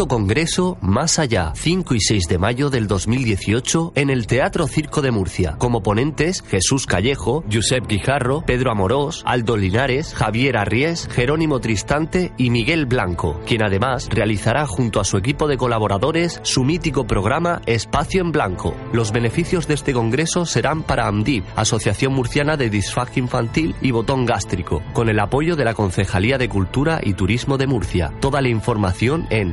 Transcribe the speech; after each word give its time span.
Quinto 0.00 0.16
Congreso 0.16 0.78
Más 0.80 1.18
Allá, 1.18 1.52
5 1.54 1.94
y 1.94 2.00
6 2.00 2.26
de 2.26 2.38
mayo 2.38 2.70
del 2.70 2.86
2018 2.86 3.92
en 3.96 4.08
el 4.08 4.26
Teatro 4.26 4.66
Circo 4.66 5.02
de 5.02 5.10
Murcia. 5.10 5.56
Como 5.58 5.82
ponentes, 5.82 6.40
Jesús 6.40 6.86
Callejo, 6.86 7.44
Josep 7.52 7.86
Guijarro, 7.86 8.40
Pedro 8.46 8.70
Amorós, 8.70 9.22
Aldo 9.26 9.58
Linares, 9.58 10.14
Javier 10.14 10.56
Arries, 10.56 11.06
Jerónimo 11.12 11.60
Tristante 11.60 12.32
y 12.38 12.48
Miguel 12.48 12.86
Blanco, 12.86 13.42
quien 13.44 13.62
además 13.62 14.08
realizará 14.10 14.66
junto 14.66 15.00
a 15.00 15.04
su 15.04 15.18
equipo 15.18 15.46
de 15.48 15.58
colaboradores 15.58 16.40
su 16.44 16.64
mítico 16.64 17.06
programa 17.06 17.60
Espacio 17.66 18.22
en 18.22 18.32
Blanco. 18.32 18.74
Los 18.94 19.12
beneficios 19.12 19.68
de 19.68 19.74
este 19.74 19.92
congreso 19.92 20.46
serán 20.46 20.82
para 20.82 21.08
AMDIP, 21.08 21.44
Asociación 21.56 22.14
Murciana 22.14 22.56
de 22.56 22.70
Disfagia 22.70 23.20
Infantil 23.20 23.74
y 23.82 23.90
Botón 23.90 24.24
Gástrico, 24.24 24.82
con 24.94 25.10
el 25.10 25.20
apoyo 25.20 25.56
de 25.56 25.66
la 25.66 25.74
Concejalía 25.74 26.38
de 26.38 26.48
Cultura 26.48 27.00
y 27.02 27.12
Turismo 27.12 27.58
de 27.58 27.66
Murcia. 27.66 28.14
Toda 28.20 28.40
la 28.40 28.48
información 28.48 29.26
en 29.28 29.52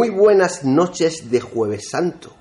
Muy 0.00 0.08
buenas 0.08 0.64
noches 0.64 1.30
de 1.30 1.42
Jueves 1.42 1.90
Santo. 1.90 2.32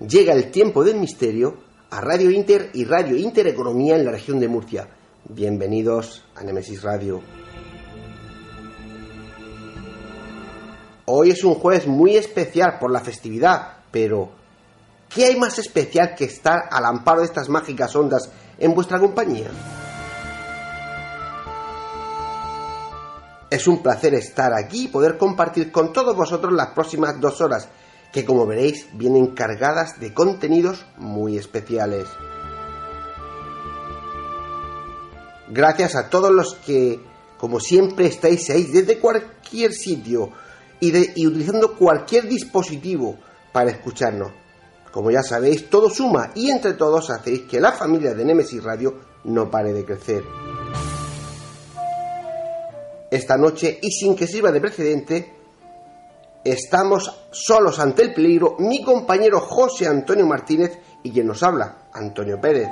Llega 0.00 0.32
el 0.32 0.50
tiempo 0.50 0.82
del 0.82 0.96
misterio 0.96 1.58
a 1.88 2.00
Radio 2.00 2.28
Inter 2.28 2.70
y 2.74 2.84
Radio 2.86 3.16
Intereconomía 3.16 3.94
en 3.94 4.04
la 4.04 4.10
región 4.10 4.40
de 4.40 4.48
Murcia. 4.48 4.88
Bienvenidos 5.28 6.24
a 6.34 6.42
Nemesis 6.42 6.82
Radio. 6.82 7.22
Hoy 11.04 11.30
es 11.30 11.44
un 11.44 11.54
jueves 11.54 11.86
muy 11.86 12.16
especial 12.16 12.80
por 12.80 12.90
la 12.90 12.98
festividad, 12.98 13.84
pero 13.92 14.32
¿qué 15.08 15.26
hay 15.26 15.36
más 15.36 15.60
especial 15.60 16.16
que 16.16 16.24
estar 16.24 16.64
al 16.68 16.84
amparo 16.84 17.20
de 17.20 17.26
estas 17.26 17.48
mágicas 17.48 17.94
ondas 17.94 18.28
en 18.58 18.74
vuestra 18.74 18.98
compañía? 18.98 19.50
Es 23.54 23.68
un 23.68 23.84
placer 23.84 24.14
estar 24.14 24.52
aquí 24.52 24.86
y 24.86 24.88
poder 24.88 25.16
compartir 25.16 25.70
con 25.70 25.92
todos 25.92 26.16
vosotros 26.16 26.52
las 26.52 26.70
próximas 26.74 27.20
dos 27.20 27.40
horas, 27.40 27.68
que 28.12 28.24
como 28.24 28.48
veréis 28.48 28.88
vienen 28.94 29.28
cargadas 29.28 30.00
de 30.00 30.12
contenidos 30.12 30.84
muy 30.96 31.38
especiales. 31.38 32.08
Gracias 35.48 35.94
a 35.94 36.10
todos 36.10 36.32
los 36.32 36.54
que, 36.66 36.98
como 37.38 37.60
siempre, 37.60 38.06
estáis 38.06 38.50
ahí 38.50 38.64
desde 38.64 38.98
cualquier 38.98 39.72
sitio 39.72 40.30
y, 40.80 41.20
y 41.20 41.24
utilizando 41.24 41.76
cualquier 41.76 42.26
dispositivo 42.26 43.18
para 43.52 43.70
escucharnos. 43.70 44.32
Como 44.90 45.12
ya 45.12 45.22
sabéis, 45.22 45.70
todo 45.70 45.88
suma 45.90 46.32
y 46.34 46.50
entre 46.50 46.72
todos 46.72 47.08
hacéis 47.08 47.42
que 47.42 47.60
la 47.60 47.70
familia 47.70 48.14
de 48.14 48.24
Nemesis 48.24 48.64
Radio 48.64 48.98
no 49.22 49.48
pare 49.48 49.72
de 49.72 49.84
crecer 49.84 50.24
esta 53.14 53.36
noche 53.36 53.78
y 53.82 53.90
sin 53.90 54.14
que 54.16 54.26
sirva 54.26 54.50
de 54.52 54.60
precedente, 54.60 55.34
estamos 56.44 57.10
solos 57.30 57.78
ante 57.78 58.02
el 58.02 58.14
peligro 58.14 58.56
mi 58.58 58.82
compañero 58.84 59.40
José 59.40 59.86
Antonio 59.86 60.26
Martínez 60.26 60.78
y 61.02 61.10
quien 61.10 61.26
nos 61.26 61.42
habla, 61.42 61.76
Antonio 61.92 62.40
Pérez. 62.40 62.68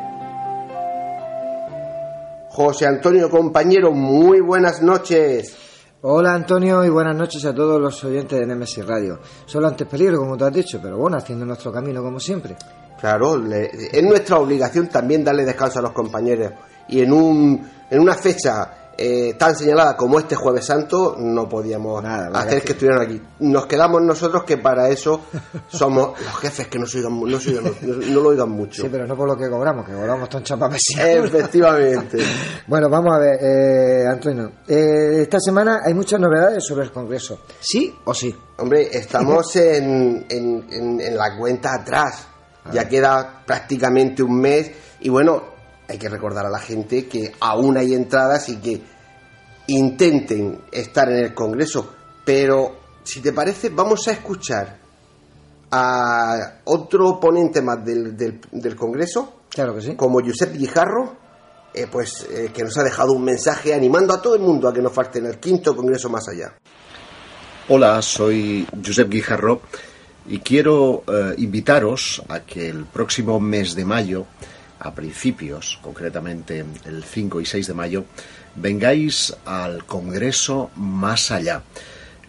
José 2.50 2.86
Antonio, 2.86 3.30
compañero, 3.30 3.92
muy 3.92 4.40
buenas 4.40 4.82
noches. 4.82 5.56
Hola 6.02 6.34
Antonio 6.34 6.84
y 6.84 6.88
buenas 6.90 7.16
noches 7.16 7.44
a 7.44 7.54
todos 7.54 7.80
los 7.80 8.02
oyentes 8.04 8.38
de 8.38 8.44
Nemesis 8.46 8.84
Radio. 8.84 9.20
Solo 9.46 9.68
antes 9.68 9.86
peligro, 9.86 10.18
como 10.18 10.36
tú 10.36 10.44
has 10.44 10.52
dicho, 10.52 10.78
pero 10.82 10.98
bueno, 10.98 11.16
haciendo 11.16 11.46
nuestro 11.46 11.72
camino 11.72 12.02
como 12.02 12.18
siempre. 12.20 12.56
Claro, 13.00 13.36
le- 13.38 13.70
es 13.92 14.02
nuestra 14.02 14.38
obligación 14.38 14.88
también 14.88 15.24
darle 15.24 15.44
descanso 15.44 15.78
a 15.78 15.82
los 15.82 15.92
compañeros. 15.92 16.52
Y 16.88 17.00
en, 17.00 17.12
un, 17.12 17.70
en 17.88 18.00
una 18.00 18.14
fecha 18.14 18.81
eh, 18.98 19.34
tan 19.38 19.56
señalada 19.56 19.96
como 19.96 20.18
este 20.18 20.34
Jueves 20.36 20.66
Santo, 20.66 21.16
no 21.18 21.48
podíamos 21.48 22.02
Nada, 22.02 22.28
hacer 22.38 22.60
que, 22.60 22.66
que- 22.66 22.72
estuvieran 22.72 23.02
aquí. 23.02 23.22
Nos 23.40 23.66
quedamos 23.66 24.02
nosotros 24.02 24.44
que 24.44 24.58
para 24.58 24.88
eso 24.90 25.22
somos 25.68 26.18
los 26.24 26.36
jefes 26.38 26.68
que 26.68 26.78
no, 26.78 26.86
se 26.86 26.98
oigan, 26.98 27.12
mu- 27.12 27.26
no, 27.26 27.40
se 27.40 27.50
oigan- 27.50 27.72
no- 27.82 27.94
no 27.96 28.20
lo 28.20 28.28
oigan 28.28 28.50
mucho. 28.50 28.82
Sí, 28.82 28.88
pero 28.90 29.06
no 29.06 29.16
por 29.16 29.26
lo 29.28 29.36
que 29.36 29.48
cobramos, 29.48 29.86
que 29.86 29.92
cobramos 29.92 30.28
tan 30.28 30.42
chapapesí. 30.42 30.94
Efectivamente. 31.00 32.18
Bueno, 32.66 32.88
vamos 32.88 33.12
a 33.14 33.18
ver, 33.18 33.38
eh, 33.42 34.06
Antonio. 34.06 34.52
eh, 34.68 35.22
esta 35.22 35.38
semana 35.40 35.80
hay 35.84 35.92
muchas 35.94 36.20
novedades 36.20 36.64
sobre 36.64 36.84
el 36.84 36.92
Congreso. 36.92 37.40
¿Sí 37.60 37.92
o 38.04 38.14
sí? 38.14 38.34
Hombre, 38.58 38.88
estamos 38.92 39.56
en, 39.56 40.26
en- 40.28 40.66
en- 40.70 41.00
en 41.00 41.16
la 41.16 41.36
cuenta 41.36 41.74
atrás. 41.74 42.28
Ya 42.72 42.88
queda 42.88 43.42
prácticamente 43.44 44.22
un 44.22 44.38
mes. 44.40 44.70
Y 45.00 45.08
bueno, 45.08 45.42
hay 45.88 45.98
que 45.98 46.08
recordar 46.08 46.46
a 46.46 46.50
la 46.50 46.58
gente 46.58 47.06
que 47.06 47.32
aún 47.40 47.76
hay 47.76 47.94
entradas 47.94 48.48
y 48.48 48.56
que 48.56 48.80
intenten 49.68 50.60
estar 50.70 51.08
en 51.10 51.24
el 51.24 51.34
Congreso. 51.34 51.92
Pero, 52.24 52.76
si 53.04 53.20
te 53.20 53.32
parece, 53.32 53.68
vamos 53.70 54.06
a 54.08 54.12
escuchar 54.12 54.78
a 55.70 56.60
otro 56.64 57.18
ponente 57.18 57.62
más 57.62 57.84
del, 57.84 58.16
del- 58.16 58.40
del 58.52 58.76
Congreso, 58.76 59.40
Claro 59.48 59.74
que 59.74 59.80
sí. 59.82 59.94
como 59.96 60.20
Josep 60.20 60.54
Guijarro, 60.56 61.16
eh, 61.74 61.86
pues 61.90 62.26
eh, 62.30 62.50
que 62.52 62.62
nos 62.62 62.76
ha 62.78 62.82
dejado 62.82 63.12
un 63.12 63.24
mensaje 63.24 63.72
animando 63.74 64.12
a 64.14 64.20
todo 64.20 64.34
el 64.34 64.42
mundo 64.42 64.68
a 64.68 64.72
que 64.74 64.82
nos 64.82 64.92
falte 64.92 65.18
en 65.18 65.26
el 65.26 65.38
quinto 65.38 65.74
Congreso 65.74 66.08
más 66.10 66.28
allá. 66.28 66.54
Hola, 67.68 68.02
soy 68.02 68.66
Josep 68.84 69.08
Guijarro 69.08 69.62
y 70.26 70.38
quiero 70.40 71.04
eh, 71.06 71.34
invitaros 71.38 72.22
a 72.28 72.40
que 72.40 72.68
el 72.68 72.84
próximo 72.84 73.40
mes 73.40 73.74
de 73.74 73.84
mayo, 73.84 74.26
a 74.82 74.94
principios, 74.94 75.78
concretamente 75.82 76.64
el 76.84 77.04
5 77.04 77.40
y 77.40 77.46
6 77.46 77.66
de 77.68 77.74
mayo, 77.74 78.04
vengáis 78.56 79.34
al 79.44 79.84
Congreso 79.84 80.70
Más 80.76 81.30
Allá. 81.30 81.62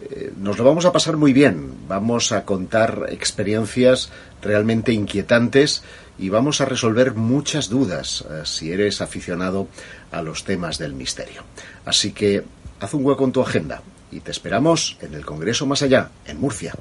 Eh, 0.00 0.32
Nos 0.36 0.58
lo 0.58 0.64
vamos 0.64 0.84
a 0.84 0.92
pasar 0.92 1.16
muy 1.16 1.32
bien, 1.32 1.72
vamos 1.88 2.32
a 2.32 2.44
contar 2.44 3.06
experiencias 3.10 4.10
realmente 4.42 4.92
inquietantes 4.92 5.82
y 6.18 6.28
vamos 6.28 6.60
a 6.60 6.64
resolver 6.64 7.14
muchas 7.14 7.68
dudas 7.68 8.24
eh, 8.30 8.42
si 8.44 8.72
eres 8.72 9.00
aficionado 9.00 9.68
a 10.12 10.22
los 10.22 10.44
temas 10.44 10.78
del 10.78 10.94
misterio. 10.94 11.42
Así 11.84 12.12
que 12.12 12.44
haz 12.80 12.94
un 12.94 13.04
hueco 13.04 13.24
en 13.24 13.32
tu 13.32 13.40
agenda 13.40 13.82
y 14.12 14.20
te 14.20 14.30
esperamos 14.30 14.96
en 15.00 15.14
el 15.14 15.24
Congreso 15.24 15.66
Más 15.66 15.82
Allá, 15.82 16.10
en 16.26 16.40
Murcia. 16.40 16.74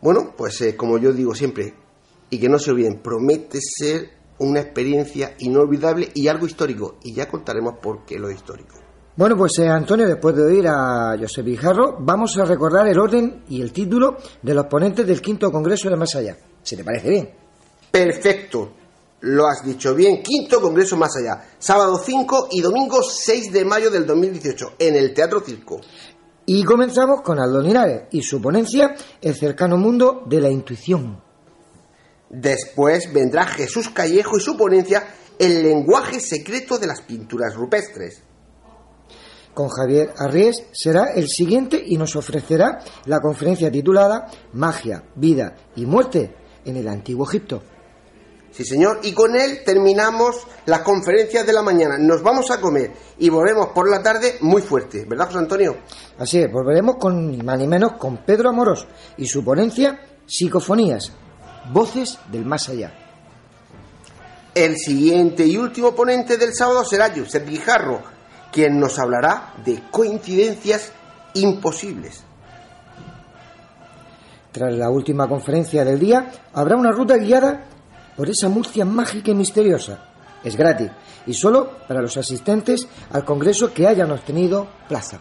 Bueno, 0.00 0.34
pues 0.36 0.60
eh, 0.60 0.76
como 0.76 0.98
yo 0.98 1.12
digo 1.12 1.34
siempre, 1.34 1.74
y 2.30 2.38
que 2.38 2.48
no 2.48 2.58
se 2.58 2.70
olviden, 2.70 3.00
promete 3.02 3.58
ser 3.60 4.10
una 4.38 4.60
experiencia 4.60 5.34
inolvidable 5.38 6.10
y 6.14 6.28
algo 6.28 6.46
histórico. 6.46 6.96
Y 7.02 7.14
ya 7.14 7.28
contaremos 7.28 7.74
por 7.82 8.04
qué 8.04 8.18
lo 8.18 8.30
histórico. 8.30 8.76
Bueno, 9.16 9.36
pues 9.36 9.58
eh, 9.58 9.68
Antonio, 9.68 10.06
después 10.06 10.36
de 10.36 10.44
oír 10.44 10.68
a 10.68 11.16
José 11.18 11.42
Guijarro, 11.42 11.96
vamos 11.98 12.38
a 12.38 12.44
recordar 12.44 12.86
el 12.86 12.98
orden 13.00 13.42
y 13.48 13.60
el 13.60 13.72
título 13.72 14.16
de 14.40 14.54
los 14.54 14.66
ponentes 14.66 15.04
del 15.04 15.20
quinto 15.20 15.50
Congreso 15.50 15.90
de 15.90 15.96
Más 15.96 16.14
Allá. 16.14 16.36
Si 16.62 16.76
te 16.76 16.84
parece 16.84 17.10
bien. 17.10 17.30
Perfecto, 17.90 18.70
lo 19.22 19.48
has 19.48 19.64
dicho 19.64 19.92
bien. 19.92 20.22
Quinto 20.22 20.60
Congreso 20.60 20.96
Más 20.96 21.16
Allá, 21.16 21.48
sábado 21.58 21.98
5 21.98 22.48
y 22.52 22.60
domingo 22.60 23.02
6 23.02 23.52
de 23.52 23.64
mayo 23.64 23.90
del 23.90 24.06
2018, 24.06 24.74
en 24.78 24.94
el 24.94 25.12
Teatro 25.12 25.40
Circo. 25.40 25.80
Y 26.46 26.62
comenzamos 26.62 27.22
con 27.22 27.40
Aldo 27.40 27.60
Linares 27.60 28.04
y 28.12 28.22
su 28.22 28.40
ponencia 28.40 28.94
El 29.20 29.34
cercano 29.34 29.76
mundo 29.76 30.22
de 30.26 30.40
la 30.40 30.48
intuición. 30.48 31.27
Después 32.30 33.12
vendrá 33.12 33.46
Jesús 33.46 33.90
Callejo 33.90 34.36
y 34.36 34.40
su 34.40 34.56
ponencia 34.56 35.06
El 35.38 35.62
lenguaje 35.62 36.20
secreto 36.20 36.78
de 36.78 36.86
las 36.86 37.00
pinturas 37.00 37.54
rupestres. 37.54 38.22
Con 39.54 39.68
Javier 39.68 40.12
Arries 40.16 40.64
será 40.72 41.12
el 41.14 41.28
siguiente 41.28 41.82
y 41.84 41.96
nos 41.96 42.14
ofrecerá 42.16 42.78
la 43.06 43.20
conferencia 43.20 43.70
titulada 43.70 44.28
Magia, 44.52 45.04
vida 45.16 45.56
y 45.74 45.86
muerte 45.86 46.34
en 46.64 46.76
el 46.76 46.86
antiguo 46.86 47.26
Egipto. 47.26 47.62
Sí, 48.50 48.64
señor. 48.64 49.00
Y 49.02 49.12
con 49.12 49.36
él 49.36 49.60
terminamos 49.64 50.46
las 50.66 50.80
conferencias 50.80 51.46
de 51.46 51.52
la 51.52 51.62
mañana. 51.62 51.98
Nos 51.98 52.22
vamos 52.22 52.50
a 52.50 52.60
comer 52.60 52.92
y 53.18 53.28
volvemos 53.28 53.68
por 53.68 53.90
la 53.90 54.02
tarde 54.02 54.36
muy 54.40 54.62
fuerte, 54.62 55.04
¿verdad, 55.08 55.26
José 55.26 55.38
Antonio? 55.38 55.76
Así 56.18 56.40
es, 56.40 56.50
volveremos 56.50 56.96
con 56.96 57.30
ni 57.30 57.38
más 57.38 57.58
ni 57.58 57.66
menos 57.66 57.92
con 57.98 58.24
Pedro 58.24 58.50
Amorós 58.50 58.86
y 59.16 59.26
su 59.26 59.44
ponencia 59.44 60.00
Psicofonías, 60.26 61.12
voces 61.72 62.18
del 62.30 62.44
más 62.44 62.68
allá. 62.68 62.92
El 64.54 64.76
siguiente 64.76 65.46
y 65.46 65.56
último 65.56 65.94
ponente 65.94 66.36
del 66.36 66.54
sábado 66.54 66.84
será 66.84 67.12
Josep 67.14 67.48
Guijarro, 67.48 68.02
quien 68.50 68.80
nos 68.80 68.98
hablará 68.98 69.52
de 69.64 69.82
coincidencias 69.90 70.92
imposibles. 71.34 72.24
Tras 74.50 74.72
la 74.74 74.90
última 74.90 75.28
conferencia 75.28 75.84
del 75.84 75.98
día, 75.98 76.30
habrá 76.52 76.76
una 76.76 76.90
ruta 76.90 77.16
guiada 77.16 77.66
por 78.16 78.28
esa 78.28 78.48
Murcia 78.48 78.84
mágica 78.84 79.30
y 79.30 79.34
misteriosa. 79.34 79.98
Es 80.42 80.56
gratis 80.56 80.90
y 81.26 81.34
solo 81.34 81.70
para 81.86 82.00
los 82.00 82.16
asistentes 82.16 82.88
al 83.12 83.24
congreso 83.24 83.72
que 83.72 83.86
hayan 83.86 84.10
obtenido 84.10 84.66
plaza. 84.88 85.20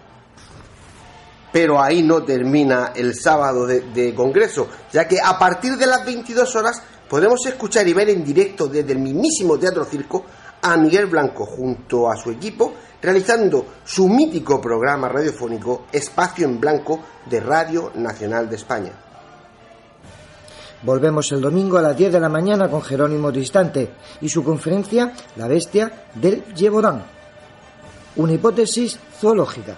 Pero 1.52 1.82
ahí 1.82 2.04
no 2.04 2.24
termina 2.24 2.92
el 2.96 3.16
sábado 3.16 3.66
de, 3.66 4.14
congreso, 4.16 4.68
ya 4.92 5.08
que 5.08 5.20
a 5.24 5.40
partir 5.40 5.78
de 5.78 5.88
las 5.88 6.06
22 6.06 6.56
horas 6.56 6.82
podremos 7.10 7.46
escuchar 7.46 7.88
y 7.88 7.94
ver 7.94 8.10
en 8.10 8.24
directo 8.24 8.68
desde 8.68 8.92
el 8.92 9.00
mismísimo 9.00 9.58
Teatro 9.58 9.86
Circo 9.86 10.26
a 10.62 10.76
Miguel 10.76 11.06
Blanco 11.06 11.46
junto 11.46 12.12
a 12.12 12.18
su 12.18 12.32
equipo 12.32 12.74
realizando 13.02 13.66
su 13.86 14.08
mítico 14.08 14.60
programa 14.60 15.08
radiofónico 15.08 15.86
Espacio 15.92 16.46
en 16.46 16.60
Blanco 16.60 17.00
de 17.30 17.40
Radio 17.40 17.92
Nacional 17.96 18.50
de 18.50 18.56
España. 18.56 18.92
Volvemos 20.84 21.32
el 21.32 21.42
domingo 21.42 21.78
a 21.78 21.82
las 21.82 21.98
10 21.98 22.14
de 22.14 22.20
la 22.20 22.30
mañana 22.30 22.70
con 22.70 22.82
Jerónimo 22.82 23.32
Distante 23.32 23.90
y 24.22 24.30
su 24.30 24.44
conferencia 24.44 25.12
La 25.36 25.48
bestia 25.48 26.06
del 26.14 26.44
Yevodán. 26.54 27.04
Una 28.18 28.34
hipótesis 28.34 29.00
zoológica. 29.20 29.78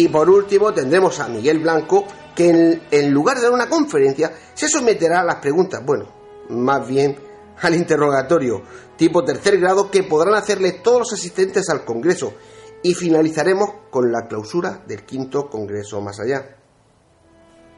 Y 0.00 0.08
por 0.08 0.30
último 0.30 0.72
tendremos 0.72 1.20
a 1.20 1.28
Miguel 1.28 1.58
Blanco 1.58 2.06
que 2.34 2.80
en, 2.90 3.10
lugar 3.12 3.36
de 3.36 3.42
dar 3.42 3.52
una 3.52 3.68
conferencia 3.68 4.32
se 4.54 4.66
someterá 4.66 5.20
a 5.20 5.24
las 5.24 5.36
preguntas, 5.42 5.84
bueno, 5.84 6.06
más 6.48 6.88
bien 6.88 7.18
al 7.60 7.74
interrogatorio 7.74 8.62
tipo 8.96 9.22
tercer 9.22 9.60
grado 9.60 9.90
que 9.90 10.04
podrán 10.04 10.36
hacerle 10.36 10.80
todos 10.82 11.00
los 11.00 11.12
asistentes 11.12 11.68
al 11.68 11.84
Congreso 11.84 12.32
y 12.82 12.94
finalizaremos 12.94 13.68
con 13.90 14.10
la 14.10 14.26
clausura 14.26 14.82
del 14.86 15.04
quinto 15.04 15.50
Congreso 15.50 16.00
más 16.00 16.18
allá. 16.18 16.59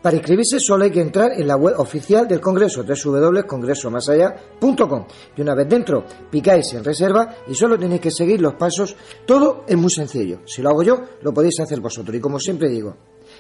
Para 0.03 0.17
inscribirse 0.17 0.59
solo 0.59 0.85
hay 0.85 0.91
que 0.91 1.01
entrar 1.01 1.31
en 1.33 1.47
la 1.47 1.55
web 1.55 1.79
oficial 1.79 2.27
del 2.27 2.41
Congreso, 2.41 2.83
www.congresomasallá.com. 2.83 5.07
Y 5.37 5.41
una 5.41 5.55
vez 5.55 5.69
dentro, 5.69 6.05
picáis 6.29 6.75
en 6.75 6.83
reserva 6.83 7.37
y 7.47 7.55
solo 7.55 7.79
tenéis 7.79 8.01
que 8.01 8.11
seguir 8.11 8.41
los 8.41 8.55
pasos. 8.55 8.97
Todo 9.25 9.65
es 9.69 9.77
muy 9.77 9.93
sencillo. 9.93 10.41
Si 10.45 10.61
lo 10.61 10.71
hago 10.71 10.83
yo, 10.83 11.01
lo 11.23 11.33
podéis 11.33 11.61
hacer 11.61 11.79
vosotros. 11.81 12.17
Y 12.17 12.21
como 12.21 12.41
siempre 12.41 12.69
digo, 12.69 12.97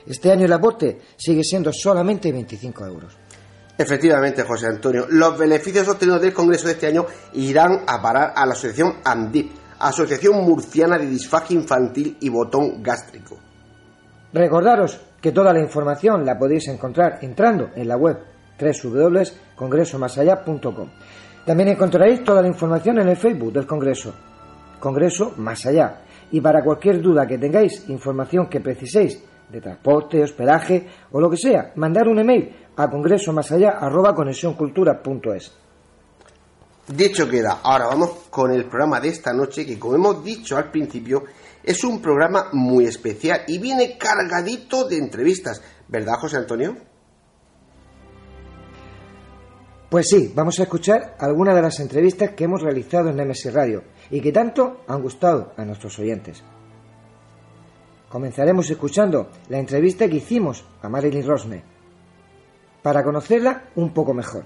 este 0.07 0.31
año 0.31 0.45
el 0.45 0.53
aporte 0.53 1.01
sigue 1.17 1.43
siendo 1.43 1.73
solamente 1.73 2.31
25 2.31 2.87
euros. 2.87 3.13
Efectivamente, 3.77 4.45
José 4.45 4.69
Antonio, 4.69 5.07
los 5.09 5.37
beneficios 5.37 5.89
obtenidos 5.89 6.23
del 6.23 6.33
Congreso 6.33 6.69
de 6.69 6.75
este 6.75 6.87
año 6.87 7.07
irán 7.33 7.83
a 7.89 8.01
parar 8.01 8.35
a 8.37 8.47
la 8.47 8.53
asociación 8.53 8.99
AMDIP, 9.03 9.51
Asociación 9.81 10.45
Murciana 10.45 10.97
de 10.97 11.07
Disfagia 11.07 11.57
Infantil 11.57 12.19
y 12.21 12.29
Botón 12.29 12.85
Gástrico. 12.85 13.37
Recordaros 14.33 15.01
que 15.23 15.33
toda 15.33 15.53
la 15.53 15.61
información 15.61 16.27
la 16.27 16.37
podéis 16.37 16.67
encontrar 16.69 17.21
entrando 17.23 17.71
en 17.77 17.87
la 17.87 17.97
web 17.97 18.19
www.congresomasallá.com. 18.61 20.89
También 21.47 21.69
encontraréis 21.71 22.25
toda 22.25 22.43
la 22.43 22.49
información 22.49 22.99
en 22.99 23.09
el 23.09 23.17
Facebook 23.17 23.53
del 23.53 23.67
Congreso, 23.67 24.13
Congreso 24.81 25.35
Más 25.37 25.65
Allá. 25.67 26.01
Y 26.33 26.41
para 26.41 26.65
cualquier 26.65 27.01
duda 27.01 27.25
que 27.27 27.39
tengáis, 27.39 27.89
información 27.89 28.49
que 28.49 28.59
preciséis 28.61 29.23
de 29.49 29.61
transporte, 29.61 30.21
hospedaje 30.23 30.89
o 31.13 31.21
lo 31.21 31.31
que 31.31 31.37
sea, 31.37 31.71
mandar 31.77 32.09
un 32.09 32.19
email 32.19 32.53
a 32.77 32.89
congresomasallá.conexioncultura.es. 32.89 35.53
Dicho 36.89 37.29
queda, 37.29 37.61
ahora 37.63 37.87
vamos 37.87 38.11
con 38.29 38.51
el 38.51 38.65
programa 38.65 38.99
de 38.99 39.11
esta 39.11 39.33
noche 39.33 39.65
que 39.65 39.79
como 39.79 39.95
hemos 39.95 40.25
dicho 40.25 40.57
al 40.57 40.69
principio 40.71 41.23
es 41.63 41.85
un 41.85 42.01
programa 42.01 42.49
muy 42.53 42.87
especial 42.87 43.43
y 43.47 43.59
viene 43.59 43.97
cargadito 43.97 44.89
de 44.89 44.99
entrevistas, 44.99 45.63
¿verdad 45.89 46.15
José 46.19 46.37
Antonio? 46.39 46.77
Pues 49.89 50.09
sí, 50.09 50.33
vamos 50.35 50.59
a 50.59 50.63
escuchar 50.63 51.17
algunas 51.19 51.55
de 51.55 51.63
las 51.63 51.79
entrevistas 51.79 52.31
que 52.31 52.45
hemos 52.45 52.63
realizado 52.63 53.11
en 53.11 53.17
Nemesis 53.17 53.53
Radio 53.53 53.85
y 54.11 54.21
que 54.21 54.33
tanto 54.33 54.85
han 54.89 55.03
gustado 55.03 55.53
a 55.57 55.65
nuestros 55.65 55.99
oyentes. 55.99 56.43
Comenzaremos 58.09 58.71
escuchando 58.71 59.31
la 59.49 59.59
entrevista 59.59 60.09
que 60.09 60.17
hicimos 60.17 60.65
a 60.81 60.89
Marilyn 60.89 61.27
Rosner 61.27 61.63
para 62.83 63.05
conocerla 63.05 63.71
un 63.77 63.93
poco 63.93 64.13
mejor. 64.15 64.45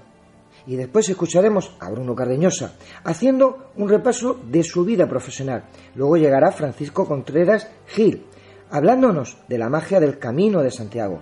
Y 0.67 0.75
después 0.75 1.07
escucharemos 1.07 1.75
a 1.79 1.89
Bruno 1.89 2.13
Cardeñosa 2.13 2.75
haciendo 3.05 3.71
un 3.77 3.87
repaso 3.87 4.37
de 4.43 4.63
su 4.63 4.83
vida 4.83 5.07
profesional. 5.07 5.63
Luego 5.95 6.17
llegará 6.17 6.51
Francisco 6.51 7.07
Contreras 7.07 7.69
Gil 7.87 8.25
hablándonos 8.69 9.37
de 9.47 9.57
la 9.57 9.69
magia 9.69 10.01
del 10.01 10.19
Camino 10.19 10.61
de 10.61 10.71
Santiago. 10.71 11.19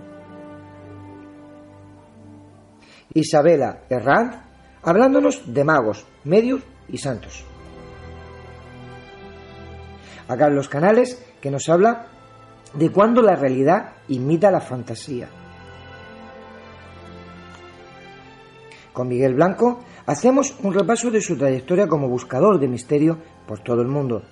Isabela 3.14 3.84
Herranz 3.88 4.36
hablándonos 4.82 5.42
de 5.52 5.64
magos, 5.64 6.04
medios 6.24 6.62
y 6.88 6.98
santos. 6.98 7.44
A 10.28 10.36
Carlos 10.36 10.68
Canales 10.68 11.24
que 11.40 11.50
nos 11.52 11.68
habla 11.68 12.08
de 12.74 12.90
cuándo 12.90 13.22
la 13.22 13.36
realidad 13.36 13.92
imita 14.08 14.50
la 14.50 14.60
fantasía. 14.60 15.28
Con 18.96 19.08
Miguel 19.08 19.34
Blanco 19.34 19.80
hacemos 20.06 20.56
un 20.62 20.72
repaso 20.72 21.10
de 21.10 21.20
su 21.20 21.36
trayectoria 21.36 21.86
como 21.86 22.08
buscador 22.08 22.58
de 22.58 22.66
misterio 22.66 23.18
por 23.46 23.58
todo 23.58 23.82
el 23.82 23.88
mundo. 23.88 24.22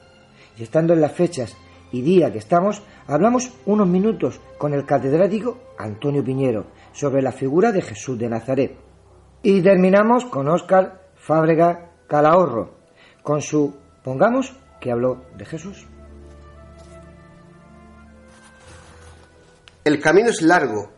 Y 0.57 0.63
estando 0.63 0.95
en 0.95 1.03
las 1.03 1.13
fechas 1.13 1.55
y 1.93 2.01
día 2.01 2.33
que 2.33 2.39
estamos, 2.39 2.83
hablamos 3.07 3.53
unos 3.67 3.87
minutos 3.87 4.41
con 4.57 4.73
el 4.73 4.87
catedrático 4.87 5.59
Antonio 5.77 6.25
Piñero 6.25 6.69
sobre 6.93 7.21
la 7.21 7.31
figura 7.31 7.73
de 7.73 7.83
Jesús 7.83 8.19
de 8.19 8.31
Nazaret. 8.31 8.75
Y 9.43 9.61
terminamos 9.61 10.25
con 10.25 10.49
Óscar 10.49 11.11
Fábrega 11.15 11.91
Calahorro, 12.07 12.79
con 13.23 13.43
su 13.43 13.75
Pongamos 14.03 14.57
que 14.81 14.91
habló 14.91 15.27
de 15.37 15.45
Jesús. 15.45 15.87
El 19.85 20.01
camino 20.01 20.31
es 20.31 20.41
largo 20.41 20.89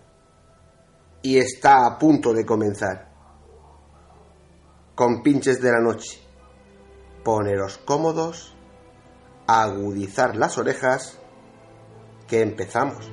y 1.20 1.38
está 1.38 1.84
a 1.84 1.98
punto 1.98 2.32
de 2.32 2.46
comenzar 2.46 3.15
con 4.96 5.22
pinches 5.22 5.60
de 5.60 5.70
la 5.70 5.78
noche. 5.78 6.18
Poneros 7.22 7.78
cómodos, 7.78 8.56
agudizar 9.46 10.34
las 10.34 10.56
orejas, 10.58 11.20
que 12.26 12.40
empezamos. 12.40 13.08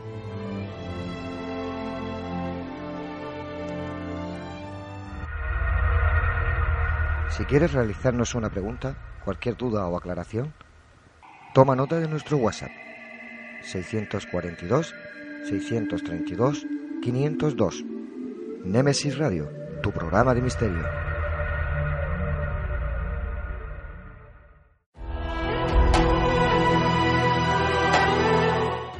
Si 7.29 7.43
quieres 7.45 7.73
realizarnos 7.73 8.33
una 8.33 8.49
pregunta, 8.49 8.95
cualquier 9.25 9.57
duda 9.57 9.85
o 9.87 9.97
aclaración, 9.97 10.53
toma 11.53 11.75
nota 11.75 11.99
de 11.99 12.07
nuestro 12.07 12.37
WhatsApp 12.37 12.71
642 13.61 14.95
632 15.49 16.65
502. 17.01 17.83
Nemesis 18.63 19.17
Radio, 19.17 19.51
tu 19.81 19.91
programa 19.91 20.33
de 20.33 20.41
misterio. 20.41 21.12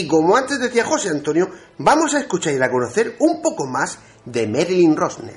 Y 0.00 0.06
como 0.06 0.34
antes 0.34 0.58
decía 0.58 0.82
José 0.82 1.10
Antonio, 1.10 1.50
vamos 1.76 2.14
a 2.14 2.20
escuchar 2.20 2.54
y 2.54 2.62
a 2.62 2.70
conocer 2.70 3.16
un 3.18 3.42
poco 3.42 3.66
más 3.66 3.98
de 4.24 4.46
Marilyn 4.46 4.96
Rosner. 4.96 5.36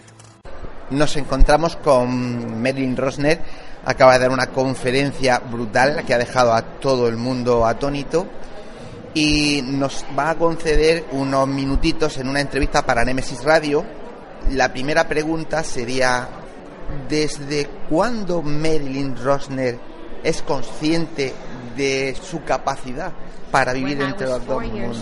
Nos 0.89 1.17
encontramos 1.17 1.75
con 1.75 2.61
Marilyn 2.61 2.95
Rosner, 2.95 3.41
acaba 3.83 4.13
de 4.13 4.19
dar 4.19 4.31
una 4.31 4.47
conferencia 4.47 5.39
brutal 5.39 6.05
que 6.05 6.13
ha 6.13 6.17
dejado 6.17 6.53
a 6.53 6.61
todo 6.79 7.09
el 7.09 7.17
mundo 7.17 7.65
atónito 7.65 8.25
y 9.13 9.61
nos 9.65 10.05
va 10.17 10.29
a 10.29 10.35
conceder 10.35 11.07
unos 11.11 11.45
minutitos 11.45 12.17
en 12.19 12.29
una 12.29 12.39
entrevista 12.39 12.85
para 12.85 13.03
Nemesis 13.03 13.43
Radio. 13.43 13.83
La 14.51 14.71
primera 14.71 15.09
pregunta 15.09 15.61
sería, 15.65 16.29
¿desde 17.09 17.67
cuándo 17.89 18.41
Marilyn 18.41 19.17
Rosner 19.17 19.77
es 20.23 20.41
consciente 20.41 21.33
de 21.75 22.15
su 22.15 22.43
capacidad 22.43 23.11
para 23.51 23.73
vivir 23.73 24.01
entre 24.01 24.27
los 24.27 24.45
dos 24.45 24.63
mundos. 24.63 25.01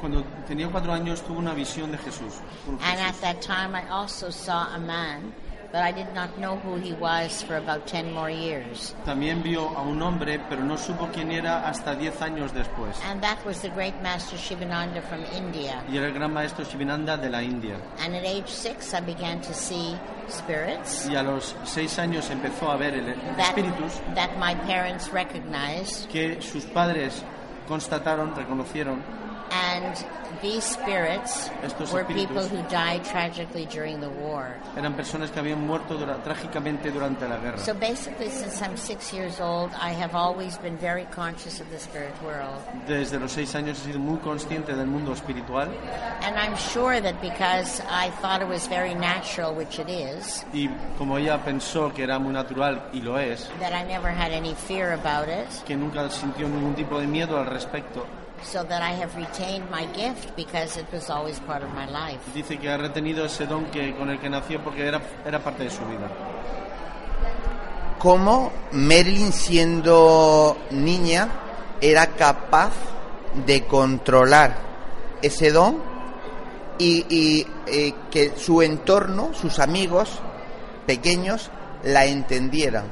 Cuando 0.00 0.24
tenía 0.46 0.68
cuatro 0.68 0.92
años 0.92 1.22
tuve 1.22 1.38
una 1.38 1.54
visión 1.54 1.90
de 1.90 1.98
Jesús. 1.98 2.34
And 2.82 3.00
at 3.00 3.20
that 3.20 3.40
time 3.40 3.74
I 3.74 3.88
also 3.88 4.30
saw 4.30 4.74
a 4.74 4.78
man 4.78 5.32
but 5.72 5.80
I 5.80 5.90
did 5.90 6.12
not 6.14 6.38
know 6.38 6.56
who 6.56 6.76
he 6.76 6.92
was 6.92 7.42
for 7.42 7.56
about 7.56 7.86
10 7.86 8.12
more 8.12 8.30
years. 8.30 8.94
También 9.06 9.42
vio 9.42 9.70
a 9.74 9.80
un 9.80 10.00
hombre, 10.02 10.38
pero 10.48 10.62
no 10.62 10.76
supo 10.76 11.08
quién 11.12 11.32
era 11.32 11.66
hasta 11.66 11.94
10 11.94 12.20
años 12.20 12.52
después. 12.52 12.94
And 13.08 13.22
that 13.22 13.44
was 13.46 13.62
the 13.62 13.70
great 13.70 13.94
master 14.02 14.36
Shivananda 14.36 15.00
from 15.00 15.24
India. 15.34 15.82
Y 15.90 15.96
era 15.96 16.08
el 16.08 16.12
gran 16.12 16.32
maestro 16.32 16.64
Shivananda 16.64 17.16
de 17.16 17.30
la 17.30 17.42
India. 17.42 17.76
And 18.04 18.14
at 18.14 18.24
age 18.24 18.48
6 18.48 18.92
I 18.92 19.00
began 19.00 19.40
to 19.40 19.54
see 19.54 19.96
spirits. 20.28 21.08
Y 21.08 21.16
a 21.16 21.22
los 21.22 21.54
6 21.64 21.98
años 21.98 22.30
empezó 22.30 22.70
a 22.70 22.76
ver 22.76 22.94
el, 22.94 23.08
espíritus. 23.38 24.00
That 24.14 24.30
my 24.38 24.54
parents 24.66 25.10
recognized. 25.12 26.08
Que 26.08 26.40
sus 26.40 26.64
padres 26.64 27.22
constataron, 27.68 28.34
reconocieron. 28.34 29.02
And 29.52 30.04
these 30.40 30.64
spirits 30.64 31.50
Estos 31.62 31.92
were 31.92 32.04
people 32.04 32.42
who 32.42 32.62
died 32.70 33.04
tragically 33.04 33.66
during 33.66 34.00
the 34.00 34.08
war. 34.08 34.56
Eran 34.76 34.94
personas 34.94 35.30
que 35.30 35.40
habían 35.40 35.66
muerto 35.66 35.96
dura, 35.96 36.16
trágicamente 36.24 36.90
durante 36.90 37.28
la 37.28 37.36
guerra. 37.38 37.58
So 37.58 37.74
basically, 37.74 38.30
since 38.30 38.62
I'm 38.62 38.76
six 38.76 39.12
years 39.12 39.40
old, 39.40 39.70
I 39.80 39.90
have 39.92 40.14
always 40.14 40.56
been 40.58 40.78
very 40.78 41.04
conscious 41.06 41.60
of 41.60 41.70
the 41.70 41.78
spirit 41.78 42.14
world. 42.24 42.60
Desde 42.86 43.18
los 43.18 43.32
seis 43.32 43.54
años 43.54 43.78
he 43.80 43.92
sido 43.92 43.98
muy 43.98 44.18
consciente 44.18 44.74
del 44.74 44.86
mundo 44.86 45.12
espiritual. 45.12 45.68
And 46.22 46.36
I'm 46.38 46.56
sure 46.56 47.00
that 47.00 47.20
because 47.20 47.82
I 47.88 48.10
thought 48.22 48.40
it 48.40 48.48
was 48.48 48.66
very 48.68 48.94
natural, 48.94 49.54
which 49.54 49.78
it 49.78 49.88
is. 49.88 50.44
Y 50.52 50.68
como 50.96 51.18
ella 51.18 51.44
pensó 51.44 51.92
que 51.92 52.04
era 52.04 52.18
muy 52.18 52.32
natural 52.32 52.88
y 52.92 53.00
lo 53.00 53.18
es. 53.18 53.50
That 53.60 53.72
I 53.72 53.86
never 53.86 54.10
had 54.10 54.32
any 54.32 54.54
fear 54.54 54.92
about 54.92 55.28
it. 55.28 55.46
Que 55.66 55.76
nunca 55.76 56.08
sintió 56.10 56.48
ningún 56.48 56.74
tipo 56.74 56.98
de 56.98 57.06
miedo 57.06 57.38
al 57.38 57.46
respecto. 57.46 58.06
So 58.44 58.62
that 58.64 58.82
I 58.82 58.90
have 58.90 59.16
retained 59.16 59.70
my 59.70 59.86
gift 59.86 60.34
because 60.36 60.76
it 60.76 60.86
was 60.92 61.10
always 61.10 61.38
part 61.40 61.62
of 61.62 61.72
my 61.74 61.86
life. 61.86 62.20
Dice 62.34 62.58
que 62.58 62.68
ha 62.68 62.76
retenido 62.76 63.24
ese 63.24 63.46
don 63.46 63.66
que 63.66 63.94
con 63.94 64.10
el 64.10 64.18
que 64.18 64.28
nació 64.28 64.62
porque 64.62 64.86
era 64.86 65.00
era 65.24 65.38
parte 65.38 65.64
de 65.64 65.70
su 65.70 65.84
vida. 65.86 66.08
¿Cómo 67.98 68.52
Marilyn 68.72 69.32
siendo 69.32 70.56
niña 70.70 71.28
era 71.80 72.08
capaz 72.08 72.72
de 73.46 73.64
controlar 73.64 74.56
ese 75.22 75.52
don 75.52 75.78
y, 76.78 77.06
y 77.08 77.46
eh, 77.66 77.94
que 78.10 78.36
su 78.36 78.60
entorno, 78.60 79.32
sus 79.34 79.60
amigos 79.60 80.18
pequeños 80.86 81.50
la 81.84 82.06
entendieran? 82.06 82.86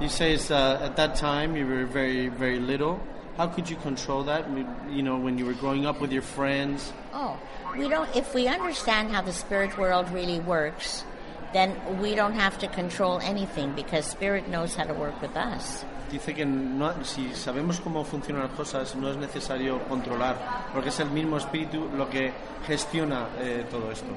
He 0.00 0.08
says 0.08 0.50
uh, 0.50 0.80
at 0.82 0.96
that 0.96 1.14
time 1.14 1.54
you 1.54 1.66
were 1.66 1.84
very 1.84 2.28
very 2.28 2.58
little 2.58 2.98
how 3.40 3.46
could 3.46 3.70
you 3.70 3.76
control 3.76 4.22
that? 4.24 4.44
You 4.90 5.02
know, 5.02 5.16
when 5.16 5.38
you 5.38 5.46
were 5.46 5.54
growing 5.54 5.86
up 5.86 5.98
with 5.98 6.12
your 6.12 6.20
friends. 6.20 6.92
Oh, 7.14 7.40
we 7.74 7.88
don't. 7.88 8.14
If 8.14 8.34
we 8.34 8.48
understand 8.48 9.12
how 9.12 9.22
the 9.22 9.32
spirit 9.32 9.78
world 9.78 10.10
really 10.10 10.40
works, 10.40 11.04
then 11.54 11.74
we 12.02 12.14
don't 12.14 12.34
have 12.34 12.58
to 12.58 12.68
control 12.68 13.18
anything 13.20 13.72
because 13.72 14.04
spirit 14.04 14.46
knows 14.50 14.74
how 14.74 14.84
to 14.84 14.92
work 14.92 15.22
with 15.22 15.34
us. 15.38 15.86
Dice 16.10 16.34
que 16.34 16.44
no, 16.44 16.92
si 17.04 17.32
sabemos 17.34 17.80
cómo 17.80 18.04
funcionan 18.04 18.44
las 18.44 18.52
cosas 18.52 18.96
no 18.96 19.10
es 19.10 19.16
necesario 19.16 19.80
controlar, 19.88 20.36
porque 20.72 20.88
es 20.88 20.98
el 21.00 21.10
mismo 21.10 21.36
espíritu 21.36 21.88
lo 21.96 22.08
que 22.10 22.32
gestiona 22.66 23.28
eh, 23.38 23.64
todo 23.70 23.90
esto. 23.92 24.08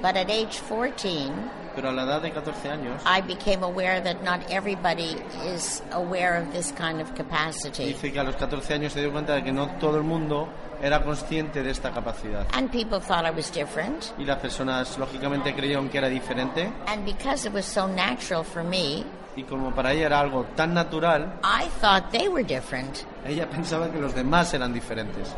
But 0.00 0.16
at 0.16 0.30
age 0.30 0.60
14, 0.68 1.30
Pero 1.76 1.90
a 1.90 1.92
la 1.92 2.02
edad 2.02 2.20
de 2.22 2.32
14 2.32 2.68
años 2.70 3.02
I 3.06 3.20
became 3.20 3.62
aware 3.62 4.00
that 4.02 4.22
not 4.24 4.40
everybody 4.50 5.16
is 5.54 5.82
aware 5.92 6.36
of 6.42 6.52
this 6.52 6.72
kind 6.72 7.00
of 7.00 7.14
capacity. 7.14 7.84
dice 7.92 8.12
que 8.12 8.18
a 8.18 8.24
los 8.24 8.34
14 8.36 8.74
años 8.74 8.92
se 8.92 9.00
dio 9.00 9.12
cuenta 9.12 9.34
de 9.34 9.44
que 9.44 9.52
no 9.52 9.68
todo 9.78 9.98
el 9.98 10.02
mundo 10.02 10.48
era 10.82 11.04
consciente 11.04 11.62
de 11.62 11.70
esta 11.70 11.92
capacidad. 11.92 12.46
And 12.54 12.70
people 12.70 12.98
thought 12.98 13.24
I 13.24 13.30
was 13.30 13.52
different. 13.52 14.12
Y 14.18 14.24
las 14.24 14.38
personas 14.38 14.98
lógicamente 14.98 15.54
creyeron 15.54 15.88
que 15.88 15.98
era 15.98 16.08
diferente 16.08 16.72
And 16.88 17.04
because 17.04 17.46
it 17.46 17.54
was 17.54 17.64
so 17.66 17.86
natural 17.86 18.42
for 18.42 18.64
me, 18.64 19.04
y 19.36 19.44
como 19.44 19.74
para 19.74 19.92
ella 19.92 20.06
era 20.06 20.20
algo 20.20 20.44
tan 20.56 20.74
natural, 20.74 21.40
I 21.42 21.66
thought 21.80 22.10
they 22.10 22.28
were 22.28 22.44
different. 22.44 22.98
ella 23.24 23.48
pensaba 23.50 23.90
que 23.90 23.98
los 23.98 24.14
demás 24.14 24.52
eran 24.54 24.72
diferentes. 24.72 25.28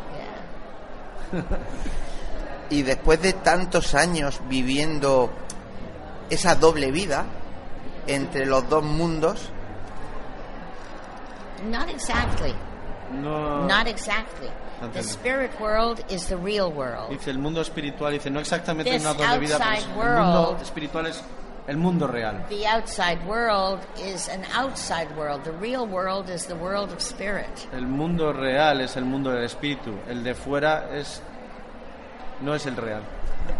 Y 2.70 2.82
después 2.82 3.20
de 3.20 3.32
tantos 3.34 3.94
años 3.94 4.40
viviendo 4.48 5.30
esa 6.30 6.54
doble 6.54 6.90
vida 6.90 7.24
entre 8.06 8.46
los 8.46 8.68
dos 8.68 8.82
mundos, 8.82 9.50
Not 11.70 11.88
exactly. 11.88 12.54
No, 13.22 13.66
Not 13.66 13.86
exactly. 13.86 14.48
The 14.92 15.02
spirit 15.02 15.50
world 15.60 16.04
is 16.10 16.26
the 16.26 16.36
real 16.36 16.70
world. 16.70 17.08
Dice 17.10 17.30
el 17.30 17.38
mundo 17.38 17.60
espiritual, 17.62 18.12
dice 18.12 18.28
no 18.30 18.40
exactamente 18.40 18.90
This 18.90 19.00
una 19.02 19.14
doble 19.14 19.38
vida, 19.38 19.56
pero 19.58 19.70
outside 19.70 19.84
el 19.90 19.96
mundo 19.96 20.42
world- 20.50 20.62
espiritual 20.62 21.06
es 21.06 21.22
el 21.66 21.76
mundo 21.76 22.06
real. 22.06 22.44
The 22.48 22.66
outside 22.66 23.24
world 23.26 23.80
is 23.98 24.28
an 24.28 24.44
outside 24.54 25.08
world. 25.16 25.44
The 25.44 25.52
real 25.52 25.86
world 25.86 26.28
is 26.28 26.46
the 26.46 26.54
world 26.54 26.92
of 26.92 27.00
spirit. 27.00 27.68
El 27.72 27.86
mundo 27.86 28.32
real 28.32 28.80
es 28.80 28.96
el 28.96 29.04
mundo 29.04 29.30
del 29.30 29.44
espíritu, 29.44 29.92
el 30.08 30.22
de 30.22 30.34
fuera 30.34 30.94
es 30.94 31.22
no 32.40 32.54
es 32.54 32.66
el 32.66 32.76
real. 32.76 33.02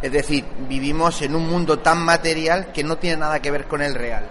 es 0.03 0.13
decir, 0.13 0.45
vivimos 0.69 1.23
en 1.23 1.35
un 1.35 1.49
mundo 1.49 1.79
tan 1.79 1.99
material 1.99 2.73
que 2.73 2.85
no 2.85 2.97
tiene 2.97 3.19
nada 3.19 3.41
que 3.41 3.51
ver 3.51 3.67
con 3.67 3.83
el 3.83 3.95
real. 3.95 4.25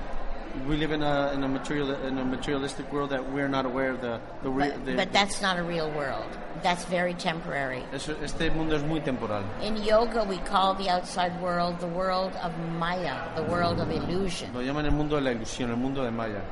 We 0.68 0.78
live 0.78 0.92
in 0.92 1.02
a, 1.02 1.32
in 1.34 1.44
a, 1.44 1.48
material, 1.48 1.92
in 2.06 2.20
a 2.20 2.24
materialistic 2.24 2.92
world 2.94 3.10
that 3.10 3.28
we're 3.34 3.48
not 3.48 3.66
aware 3.66 3.90
of 3.90 4.02
the, 4.02 4.20
the, 4.44 4.50
re- 4.52 4.70
But, 4.70 4.86
the- 4.86 4.96
but 4.96 5.12
that's 5.12 5.42
not 5.42 5.58
a 5.58 5.64
real 5.64 5.90
world. 5.92 6.28
That's 6.62 6.86
very 6.86 7.16
temporary. 7.16 7.84
este 7.92 8.52
mundo 8.56 8.76
es 8.76 8.84
muy 8.84 9.00
temporal. 9.02 9.44
In 9.64 9.78
yoga, 9.84 10.24
we 10.24 10.38
call 10.46 10.76
the 10.76 10.90
outside 10.90 11.32
world 11.42 11.80
the 11.80 11.88
world 11.88 12.34
of 12.44 12.52
Maya, 12.78 13.34
the 13.36 13.42
world 13.44 13.80
of 13.80 13.90
illusion. 13.90 14.54
Lo 14.54 14.62
llaman 14.62 14.86
el 14.86 14.92
mundo 14.92 15.16
de 15.16 15.22
la 15.24 15.32
ilusión, 15.32 15.72
el 15.72 15.78
mundo 15.78 16.04
de 16.04 16.12
Maya. 16.12 16.44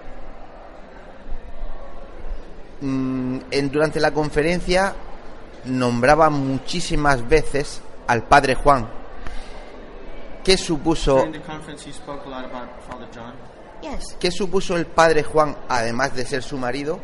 Mm, 2.81 3.39
en, 3.51 3.69
durante 3.71 3.99
la 3.99 4.11
conferencia 4.11 4.95
nombraba 5.65 6.29
muchísimas 6.31 7.27
veces 7.29 7.81
al 8.07 8.23
padre 8.23 8.55
Juan. 8.55 8.87
¿Qué 10.43 10.57
supuso, 10.57 11.17
During 11.17 11.33
the 11.33 11.39
conference, 11.41 11.83
he 11.87 11.93
spoke 11.93 12.25
a 12.25 12.29
lot 12.29 12.43
about 12.45 12.67
Father 12.89 13.07
John. 13.13 13.33
Yes. 13.81 14.15
qué 14.19 14.31
supuso 14.31 14.75
el 14.77 14.85
padre 14.85 15.23
Juan, 15.23 15.55
además 15.69 16.15
de 16.15 16.25
ser 16.25 16.43
su 16.43 16.57
marido, 16.57 16.99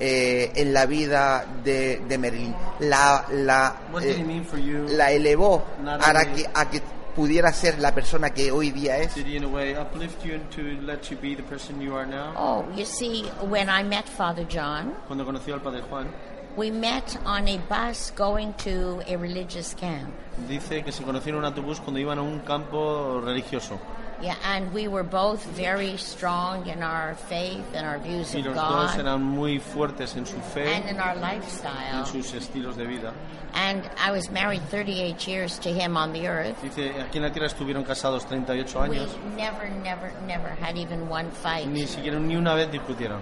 eh, 0.00 0.52
en 0.56 0.72
la 0.72 0.86
vida 0.86 1.44
de, 1.62 2.02
de 2.08 2.18
Merlín? 2.18 2.54
La, 2.80 3.26
la, 3.30 3.76
What 3.92 4.02
eh, 4.04 4.44
la 4.88 5.12
elevó 5.12 5.64
Not 5.82 6.00
a 6.02 6.12
only- 6.12 6.34
que, 6.34 6.50
a 6.54 6.68
que 6.70 6.82
pudiera 7.14 7.52
ser 7.52 7.78
la 7.78 7.94
persona 7.94 8.30
que 8.30 8.50
hoy 8.50 8.70
día 8.72 8.98
es. 8.98 9.14
Did 9.14 9.26
he 9.26 9.36
in 9.36 9.44
a 9.44 9.48
way 9.48 9.74
uplift 9.74 10.24
you 10.24 10.34
and 10.34 10.50
to 10.50 10.62
let 10.84 11.02
you 11.10 11.16
be 11.20 11.36
the 11.36 11.44
person 11.44 11.80
you 11.80 11.94
are 11.96 12.06
now? 12.06 12.32
Oh, 12.36 12.64
you 12.74 12.84
see, 12.84 13.24
when 13.48 13.68
I 13.68 13.84
met 13.84 14.08
Father 14.08 14.44
John, 14.48 14.94
Cuando 15.06 15.24
conoció 15.24 15.54
al 15.54 15.60
Padre 15.60 15.82
Juan, 15.82 16.08
we 16.56 16.70
met 16.72 17.16
on 17.24 17.46
a 17.48 17.58
bus 17.68 18.12
going 18.16 18.52
to 18.64 19.00
a 19.08 19.16
religious 19.16 19.74
camp. 19.74 20.08
dice 20.48 20.82
que 20.82 20.90
se 20.90 21.04
conocieron 21.04 21.44
en 21.44 21.46
un 21.46 21.52
autobús 21.52 21.80
cuando 21.80 22.00
iban 22.00 22.18
a 22.18 22.22
un 22.22 22.40
campo 22.40 23.20
religioso. 23.24 23.78
Yeah, 24.22 24.36
and 24.44 24.72
we 24.72 24.88
were 24.88 25.02
both 25.02 25.44
very 25.44 25.96
strong 25.96 26.66
in 26.66 26.82
our 26.82 27.14
faith 27.28 27.64
and 27.74 27.84
our 27.84 27.98
views 27.98 28.32
Y 28.34 28.40
of 28.40 28.46
los 28.46 28.54
dos 28.56 28.96
eran 28.98 29.22
muy 29.22 29.58
fuertes 29.58 30.16
en 30.16 30.24
su 30.24 30.38
fe, 30.40 30.72
and 30.74 30.88
in 30.88 31.00
our 31.00 31.14
en 31.14 31.20
lifestyle. 31.20 32.04
sus 32.06 32.32
estilos 32.32 32.76
de 32.76 32.86
vida. 32.86 33.12
And 33.54 33.88
I 33.98 34.10
was 34.12 34.30
married 34.30 34.62
38 34.70 35.26
years 35.28 35.58
to 35.60 35.68
him 35.68 35.96
on 35.96 36.12
the 36.12 36.26
earth. 36.28 36.60
Dice, 36.62 36.92
aquí 37.00 37.16
en 37.16 37.22
la 37.22 37.30
Tierra 37.32 37.46
estuvieron 37.48 37.84
casados 37.84 38.24
38 38.26 38.88
We 38.88 38.96
años, 38.96 39.10
never, 39.36 39.68
never, 39.82 40.12
never 40.26 40.48
had 40.48 40.76
even 40.78 41.08
one 41.08 41.30
fight 41.30 41.66
ni 41.66 41.86
siquiera 41.86 42.18
ni 42.18 42.34
una 42.36 42.54
vez 42.54 42.70
discutieron, 42.70 43.20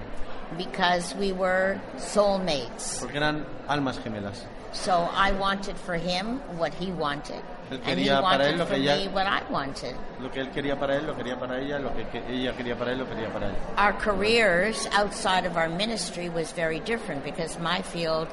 because 0.56 1.14
we 1.16 1.32
were 1.32 1.80
soulmates. 1.98 3.00
porque 3.00 3.16
eran 3.16 3.44
almas 3.68 3.98
gemelas. 3.98 4.44
So 4.72 5.08
I 5.14 5.32
wanted 5.32 5.76
for 5.76 5.96
him 5.96 6.38
what 6.56 6.72
he 6.74 6.90
wanted, 6.92 7.42
Él 7.72 7.80
quería 7.80 8.20
para 8.22 8.48
él 8.48 8.58
wanted 8.58 8.58
lo 8.58 8.68
que 8.68 8.76
ella- 8.76 8.96
me 8.96 9.08
what 9.08 9.26
I 9.26 9.52
wanted. 9.52 9.96
Lo 10.20 10.30
que 10.30 10.40
él 10.40 10.50
quería 10.50 10.78
para 10.78 10.96
él, 10.96 11.06
lo 11.06 11.16
quería 11.16 11.38
para 11.38 11.58
ella, 11.58 11.78
lo 11.78 11.94
que, 11.94 12.06
que 12.08 12.22
ella 12.28 12.52
quería 12.56 12.76
para 12.76 12.92
él, 12.92 12.98
lo 12.98 13.06
quería 13.08 13.28
para 13.32 13.46
él. 13.46 13.54
Our 13.78 13.94
careers 13.98 14.88
outside 14.96 15.46
of 15.46 15.56
our 15.56 15.68
ministry 15.68 16.28
was 16.28 16.52
very 16.52 16.80
different 16.80 17.24
because 17.24 17.58
my 17.58 17.82
field 17.82 18.28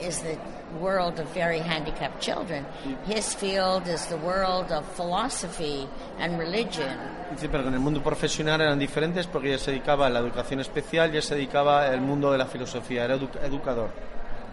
is 0.00 0.20
the 0.22 0.36
world 0.80 1.20
of 1.20 1.26
very 1.34 1.60
handicapped 1.60 2.20
children. 2.20 2.64
His 3.06 3.34
field 3.34 3.86
is 3.86 4.06
the 4.06 4.16
world 4.16 4.72
of 4.72 4.84
philosophy 4.96 5.86
and 6.18 6.38
religion. 6.38 6.88
Dice, 7.30 7.48
pero 7.48 7.66
en 7.68 7.74
el 7.74 7.80
mundo 7.80 8.02
profesional 8.02 8.60
eran 8.60 8.78
diferentes 8.78 9.26
porque 9.26 9.48
ella 9.48 9.58
se 9.58 9.70
dedicaba 9.70 10.06
a 10.06 10.10
la 10.10 10.18
educación 10.20 10.60
especial 10.60 11.12
y 11.14 11.18
él 11.18 11.22
se 11.22 11.34
dedicaba 11.34 11.86
al 11.86 12.00
mundo 12.00 12.32
de 12.32 12.38
la 12.38 12.46
filosofía, 12.46 13.04
era 13.04 13.16
edu- 13.16 13.30
educador. 13.44 13.90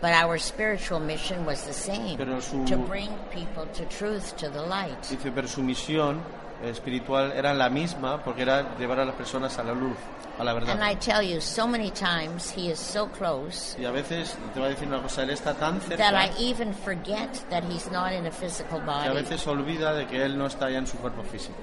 But 0.01 0.11
our 0.13 0.37
spiritual 0.37 0.99
mission 1.01 1.45
was 1.45 1.63
the 1.65 1.73
same 1.73 2.17
Pero 2.17 2.39
su- 2.39 2.63
to 2.65 2.77
bring 2.77 3.09
people 3.31 3.65
to 3.73 3.85
truth, 3.85 4.35
to 4.37 4.49
the 4.49 4.61
light. 4.61 5.01
Dice, 5.09 5.31
pero 5.33 5.47
su 5.47 5.61
misión 5.61 6.21
espiritual 6.63 7.31
era 7.35 7.53
la 7.53 7.69
misma 7.69 8.21
porque 8.23 8.41
era 8.43 8.77
llevar 8.77 8.99
a 8.99 9.05
las 9.05 9.15
personas 9.15 9.57
a 9.59 9.63
la 9.63 9.73
luz, 9.73 9.95
a 10.37 10.43
la 10.43 10.51
And 10.51 10.65
verdad. 10.65 10.81
I 10.91 10.95
tell 10.95 11.21
you, 11.21 11.39
so 11.41 11.65
many 11.67 11.89
times 11.91 12.49
he 12.51 12.69
is 12.69 12.79
so 12.79 13.07
close 13.07 13.75
Y 13.79 13.85
a 13.85 13.91
veces, 13.91 14.35
te 14.53 14.59
voy 14.59 14.67
a 14.69 14.71
decir 14.71 14.87
una 14.87 15.01
cosa, 15.01 15.23
él 15.23 15.29
está 15.31 15.53
tan 15.53 15.79
that 15.81 15.97
cerca 15.99 16.25
I 16.27 16.31
even 16.39 16.73
forget 16.73 17.33
that 17.49 17.63
he's 17.65 17.89
not 17.91 18.11
in 18.13 18.25
a 18.25 18.31
physical 18.31 18.79
que 18.81 18.89
a 18.89 19.09
body. 19.11 19.21
veces 19.21 19.45
olvida 19.47 19.93
de 19.93 20.05
que 20.07 20.23
él 20.23 20.37
no 20.37 20.45
está 20.47 20.69
ya 20.69 20.79
en 20.79 20.87
su 20.87 20.97
cuerpo 20.97 21.23
físico. 21.23 21.57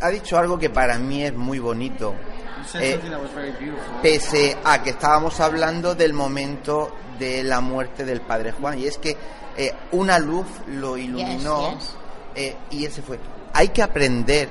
Ha 0.00 0.08
dicho 0.08 0.38
algo 0.38 0.58
que 0.58 0.70
para 0.70 0.98
mí 0.98 1.22
es 1.24 1.34
muy 1.34 1.58
bonito. 1.58 2.14
He 2.62 2.66
said 2.68 2.82
Eh, 2.82 2.92
something 2.92 3.10
that 3.10 3.20
was 3.22 3.34
very 3.34 3.50
beautiful. 3.52 4.00
pese 4.02 4.56
a 4.64 4.82
que 4.82 4.90
estábamos 4.90 5.40
hablando 5.40 5.94
del 5.94 6.12
momento 6.12 6.94
de 7.18 7.42
la 7.44 7.60
muerte 7.60 8.04
del 8.04 8.20
padre 8.20 8.52
Juan. 8.52 8.78
Y 8.78 8.86
es 8.86 8.98
que 8.98 9.16
eh, 9.56 9.74
una 9.92 10.18
luz 10.18 10.46
lo 10.68 10.96
iluminó 10.96 11.72
Yes, 11.72 11.78
yes. 11.80 11.96
eh, 12.36 12.56
y 12.70 12.84
él 12.84 12.92
se 12.92 13.02
fue. 13.02 13.18
Hay 13.52 13.68
que 13.68 13.82
aprender 13.82 14.48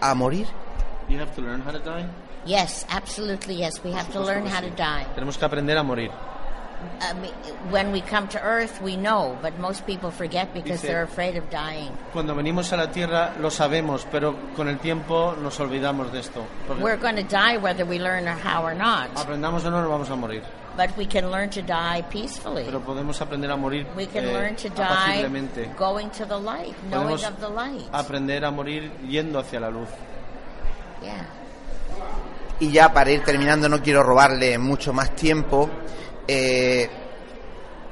a 0.00 0.14
morir. 0.14 0.46
You 1.08 1.18
have 1.20 1.32
to 1.34 1.42
learn 1.42 1.62
how 1.66 1.72
to 1.72 1.78
die. 1.78 2.06
Yes, 2.44 2.86
absolutely, 2.90 3.56
yes. 3.56 3.80
We 3.84 3.92
have 3.92 4.06
to 4.06 4.18
Por 4.18 4.26
learn 4.26 4.44
supuesto 4.44 4.56
how 4.56 4.62
que 4.62 4.70
to 4.76 4.82
sí. 4.82 4.82
die. 5.04 5.14
Tenemos 5.14 5.38
que 5.38 5.44
aprender 5.44 5.78
a 5.78 5.82
morir. 5.84 6.10
Cuando 12.12 12.34
venimos 12.34 12.72
a 12.72 12.76
la 12.76 12.90
tierra 12.90 13.32
lo 13.40 13.50
sabemos, 13.50 14.06
pero 14.10 14.34
con 14.56 14.68
el 14.68 14.78
tiempo 14.78 15.34
nos 15.40 15.58
olvidamos 15.60 16.12
de 16.12 16.20
esto. 16.20 16.44
We're 16.80 16.96
going 16.96 17.16
to 17.16 17.22
die 17.22 17.58
whether 17.58 17.84
we 17.84 17.98
learn 17.98 18.26
how 18.26 18.64
or 18.64 18.74
not, 18.74 19.10
aprendamos 19.16 19.64
o 19.64 19.70
no, 19.70 19.80
nos 19.80 19.90
vamos 19.90 20.10
a 20.10 20.16
morir. 20.16 20.42
but 20.76 20.96
we 20.96 21.06
can 21.06 21.30
learn 21.30 21.50
to 21.50 21.62
die 21.62 22.02
peacefully. 22.10 22.64
Pero 22.64 22.80
podemos 22.80 23.20
aprender 23.20 23.50
a 23.50 23.56
morir 23.56 23.86
We 23.96 24.06
can 24.06 24.24
eh, 24.24 24.32
learn 24.32 24.56
to 24.56 24.68
die 24.70 25.22
going 25.76 26.10
to 26.10 26.24
the 26.24 26.38
light, 26.38 26.74
knowing 26.88 27.16
Podemos 27.16 27.28
of 27.28 27.40
the 27.40 27.48
light. 27.48 27.88
aprender 27.92 28.44
a 28.44 28.50
morir 28.50 28.90
yendo 29.08 29.38
hacia 29.38 29.60
la 29.60 29.70
luz. 29.70 29.88
Yeah. 31.02 31.26
Y 32.60 32.70
ya 32.70 32.92
para 32.92 33.10
ir 33.10 33.24
terminando, 33.24 33.68
no 33.68 33.82
quiero 33.82 34.02
robarle 34.02 34.56
mucho 34.58 34.92
más 34.92 35.16
tiempo. 35.16 35.68
Eh, 36.28 36.88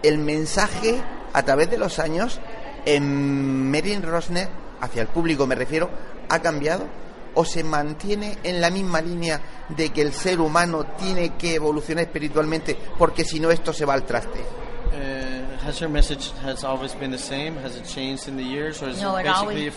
el 0.02 0.18
mensaje 0.18 1.00
a 1.32 1.42
través 1.42 1.70
de 1.70 1.78
los 1.78 1.98
años 1.98 2.40
en 2.84 3.70
Merin 3.70 4.02
Rosner, 4.02 4.48
hacia 4.80 5.02
el 5.02 5.08
público 5.08 5.46
me 5.46 5.54
refiero, 5.54 5.90
ha 6.28 6.38
cambiado 6.40 6.86
o 7.34 7.44
se 7.44 7.62
mantiene 7.62 8.38
en 8.42 8.60
la 8.60 8.70
misma 8.70 9.00
línea 9.00 9.40
de 9.68 9.90
que 9.90 10.02
el 10.02 10.12
ser 10.12 10.40
humano 10.40 10.84
tiene 10.98 11.36
que 11.36 11.54
evolucionar 11.54 12.04
espiritualmente 12.04 12.76
porque 12.98 13.24
si 13.24 13.38
no 13.38 13.50
esto 13.50 13.72
se 13.72 13.84
va 13.84 13.94
al 13.94 14.04
traste. 14.04 14.40
Uh, 14.40 15.66
has 15.68 15.78
your 15.78 15.88
message 15.90 16.32
has 16.44 16.64
always 16.64 16.92
been 16.98 17.12
the 17.12 17.18
same? 17.18 17.56
Has 17.62 17.76
it 17.76 17.84
changed 17.84 18.26
in 18.26 18.36
the 18.36 18.42
years, 18.42 18.82
or 18.82 18.88
is 18.88 19.00
No, 19.00 19.16
it 19.16 19.20
it 19.20 19.26
basically 19.26 19.68
always 19.68 19.74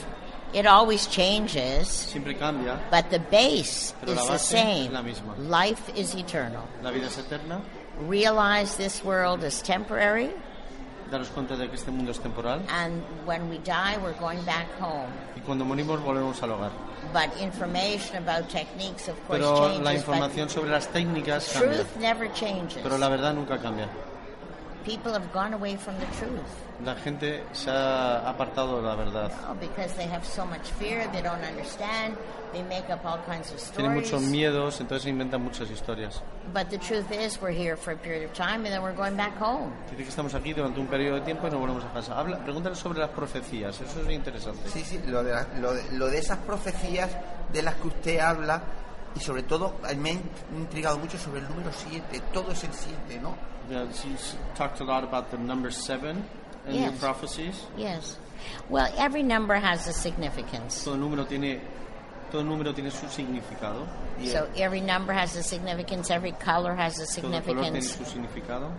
it 0.53 0.65
always 0.67 1.07
changes, 1.09 1.87
siempre 1.87 2.33
cambia? 2.35 2.79
but 2.89 3.09
the 3.11 3.19
base 3.19 3.93
Pero 4.01 4.13
la 4.13 4.21
is 4.21 4.25
the 4.27 4.33
base 4.33 4.53
es 4.55 4.63
same. 4.63 4.91
la 4.91 5.01
misma. 5.03 5.35
Life 5.37 5.91
is 5.95 6.15
eternal. 6.15 6.63
La 6.81 6.89
vida 6.91 7.05
es 7.07 7.17
eterna. 7.19 7.61
Realize 8.01 8.75
this 8.75 9.03
world 9.03 9.43
is 9.43 9.62
temporary. 9.62 10.32
daros 11.12 11.29
cuenta 11.29 11.56
de 11.56 11.67
que 11.69 11.75
este 11.75 11.91
mundo 11.91 12.10
es 12.12 12.19
temporal 12.19 12.60
and 12.69 13.03
when 13.25 13.47
we 13.47 13.60
die, 13.60 13.97
we're 14.01 14.17
going 14.19 14.41
back 14.45 14.65
home. 14.79 15.08
y 15.36 15.41
cuando 15.41 15.63
morimos 15.63 16.01
volvemos 16.01 16.41
al 16.41 16.49
hogar. 16.51 16.71
But 17.13 17.39
information 17.39 18.17
about 18.17 18.49
techniques, 18.49 19.08
of 19.08 19.15
course, 19.27 19.39
Pero 19.39 19.56
changes. 19.67 19.84
la 19.84 19.91
but 19.91 19.99
información 19.99 20.49
sobre 20.49 20.71
las 20.71 20.88
técnicas 20.88 21.53
cambia. 21.53 21.75
truth 21.84 21.97
never 21.99 22.34
changes. 22.34 22.82
Pero 22.82 22.97
la 22.97 23.10
verdad 23.10 23.34
nunca 23.36 23.60
cambia. 23.60 23.88
People 24.84 25.13
have 25.13 25.32
gone 25.32 25.53
away 25.53 25.77
from 25.77 25.95
the 25.99 26.06
truth. 26.17 26.41
La 26.84 26.95
gente 26.95 27.43
se 27.53 27.69
ha 27.69 28.27
apartado 28.27 28.82
de 28.82 28.88
la 28.88 28.95
verdad. 28.95 29.32
Oh, 29.49 29.53
because 29.53 29.93
they 29.93 30.08
have 30.08 30.25
so 30.25 30.45
much 30.45 30.67
fear, 30.79 31.08
they 31.13 31.21
don't 31.21 31.43
understand, 31.43 32.17
they 32.53 32.63
make 32.63 32.89
up 32.89 33.03
all 33.05 33.17
kinds 33.25 33.51
of 33.51 33.57
Tienen 33.75 33.91
stories. 33.91 34.11
muchos 34.11 34.21
miedos, 34.29 34.79
entonces 34.79 35.07
inventan 35.07 35.41
muchas 35.43 35.69
historias. 35.69 36.21
But 36.53 36.69
the 36.69 36.77
truth 36.77 37.11
is, 37.11 37.41
we're 37.41 37.51
here 37.51 37.75
for 37.75 37.91
a 37.93 37.97
period 37.97 38.23
of 38.23 38.33
time 38.33 38.65
and 38.65 38.67
then 38.67 38.81
we're 38.81 38.95
going 38.95 39.15
back 39.17 39.35
home. 39.37 39.73
Dice 39.89 39.97
que 40.03 40.09
estamos 40.09 40.33
aquí 40.35 40.53
durante 40.53 40.79
un 40.79 40.87
periodo 40.87 41.15
de 41.15 41.21
tiempo 41.21 41.47
y 41.47 41.51
nos 41.51 41.59
volvemos 41.59 41.83
a 41.83 41.91
casa. 41.91 42.17
Habla, 42.17 42.43
pregúntale 42.43 42.75
sobre 42.75 42.99
las 42.99 43.09
profecías, 43.09 43.81
eso 43.81 44.01
es 44.01 44.09
interesante. 44.09 44.69
Sí, 44.69 44.81
sí, 44.83 45.01
lo 45.07 45.23
de, 45.23 45.31
la- 45.33 45.47
lo, 45.59 45.73
de, 45.73 45.83
lo 45.97 46.07
de 46.07 46.19
esas 46.19 46.37
profecías 46.39 47.09
de 47.51 47.61
las 47.61 47.75
que 47.75 47.87
usted 47.87 48.19
habla 48.19 48.61
y 49.15 49.19
sobre 49.19 49.43
todo 49.43 49.75
me 49.97 50.11
ha 50.11 50.13
intrigado 50.57 50.97
mucho 50.97 51.17
sobre 51.17 51.39
el 51.41 51.47
número 51.49 51.71
7, 51.71 52.21
todo 52.33 52.51
es 52.51 52.63
el 52.63 52.73
7, 52.73 53.19
¿no? 53.21 53.35
Yeah, 53.69 53.85
she's 53.93 54.35
talked 54.55 54.81
a 54.81 54.83
lot 54.83 55.03
about 55.03 55.29
the 55.31 55.37
number 55.37 55.71
seven 55.71 56.25
in 56.67 56.75
your 56.75 56.91
Yes. 56.91 56.99
prophecies. 56.99 57.55
Yes. 57.77 58.17
Well, 58.69 58.91
every 58.97 59.23
number 59.23 59.55
has 59.55 59.87
a 59.87 59.93
significance. 59.93 60.83
Todo 60.83 60.97
número 60.97 61.25
tiene, 61.25 61.61
todo 62.33 62.43
número 62.43 62.73
tiene 62.73 62.89
su 62.89 63.07
significado. 63.07 63.85
Y 64.19 64.27
So 64.27 64.47
every 64.55 64.81
number 64.81 65.15
has 65.15 65.35
a 65.37 65.43
significance, 65.43 66.09
every 66.11 66.31
color 66.33 66.75
has 66.75 66.99
a 66.99 67.05
todo 67.21 67.29
color 67.29 67.43
tiene 67.43 67.79
significance. 67.81 67.97
su 67.97 68.05
significado. 68.05 68.71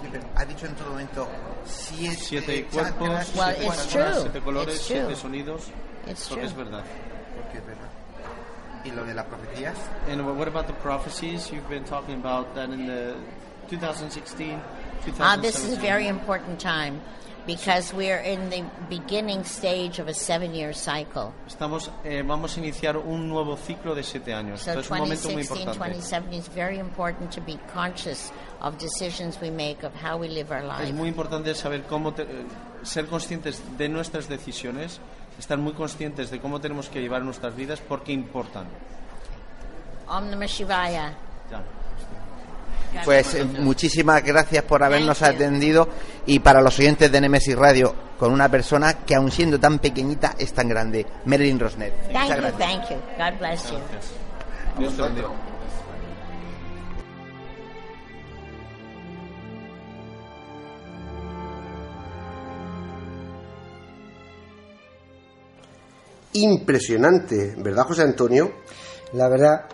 Sí, 0.00 0.08
pero 0.12 0.24
Ha 0.36 0.44
dicho 0.44 0.66
en 0.66 0.74
todo 0.76 0.90
momento 0.90 1.28
siete, 1.64 2.16
Siete 2.16 2.66
chakras, 2.70 2.92
cuerpos, 2.92 3.34
Well, 3.36 3.54
siete 3.56 3.66
it's 3.66 3.88
chakras, 3.88 4.12
true. 4.12 4.22
siete 4.22 4.40
colores, 4.40 4.74
It's 4.76 4.84
siete 4.86 5.04
true. 5.06 5.16
sonidos. 5.16 5.62
It's 6.06 6.28
Porque 6.28 6.34
true. 6.42 6.46
es 6.46 6.54
verdad. 6.56 6.84
porque 7.36 7.58
es 7.58 7.66
verdad. 7.66 7.88
¿Y 8.84 8.90
lo 8.92 9.04
de 9.04 9.14
las 9.14 9.24
profecías? 9.26 9.74
And 10.08 10.20
what 10.38 10.46
about 10.46 10.66
the 10.68 10.72
prophecies? 10.74 11.50
You've 11.50 11.68
been 11.68 11.84
talking 11.84 12.14
about 12.20 12.54
that 12.54 12.70
in 12.70 12.86
the 12.86 13.14
2016, 13.68 14.60
Ah, 15.18 15.36
this 15.36 15.56
is 15.56 15.72
a 15.72 15.76
2017. 15.76 15.80
very 15.80 16.06
important 16.06 16.60
time 16.60 17.00
because 17.46 17.92
we're 17.94 18.18
in 18.20 18.50
the 18.50 18.64
beginning 18.90 19.44
stage 19.44 19.98
of 20.00 20.08
a 20.08 20.14
seven-year 20.14 20.72
cycle. 20.72 21.32
Estamos, 21.46 21.90
eh, 22.04 22.22
vamos 22.26 22.56
a 22.56 22.60
iniciar 22.60 22.96
un 22.96 23.28
nuevo 23.28 23.56
ciclo 23.56 23.94
de 23.94 24.02
siete 24.02 24.34
años. 24.34 24.60
So 24.60 24.70
Entonces, 24.70 24.86
es 24.86 24.90
un 24.90 24.98
momento 24.98 25.28
muy 25.30 25.42
2016, 25.44 25.60
importante. 25.60 25.94
2017 25.98 26.36
is 26.36 26.48
very 26.54 26.78
important 26.78 27.30
to 27.32 27.40
be 27.40 27.58
conscious 27.72 28.32
of 28.60 28.76
decisions 28.78 29.38
we 29.40 29.50
make, 29.50 29.84
of 29.86 29.92
how 29.94 30.16
we 30.18 30.28
live 30.28 30.50
our 30.50 30.62
Es 30.62 30.88
life. 30.88 30.92
muy 30.92 31.08
importante 31.08 31.54
saber 31.54 31.82
cómo 31.84 32.12
te- 32.12 32.22
eh, 32.24 32.26
ser 32.82 33.06
conscientes 33.06 33.62
de 33.78 33.88
nuestras 33.88 34.28
decisiones, 34.28 35.00
estar 35.38 35.58
muy 35.58 35.72
conscientes 35.74 36.30
de 36.30 36.40
cómo 36.40 36.60
tenemos 36.60 36.88
que 36.88 37.00
llevar 37.00 37.22
nuestras 37.22 37.54
vidas 37.54 37.80
porque 37.86 38.12
importan. 38.12 38.66
Om 40.08 40.30
Namah 40.30 40.46
Shivaya. 40.46 41.14
Ya. 41.50 41.62
Pues 43.04 43.34
eh, 43.34 43.44
muchísimas 43.44 44.22
gracias 44.24 44.64
por 44.64 44.82
habernos 44.82 45.22
atendido 45.22 45.88
y 46.26 46.38
para 46.40 46.60
los 46.60 46.78
oyentes 46.78 47.10
de 47.10 47.20
Nemesis 47.20 47.56
Radio, 47.56 47.94
con 48.18 48.32
una 48.32 48.48
persona 48.48 49.04
que 49.04 49.14
aun 49.14 49.30
siendo 49.30 49.58
tan 49.60 49.78
pequeñita 49.78 50.34
es 50.38 50.52
tan 50.52 50.68
grande, 50.68 51.06
Marilyn 51.24 51.58
Rosner. 51.58 51.92
Thank 51.92 52.12
Muchas 52.12 52.28
you, 52.28 52.42
gracias. 52.42 52.58
thank 52.58 52.90
you. 52.90 52.96
God 53.18 53.38
bless 53.38 53.70
you. 53.70 53.78
Gracias. 53.78 54.12
Dios 54.78 54.96
te 54.96 55.02
bendiga. 55.02 55.28
Impresionante, 66.32 67.54
¿verdad, 67.56 67.84
José 67.84 68.02
Antonio? 68.02 68.52
La 69.14 69.28
verdad 69.28 69.66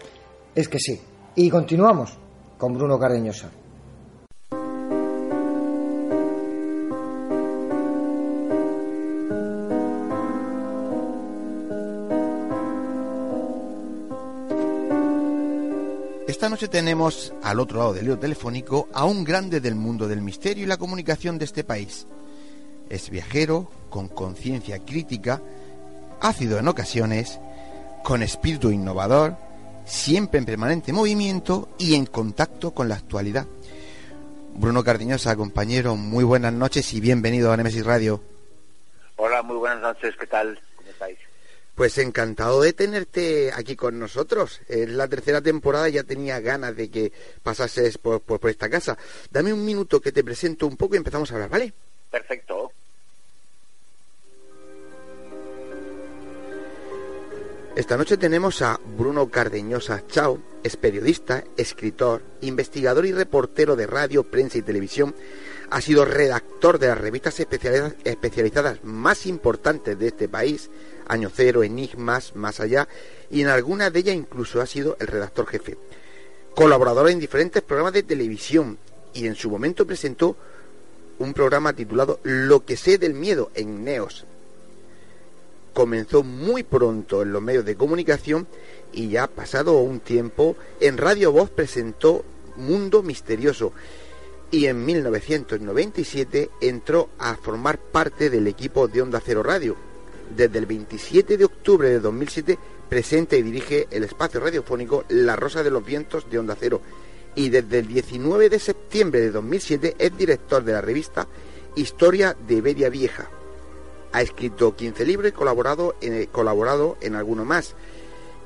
es 0.55 0.69
que 0.69 0.79
sí. 0.79 1.01
Y 1.35 1.51
continuamos 1.51 2.22
con 2.63 2.75
Bruno 2.75 2.97
Cardeñosa. 2.97 3.51
Esta 16.29 16.49
noche 16.49 16.69
tenemos 16.69 17.35
al 17.43 17.59
otro 17.59 17.79
lado 17.79 17.95
del 17.95 18.05
hilo 18.05 18.19
telefónico 18.21 18.89
a 18.93 19.07
un 19.07 19.25
grande 19.25 19.61
del 19.61 19.75
mundo 19.75 20.07
del 20.07 20.23
misterio 20.23 20.63
y 20.63 20.69
la 20.69 20.77
comunicación 20.77 21.39
de 21.39 21.47
este 21.47 21.65
país. 21.65 22.07
Es 22.89 23.11
viajero, 23.11 23.73
con 23.91 24.07
conciencia 24.07 24.79
crítica, 24.79 25.43
ácido 26.21 26.61
en 26.61 26.69
ocasiones, 26.69 27.41
con 28.05 28.23
espíritu 28.23 28.71
innovador, 28.71 29.37
siempre 29.85 30.39
en 30.39 30.45
permanente 30.47 30.93
movimiento 30.93 31.69
y 31.79 31.95
en 31.95 32.07
contacto 32.07 32.73
con 32.73 32.89
la 32.89 32.97
actualidad. 32.97 33.47
Bruno 34.55 34.85
Cardiñosa, 34.85 35.35
compañero, 35.37 35.97
muy 35.97 36.25
buenas 36.25 36.53
noches 36.53 36.93
y 36.93 37.01
bienvenido 37.01 37.53
a 37.53 37.57
Nemesis 37.57 37.85
Radio. 37.85 38.23
Hola, 39.17 39.43
muy 39.43 39.57
buenas 39.57 39.81
noches, 39.81 40.15
¿qué 40.19 40.27
tal? 40.27 40.61
¿Cómo 40.77 40.89
estáis? 40.91 41.19
Pues 41.75 41.97
encantado 41.97 42.61
de 42.61 42.75
tenerte 42.75 43.51
aquí 43.55 43.77
con 43.77 43.99
nosotros. 43.99 44.61
Es 44.69 44.89
la 44.91 45.09
tercera 45.09 45.41
temporada, 45.41 45.89
ya 45.89 46.03
tenía 46.03 46.39
ganas 46.41 46.77
de 46.77 46.91
que 46.91 47.13
pasases 47.43 47.97
por, 47.97 48.21
por- 48.21 48.41
por 48.41 48.51
esta 48.51 48.69
casa. 48.69 48.99
Dame 49.31 49.53
un 49.55 49.65
minuto 49.65 50.01
que 50.01 50.13
te 50.13 50.23
presento 50.23 50.67
un 50.67 50.77
poco 50.77 50.95
y 50.95 50.99
empezamos 50.99 51.31
a 51.31 51.35
hablar, 51.35 51.49
¿vale? 51.49 51.73
Perfecto. 52.11 52.73
Esta 57.75 57.97
noche 57.97 58.19
tenemos 58.19 58.61
a 58.61 58.79
Bruno 58.99 59.31
Cardeñosa 59.31 60.07
Chao, 60.07 60.39
es 60.63 60.77
periodista, 60.77 61.43
escritor, 61.57 62.21
investigador 62.43 63.07
y 63.07 63.13
reportero 63.13 63.77
de 63.77 63.87
radio, 63.87 64.25
prensa 64.25 64.59
y 64.59 64.63
televisión. 64.63 65.15
Ha 65.71 65.81
sido 65.81 66.05
redactor 66.05 66.79
de 66.79 66.89
las 66.89 66.99
revistas 66.99 67.41
especializadas, 67.41 68.85
más 68.85 69.25
importantes 69.25 69.99
de 69.99 70.09
este 70.09 70.29
país, 70.29 70.69
Año 71.09 71.31
Cero, 71.35 71.63
Enigmas, 71.63 72.37
Más 72.37 72.61
Allá, 72.61 72.89
y 73.31 73.41
en 73.41 73.49
algunas 73.49 73.91
de 73.91 74.01
ellas 74.01 74.17
incluso 74.17 74.61
ha 74.61 74.67
sido 74.67 74.99
el 75.01 75.07
redactor 75.07 75.47
jefe. 75.47 75.79
Colaborador 76.55 77.09
en 77.09 77.21
diferentes 77.21 77.63
programas 77.63 77.95
de 77.95 78.03
televisión 78.03 78.77
y 79.15 79.27
en 79.27 79.35
su 79.35 79.49
momento 79.49 79.87
presentó 79.87 80.37
un 81.19 81.33
programa 81.33 81.73
titulado 81.73 82.21
Lo 82.23 82.67
que 82.67 82.77
sé 82.77 82.99
del 82.99 83.15
miedo 83.15 83.51
en 83.55 83.83
Neos, 83.83 84.27
comenzó 85.73 86.23
muy 86.23 86.63
pronto 86.63 87.23
en 87.23 87.33
los 87.33 87.43
medios 87.43 87.65
de 87.65 87.77
comunicación 87.77 88.47
y 88.93 89.09
ya 89.09 89.27
pasado 89.27 89.79
un 89.79 90.01
tiempo 90.01 90.57
en 90.81 90.99
Radio 90.99 91.33
Voz 91.33 91.51
presentó 91.51 92.25
Mundo 92.57 93.03
Misterioso 93.03 93.73
y 94.51 94.67
en 94.67 94.85
1997 94.85 96.51
entró 96.61 97.09
a 97.19 97.37
formar 97.37 97.79
parte 97.79 98.29
del 98.29 98.47
equipo 98.47 98.87
de 98.87 99.01
Onda 99.01 99.21
Cero 99.25 99.43
Radio. 99.43 99.77
Desde 100.37 100.59
el 100.59 100.67
27 100.67 101.39
de 101.39 101.45
octubre 101.45 101.89
de 101.89 102.01
2007 102.01 102.59
presenta 102.89 103.37
y 103.37 103.43
dirige 103.43 103.89
el 103.91 104.05
espacio 104.05 104.41
radiofónico 104.41 105.05
La 105.09 105.37
Rosa 105.37 105.63
de 105.63 105.71
los 105.71 105.85
Vientos 105.85 106.29
de 106.31 106.39
Onda 106.39 106.57
Cero 106.59 106.83
y 107.35 107.49
desde 107.49 107.79
el 107.79 107.87
19 107.89 108.51
de 108.51 108.59
septiembre 108.59 109.21
de 109.21 109.31
2007 109.31 109.97
es 109.99 110.17
director 110.17 110.63
de 110.63 110.73
la 110.73 110.83
revista 110.83 111.27
Historia 111.75 112.37
de 112.47 112.61
Beria 112.61 112.91
Vieja. 112.91 113.31
Ha 114.13 114.23
escrito 114.23 114.77
15 114.77 115.05
libros 115.07 115.31
y 115.31 115.33
colaborado 115.33 115.95
en, 116.01 116.27
colaborado 116.27 116.97
en 117.01 117.15
alguno 117.15 117.45
más. 117.45 117.75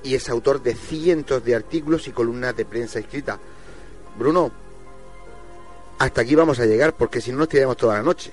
Y 0.02 0.14
es 0.14 0.28
autor 0.28 0.62
de 0.62 0.74
cientos 0.74 1.44
de 1.44 1.54
artículos 1.56 2.06
y 2.06 2.12
columnas 2.12 2.56
de 2.56 2.64
prensa 2.64 2.98
escrita. 3.00 3.38
Bruno, 4.16 4.52
hasta 5.98 6.20
aquí 6.20 6.34
vamos 6.34 6.60
a 6.60 6.66
llegar 6.66 6.92
porque 6.94 7.20
si 7.20 7.32
no 7.32 7.38
nos 7.38 7.48
tiramos 7.48 7.76
toda 7.76 7.94
la 7.94 8.02
noche. 8.02 8.32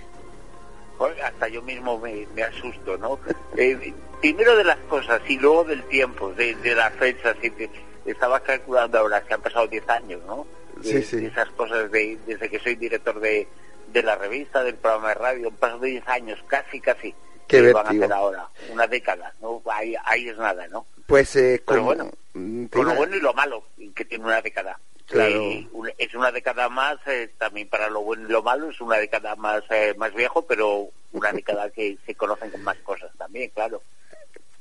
Hasta 1.23 1.47
yo 1.49 1.61
mismo 1.61 1.97
me, 1.99 2.27
me 2.35 2.43
asusto, 2.43 2.97
¿no? 2.97 3.19
Eh, 3.57 3.93
primero 4.19 4.55
de 4.55 4.63
las 4.63 4.77
cosas 4.89 5.21
y 5.27 5.37
luego 5.37 5.63
del 5.65 5.83
tiempo, 5.83 6.31
de, 6.33 6.55
de 6.55 6.73
las 6.73 6.93
fechas. 6.93 7.35
estaba 8.05 8.39
calculando 8.39 8.97
ahora 8.97 9.21
que 9.23 9.33
han 9.33 9.41
pasado 9.41 9.67
10 9.67 9.89
años, 9.89 10.21
¿no? 10.25 10.47
De, 10.81 10.89
Sí, 10.89 11.03
sí. 11.03 11.17
de 11.17 11.27
esas 11.27 11.49
cosas 11.49 11.91
de, 11.91 12.17
desde 12.25 12.49
que 12.49 12.59
soy 12.59 12.75
director 12.75 13.19
de, 13.19 13.47
de 13.93 14.03
la 14.03 14.15
revista, 14.15 14.63
del 14.63 14.75
programa 14.75 15.10
de 15.10 15.13
radio, 15.15 15.47
han 15.49 15.56
pasado 15.56 15.79
10 15.82 16.08
años, 16.08 16.39
casi, 16.47 16.79
casi. 16.82 17.13
Qué 17.47 17.62
que 17.62 17.73
van 17.73 17.86
a 17.86 17.89
hacer 17.91 18.12
ahora, 18.12 18.49
una 18.71 18.88
década, 18.88 19.34
¿no? 19.41 19.62
Ahí, 19.71 19.95
ahí 20.06 20.27
es 20.29 20.38
nada, 20.38 20.67
¿no? 20.69 20.86
Pues 21.06 21.36
eh, 21.36 21.62
Pero 21.65 21.82
como- 21.82 21.86
bueno, 21.86 22.12
mm, 22.34 22.65
Con 22.65 22.86
lo 22.86 22.95
bueno 22.95 23.15
y 23.15 23.19
lo 23.19 23.34
malo 23.34 23.63
que 23.95 24.06
tiene 24.06 24.25
una 24.25 24.41
década. 24.41 24.79
Claro. 25.06 25.36
Eh, 25.41 25.67
es 25.97 26.13
una 26.15 26.32
década 26.32 26.69
más, 26.69 26.97
eh, 27.06 27.29
también 27.38 27.67
para 27.69 27.89
lo 27.89 28.01
bueno 28.01 28.27
y 28.27 28.32
lo 28.32 28.41
malo, 28.41 28.69
es 28.69 28.79
una 28.82 28.97
década 28.97 29.36
más, 29.36 29.63
eh, 29.69 29.93
más 29.97 30.13
viejo, 30.13 30.41
pero 30.43 30.88
una 31.12 31.32
década 31.32 31.69
que 31.69 31.97
se 32.06 32.15
conocen 32.15 32.49
con 32.49 32.63
más 32.63 32.77
cosas 32.77 33.12
también, 33.17 33.51
claro. 33.53 33.84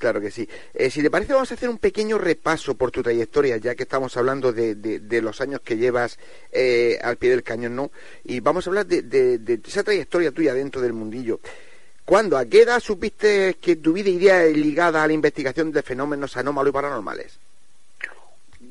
Claro 0.02 0.20
que 0.20 0.32
sí. 0.32 0.48
Eh, 0.74 0.90
si 0.90 1.00
te 1.00 1.12
parece, 1.12 1.32
vamos 1.32 1.52
a 1.52 1.54
hacer 1.54 1.68
un 1.68 1.78
pequeño 1.78 2.18
repaso 2.18 2.74
por 2.74 2.90
tu 2.90 3.04
trayectoria, 3.04 3.58
ya 3.58 3.76
que 3.76 3.84
estamos 3.84 4.16
hablando 4.16 4.52
de, 4.52 4.74
de, 4.74 5.22
los 5.22 5.40
años 5.40 5.60
que 5.60 5.76
llevas 5.76 6.18
eh, 6.50 6.98
al 7.04 7.18
pie 7.18 7.30
del 7.30 7.44
cañón, 7.44 7.76
¿no? 7.76 7.92
Y 8.24 8.40
vamos 8.40 8.66
a 8.66 8.70
hablar 8.70 8.86
de, 8.86 9.02
de, 9.02 9.60
esa 9.64 9.84
trayectoria 9.84 10.32
tuya 10.32 10.54
dentro 10.54 10.80
del 10.80 10.92
mundillo. 10.92 11.38
¿Cuándo, 12.04 12.36
a 12.36 12.46
qué 12.46 12.62
edad 12.62 12.80
supiste 12.80 13.54
que 13.60 13.76
tu 13.76 13.92
vida 13.92 14.10
iría 14.10 14.42
ligada 14.46 15.04
a 15.04 15.06
la 15.06 15.12
investigación 15.12 15.70
de 15.70 15.84
fenómenos 15.84 16.36
anómalos 16.36 16.70
y 16.70 16.72
paranormales? 16.72 17.38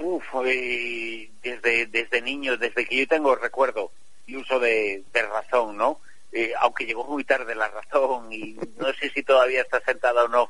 Uf, 0.01 0.25
eh, 0.45 1.29
desde, 1.41 1.85
desde 1.85 2.21
niño, 2.21 2.57
desde 2.57 2.85
que 2.85 2.97
yo 2.97 3.07
tengo 3.07 3.37
recuerdo 3.37 3.89
y 4.27 4.35
uso 4.35 4.59
de, 4.59 5.01
razón, 5.13 5.77
¿no? 5.77 6.01
Eh, 6.33 6.51
aunque 6.59 6.85
llegó 6.85 7.05
muy 7.05 7.23
tarde 7.23 7.55
la 7.55 7.69
razón 7.69 8.33
y 8.33 8.57
no 8.77 8.91
sé 8.99 9.09
si 9.11 9.23
todavía 9.23 9.61
está 9.61 9.79
sentada 9.81 10.25
o 10.25 10.27
no, 10.27 10.49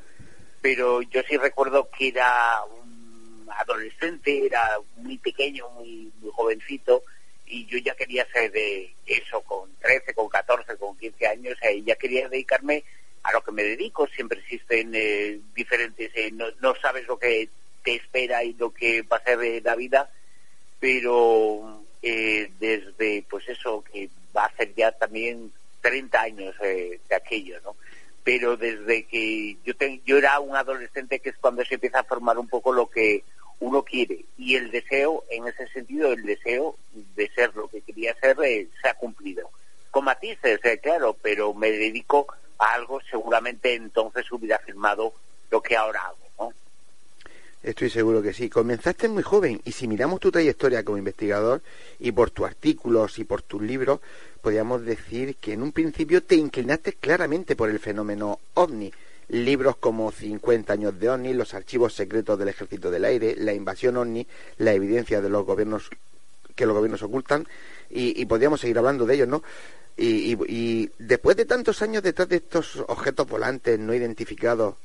pero 0.61 1.01
yo 1.01 1.21
sí 1.27 1.37
recuerdo 1.37 1.89
que 1.89 2.09
era 2.09 2.63
un 2.65 3.47
adolescente, 3.57 4.45
era 4.45 4.79
muy 4.97 5.17
pequeño, 5.17 5.67
muy, 5.71 6.11
jovencito, 6.31 7.03
y 7.47 7.65
yo 7.65 7.77
ya 7.79 7.95
quería 7.95 8.25
ser 8.31 8.51
de 8.51 8.93
eso 9.05 9.41
con 9.41 9.69
13, 9.81 10.13
con 10.13 10.29
14, 10.29 10.77
con 10.77 10.97
15 10.97 11.27
años, 11.27 11.57
y 11.73 11.83
ya 11.83 11.95
quería 11.95 12.29
dedicarme 12.29 12.83
a 13.23 13.33
lo 13.33 13.43
que 13.43 13.51
me 13.51 13.63
dedico. 13.63 14.07
Siempre 14.07 14.39
existen 14.39 14.91
eh, 14.93 15.39
diferentes, 15.53 16.11
eh, 16.15 16.31
no, 16.31 16.45
no, 16.61 16.75
sabes 16.75 17.07
lo 17.07 17.19
que 17.19 17.49
te 17.83 17.95
espera 17.95 18.43
y 18.43 18.53
lo 18.53 18.71
que 18.71 19.01
va 19.01 19.17
a 19.17 19.23
ser 19.23 19.39
de 19.39 19.61
la 19.61 19.75
vida, 19.75 20.09
pero 20.79 21.83
eh, 22.01 22.51
desde, 22.59 23.25
pues 23.29 23.49
eso, 23.49 23.83
que 23.83 24.09
va 24.35 24.45
a 24.45 24.55
ser 24.55 24.73
ya 24.75 24.91
también 24.91 25.51
30 25.81 26.21
años 26.21 26.55
de 26.59 26.99
aquello, 27.13 27.59
¿no? 27.61 27.75
Pero 28.23 28.57
desde 28.57 29.03
que 29.03 29.57
yo, 29.63 29.73
yo 30.05 30.17
era 30.17 30.39
un 30.39 30.55
adolescente 30.55 31.19
que 31.19 31.29
es 31.29 31.37
cuando 31.37 31.63
se 31.65 31.75
empieza 31.75 31.99
a 31.99 32.03
formar 32.03 32.37
un 32.37 32.47
poco 32.47 32.71
lo 32.71 32.89
que 32.89 33.23
uno 33.59 33.83
quiere 33.83 34.25
y 34.37 34.55
el 34.55 34.71
deseo, 34.71 35.23
en 35.29 35.47
ese 35.47 35.67
sentido, 35.67 36.11
el 36.11 36.23
deseo 36.23 36.75
de 37.15 37.29
ser 37.29 37.55
lo 37.55 37.67
que 37.67 37.81
quería 37.81 38.15
ser 38.19 38.37
eh, 38.43 38.67
se 38.81 38.89
ha 38.89 38.95
cumplido. 38.95 39.49
Con 39.91 40.05
matices, 40.05 40.59
eh, 40.63 40.79
claro, 40.79 41.15
pero 41.21 41.53
me 41.53 41.71
dedico 41.71 42.27
a 42.57 42.73
algo, 42.73 42.99
seguramente 43.09 43.75
entonces 43.75 44.31
hubiera 44.31 44.57
firmado 44.59 45.13
lo 45.49 45.61
que 45.61 45.77
ahora 45.77 46.01
hago. 46.01 46.17
Estoy 47.63 47.91
seguro 47.91 48.23
que 48.23 48.33
sí. 48.33 48.49
Comenzaste 48.49 49.07
muy 49.07 49.21
joven 49.21 49.61
y 49.63 49.71
si 49.71 49.87
miramos 49.87 50.19
tu 50.19 50.31
trayectoria 50.31 50.83
como 50.83 50.97
investigador 50.97 51.61
y 51.99 52.11
por 52.11 52.31
tus 52.31 52.47
artículos 52.47 53.19
y 53.19 53.23
por 53.23 53.43
tus 53.43 53.61
libros, 53.61 53.99
podríamos 54.41 54.83
decir 54.83 55.35
que 55.35 55.53
en 55.53 55.61
un 55.61 55.71
principio 55.71 56.23
te 56.23 56.35
inclinaste 56.35 56.93
claramente 56.93 57.55
por 57.55 57.69
el 57.69 57.79
fenómeno 57.79 58.39
ovni. 58.55 58.91
Libros 59.29 59.77
como 59.77 60.11
50 60.11 60.73
años 60.73 60.99
de 60.99 61.09
ovni, 61.09 61.33
los 61.33 61.53
archivos 61.53 61.93
secretos 61.93 62.37
del 62.39 62.49
ejército 62.49 62.89
del 62.89 63.05
aire, 63.05 63.35
la 63.37 63.53
invasión 63.53 63.95
ovni, 63.95 64.25
la 64.57 64.73
evidencia 64.73 65.21
de 65.21 65.29
los 65.29 65.45
gobiernos 65.45 65.89
que 66.55 66.65
los 66.65 66.75
gobiernos 66.75 67.03
ocultan 67.03 67.47
y, 67.89 68.25
podríamos 68.25 68.59
seguir 68.59 68.77
hablando 68.77 69.05
de 69.05 69.15
ellos, 69.15 69.27
¿no? 69.27 69.41
Y, 69.95 70.37
y, 70.47 70.91
después 70.99 71.37
de 71.37 71.45
tantos 71.45 71.81
años 71.81 72.03
detrás 72.03 72.27
de 72.27 72.37
estos 72.37 72.83
objetos 72.87 73.27
volantes 73.27 73.79
no 73.79 73.93
identificados 73.93 74.75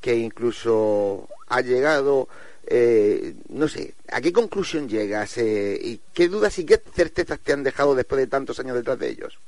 que 0.00 0.16
incluso 0.16 1.28
ha 1.48 1.60
llegado 1.60 2.28
eh, 2.70 3.34
no 3.48 3.66
sé, 3.66 3.94
¿a 4.12 4.20
qué 4.20 4.30
conclusión 4.30 4.90
llegas? 4.90 5.38
Eh, 5.38 5.78
¿Y 5.80 6.00
qué 6.12 6.28
dudas 6.28 6.58
y 6.58 6.66
qué 6.66 6.76
certezas 6.76 7.40
te 7.40 7.54
han 7.54 7.62
dejado 7.62 7.94
después 7.94 8.18
de 8.20 8.26
tantos 8.26 8.60
años 8.60 8.76
detrás 8.76 8.98
de 8.98 9.08
ellos? 9.08 9.38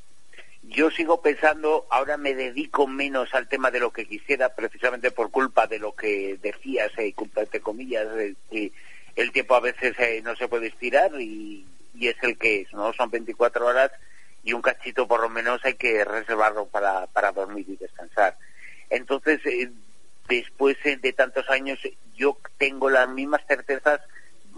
Yo 0.63 0.91
sigo 0.91 1.21
pensando, 1.21 1.87
ahora 1.91 2.17
me 2.17 2.35
dedico 2.35 2.87
menos 2.87 3.35
al 3.35 3.47
tema 3.47 3.71
de 3.71 3.81
lo 3.81 3.93
que 3.93 4.07
quisiera, 4.07 4.55
precisamente 4.55 5.11
por 5.11 5.31
culpa 5.31 5.67
de 5.67 5.79
lo 5.79 5.95
que 5.95 6.39
decías, 6.41 6.93
eh, 6.97 7.13
culpa 7.13 7.43
entre 7.43 7.61
comillas, 7.61 8.07
que 8.51 8.73
el 9.17 9.33
tiempo 9.33 9.55
a 9.55 9.61
veces 9.61 9.95
eh, 9.99 10.23
no 10.25 10.35
se 10.37 10.49
puede 10.49 10.69
estirar 10.69 11.11
y, 11.21 11.67
es 12.01 12.17
el 12.23 12.39
que 12.39 12.63
es, 12.63 12.73
¿no? 12.73 12.95
Son 12.95 13.11
24 13.11 13.67
horas 13.67 13.91
y 14.43 14.55
un 14.55 14.63
cachito 14.63 15.07
por 15.07 15.21
lo 15.21 15.29
menos 15.29 15.63
hay 15.65 15.75
que 15.75 16.03
reservarlo 16.07 16.65
para, 16.67 17.07
para 17.09 17.33
dormir 17.33 17.67
y 17.69 17.77
descansar. 17.77 18.39
Entonces, 18.89 19.41
después 20.31 20.77
de 20.85 21.12
tantos 21.12 21.51
años 21.51 21.79
yo 22.14 22.38
tengo 22.57 22.88
las 22.88 23.09
mismas 23.09 23.43
certezas, 23.47 24.01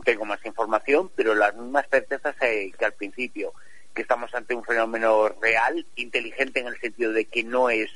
tengo 0.04 0.24
más 0.24 0.44
información, 0.44 1.10
pero 1.16 1.34
las 1.34 1.54
mismas 1.56 1.86
certezas 1.90 2.36
eh, 2.42 2.70
que 2.78 2.84
al 2.84 2.92
principio, 2.92 3.54
que 3.94 4.02
estamos 4.02 4.34
ante 4.34 4.54
un 4.54 4.64
fenómeno 4.64 5.28
real, 5.40 5.84
inteligente 5.96 6.60
en 6.60 6.66
el 6.66 6.78
sentido 6.78 7.12
de 7.12 7.24
que 7.24 7.42
no 7.42 7.70
es 7.70 7.90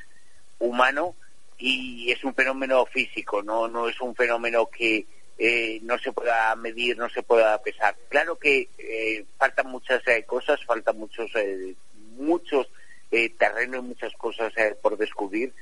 humano 0.59 1.15
y 1.59 2.11
es 2.11 2.25
un 2.25 2.35
fenómeno 2.35 2.87
físico, 2.87 3.43
no, 3.43 3.69
no 3.69 3.89
es 3.89 4.01
un 4.01 4.15
fenómeno 4.15 4.67
que 4.67 5.07
eh, 5.39 5.79
no 5.83 5.99
se 5.99 6.13
pueda 6.13 6.55
medir, 6.57 6.97
no 6.97 7.11
se 7.11 7.23
pueda 7.23 7.61
pesar. 7.63 7.95
Claro 8.09 8.37
que 8.37 8.69
eh, 8.79 9.25
faltan 9.37 9.67
muchas 9.69 10.03
cosas, 10.27 10.65
faltan 10.65 10.99
muchos, 10.99 11.31
muchos 12.17 12.69
terrenos 13.39 13.81
y 13.81 13.89
muchas 13.89 14.13
cosas 14.15 14.53
por 14.83 14.97
descubrir 14.97 15.53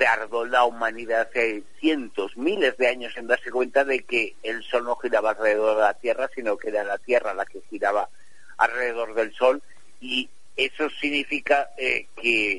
tardó 0.00 0.46
la 0.46 0.64
humanidad 0.64 1.28
hace 1.28 1.62
cientos, 1.78 2.34
miles 2.34 2.74
de 2.78 2.88
años 2.88 3.14
en 3.18 3.26
darse 3.26 3.50
cuenta 3.50 3.84
de 3.84 4.02
que 4.02 4.34
el 4.42 4.62
Sol 4.62 4.84
no 4.84 4.96
giraba 4.96 5.32
alrededor 5.32 5.76
de 5.76 5.82
la 5.82 5.92
Tierra, 5.92 6.30
sino 6.34 6.56
que 6.56 6.70
era 6.70 6.84
la 6.84 6.96
Tierra 6.96 7.34
la 7.34 7.44
que 7.44 7.60
giraba 7.68 8.08
alrededor 8.56 9.12
del 9.12 9.34
Sol. 9.34 9.62
Y 10.00 10.30
eso 10.56 10.88
significa 10.88 11.68
eh, 11.76 12.06
que 12.16 12.52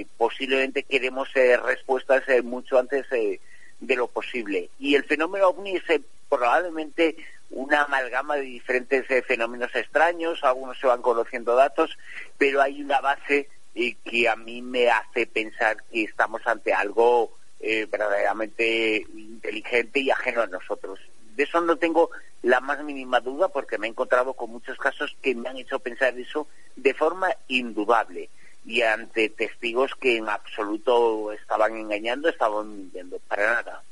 eh, 0.00 0.06
posiblemente 0.16 0.84
queremos 0.84 1.28
eh, 1.34 1.58
respuestas 1.58 2.22
mucho 2.42 2.78
antes 2.78 3.04
de 3.10 3.94
lo 3.94 4.08
posible. 4.08 4.70
Y 4.78 4.94
el 4.94 5.04
fenómeno 5.04 5.48
ovni 5.48 5.76
es 5.76 6.00
probablemente 6.30 7.14
una 7.50 7.82
amalgama 7.82 8.36
de 8.36 8.42
diferentes 8.42 9.06
fenómenos 9.26 9.74
extraños, 9.74 10.42
algunos 10.42 10.78
se 10.78 10.86
van 10.86 11.02
conociendo 11.02 11.56
datos, 11.56 11.98
pero 12.38 12.62
hay 12.62 12.82
una 12.82 13.02
base 13.02 13.50
y 13.76 13.94
que 13.96 14.26
a 14.26 14.36
mí 14.36 14.62
me 14.62 14.88
hace 14.88 15.26
pensar 15.26 15.76
que 15.92 16.04
estamos 16.04 16.40
ante 16.46 16.72
algo 16.72 17.30
eh, 17.60 17.86
verdaderamente 17.90 19.06
inteligente 19.14 20.00
y 20.00 20.10
ajeno 20.10 20.40
a 20.40 20.46
nosotros. 20.46 20.98
De 21.34 21.42
eso 21.42 21.60
no 21.60 21.76
tengo 21.76 22.10
la 22.42 22.60
más 22.60 22.82
mínima 22.82 23.20
duda 23.20 23.48
porque 23.48 23.76
me 23.76 23.86
he 23.86 23.90
encontrado 23.90 24.32
con 24.32 24.50
muchos 24.50 24.78
casos 24.78 25.14
que 25.20 25.34
me 25.34 25.50
han 25.50 25.58
hecho 25.58 25.78
pensar 25.78 26.18
eso 26.18 26.48
de 26.74 26.94
forma 26.94 27.28
indudable 27.48 28.30
y 28.64 28.80
ante 28.80 29.28
testigos 29.28 29.94
que 30.00 30.16
en 30.16 30.30
absoluto 30.30 31.30
estaban 31.32 31.76
engañando, 31.76 32.30
estaban 32.30 32.74
mintiendo, 32.74 33.18
para 33.28 33.56
nada. 33.56 33.82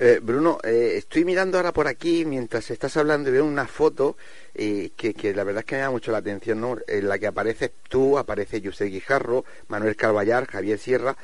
Eh, 0.00 0.20
Bruno, 0.22 0.58
eh, 0.62 0.94
estoy 0.96 1.24
mirando 1.24 1.56
ahora 1.56 1.72
por 1.72 1.88
aquí 1.88 2.24
mientras 2.24 2.70
estás 2.70 2.96
hablando 2.96 3.30
y 3.30 3.32
veo 3.32 3.44
una 3.44 3.66
foto 3.66 4.16
eh, 4.54 4.90
que, 4.96 5.34
la 5.34 5.42
verdad 5.42 5.60
es 5.60 5.64
que 5.66 5.74
me 5.74 5.80
da 5.80 5.90
mucho 5.90 6.12
la 6.12 6.18
atención, 6.18 6.60
¿no? 6.60 6.78
En 6.86 7.08
la 7.08 7.18
que 7.18 7.26
apareces 7.26 7.72
tú, 7.88 8.16
aparece 8.16 8.62
José 8.64 8.84
Guijarro, 8.84 9.44
Manuel 9.66 9.96
Carballar, 9.96 10.46
Javier 10.46 10.78
Sierra. 10.78 11.16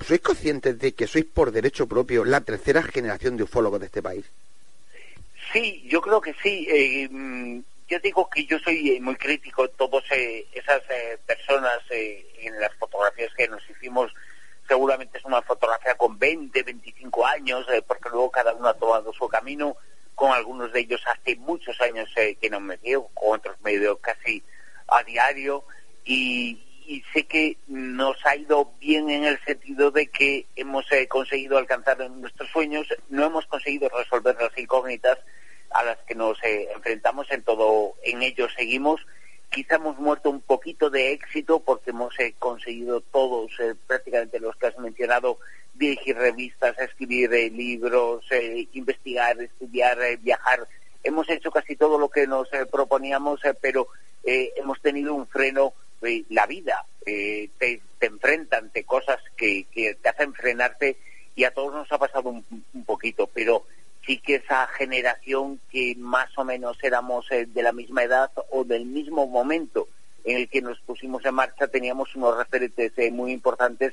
¿Sois 0.00 0.20
conscientes 0.20 0.80
de 0.80 0.94
que 0.94 1.06
sois 1.06 1.24
por 1.26 1.52
derecho 1.52 1.86
propio 1.86 2.24
la 2.24 2.40
tercera 2.40 2.82
generación 2.82 3.36
de 3.36 3.44
ufólogos 3.44 3.78
de 3.78 3.86
este 3.86 4.02
país? 4.02 4.24
Sí, 5.52 5.86
yo 5.86 6.00
creo 6.00 6.20
que 6.20 6.34
sí. 6.42 6.66
Mm, 7.08 7.60
yo 7.86 8.00
digo 8.00 8.28
que 8.28 8.46
yo 8.46 8.58
soy 8.58 8.98
muy 9.00 9.14
crítico 9.14 9.68
todas 9.68 10.02
esas 10.10 10.82
personas 11.24 11.78
en 11.88 12.58
las 12.58 12.74
fotografías 12.74 13.32
que 13.36 13.46
nos 13.46 13.62
hicimos 13.70 14.10
seguramente 14.66 15.18
es 15.18 15.24
una 15.24 15.42
fotografía 15.42 15.96
con 15.96 16.18
20, 16.18 16.62
25 16.62 17.26
años, 17.26 17.66
eh, 17.72 17.82
porque 17.86 18.08
luego 18.10 18.30
cada 18.30 18.52
uno 18.54 18.68
ha 18.68 18.74
tomado 18.74 19.12
su 19.12 19.28
camino, 19.28 19.76
con 20.14 20.32
algunos 20.32 20.72
de 20.72 20.80
ellos 20.80 21.02
hace 21.06 21.36
muchos 21.36 21.80
años 21.80 22.10
eh, 22.16 22.36
que 22.40 22.50
no 22.50 22.60
me 22.60 22.76
veo, 22.78 23.08
con 23.14 23.38
otros 23.38 23.56
me 23.62 23.78
veo 23.78 23.98
casi 23.98 24.42
a 24.88 25.02
diario, 25.02 25.64
y, 26.04 26.62
sé 27.12 27.24
que 27.24 27.56
nos 27.66 28.16
ha 28.24 28.36
ido 28.36 28.70
bien 28.78 29.10
en 29.10 29.24
el 29.24 29.40
sentido 29.44 29.90
de 29.90 30.06
que 30.06 30.46
hemos 30.54 30.90
eh, 30.92 31.08
conseguido 31.08 31.58
alcanzar 31.58 31.98
nuestros 32.10 32.48
sueños, 32.50 32.86
no 33.08 33.24
hemos 33.24 33.44
conseguido 33.46 33.88
resolver 33.88 34.36
las 34.40 34.56
incógnitas 34.56 35.18
a 35.70 35.82
las 35.82 35.98
que 36.06 36.14
nos 36.14 36.38
enfrentamos, 36.44 37.28
en 37.32 37.42
todo, 37.42 37.94
en 38.04 38.22
ello 38.22 38.46
seguimos, 38.56 39.04
quizá 39.50 39.76
hemos 39.76 39.98
muerto 39.98 40.30
un 40.30 40.40
poquito 40.40 40.90
de 40.90 41.12
éxito 41.12 41.60
porque 41.60 41.90
hemos 41.90 42.18
eh, 42.18 42.34
conseguido 42.38 43.00
todos, 43.00 43.50
eh, 43.60 43.74
prácticamente 43.86 44.40
los 44.40 44.56
que 44.56 44.66
has 44.66 44.78
mencionado, 44.78 45.38
dirigir 45.74 46.16
revistas, 46.16 46.78
escribir 46.78 47.32
eh, 47.34 47.50
libros, 47.50 48.24
investigar, 48.72 49.40
estudiar, 49.40 49.98
viajar. 50.18 50.66
Hemos 51.02 51.28
hecho 51.28 51.50
casi 51.50 51.76
todo 51.76 51.98
lo 51.98 52.08
que 52.08 52.26
nos 52.26 52.48
proponíamos, 52.70 53.40
pero 53.60 53.88
hemos 54.24 54.80
tenido 54.80 55.14
un 55.14 55.26
freno. 55.26 55.74
la 56.30 56.46
vida 56.46 56.84
te, 57.04 57.50
te, 57.58 57.80
enfrenta 58.00 58.58
ante 58.58 58.84
cosas 58.84 59.20
que, 59.36 59.66
te 59.72 60.08
hacen 60.08 60.32
frenarte 60.34 60.96
y 61.34 61.44
a 61.44 61.52
todos 61.52 61.74
nos 61.74 61.92
ha 61.92 61.98
pasado 61.98 62.30
un 62.30 62.84
poquito, 62.84 63.26
pero 63.26 63.66
sí 64.06 64.18
que 64.18 64.36
esa 64.36 64.66
generación 64.68 65.60
que 65.70 65.94
más 65.98 66.30
o 66.38 66.44
menos 66.44 66.78
éramos 66.82 67.30
eh, 67.30 67.46
de 67.46 67.62
la 67.62 67.72
misma 67.72 68.04
edad 68.04 68.30
o 68.50 68.64
del 68.64 68.86
mismo 68.86 69.26
momento 69.26 69.88
en 70.24 70.38
el 70.38 70.48
que 70.48 70.62
nos 70.62 70.78
pusimos 70.80 71.24
en 71.24 71.34
marcha 71.34 71.68
teníamos 71.68 72.14
unos 72.14 72.36
referentes 72.36 72.92
eh, 72.96 73.10
muy 73.10 73.32
importantes 73.32 73.92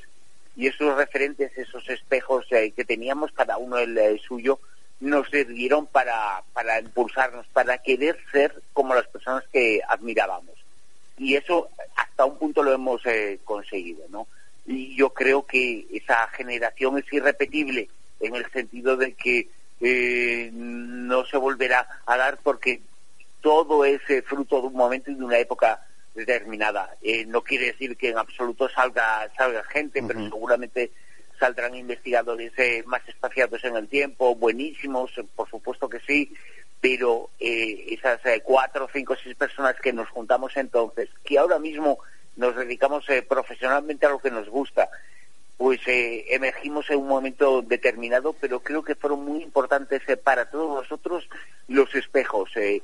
y 0.56 0.68
esos 0.68 0.96
referentes, 0.96 1.56
esos 1.58 1.88
espejos 1.88 2.46
eh, 2.50 2.70
que 2.70 2.84
teníamos, 2.84 3.32
cada 3.32 3.58
uno 3.58 3.76
el 3.78 4.20
suyo, 4.20 4.60
nos 5.00 5.28
sirvieron 5.28 5.86
para, 5.86 6.42
para 6.52 6.80
impulsarnos, 6.80 7.46
para 7.48 7.78
querer 7.78 8.18
ser 8.32 8.62
como 8.72 8.94
las 8.94 9.06
personas 9.08 9.44
que 9.52 9.80
admirábamos. 9.88 10.54
Y 11.18 11.34
eso 11.34 11.68
hasta 11.96 12.24
un 12.24 12.38
punto 12.38 12.62
lo 12.62 12.72
hemos 12.72 13.04
eh, 13.06 13.38
conseguido, 13.44 14.04
¿no? 14.08 14.26
Y 14.66 14.96
yo 14.96 15.10
creo 15.10 15.44
que 15.44 15.86
esa 15.92 16.26
generación 16.28 16.98
es 16.98 17.12
irrepetible 17.12 17.88
en 18.20 18.34
el 18.34 18.50
sentido 18.50 18.96
de 18.96 19.12
que 19.12 19.48
no 20.52 21.24
se 21.26 21.36
volverá 21.36 21.86
a 22.06 22.16
dar 22.16 22.38
porque 22.42 22.80
todo 23.40 23.84
es 23.84 24.00
fruto 24.24 24.60
de 24.62 24.68
un 24.68 24.74
momento 24.74 25.10
y 25.10 25.14
de 25.14 25.24
una 25.24 25.38
época 25.38 25.80
determinada. 26.14 26.96
Eh, 27.02 27.26
no 27.26 27.42
quiere 27.42 27.66
decir 27.66 27.96
que 27.96 28.10
en 28.10 28.18
absoluto 28.18 28.68
salga, 28.68 29.30
salga 29.36 29.62
gente, 29.64 30.02
pero 30.02 30.22
seguramente 30.22 30.92
saldrán 31.38 31.74
investigadores 31.74 32.52
eh, 32.56 32.84
más 32.86 33.06
espaciados 33.08 33.62
en 33.64 33.76
el 33.76 33.88
tiempo, 33.88 34.36
buenísimos, 34.36 35.10
por 35.34 35.50
supuesto 35.50 35.88
que 35.88 36.00
sí, 36.00 36.32
pero 36.80 37.30
eh, 37.40 37.86
esas 37.88 38.20
cuatro, 38.44 38.88
cinco, 38.92 39.16
seis 39.20 39.34
personas 39.34 39.74
que 39.80 39.92
nos 39.92 40.08
juntamos 40.10 40.56
entonces, 40.56 41.10
que 41.24 41.38
ahora 41.38 41.58
mismo 41.58 41.98
nos 42.36 42.54
dedicamos 42.56 43.04
profesionalmente 43.28 44.06
a 44.06 44.10
lo 44.10 44.20
que 44.20 44.30
nos 44.30 44.48
gusta, 44.48 44.88
pues 45.56 45.80
emergimos 45.86 46.90
en 46.90 46.98
un 46.98 47.08
momento 47.08 47.62
determinado, 47.62 48.32
pero 48.32 48.60
creo 48.60 48.82
que 48.82 48.96
fueron 48.96 49.24
muy 49.24 49.42
importantes 49.42 50.02
para 50.22 50.50
todos 50.50 50.82
nosotros 50.82 51.28
los 51.68 51.94
espejos, 51.94 52.50
eh, 52.56 52.82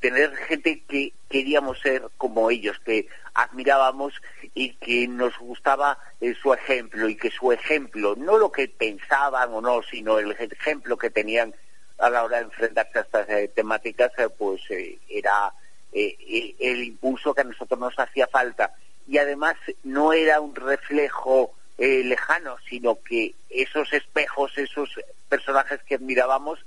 tener 0.00 0.34
gente 0.34 0.82
que 0.88 1.12
queríamos 1.28 1.78
ser 1.80 2.08
como 2.16 2.50
ellos, 2.50 2.78
que 2.84 3.08
admirábamos 3.34 4.14
y 4.54 4.74
que 4.74 5.06
nos 5.06 5.38
gustaba 5.38 5.98
eh, 6.20 6.34
su 6.40 6.52
ejemplo 6.54 7.08
y 7.08 7.16
que 7.16 7.30
su 7.30 7.52
ejemplo, 7.52 8.14
no 8.16 8.38
lo 8.38 8.50
que 8.50 8.68
pensaban 8.68 9.52
o 9.52 9.60
no, 9.60 9.82
sino 9.82 10.18
el 10.18 10.32
ejemplo 10.32 10.96
que 10.96 11.10
tenían 11.10 11.54
a 11.98 12.08
la 12.08 12.24
hora 12.24 12.38
de 12.38 12.44
enfrentarse 12.44 12.98
a 12.98 13.02
estas 13.02 13.28
eh, 13.28 13.50
temáticas, 13.54 14.12
pues 14.38 14.62
era 15.08 15.52
el 15.92 16.84
impulso 16.84 17.34
que 17.34 17.40
a 17.42 17.44
nosotros 17.44 17.78
nos 17.78 17.98
hacía 17.98 18.26
falta. 18.28 18.74
Y 19.06 19.18
además 19.18 19.56
no 19.84 20.12
era 20.12 20.40
un 20.40 20.54
reflejo 20.54 21.54
lejano, 21.78 22.56
sino 22.68 22.98
que 23.02 23.34
esos 23.50 23.92
espejos, 23.92 24.56
esos 24.58 24.90
personajes 25.28 25.80
que 25.84 25.94
admirábamos, 25.94 26.58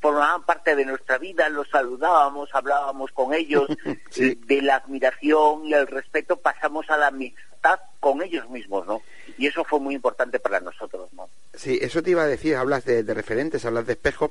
formaban 0.00 0.44
parte 0.44 0.76
de 0.76 0.84
nuestra 0.84 1.18
vida, 1.18 1.48
los 1.48 1.68
saludábamos, 1.68 2.50
hablábamos 2.52 3.10
con 3.12 3.34
ellos, 3.34 3.68
de 4.16 4.62
la 4.62 4.76
admiración 4.76 5.66
y 5.66 5.74
el 5.74 5.86
respeto 5.86 6.36
pasamos 6.36 6.88
a 6.90 6.96
la 6.96 7.08
amistad 7.08 7.80
con 8.00 8.22
ellos 8.22 8.48
mismos, 8.48 8.86
¿no? 8.86 9.02
Y 9.36 9.46
eso 9.46 9.64
fue 9.64 9.80
muy 9.80 9.94
importante 9.94 10.38
para 10.38 10.60
nosotros, 10.60 11.12
¿no? 11.12 11.28
Sí, 11.54 11.78
eso 11.82 12.02
te 12.02 12.10
iba 12.10 12.22
a 12.22 12.26
decir, 12.28 12.56
hablas 12.56 12.84
de, 12.84 13.02
referentes, 13.02 13.64
hablas 13.64 13.86
de 13.86 13.94
espejo. 13.94 14.30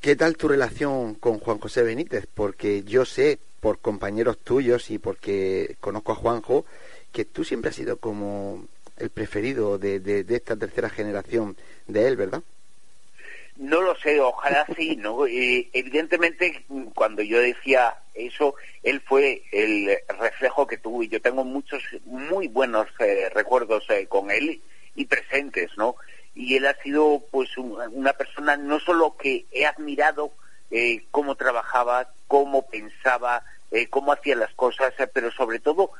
¿Qué 0.00 0.16
tal 0.16 0.36
tu 0.36 0.48
relación 0.48 1.14
con 1.14 1.40
Juan 1.40 1.58
José 1.58 1.82
Benítez? 1.82 2.26
Porque 2.32 2.84
yo 2.84 3.04
sé, 3.04 3.38
por 3.60 3.78
compañeros 3.80 4.38
tuyos 4.38 4.90
y 4.90 4.98
porque 4.98 5.76
conozco 5.80 6.12
a 6.12 6.16
Juanjo, 6.16 6.64
que 7.12 7.24
tú 7.24 7.44
siempre 7.44 7.70
has 7.70 7.76
sido 7.76 7.96
como 7.98 8.64
el 9.00 9.10
preferido 9.10 9.78
de, 9.78 10.00
de 10.00 10.36
esta 10.36 10.56
tercera 10.56 10.90
generación 10.90 11.56
de 11.86 12.06
él, 12.06 12.16
¿verdad? 12.16 12.42
No 13.60 13.82
lo 13.82 13.94
sé, 13.96 14.18
ojalá 14.18 14.66
sí, 14.74 14.96
¿no? 14.96 15.26
evidentemente, 15.26 16.64
cuando 16.94 17.20
yo 17.20 17.38
decía 17.40 17.94
eso, 18.14 18.54
él 18.82 19.02
fue 19.02 19.42
el 19.52 19.98
reflejo 20.18 20.66
que 20.66 20.78
tuve. 20.78 21.08
Yo 21.08 21.20
tengo 21.20 21.44
muchos, 21.44 21.82
muy 22.06 22.48
buenos 22.48 22.88
eh, 23.00 23.28
recuerdos 23.34 23.84
eh, 23.90 24.06
con 24.06 24.30
él 24.30 24.62
y 24.94 25.04
presentes, 25.04 25.70
¿no? 25.76 25.96
Y 26.34 26.56
él 26.56 26.66
ha 26.66 26.74
sido, 26.82 27.22
pues, 27.30 27.50
una 27.58 28.14
persona 28.14 28.56
no 28.56 28.80
solo 28.80 29.18
que 29.18 29.44
he 29.52 29.66
admirado 29.66 30.32
eh, 30.70 31.04
cómo 31.10 31.34
trabajaba, 31.34 32.08
cómo 32.28 32.66
pensaba, 32.66 33.44
cómo 33.90 34.12
hacía 34.12 34.36
las 34.36 34.54
cosas, 34.54 34.94
pero 35.12 35.30
sobre 35.32 35.58
todo 35.58 35.90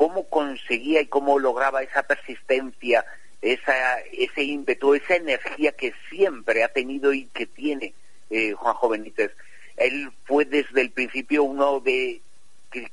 cómo 0.00 0.24
conseguía 0.30 1.02
y 1.02 1.08
cómo 1.08 1.38
lograba 1.38 1.82
esa 1.82 2.02
persistencia, 2.02 3.04
esa, 3.42 3.98
ese 4.10 4.44
ímpetu, 4.44 4.94
esa 4.94 5.16
energía 5.16 5.72
que 5.72 5.92
siempre 6.08 6.64
ha 6.64 6.68
tenido 6.68 7.12
y 7.12 7.26
que 7.26 7.44
tiene 7.44 7.92
eh, 8.30 8.54
Juanjo 8.54 8.88
Benítez. 8.88 9.32
Él 9.76 10.10
fue 10.24 10.46
desde 10.46 10.80
el 10.80 10.90
principio 10.90 11.42
uno 11.42 11.80
de, 11.80 12.22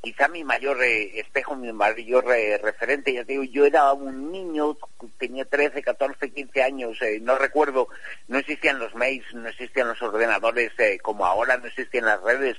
quizá 0.02 0.28
mi 0.28 0.44
mayor 0.44 0.84
eh, 0.84 1.18
espejo, 1.22 1.56
mi 1.56 1.72
mayor 1.72 2.26
eh, 2.34 2.58
referente. 2.58 3.14
Ya 3.14 3.24
digo, 3.24 3.44
yo 3.44 3.66
era 3.66 3.94
un 3.94 4.30
niño, 4.30 4.76
tenía 5.18 5.46
13, 5.46 5.82
14, 5.82 6.32
15 6.32 6.62
años, 6.62 7.00
no 7.22 7.38
recuerdo, 7.38 7.88
no 8.28 8.38
existían 8.38 8.80
los 8.80 8.94
mails, 8.96 9.34
no 9.34 9.48
existían 9.48 9.88
los 9.88 10.02
ordenadores 10.02 10.74
como 11.02 11.26
ahora, 11.26 11.56
no 11.56 11.68
existían 11.68 12.04
las 12.04 12.22
redes. 12.22 12.58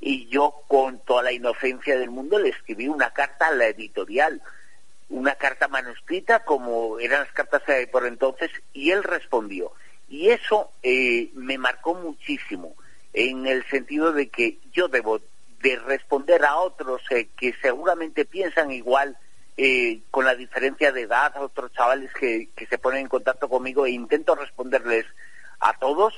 Y 0.00 0.28
yo, 0.28 0.62
con 0.66 0.98
toda 1.00 1.22
la 1.22 1.32
inocencia 1.32 1.98
del 1.98 2.10
mundo, 2.10 2.38
le 2.38 2.48
escribí 2.48 2.88
una 2.88 3.12
carta 3.12 3.48
a 3.48 3.52
la 3.52 3.66
editorial 3.66 4.40
una 5.10 5.34
carta 5.34 5.68
manuscrita 5.68 6.44
como 6.44 6.98
eran 6.98 7.20
las 7.20 7.32
cartas 7.32 7.62
por 7.90 8.06
entonces 8.06 8.50
y 8.72 8.92
él 8.92 9.02
respondió. 9.02 9.72
Y 10.08 10.30
eso 10.30 10.70
eh, 10.82 11.30
me 11.34 11.58
marcó 11.58 11.94
muchísimo 11.94 12.74
en 13.12 13.46
el 13.46 13.64
sentido 13.66 14.12
de 14.12 14.28
que 14.28 14.58
yo 14.72 14.88
debo 14.88 15.20
de 15.60 15.76
responder 15.76 16.44
a 16.44 16.56
otros 16.56 17.02
eh, 17.10 17.28
que 17.36 17.54
seguramente 17.60 18.24
piensan 18.24 18.70
igual 18.70 19.16
eh, 19.56 20.00
con 20.10 20.24
la 20.24 20.34
diferencia 20.34 20.90
de 20.92 21.02
edad, 21.02 21.36
a 21.36 21.40
otros 21.40 21.72
chavales 21.72 22.12
que, 22.14 22.48
que 22.56 22.66
se 22.66 22.78
ponen 22.78 23.02
en 23.02 23.08
contacto 23.08 23.48
conmigo 23.48 23.84
e 23.84 23.90
intento 23.90 24.34
responderles 24.34 25.06
a 25.58 25.76
todos 25.78 26.14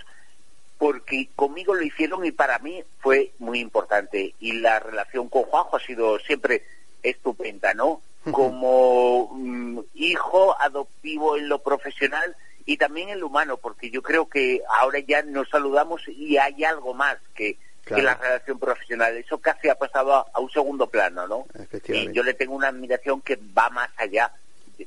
porque 0.82 1.28
conmigo 1.36 1.74
lo 1.74 1.82
hicieron 1.84 2.24
y 2.24 2.32
para 2.32 2.58
mí 2.58 2.82
fue 2.98 3.30
muy 3.38 3.60
importante 3.60 4.34
y 4.40 4.54
la 4.54 4.80
relación 4.80 5.28
con 5.28 5.44
Juanjo 5.44 5.76
ha 5.76 5.80
sido 5.80 6.18
siempre 6.18 6.64
estupenda, 7.04 7.72
¿no? 7.72 8.02
como 8.32 9.30
mm, 9.32 9.78
hijo 9.94 10.60
adoptivo 10.60 11.36
en 11.36 11.48
lo 11.48 11.60
profesional 11.60 12.34
y 12.66 12.78
también 12.78 13.10
en 13.10 13.20
lo 13.20 13.28
humano, 13.28 13.58
porque 13.58 13.90
yo 13.90 14.02
creo 14.02 14.28
que 14.28 14.62
ahora 14.80 14.98
ya 14.98 15.22
nos 15.22 15.48
saludamos 15.50 16.02
y 16.08 16.36
hay 16.36 16.64
algo 16.64 16.94
más 16.94 17.16
que, 17.32 17.58
la 17.86 18.14
relación 18.14 18.58
profesional. 18.58 19.16
Eso 19.16 19.38
casi 19.38 19.68
ha 19.68 19.76
pasado 19.76 20.14
a, 20.14 20.40
un 20.40 20.50
segundo 20.50 20.88
plano, 20.88 21.28
¿no? 21.28 21.46
Y 21.86 22.10
yo 22.12 22.24
le 22.24 22.34
tengo 22.34 22.56
una 22.56 22.68
admiración 22.68 23.20
que 23.20 23.38
va 23.56 23.70
más 23.70 23.90
allá 23.98 24.32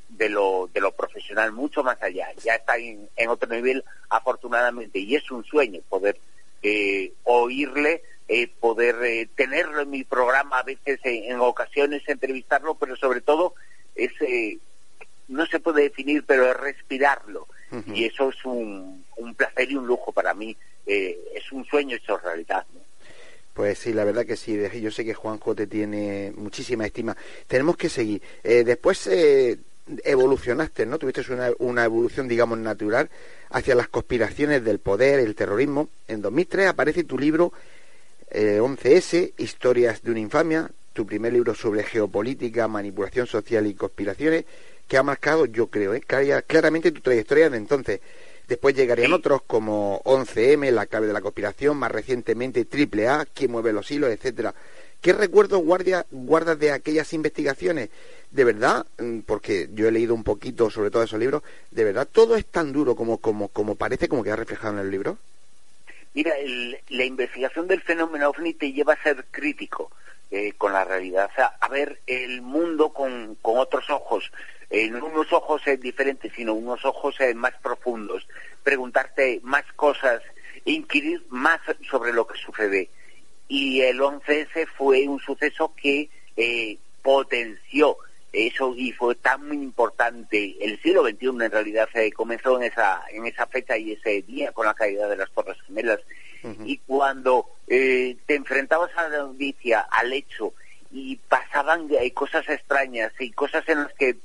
de, 0.10 0.29
lo, 0.29 0.69
de 0.73 0.81
lo 0.81 0.91
profesional, 0.91 1.51
mucho 1.51 1.84
más 1.84 2.01
allá. 2.01 2.27
Ya 2.43 2.55
está 2.55 2.77
en, 2.77 3.08
otro 3.27 3.49
nivel, 3.49 3.84
afortunadamente, 4.10 4.99
y 4.99 5.15
es 5.15 5.29
un 5.31 5.43
sueño 5.43 5.81
poder 5.89 6.17
eh, 6.62 7.13
oírle 7.23 8.01
eh, 8.27 8.47
poder 8.47 8.95
eh, 9.03 9.29
tenerlo 9.36 9.81
en 9.81 9.91
mi 9.91 10.03
programa, 10.03 10.58
a 10.58 10.63
veces 10.63 10.99
en, 11.03 11.39
ocasiones 11.39 12.01
entrevistarlo, 12.08 12.73
pero 12.73 12.95
sobre 12.95 13.21
todo 13.21 13.53
es, 13.93 14.10
eh, 14.21 14.58
no 15.27 15.45
se 15.45 15.60
puede 15.60 15.84
definir, 15.84 16.23
pero 16.25 16.49
es 16.49 16.58
respirarlo. 16.58 17.47
Y 17.93 18.05
eso 18.05 18.29
es 18.29 18.45
un, 18.45 19.03
un, 19.17 19.36
placer 19.36 19.69
y 19.69 19.75
un 19.75 19.86
lujo 19.86 20.13
para 20.13 20.34
mí. 20.34 20.55
es 20.86 21.51
un 21.51 21.65
sueño 21.65 21.97
hecho 21.97 22.17
realidad. 22.17 22.65
Pues 23.53 23.79
sí, 23.79 23.91
la 23.91 24.05
verdad 24.05 24.25
que 24.25 24.38
sí. 24.38 24.58
Yo 24.79 24.91
sé 24.91 25.03
que 25.03 25.13
Juanjo 25.13 25.53
te 25.53 25.67
tiene 25.67 26.31
muchísima 26.38 26.86
estima. 26.86 27.17
Tenemos 27.47 27.75
que 27.75 27.89
seguir. 27.89 28.21
después 28.43 29.10
evolucionaste, 30.03 30.85
¿no? 30.85 30.97
Tuviste 30.97 31.21
una, 31.31 31.51
una, 31.59 31.85
evolución, 31.85 32.27
digamos, 32.27 32.57
natural 32.57 33.09
hacia 33.49 33.75
las 33.75 33.87
conspiraciones 33.87 34.63
del 34.63 34.79
poder, 34.79 35.19
el 35.19 35.35
terrorismo. 35.35 35.89
En 36.07 36.21
2003 36.21 36.67
aparece 36.67 37.03
tu 37.03 37.17
libro 37.17 37.53
11S, 38.31 39.13
eh, 39.13 39.33
Historias 39.37 40.01
de 40.03 40.11
una 40.11 40.19
infamia, 40.19 40.69
tu 40.93 41.05
primer 41.05 41.33
libro 41.33 41.53
sobre 41.53 41.83
geopolítica, 41.83 42.67
manipulación 42.67 43.27
social 43.27 43.67
y 43.67 43.75
conspiraciones, 43.75 44.45
que 44.87 44.97
ha 44.97 45.03
marcado, 45.03 45.45
yo 45.45 45.67
creo, 45.67 45.93
¿eh? 45.93 46.01
claramente 46.01 46.91
tu 46.91 47.01
trayectoria 47.01 47.49
de 47.49 47.57
entonces. 47.57 48.01
Después 48.47 48.75
llegarían 48.75 49.13
otros 49.13 49.41
como 49.47 50.01
11M, 50.03 50.69
La 50.71 50.85
clave 50.85 51.07
de 51.07 51.13
la 51.13 51.21
conspiración, 51.21 51.77
más 51.77 51.91
recientemente 51.91 52.65
Triple 52.65 53.07
A, 53.07 53.25
Quién 53.25 53.51
mueve 53.51 53.73
los 53.73 53.89
hilos, 53.89 54.11
etcétera. 54.11 54.53
¿Qué 55.01 55.13
recuerdos 55.13 55.63
guardas 55.63 56.59
de 56.59 56.71
aquellas 56.71 57.11
investigaciones? 57.13 57.89
De 58.35 58.43
verdad, 58.43 58.85
mm, 58.97 59.19
porque 59.19 59.69
yo 59.71 59.87
he 59.87 59.93
leído 59.93 60.13
un 60.13 60.25
poquito 60.25 60.69
sobre 60.69 60.91
todos 60.91 61.05
esos 61.05 61.21
libros, 61.21 61.41
¿de 61.71 61.85
verdad 61.85 62.05
todo 62.05 62.35
es 62.35 62.45
tan 62.45 62.73
duro 62.73 62.93
como, 62.93 63.19
como, 63.19 63.47
como 63.47 63.75
parece, 63.75 64.09
como 64.09 64.25
que 64.25 64.31
ha 64.31 64.35
reflejado 64.35 64.73
en 64.73 64.81
el 64.81 64.91
libro? 64.91 65.17
Mira, 66.13 66.33
la 66.89 67.05
investigación 67.05 67.65
del 67.65 67.79
fenómeno 67.81 68.29
ovni 68.29 68.53
te 68.53 68.73
lleva 68.73 68.91
a 68.91 69.01
ser 69.01 69.23
crítico 69.31 69.89
eh, 70.31 70.51
con 70.57 70.73
la 70.73 70.83
realidad, 70.83 71.29
o 71.31 71.33
sea, 71.33 71.53
a 71.61 71.69
ver 71.69 72.01
el 72.07 72.41
mundo 72.41 72.89
con, 72.89 73.38
otros 73.41 73.89
ojos, 73.89 74.29
eh, 74.69 74.89
no 74.89 75.05
unos 75.05 75.31
ojos 75.31 75.65
eh, 75.67 75.77
diferentes, 75.77 76.33
sino 76.36 76.55
unos 76.55 76.83
ojos 76.83 77.15
más 77.36 77.53
profundos, 77.63 78.27
preguntarte 78.63 79.39
más 79.43 79.63
cosas, 79.77 80.21
inquirir 80.65 81.23
más 81.29 81.61
sobre 81.89 82.11
lo 82.11 82.27
que 82.27 82.38
sucede. 82.38 82.89
Y 83.47 83.79
el 83.79 84.01
11S 84.01 84.67
fue 84.75 85.07
un 85.07 85.21
suceso 85.21 85.73
que 85.81 86.09
potenció 87.01 87.97
eso 88.36 88.73
y 88.75 88.91
fue 88.91 89.15
tan 89.15 89.51
importante. 89.53 90.57
El 90.59 90.81
siglo 90.81 91.03
XXI 91.03 91.27
en 91.27 91.51
realidad 91.51 91.88
se 91.91 92.11
comenzó 92.11 92.57
en 92.57 92.63
esa, 92.63 93.03
en 93.09 93.25
esa 93.25 93.47
fecha 93.47 93.77
y 93.77 93.93
ese 93.93 94.21
día 94.23 94.51
con 94.51 94.65
la 94.65 94.73
caída 94.73 95.07
de 95.07 95.17
las 95.17 95.31
Torres 95.31 95.57
Gemelas. 95.65 96.01
Y 96.63 96.77
cuando 96.77 97.47
eh, 97.67 98.17
te 98.27 98.36
enfrentabas 98.36 98.91
a 98.95 99.09
la 99.09 99.17
noticia, 99.19 99.79
al 99.79 100.13
hecho, 100.13 100.53
y 100.91 101.15
pasaban 101.15 101.88
eh, 101.89 102.13
cosas 102.13 102.47
extrañas 102.47 103.11
y 103.19 103.31
cosas 103.31 103.67
en 103.67 103.81
las 103.81 103.93
que 103.93 104.17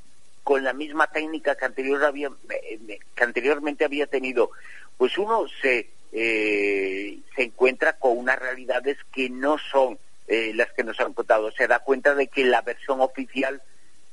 con 0.44 0.62
la 0.62 0.74
misma 0.74 1.06
técnica 1.06 1.54
que, 1.54 1.64
anterior 1.64 2.04
había, 2.04 2.30
eh, 2.50 2.98
que 3.14 3.24
anteriormente 3.24 3.86
había 3.86 4.06
tenido, 4.06 4.50
pues 4.98 5.16
uno 5.16 5.46
se, 5.62 5.88
se 6.12 7.42
encuentra 7.42 7.94
con 7.94 8.18
unas 8.18 8.38
realidades 8.38 8.98
que 9.14 9.30
no 9.30 9.56
son 9.56 9.98
las 10.28 10.70
que 10.72 10.84
nos 10.84 11.00
han 11.00 11.14
contado. 11.14 11.50
Se 11.52 11.66
da 11.66 11.78
cuenta 11.78 12.14
de 12.14 12.28
que 12.28 12.44
la 12.44 12.60
versión 12.60 13.00
oficial 13.00 13.62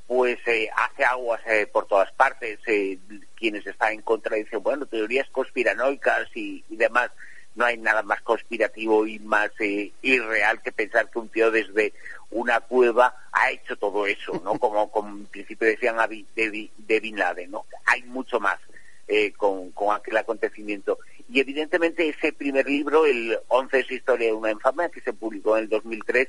pues 0.08 0.40
eh, 0.48 0.70
hace 0.76 1.04
aguas 1.04 1.42
eh, 1.46 1.68
por 1.68 1.86
todas 1.86 2.12
partes. 2.14 2.60
Eh, 2.66 2.98
quienes 3.36 3.68
están 3.68 3.94
en 3.94 4.02
contra 4.02 4.38
dicen, 4.38 4.64
bueno, 4.64 4.86
teorías 4.86 5.30
conspiranoicas 5.30 6.30
y, 6.34 6.64
demás. 6.70 7.12
No 7.56 7.66
hay 7.66 7.78
nada 7.78 8.04
más 8.04 8.22
conspirativo 8.22 9.08
y 9.08 9.18
más 9.18 9.50
irreal 10.04 10.62
que 10.62 10.72
pensar 10.72 11.10
que 11.10 11.18
un 11.18 11.28
tío 11.28 11.50
desde 11.50 11.92
una 12.30 12.60
cueva 12.60 13.16
ha 13.32 13.50
hecho 13.50 13.76
todo 13.78 14.06
eso, 14.06 14.40
¿no? 14.44 14.60
Como, 14.60 14.92
como 14.92 15.10
en 15.10 15.26
principio 15.26 15.68
decían 15.68 15.98
de, 16.36 16.70
de 16.78 17.00
Bin 17.00 17.18
Laden, 17.18 17.50
¿no? 17.50 17.66
Hay 17.86 18.04
mucho 18.04 18.40
más 18.40 18.60
con, 19.38 19.72
con 19.72 19.96
aquel 19.96 20.18
acontecimiento. 20.18 21.00
Y 21.30 21.40
evidentemente 21.40 22.08
ese 22.08 22.32
primer 22.32 22.68
libro, 22.68 23.08
el 23.08 23.40
11 23.48 23.80
es 23.80 23.92
historia 23.92 24.28
de 24.28 24.34
una 24.34 24.52
infamia, 24.52 24.90
que 24.90 25.02
se 25.02 25.14
publicó 25.14 25.58
en 25.58 25.64
el 25.64 25.70
2003, 25.70 26.28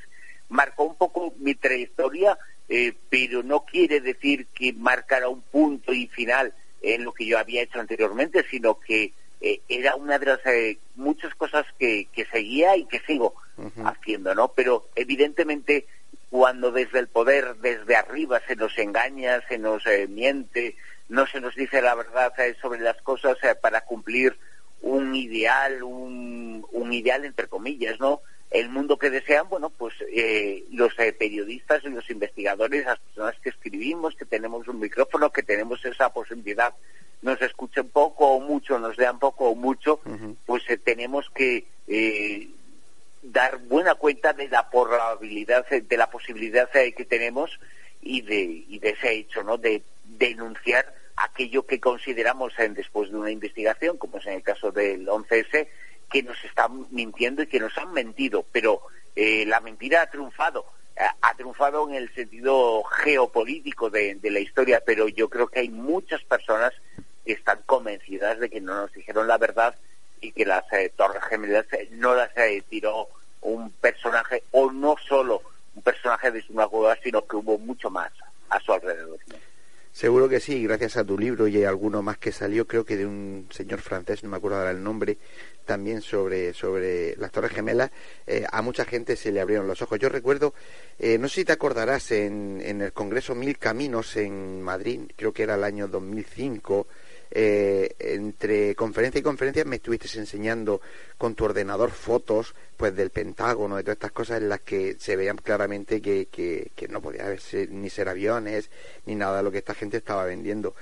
marcó 0.48 0.84
un 0.84 0.96
poco 0.96 1.34
mi 1.38 1.54
trayectoria 1.54 2.38
eh, 2.68 2.92
pero 3.08 3.42
no 3.42 3.64
quiere 3.64 4.00
decir 4.00 4.46
que 4.48 4.74
marcara 4.74 5.28
un 5.28 5.40
punto 5.40 5.94
y 5.94 6.06
final 6.08 6.52
en 6.82 7.02
lo 7.02 7.12
que 7.12 7.24
yo 7.24 7.38
había 7.38 7.62
hecho 7.62 7.80
anteriormente, 7.80 8.44
sino 8.50 8.78
que 8.78 9.14
eh, 9.40 9.62
era 9.68 9.96
una 9.96 10.18
de 10.18 10.26
las 10.26 10.44
eh, 10.44 10.78
muchas 10.94 11.34
cosas 11.34 11.64
que, 11.78 12.08
seguía 12.30 12.76
y 12.76 12.84
que 12.84 13.00
sigo 13.00 13.34
haciendo, 13.84 14.34
¿no? 14.34 14.48
Pero 14.48 14.86
evidentemente 14.94 15.86
cuando 16.30 16.70
desde 16.70 16.98
el 16.98 17.08
poder, 17.08 17.56
desde 17.56 17.96
arriba, 17.96 18.40
se 18.46 18.54
nos 18.54 18.76
engaña, 18.76 19.40
se 19.48 19.56
nos 19.58 19.82
miente, 20.10 20.76
no 21.08 21.26
se 21.26 21.40
nos 21.40 21.54
dice 21.54 21.80
la 21.80 21.94
verdad 21.94 22.34
sobre 22.60 22.80
las 22.80 23.00
cosas 23.00 23.38
para 23.62 23.80
cumplir 23.80 24.36
un 24.82 25.14
ideal, 25.14 25.82
un, 25.82 26.66
un 26.70 26.92
ideal 26.92 27.24
entre 27.24 27.48
comillas, 27.48 27.98
¿no? 27.98 28.20
El 28.50 28.70
mundo 28.70 28.98
que 28.98 29.10
desean, 29.10 29.48
bueno, 29.48 29.70
pues 29.70 29.94
eh, 30.10 30.64
los 30.72 30.98
eh, 30.98 31.12
periodistas 31.12 31.84
y 31.84 31.90
los 31.90 32.08
investigadores, 32.08 32.86
las 32.86 32.98
personas 32.98 33.34
que 33.40 33.50
escribimos, 33.50 34.14
que 34.14 34.24
tenemos 34.24 34.66
un 34.68 34.80
micrófono, 34.80 35.30
que 35.30 35.42
tenemos 35.42 35.84
esa 35.84 36.10
posibilidad, 36.10 36.72
nos 37.20 37.40
escuchen 37.42 37.88
poco 37.88 38.26
o 38.28 38.40
mucho, 38.40 38.78
nos 38.78 38.96
lean 38.96 39.18
poco 39.18 39.50
o 39.50 39.54
mucho, 39.54 40.00
pues 40.46 40.62
eh, 40.68 40.78
tenemos 40.78 41.28
que 41.30 41.66
dar 43.22 43.58
buena 43.58 43.96
cuenta 43.96 44.32
de 44.32 44.48
la 44.48 44.70
probabilidad, 44.70 45.66
de 45.68 45.96
la 45.96 46.08
posibilidad 46.08 46.70
que 46.70 47.04
tenemos 47.04 47.58
y 48.00 48.22
de, 48.22 48.64
y 48.68 48.78
de 48.78 48.90
ese 48.90 49.12
hecho, 49.12 49.42
¿no? 49.42 49.58
De 49.58 49.82
denunciar 50.04 50.94
aquello 51.16 51.66
que 51.66 51.80
consideramos 51.80 52.54
después 52.70 53.10
de 53.10 53.16
una 53.16 53.30
investigación, 53.30 53.98
como 53.98 54.18
es 54.18 54.26
en 54.26 54.34
el 54.34 54.42
caso 54.42 54.70
del 54.70 55.06
11S, 55.06 55.66
que 56.10 56.22
nos 56.22 56.42
están 56.44 56.86
mintiendo 56.90 57.42
y 57.42 57.46
que 57.46 57.60
nos 57.60 57.76
han 57.78 57.92
mentido, 57.92 58.44
pero 58.52 58.82
eh, 59.14 59.44
la 59.46 59.60
mentira 59.60 60.02
ha 60.02 60.10
triunfado, 60.10 60.64
eh, 60.96 61.02
ha 61.20 61.34
triunfado 61.34 61.88
en 61.88 61.94
el 61.94 62.14
sentido 62.14 62.82
geopolítico 62.84 63.90
de, 63.90 64.18
la 64.22 64.40
historia, 64.40 64.82
pero 64.84 65.08
yo 65.08 65.28
creo 65.28 65.48
que 65.48 65.60
hay 65.60 65.68
muchas 65.68 66.22
personas 66.22 66.72
que 67.24 67.32
están 67.32 67.60
convencidas 67.66 68.38
de 68.38 68.48
que 68.48 68.60
no 68.60 68.74
nos 68.74 68.92
dijeron 68.92 69.26
la 69.26 69.38
verdad 69.38 69.74
y 70.20 70.32
que 70.32 70.46
las 70.46 70.64
eh, 70.72 70.92
Torres 70.96 71.22
Gemelas 71.24 71.66
no 71.90 72.14
las 72.14 72.30
tiró 72.68 73.08
un 73.40 73.70
personaje, 73.70 74.42
o 74.50 74.72
no 74.72 74.96
solo 75.06 75.42
un 75.74 75.82
personaje 75.82 76.30
de 76.30 76.42
su 76.42 76.52
cueva, 76.54 76.96
sino 77.02 77.24
que 77.26 77.36
hubo 77.36 77.58
mucho 77.58 77.90
más 77.90 78.10
a 78.50 78.58
su 78.60 78.72
alrededor. 78.72 79.18
Seguro 79.92 80.28
que 80.28 80.38
sí, 80.38 80.62
gracias 80.62 80.96
a 80.96 81.04
tu 81.04 81.18
libro 81.18 81.48
y 81.48 81.56
hay 81.56 81.64
alguno 81.64 82.02
más 82.02 82.18
que 82.18 82.30
salió, 82.30 82.66
creo 82.66 82.84
que 82.84 82.96
de 82.96 83.06
un 83.06 83.48
señor 83.50 83.80
francés, 83.80 84.22
no 84.22 84.30
me 84.30 84.36
acuerdo 84.36 84.58
ahora 84.58 84.70
el 84.70 84.82
nombre, 84.82 85.18
también 85.64 86.02
sobre, 86.02 86.54
sobre 86.54 87.16
las 87.16 87.32
Torres 87.32 87.52
Gemelas, 87.52 87.90
eh, 88.26 88.44
a 88.50 88.62
mucha 88.62 88.84
gente 88.84 89.16
se 89.16 89.32
le 89.32 89.40
abrieron 89.40 89.66
los 89.66 89.82
ojos. 89.82 89.98
Yo 89.98 90.08
recuerdo, 90.08 90.54
eh, 90.98 91.18
no 91.18 91.28
sé 91.28 91.36
si 91.36 91.44
te 91.44 91.52
acordarás, 91.52 92.10
en, 92.10 92.60
en, 92.64 92.80
el 92.80 92.92
Congreso 92.92 93.34
Mil 93.34 93.58
Caminos 93.58 94.16
en 94.16 94.62
Madrid, 94.62 95.00
creo 95.16 95.32
que 95.32 95.42
era 95.42 95.56
el 95.56 95.64
año 95.64 95.88
2005, 95.88 96.86
eh, 97.30 97.94
entre 97.98 98.74
conferencia 98.74 99.18
y 99.18 99.22
conferencia 99.22 99.64
me 99.64 99.76
estuviste 99.76 100.18
enseñando 100.18 100.80
con 101.16 101.34
tu 101.34 101.44
ordenador 101.44 101.90
fotos 101.90 102.54
pues 102.76 102.94
del 102.94 103.10
Pentágono, 103.10 103.76
de 103.76 103.82
todas 103.82 103.96
estas 103.96 104.12
cosas 104.12 104.38
en 104.38 104.48
las 104.48 104.60
que 104.60 104.96
se 104.98 105.16
veían 105.16 105.36
claramente 105.36 106.00
que, 106.00 106.26
que, 106.26 106.70
que 106.74 106.88
no 106.88 107.00
podía 107.00 107.24
ni 107.70 107.90
ser 107.90 108.08
aviones, 108.08 108.70
ni 109.06 109.14
nada 109.14 109.38
de 109.38 109.42
lo 109.42 109.50
que 109.50 109.58
esta 109.58 109.74
gente 109.74 109.96
estaba 109.96 110.24
vendiendo. 110.24 110.74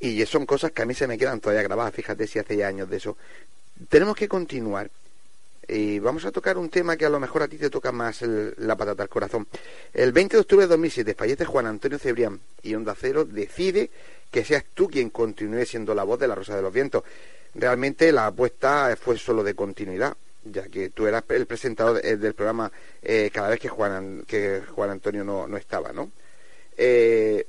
Y 0.00 0.24
son 0.24 0.46
cosas 0.46 0.72
que 0.72 0.82
a 0.82 0.86
mí 0.86 0.94
se 0.94 1.06
me 1.06 1.18
quedan 1.18 1.40
todavía 1.40 1.62
grabadas, 1.62 1.94
fíjate 1.94 2.26
si 2.26 2.38
hace 2.38 2.56
ya 2.56 2.68
años 2.68 2.88
de 2.88 2.96
eso 2.96 3.16
tenemos 3.88 4.16
que 4.16 4.28
continuar. 4.28 4.90
Y 5.68 6.00
vamos 6.00 6.24
a 6.24 6.32
tocar 6.32 6.58
un 6.58 6.68
tema 6.68 6.96
que 6.96 7.06
a 7.06 7.10
lo 7.10 7.20
mejor 7.20 7.44
a 7.44 7.48
ti 7.48 7.56
te 7.56 7.70
toca 7.70 7.92
más 7.92 8.22
la 8.22 8.76
patata 8.76 9.04
al 9.04 9.08
corazón. 9.08 9.46
El 9.94 10.10
20 10.10 10.36
de 10.36 10.40
octubre 10.40 10.64
de 10.64 10.70
2007 10.70 11.14
fallece 11.14 11.44
Juan 11.44 11.66
Antonio 11.66 11.98
Cebrián 11.98 12.40
y 12.62 12.74
Onda 12.74 12.96
Cero 12.98 13.24
decide 13.24 13.90
que 14.30 14.44
seas 14.44 14.64
tú 14.74 14.88
quien 14.88 15.10
continúe 15.10 15.64
siendo 15.64 15.94
la 15.94 16.04
voz 16.04 16.18
de 16.18 16.28
la 16.28 16.34
Rosa 16.34 16.56
de 16.56 16.62
los 16.62 16.72
Vientos. 16.72 17.02
Realmente 17.54 18.12
la 18.12 18.26
apuesta 18.26 18.96
fue 19.00 19.18
solo 19.18 19.42
de 19.42 19.54
continuidad, 19.54 20.16
ya 20.44 20.68
que 20.68 20.90
tú 20.90 21.06
eras 21.06 21.24
el 21.28 21.46
presentador 21.46 22.00
del 22.00 22.34
programa 22.34 22.70
eh, 23.02 23.30
cada 23.32 23.48
vez 23.48 23.58
que 23.58 23.68
Juan, 23.68 24.24
que 24.26 24.62
Juan 24.74 24.90
Antonio 24.90 25.24
no, 25.24 25.46
no 25.46 25.56
estaba, 25.56 25.92
¿no? 25.92 26.10
Eh, 26.76 27.44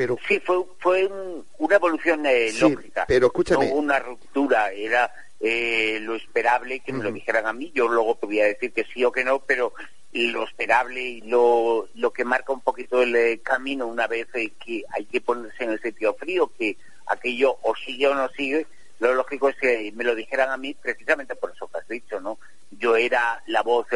pero 0.00 0.16
sí 0.26 0.40
fue 0.40 0.64
fue 0.78 1.10
una 1.58 1.74
evolución 1.74 2.24
eh, 2.24 2.50
lógica 2.58 3.04
pero 3.06 3.26
escúchame 3.26 3.68
no 3.68 3.74
una 3.74 3.98
ruptura 3.98 4.72
era 4.72 5.12
eh, 5.38 5.98
lo 6.00 6.14
esperable 6.14 6.80
que 6.80 6.92
me 6.92 7.02
lo 7.02 7.12
dijeran 7.12 7.46
a 7.46 7.52
mí 7.52 7.70
yo 7.74 7.86
luego 7.86 8.14
podía 8.14 8.44
decir 8.44 8.72
que 8.72 8.84
sí 8.84 9.04
o 9.04 9.12
que 9.12 9.24
no 9.24 9.40
pero 9.40 9.74
lo 10.12 10.44
esperable 10.44 11.00
y 11.00 11.20
lo, 11.22 11.88
lo 11.94 12.12
que 12.12 12.24
marca 12.24 12.52
un 12.52 12.60
poquito 12.60 13.02
el 13.02 13.14
eh, 13.14 13.40
camino 13.42 13.86
una 13.86 14.06
vez 14.06 14.26
que 14.32 14.84
hay 14.90 15.04
que 15.04 15.20
ponerse 15.20 15.64
en 15.64 15.70
el 15.70 15.80
sitio 15.80 16.14
frío 16.14 16.50
que 16.58 16.76
aquello 17.06 17.58
o 17.62 17.74
sigue 17.76 18.08
o 18.08 18.14
no 18.14 18.28
sigue. 18.30 18.66
Lo 18.98 19.14
lógico 19.14 19.48
es 19.48 19.56
que 19.56 19.92
me 19.94 20.04
lo 20.04 20.14
dijeran 20.14 20.50
a 20.50 20.56
mí 20.56 20.74
precisamente 20.74 21.34
por 21.34 21.52
eso 21.52 21.68
que 21.68 21.78
has 21.78 21.88
dicho 21.88 22.20
no 22.20 22.38
yo 22.70 22.96
era 22.96 23.42
la 23.46 23.62
voz 23.62 23.86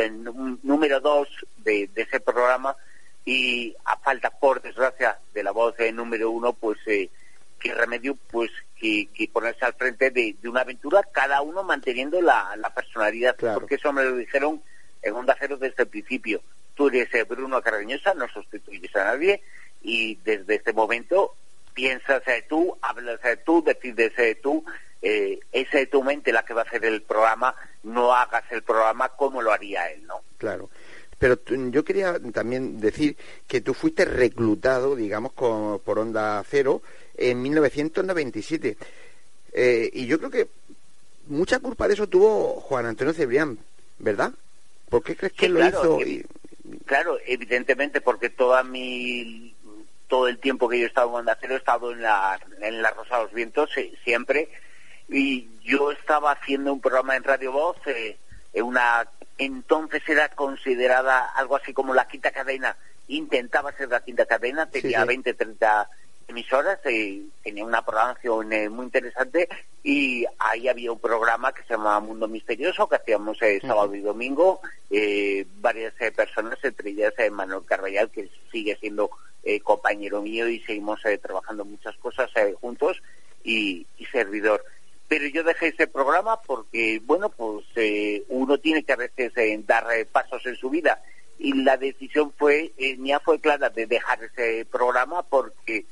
número 0.62 1.00
dos 1.00 1.28
de 1.58 1.88
ese 1.94 2.20
programa 2.20 2.76
y 3.24 3.74
a 3.84 3.96
falta, 3.96 4.30
por 4.30 4.60
desgracia, 4.60 5.18
de 5.32 5.42
la 5.42 5.50
voz 5.50 5.76
de 5.76 5.92
número 5.92 6.30
uno, 6.30 6.52
pues 6.52 6.78
eh, 6.86 7.10
qué 7.58 7.72
remedio 7.72 8.16
pues 8.30 8.50
que, 8.76 9.08
ponerse 9.32 9.64
al 9.64 9.74
frente 9.74 10.10
de, 10.10 10.36
una 10.44 10.60
aventura, 10.60 11.02
cada 11.10 11.40
uno 11.40 11.62
manteniendo 11.62 12.20
la, 12.20 12.54
personalidad, 12.74 13.36
porque 13.54 13.76
eso 13.76 13.92
me 13.92 14.04
lo 14.04 14.16
dijeron 14.16 14.62
en 15.04 15.14
Onda 15.14 15.36
Cero 15.38 15.56
desde 15.56 15.82
el 15.82 15.88
principio. 15.88 16.40
Tú 16.74 16.88
eres 16.88 17.12
eh, 17.14 17.24
Bruno 17.24 17.60
Cardeñosa, 17.62 18.14
no 18.14 18.28
sustituyes 18.28 18.94
a 18.96 19.04
nadie 19.04 19.42
y 19.82 20.16
desde 20.24 20.56
este 20.56 20.72
momento 20.72 21.34
piensas 21.72 22.22
eh, 22.26 22.44
tú, 22.48 22.76
hablas 22.82 23.20
tú, 23.44 23.62
decides 23.62 24.40
tú, 24.40 24.64
es 25.02 25.90
tu 25.90 26.02
mente 26.02 26.32
la 26.32 26.44
que 26.44 26.54
va 26.54 26.62
a 26.62 26.64
hacer 26.64 26.84
el 26.84 27.02
programa, 27.02 27.54
no 27.82 28.14
hagas 28.14 28.44
el 28.50 28.62
programa 28.62 29.10
como 29.10 29.42
lo 29.42 29.52
haría 29.52 29.90
él, 29.90 30.06
¿no? 30.06 30.22
Claro. 30.38 30.70
Pero 31.18 31.38
yo 31.46 31.84
quería 31.84 32.18
también 32.32 32.80
decir 32.80 33.16
que 33.46 33.60
tú 33.60 33.74
fuiste 33.74 34.04
reclutado, 34.04 34.96
digamos, 34.96 35.32
por 35.32 35.98
Onda 35.98 36.42
Cero 36.48 36.82
en 37.16 37.40
1997. 37.42 38.76
Eh, 39.52 39.90
y 39.92 40.06
yo 40.06 40.18
creo 40.18 40.30
que 40.30 40.48
mucha 41.28 41.60
culpa 41.60 41.86
de 41.86 41.94
eso 41.94 42.08
tuvo 42.08 42.60
Juan 42.60 42.86
Antonio 42.86 43.14
Cebrián, 43.14 43.58
¿verdad? 43.98 44.32
¿Por 44.94 45.02
qué 45.02 45.16
crees 45.16 45.32
que 45.32 45.48
lo 45.48 45.66
hizo? 45.66 45.98
Claro, 46.86 47.18
evidentemente, 47.26 48.00
porque 48.00 48.30
toda 48.30 48.62
mi 48.62 49.52
todo 50.06 50.28
el 50.28 50.38
tiempo 50.38 50.68
que 50.68 50.78
yo 50.78 50.84
he 50.84 50.86
estado 50.86 51.18
en 51.18 51.26
he 51.28 51.56
estado 51.56 51.90
en 51.90 52.00
la, 52.00 52.38
en 52.60 52.80
la 52.80 52.92
Rosa 52.92 53.16
de 53.16 53.22
los 53.24 53.32
Vientos 53.32 53.70
siempre 54.04 54.50
y 55.08 55.48
yo 55.64 55.90
estaba 55.90 56.30
haciendo 56.30 56.72
un 56.72 56.80
programa 56.80 57.16
en 57.16 57.24
Radio 57.24 57.50
Voz, 57.50 57.76
eh, 57.86 58.16
una 58.54 59.08
entonces 59.36 60.08
era 60.08 60.28
considerada 60.28 61.24
algo 61.34 61.56
así 61.56 61.72
como 61.72 61.92
la 61.92 62.06
quinta 62.06 62.30
cadena, 62.30 62.76
intentaba 63.08 63.72
ser 63.72 63.88
la 63.88 64.04
quinta 64.04 64.26
cadena, 64.26 64.70
tenía 64.70 65.04
20, 65.04 65.34
30 65.34 65.90
emisoras, 66.28 66.78
eh, 66.84 67.22
tenía 67.42 67.64
una 67.64 67.84
programación 67.84 68.52
eh, 68.52 68.68
muy 68.68 68.86
interesante 68.86 69.48
y 69.82 70.24
ahí 70.38 70.68
había 70.68 70.92
un 70.92 70.98
programa 70.98 71.52
que 71.52 71.62
se 71.62 71.74
llamaba 71.74 72.00
Mundo 72.00 72.28
Misterioso, 72.28 72.88
que 72.88 72.96
hacíamos 72.96 73.40
eh, 73.42 73.60
sábado 73.60 73.94
y 73.94 74.00
domingo, 74.00 74.60
varias 75.60 75.94
personas, 76.14 76.58
entre 76.62 76.90
ellas 76.90 77.12
Manuel 77.32 77.64
Carvallal, 77.64 78.10
que 78.10 78.30
sigue 78.50 78.76
siendo 78.76 79.10
eh, 79.42 79.60
compañero 79.60 80.22
mío 80.22 80.48
y 80.48 80.60
seguimos 80.60 81.00
trabajando 81.20 81.64
muchas 81.64 81.96
cosas 81.96 82.30
juntos 82.60 83.02
y, 83.42 83.86
servidor. 84.12 84.64
Pero 85.08 85.26
yo 85.26 85.42
dejé 85.42 85.68
ese 85.68 85.86
programa 85.86 86.40
porque, 86.40 87.00
bueno, 87.04 87.28
pues 87.28 87.64
uno 88.28 88.58
tiene 88.58 88.84
que 88.84 88.92
a 88.92 88.96
veces 88.96 89.32
dar 89.66 89.84
pasos 90.12 90.46
en 90.46 90.56
su 90.56 90.70
vida 90.70 91.02
y 91.38 91.52
la 91.62 91.76
decisión 91.76 92.32
fue, 92.38 92.72
mía 92.98 93.20
fue 93.20 93.40
clara 93.40 93.68
de 93.68 93.86
dejar 93.86 94.22
ese 94.22 94.64
programa 94.70 95.22
porque 95.24 95.84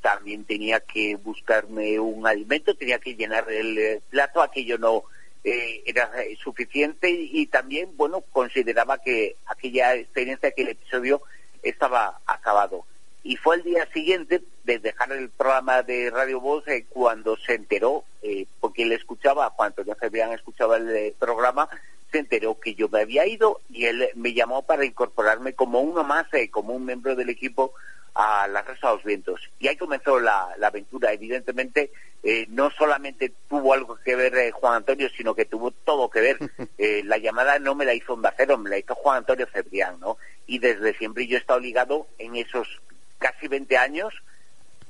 también 0.00 0.44
tenía 0.44 0.80
que 0.80 1.16
buscarme 1.16 2.00
un 2.00 2.26
alimento, 2.26 2.74
tenía 2.74 2.98
que 2.98 3.14
llenar 3.14 3.50
el 3.50 4.02
plato, 4.10 4.42
aquello 4.42 4.78
no 4.78 5.04
eh, 5.44 5.82
era 5.86 6.08
suficiente 6.40 7.10
y, 7.10 7.46
también, 7.46 7.96
bueno, 7.96 8.20
consideraba 8.30 8.98
que 8.98 9.34
aquella 9.46 9.96
experiencia, 9.96 10.50
aquel 10.50 10.68
episodio 10.68 11.20
estaba 11.64 12.20
acabado. 12.26 12.84
Y 13.24 13.36
fue 13.36 13.56
el 13.56 13.64
día 13.64 13.88
siguiente 13.92 14.42
de 14.62 14.78
dejar 14.78 15.10
el 15.10 15.30
programa 15.30 15.82
de 15.82 16.10
Radio 16.10 16.40
Voz 16.40 16.66
eh, 16.68 16.86
cuando 16.88 17.36
se 17.36 17.54
enteró, 17.54 18.04
eh, 18.22 18.46
porque 18.60 18.84
él 18.84 18.92
escuchaba, 18.92 19.50
cuando 19.50 19.82
ya 19.82 19.96
se 19.96 20.06
habían 20.06 20.30
escuchado 20.32 20.76
el 20.76 21.12
programa, 21.18 21.68
se 22.12 22.18
enteró 22.18 22.60
que 22.60 22.76
yo 22.76 22.88
me 22.88 23.00
había 23.00 23.26
ido 23.26 23.60
y 23.68 23.86
él 23.86 24.10
me 24.14 24.34
llamó 24.34 24.62
para 24.62 24.84
incorporarme 24.84 25.54
como 25.54 25.80
uno 25.80 26.04
más, 26.04 26.26
como 26.52 26.74
un 26.74 26.86
miembro 26.86 27.16
del 27.16 27.30
equipo 27.30 27.74
a 28.14 28.46
la 28.48 28.62
Rosa 28.62 28.88
de 28.88 28.94
los 28.94 29.04
Vientos. 29.04 29.50
Y 29.58 29.68
ahí 29.68 29.76
comenzó 29.76 30.20
la, 30.20 30.54
la 30.58 30.68
aventura. 30.68 31.12
Evidentemente, 31.12 31.90
eh, 32.24 32.46
no 32.50 32.70
solamente 32.70 33.32
tuvo 33.48 33.74
algo 33.74 33.96
que 33.96 34.14
ver 34.14 34.36
eh, 34.36 34.52
Juan 34.52 34.76
Antonio, 34.76 35.08
sino 35.16 35.34
que 35.34 35.44
tuvo 35.44 35.70
todo 35.70 36.08
que 36.08 36.20
ver. 36.20 36.38
Eh, 36.78 37.02
la 37.04 37.16
llamada 37.18 37.60
no 37.60 37.76
me 37.76 37.84
la 37.84 37.94
hizo 37.94 38.14
un 38.14 38.26
Cero, 38.36 38.58
me 38.58 38.68
la 38.68 38.78
hizo 38.78 38.94
Juan 38.96 39.18
Antonio 39.18 39.46
Cebrián, 39.52 40.00
¿no? 40.00 40.16
Y 40.46 40.58
desde 40.58 40.94
siempre 40.94 41.28
yo 41.28 41.36
he 41.36 41.40
estado 41.40 41.60
ligado 41.60 42.08
en 42.18 42.34
esos 42.34 42.80
casi 43.18 43.46
20 43.46 43.76
años 43.76 44.12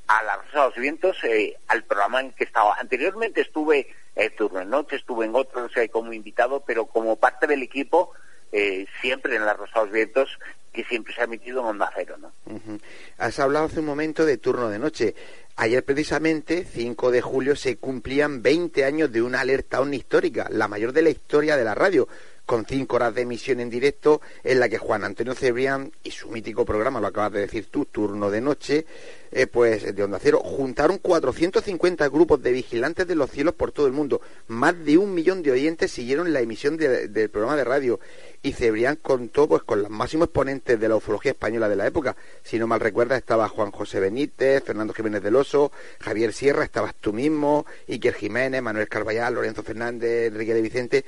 a 0.06 0.22
la 0.22 0.36
Rosa 0.36 0.52
de 0.52 0.66
los 0.68 0.76
Vientos, 0.76 1.18
al 1.68 1.84
programa 1.84 2.20
en 2.20 2.32
que 2.32 2.44
estaba. 2.44 2.76
Anteriormente 2.78 3.42
estuve 3.42 3.94
turno 4.38 4.60
en 4.60 4.70
noche, 4.70 4.96
estuve 4.96 5.26
en 5.26 5.34
otros 5.34 5.72
como 5.90 6.14
invitado, 6.14 6.60
pero 6.60 6.86
como 6.86 7.16
parte 7.16 7.46
del 7.46 7.62
equipo, 7.62 8.12
siempre 9.02 9.36
en 9.36 9.44
la 9.44 9.52
Rosa 9.52 9.80
de 9.80 9.84
los 9.86 9.92
Vientos, 9.92 10.38
que 10.72 10.84
siempre 10.84 11.14
se 11.14 11.20
ha 11.20 11.24
emitido 11.24 11.60
en 11.60 11.66
Onda 11.66 11.90
Cero, 11.94 12.16
¿no? 12.18 12.32
Has 13.18 13.38
hablado 13.38 13.66
hace 13.66 13.80
un 13.80 13.86
momento 13.86 14.24
de 14.24 14.38
turno 14.38 14.68
de 14.68 14.78
noche. 14.78 15.14
Ayer 15.56 15.84
precisamente, 15.84 16.64
5 16.64 17.10
de 17.10 17.20
julio, 17.20 17.56
se 17.56 17.76
cumplían 17.76 18.42
20 18.42 18.84
años 18.84 19.12
de 19.12 19.20
una 19.20 19.40
alerta 19.40 19.80
OVNI 19.82 19.98
histórica, 19.98 20.48
la 20.50 20.66
mayor 20.66 20.92
de 20.92 21.02
la 21.02 21.10
historia 21.10 21.56
de 21.56 21.64
la 21.64 21.74
radio, 21.74 22.08
con 22.46 22.66
cinco 22.66 22.96
horas 22.96 23.14
de 23.14 23.22
emisión 23.22 23.60
en 23.60 23.70
directo 23.70 24.20
en 24.44 24.60
la 24.60 24.68
que 24.68 24.78
Juan 24.78 25.04
Antonio 25.04 25.34
Cebrián 25.34 25.92
y 26.02 26.10
su 26.10 26.28
mítico 26.28 26.64
programa, 26.64 27.00
lo 27.00 27.06
acabas 27.06 27.32
de 27.32 27.40
decir 27.40 27.66
tú, 27.70 27.84
Turno 27.84 28.30
de 28.30 28.40
Noche, 28.40 28.86
eh, 29.30 29.46
pues 29.46 29.94
de 29.94 30.04
Onda 30.04 30.18
Cero, 30.20 30.40
juntaron 30.44 30.98
450 30.98 32.08
grupos 32.08 32.42
de 32.42 32.52
vigilantes 32.52 33.06
de 33.06 33.14
los 33.14 33.30
cielos 33.30 33.54
por 33.54 33.72
todo 33.72 33.86
el 33.86 33.92
mundo. 33.92 34.20
Más 34.48 34.84
de 34.84 34.98
un 34.98 35.14
millón 35.14 35.42
de 35.42 35.52
oyentes 35.52 35.90
siguieron 35.92 36.32
la 36.32 36.40
emisión 36.40 36.76
del 36.76 37.30
programa 37.30 37.56
de 37.56 37.64
radio 37.64 38.00
y 38.42 38.52
Cebrián 38.52 38.96
contó 38.96 39.48
pues 39.48 39.62
con 39.62 39.82
los 39.82 39.90
máximos 39.90 40.26
exponentes 40.26 40.78
de 40.78 40.88
la 40.88 40.96
ufología 40.96 41.32
española 41.32 41.68
de 41.68 41.76
la 41.76 41.86
época. 41.86 42.16
Si 42.42 42.58
no 42.58 42.66
mal 42.66 42.80
recuerda, 42.80 43.16
estaba 43.16 43.48
Juan 43.48 43.70
José 43.70 44.00
Benítez, 44.00 44.62
Fernando 44.64 44.92
Jiménez 44.92 45.22
del 45.22 45.36
Oso, 45.36 45.72
Javier 46.00 46.32
Sierra, 46.32 46.64
estabas 46.64 46.94
tú 46.96 47.12
mismo, 47.12 47.64
Iker 47.88 48.14
Jiménez, 48.14 48.60
Manuel 48.60 48.88
Carballal, 48.88 49.34
Lorenzo 49.34 49.62
Fernández, 49.62 50.32
Enrique 50.32 50.54
de 50.54 50.62
Vicente. 50.62 51.04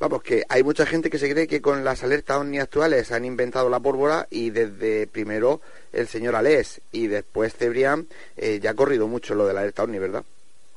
Vamos, 0.00 0.22
que 0.22 0.44
hay 0.48 0.62
mucha 0.62 0.86
gente 0.86 1.10
que 1.10 1.18
se 1.18 1.28
cree 1.28 1.48
que 1.48 1.60
con 1.60 1.84
las 1.84 2.04
alertas 2.04 2.36
OVNI 2.36 2.60
actuales 2.60 3.10
han 3.10 3.24
inventado 3.24 3.68
la 3.68 3.80
pólvora 3.80 4.28
y 4.30 4.50
desde 4.50 5.08
primero 5.08 5.60
el 5.92 6.06
señor 6.06 6.36
Alés 6.36 6.80
y 6.92 7.08
después 7.08 7.56
Cebrián 7.56 8.06
eh, 8.36 8.60
ya 8.62 8.70
ha 8.70 8.74
corrido 8.74 9.08
mucho 9.08 9.34
lo 9.34 9.44
de 9.44 9.54
la 9.54 9.60
alerta 9.60 9.82
OVNI, 9.82 9.98
¿verdad? 9.98 10.24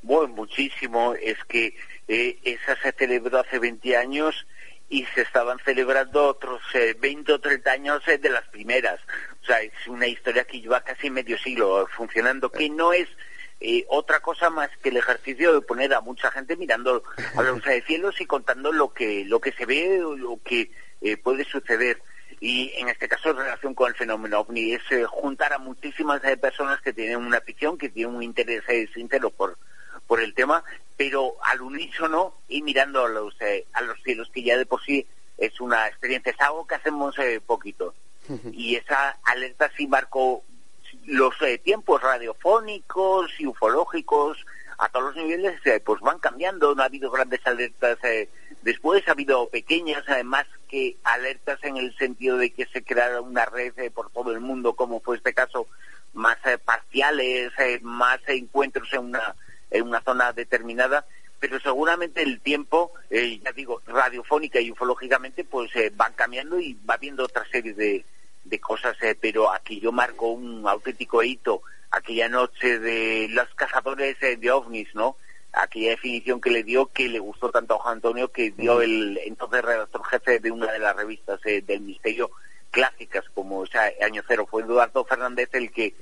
Bueno, 0.02 0.34
muchísimo. 0.34 1.14
Es 1.14 1.38
que 1.48 1.76
eh, 2.08 2.40
esa 2.44 2.76
se 2.82 2.92
celebró 2.94 3.40
hace 3.40 3.60
20 3.60 3.96
años 3.96 4.48
y 4.90 5.06
se 5.14 5.22
estaban 5.22 5.60
celebrando 5.60 6.26
otros 6.26 6.60
20 7.00 7.32
eh, 7.32 7.36
o 7.36 7.40
30 7.40 7.72
años 7.72 8.04
de 8.06 8.30
las 8.30 8.48
primeras. 8.48 9.00
O 9.44 9.46
sea, 9.46 9.62
es 9.62 9.72
una 9.88 10.08
historia 10.08 10.46
que 10.46 10.62
lleva 10.62 10.82
casi 10.82 11.12
medio 11.12 11.38
siglo 11.38 11.88
funcionando, 11.96 12.52
que 12.52 12.70
no 12.70 12.92
es 12.92 13.08
eh, 13.64 13.86
otra 13.90 14.22
cosa 14.22 14.50
más 14.50 14.70
que 14.82 14.90
el 14.90 14.98
ejercicio 14.98 15.54
de 15.54 15.62
poner 15.62 15.94
a 15.94 16.02
mucha 16.02 16.32
gente 16.32 16.56
mirando 16.56 17.04
a 17.36 17.44
los 17.44 17.62
cielos 17.86 18.20
y 18.20 18.26
contando 18.26 18.72
lo 18.72 18.92
que 18.92 19.24
lo 19.26 19.40
que 19.40 19.52
se 19.52 19.68
ve 19.68 20.04
o 20.04 20.18
lo 20.18 20.40
que 20.44 20.72
eh, 21.02 21.16
puede 21.18 21.46
suceder. 21.46 22.02
Y 22.40 22.74
en 22.78 22.90
este 22.90 23.08
caso 23.08 23.30
en 23.30 23.38
relación 23.38 23.76
con 23.76 23.90
el 23.90 23.96
fenómeno 23.96 24.40
ovni 24.40 24.74
es 24.74 24.82
eh, 24.90 25.06
juntar 25.06 25.54
a 25.54 25.60
muchísimas 25.60 26.22
personas 26.42 26.82
que 26.82 26.92
tienen 26.92 27.18
una 27.18 27.38
afición 27.38 27.78
que 27.78 27.90
tienen 27.90 28.16
un 28.16 28.24
interés 28.24 28.64
sincero 28.96 29.30
por 29.30 29.60
por 30.08 30.22
el 30.22 30.34
tema 30.34 30.64
pero 30.98 31.36
al 31.44 31.62
unísono 31.62 32.34
y 32.50 32.64
mirando 32.64 33.06
a 33.06 33.10
los 33.10 33.36
a 33.74 33.82
los 33.82 34.02
cielos 34.02 34.32
que 34.34 34.42
ya 34.42 34.58
de 34.58 34.66
por 34.66 34.84
sí 34.84 35.06
es 35.38 35.62
una 35.62 35.88
experiencia 35.88 36.32
es 36.32 36.42
algo 36.42 36.66
que 36.66 36.76
hacemos 36.76 37.16
poquito. 37.46 37.94
Y 38.54 38.76
esa 38.76 39.18
alerta 39.24 39.70
sí 39.76 39.88
marcó 39.88 40.44
los 41.06 41.34
eh, 41.42 41.58
tiempos 41.58 42.02
radiofónicos 42.02 43.32
y 43.40 43.46
ufológicos 43.46 44.38
a 44.78 44.90
todos 44.90 45.16
los 45.16 45.24
niveles 45.24 45.60
eh, 45.66 45.80
pues 45.84 46.02
van 46.02 46.20
cambiando, 46.20 46.74
no 46.74 46.82
ha 46.82 46.86
habido 46.86 47.12
grandes 47.12 47.46
alertas 47.46 47.98
eh, 48.04 48.30
después, 48.62 49.08
ha 49.08 49.12
habido 49.12 49.48
pequeñas, 49.50 50.04
además 50.08 50.46
que 50.68 50.98
alertas 51.04 51.60
en 51.64 51.78
el 51.78 51.96
sentido 51.98 52.38
de 52.38 52.52
que 52.52 52.66
se 52.68 52.84
creara 52.84 53.22
una 53.22 53.46
red 53.46 53.74
por 53.92 54.10
todo 54.12 54.32
el 54.32 54.40
mundo, 54.40 54.74
como 54.74 55.00
fue 55.02 55.18
este 55.18 55.34
caso, 55.34 55.68
más 56.14 56.38
parciales, 56.66 57.52
más 57.82 58.20
encuentros 58.28 58.92
en 58.94 59.00
una, 59.00 59.36
en 59.70 59.84
una 59.84 60.02
zona 60.02 60.34
determinada, 60.34 61.06
pero 61.40 61.60
seguramente 61.60 62.22
el 62.24 62.40
tiempo, 62.42 62.94
ya 63.10 63.52
digo, 63.52 63.82
radiofónica 63.86 64.60
y 64.60 64.72
ufológicamente, 64.72 65.44
pues 65.44 65.72
van 65.96 66.14
cambiando 66.14 66.60
y 66.60 66.78
va 66.90 66.96
habiendo 66.96 67.26
otra 67.26 67.46
serie 67.52 67.74
de, 67.74 68.06
de 68.44 68.60
cosas, 68.60 68.96
eh, 69.02 69.16
pero 69.20 69.52
aquí 69.52 69.80
yo 69.80 69.92
marco 69.92 70.30
un 70.30 70.68
auténtico 70.68 71.24
hito, 71.24 71.62
aquella 71.92 72.30
noche 72.30 72.80
de 72.80 73.28
los 73.30 73.48
cazadores 73.56 74.18
eh, 74.22 74.38
de 74.38 74.52
ovnis, 74.52 74.94
¿no? 74.96 75.18
Aquella 75.54 75.92
definición 75.92 76.40
que 76.40 76.50
le 76.50 76.64
dio, 76.64 76.88
que 76.88 77.10
le 77.10 77.20
gustó 77.20 77.52
tanto 77.52 77.76
a 77.76 77.80
Juan 77.80 77.96
Antonio, 77.96 78.32
que 78.32 78.52
dio 78.52 78.82
el 78.82 79.20
entonces 79.26 79.62
redactor 79.62 80.06
jefe 80.06 80.40
de 80.40 80.52
una 80.52 80.72
de 80.72 80.80
las 80.80 80.96
revistas 80.96 81.40
eh, 81.46 81.62
del 81.62 81.82
misterio 81.82 82.32
clásicas, 82.72 83.26
como 83.34 83.60
o 83.60 83.66
sea, 83.68 83.92
Año 84.02 84.24
Cero. 84.28 84.48
Fue 84.50 84.64
Eduardo 84.64 85.04
Fernández 85.04 85.50
el 85.54 85.72
que 85.72 85.94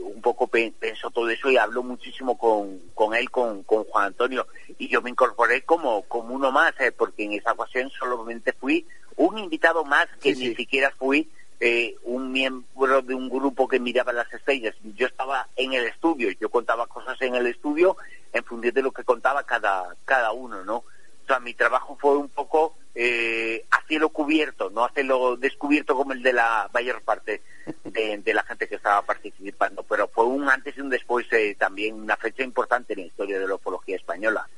un 0.00 0.22
poco 0.22 0.46
pensó 0.46 1.10
todo 1.10 1.28
eso 1.28 1.50
y 1.50 1.56
habló 1.56 1.82
muchísimo 1.82 2.38
con, 2.38 2.78
con 2.94 3.12
él, 3.12 3.28
con, 3.28 3.64
con 3.64 3.82
Juan 3.82 4.06
Antonio. 4.06 4.46
Y 4.78 4.86
yo 4.86 5.02
me 5.02 5.10
incorporé 5.10 5.62
como, 5.62 6.02
como 6.02 6.32
uno 6.32 6.52
más, 6.52 6.74
porque 6.96 7.24
en 7.24 7.32
esa 7.32 7.54
ocasión 7.54 7.90
solamente 7.90 8.52
fui 8.52 8.86
un 9.16 9.36
invitado 9.36 9.84
más 9.84 10.06
que 10.20 10.32
ni 10.34 10.54
siquiera 10.54 10.92
fui 10.96 11.28
eh, 11.60 11.96
un 12.04 12.30
miembro 12.30 13.02
de 13.02 13.14
un 13.14 13.28
grupo 13.28 13.66
que 13.66 13.80
miraba 13.80 14.12
las 14.12 14.32
estrellas. 14.32 14.74
Yo 14.96 15.06
estaba 15.06 15.48
en 15.56 15.72
el 15.72 15.86
estudio, 15.86 16.30
yo 16.40 16.48
contaba 16.48 16.86
cosas 16.86 17.20
en 17.20 17.34
el 17.34 17.46
estudio 17.46 17.96
en 18.32 18.44
función 18.44 18.74
de 18.74 18.82
lo 18.82 18.92
que 18.92 19.04
contaba 19.04 19.42
cada, 19.44 19.96
cada 20.04 20.32
uno, 20.32 20.64
¿no? 20.64 20.76
O 20.76 21.26
sea, 21.26 21.40
mi 21.40 21.52
trabajo 21.54 21.96
fue 22.00 22.16
un 22.16 22.28
poco 22.28 22.74
eh, 22.94 23.64
a 23.70 23.82
cielo 23.86 24.08
cubierto, 24.08 24.70
no 24.70 24.84
a 24.84 24.90
cielo 24.90 25.36
descubierto 25.36 25.94
como 25.94 26.12
el 26.12 26.22
de 26.22 26.32
la 26.32 26.70
mayor 26.72 27.02
parte 27.02 27.42
de, 27.84 28.34
la 28.34 28.42
gente 28.44 28.66
que 28.66 28.76
estaba 28.76 29.02
participando, 29.02 29.82
pero 29.82 30.08
fue 30.08 30.24
un 30.24 30.48
antes 30.48 30.76
y 30.76 30.80
un 30.80 30.88
después 30.88 31.26
eh, 31.32 31.54
también, 31.58 31.94
una 31.94 32.16
fecha 32.16 32.42
importante 32.42 32.94
en 32.94 33.00
la 33.00 33.06
historia 33.06 33.38
de 33.38 33.46
la 33.46 33.56
ufología 33.56 33.96
española. 33.96 34.48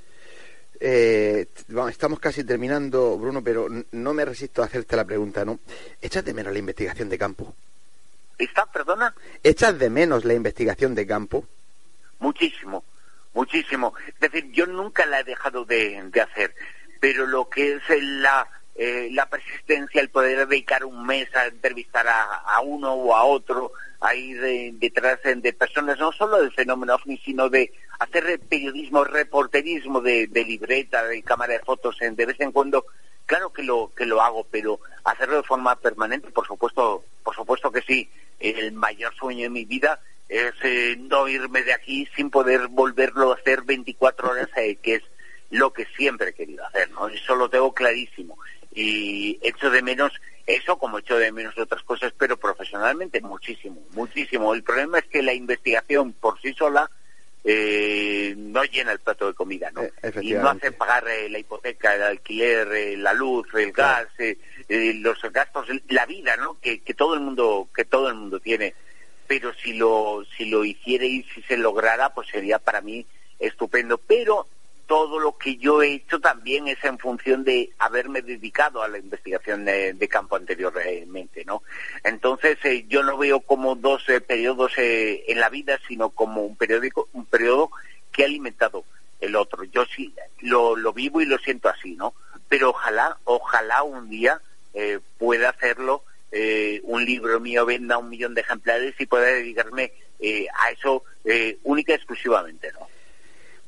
Eh, 0.83 1.47
estamos 1.91 2.19
casi 2.19 2.43
terminando, 2.43 3.19
Bruno, 3.19 3.45
pero 3.45 3.69
no 3.93 4.15
me 4.15 4.25
resisto 4.25 4.63
a 4.63 4.65
hacerte 4.65 4.97
la 4.97 5.05
pregunta, 5.05 5.45
¿no? 5.45 5.61
¿Echas 6.01 6.25
de 6.25 6.33
menos 6.33 6.55
la 6.55 6.59
investigación 6.59 7.11
de 7.11 7.19
campo? 7.19 7.55
¿Está, 8.39 8.65
perdona? 8.65 9.15
¿Echas 9.43 9.79
de 9.79 9.91
menos 9.91 10.25
la 10.25 10.33
investigación 10.33 10.95
de 10.95 11.07
campo? 11.07 11.47
Muchísimo, 12.19 12.83
muchísimo. 13.35 13.93
Es 14.09 14.19
decir, 14.21 14.51
yo 14.53 14.67
nunca 14.67 15.05
la 15.05 15.21
he 15.21 15.25
dejado 15.25 15.67
de, 15.67 16.11
hacer, 16.23 16.55
pero 16.99 17.27
lo 17.27 17.51
que 17.51 17.75
es 17.75 17.83
la, 18.03 18.49
eh, 18.75 19.11
la 19.13 19.27
persistencia, 19.27 20.01
el 20.01 20.09
poder 20.09 20.49
dedicar 20.49 20.87
un 20.87 21.05
mes 21.05 21.29
a 21.37 21.47
entrevistar 21.47 22.07
a, 22.09 22.61
uno 22.63 22.95
o 22.95 23.15
a 23.15 23.25
otro, 23.25 23.73
a 24.01 24.15
ir 24.15 24.75
detrás 24.79 25.21
de 25.23 25.53
personas, 25.53 25.99
no 25.99 26.11
solo 26.13 26.41
del 26.41 26.53
fenómeno 26.53 26.95
OVNI, 26.95 27.19
sino 27.19 27.49
de 27.49 27.73
hacer 27.99 28.41
periodismo, 28.49 29.05
reporterismo 29.05 30.01
de, 30.01 30.27
libreta, 30.33 31.05
de 31.05 31.23
cámara 31.23 31.53
de 31.53 31.61
fotos 31.61 31.97
de 32.01 32.27
vez 32.27 32.41
en 32.41 32.51
cuando, 32.51 32.87
claro 33.27 33.53
que 33.53 33.63
lo 33.63 33.93
que 33.95 34.07
lo 34.07 34.23
hago, 34.23 34.47
pero 34.51 34.81
hacerlo 35.05 35.37
de 35.37 35.43
forma 35.43 35.77
permanente, 35.77 36.31
por 36.31 36.47
supuesto, 36.47 37.05
por 37.23 37.35
supuesto 37.35 37.71
que 37.71 37.83
sí. 37.83 38.09
El 38.39 38.73
mayor 38.73 39.15
sueño 39.15 39.43
de 39.43 39.51
mi 39.51 39.67
vida 39.67 40.01
es 40.31 40.55
eh, 40.63 40.97
no 40.99 41.29
irme 41.29 41.63
de 41.63 41.75
aquí 41.75 42.09
sin 42.17 42.31
poder 42.31 42.69
volverlo 42.69 43.33
a 43.33 43.35
hacer 43.35 43.63
24 43.63 44.31
horas, 44.31 44.49
eh, 44.57 44.77
que 44.77 44.95
es 44.95 45.03
lo 45.51 45.73
que 45.73 45.85
siempre 45.97 46.31
he 46.31 46.35
querido 46.35 46.65
hacer, 46.67 46.91
¿no? 46.93 47.09
Eso 47.09 47.35
lo 47.35 47.51
tengo 47.51 47.75
clarísimo. 47.75 48.39
Y 48.73 49.39
echo 49.43 49.69
de 49.69 49.83
menos 49.83 50.13
eso 50.55 50.79
como 50.79 50.99
hecho 50.99 51.17
de 51.17 51.33
menos 51.33 51.57
otras 51.59 51.83
cosas, 51.83 52.13
pero 52.17 52.37
profesionalmente 52.37 53.21
muchísimo, 53.21 53.83
muchísimo. 53.93 54.55
El 54.55 54.63
problema 54.63 54.99
es 54.99 55.07
que 55.07 55.23
la 55.23 55.33
investigación 55.33 56.13
por 56.13 56.41
sí 56.41 56.53
sola 56.55 56.91
eh, 57.43 58.35
no 58.37 58.65
llena 58.65 58.93
el 58.93 58.99
plato 58.99 59.27
de 59.27 59.35
comida, 59.35 59.71
¿no? 59.71 59.83
Eh, 59.83 59.93
y 60.21 60.33
no 60.33 60.51
hace 60.51 60.73
pagar 60.73 61.09
eh, 61.09 61.29
la 61.31 61.39
hipoteca, 61.39 61.95
el 61.95 62.03
alquiler, 62.03 62.69
eh, 62.73 62.97
la 62.97 63.15
luz, 63.15 63.47
el 63.55 63.73
gas, 63.73 64.09
los 64.69 65.23
gastos, 65.33 65.67
la 65.89 66.07
vida, 66.07 66.37
¿no? 66.37 66.59
Que, 66.61 66.81
que 66.81 66.95
todo 66.95 67.15
el 67.15 67.21
mundo, 67.21 67.69
que 67.75 67.85
todo 67.85 68.09
el 68.09 68.15
mundo 68.15 68.41
tiene. 68.41 68.75
Pero 69.27 69.55
si 69.55 69.75
lo, 69.75 70.25
si 70.37 70.47
lo 70.47 70.65
hiciera 70.65 71.05
y 71.05 71.23
si 71.35 71.43
se 71.43 71.57
lograra, 71.57 72.13
pues 72.13 72.29
sería 72.29 72.59
para 72.59 72.81
mí 72.81 73.07
estupendo. 73.39 73.99
Pero 73.99 74.47
todo 74.91 75.21
lo 75.21 75.39
que 75.39 75.57
yo 75.57 75.85
he 75.85 75.95
hecho 75.95 76.19
también 76.19 76.67
es 76.67 76.83
en 76.83 76.99
función 76.99 77.45
de 77.45 77.71
haberme 77.79 78.23
dedicado 78.23 78.83
a 78.83 78.89
la 78.89 78.99
investigación 78.99 79.65
de, 79.65 79.93
de 79.93 80.09
campo 80.09 80.35
anteriormente, 80.35 81.45
¿no? 81.45 81.63
Entonces 82.03 82.59
eh, 82.65 82.87
yo 82.89 83.05
no 83.05 83.17
veo 83.17 83.39
como 83.39 83.77
dos 83.77 84.09
eh, 84.09 84.21
periodos 84.21 84.73
eh, 84.79 85.23
en 85.29 85.39
la 85.39 85.49
vida, 85.49 85.79
sino 85.87 86.11
como 86.11 86.43
un 86.43 86.57
periódico, 86.57 87.09
un 87.13 87.25
periodo 87.25 87.71
que 88.11 88.25
ha 88.25 88.27
alimentado 88.27 88.85
el 89.21 89.37
otro. 89.37 89.63
Yo 89.63 89.85
sí 89.85 90.13
lo, 90.41 90.75
lo 90.75 90.93
vivo 90.93 91.21
y 91.21 91.27
lo 91.27 91.39
siento 91.39 91.69
así, 91.69 91.95
¿no? 91.95 92.13
Pero 92.49 92.71
ojalá, 92.71 93.17
ojalá 93.23 93.85
un 93.85 94.11
día 94.11 94.41
eh, 94.75 94.99
pueda 95.19 95.51
hacerlo, 95.51 96.03
eh, 96.33 96.81
un 96.83 97.05
libro 97.05 97.39
mío 97.39 97.65
venda 97.65 97.97
un 97.97 98.09
millón 98.09 98.35
de 98.35 98.41
ejemplares 98.41 98.97
y 98.99 99.07
pueda 99.07 99.27
dedicarme 99.27 99.93
eh, 100.19 100.49
a 100.59 100.73
eso 100.73 101.05
eh, 101.25 101.59
única 101.63 101.93
y 101.93 101.95
exclusivamente, 101.95 102.73
¿no? 102.73 102.90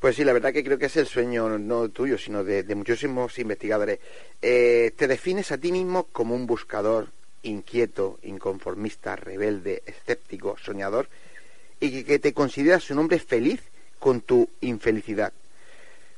Pues 0.03 0.17
sí, 0.17 0.25
la 0.25 0.33
verdad 0.33 0.53
que 0.53 0.65
creo 0.65 0.79
que 0.79 0.87
es 0.87 0.97
el 0.97 1.07
sueño 1.07 1.61
no 1.61 1.89
tuyo, 1.91 2.19
sino 2.19 2.43
de, 2.43 2.65
de 2.65 2.75
muchísimos 2.75 3.39
investigadores. 3.39 4.01
Eh, 4.43 4.91
te 4.97 5.07
defines 5.07 5.53
a 5.53 5.59
ti 5.59 5.71
mismo 5.71 6.09
como 6.11 6.35
un 6.35 6.45
buscador 6.45 7.11
inquieto, 7.43 8.19
inconformista, 8.25 9.15
rebelde, 9.15 9.85
escéptico, 9.87 10.57
soñador, 10.61 11.09
y 11.79 11.93
que, 11.93 12.05
que 12.05 12.19
te 12.19 12.33
consideras 12.33 12.91
un 12.91 12.99
hombre 12.99 13.21
feliz 13.21 13.61
con 14.01 14.23
tu 14.23 14.51
infelicidad. 14.63 15.33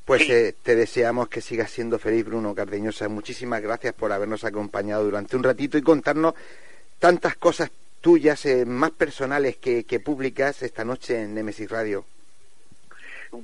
Pues 0.07 0.31
eh, 0.31 0.55
te 0.63 0.77
deseamos 0.77 1.29
que 1.29 1.43
sigas 1.43 1.71
siendo 1.71 1.99
feliz, 1.99 2.25
Bruno 2.25 2.55
Cardeñosa. 2.55 3.11
Muchísimas 3.11 3.61
gracias 3.61 3.93
por 3.93 4.13
habernos 4.13 4.45
acompañado 4.45 5.05
durante 5.05 5.37
un 5.37 5.43
ratito 5.43 5.77
y 5.77 5.83
contarnos 5.83 6.33
tantas 6.99 7.37
cosas 7.37 7.71
tuyas, 8.01 8.47
eh, 8.47 8.65
más 8.65 8.93
personales 8.93 9.59
que, 9.59 9.85
que 9.85 10.01
públicas 10.01 10.63
esta 10.63 10.87
noche 10.87 11.21
en 11.21 11.35
Nemesis 11.35 11.69
Radio. 11.69 12.07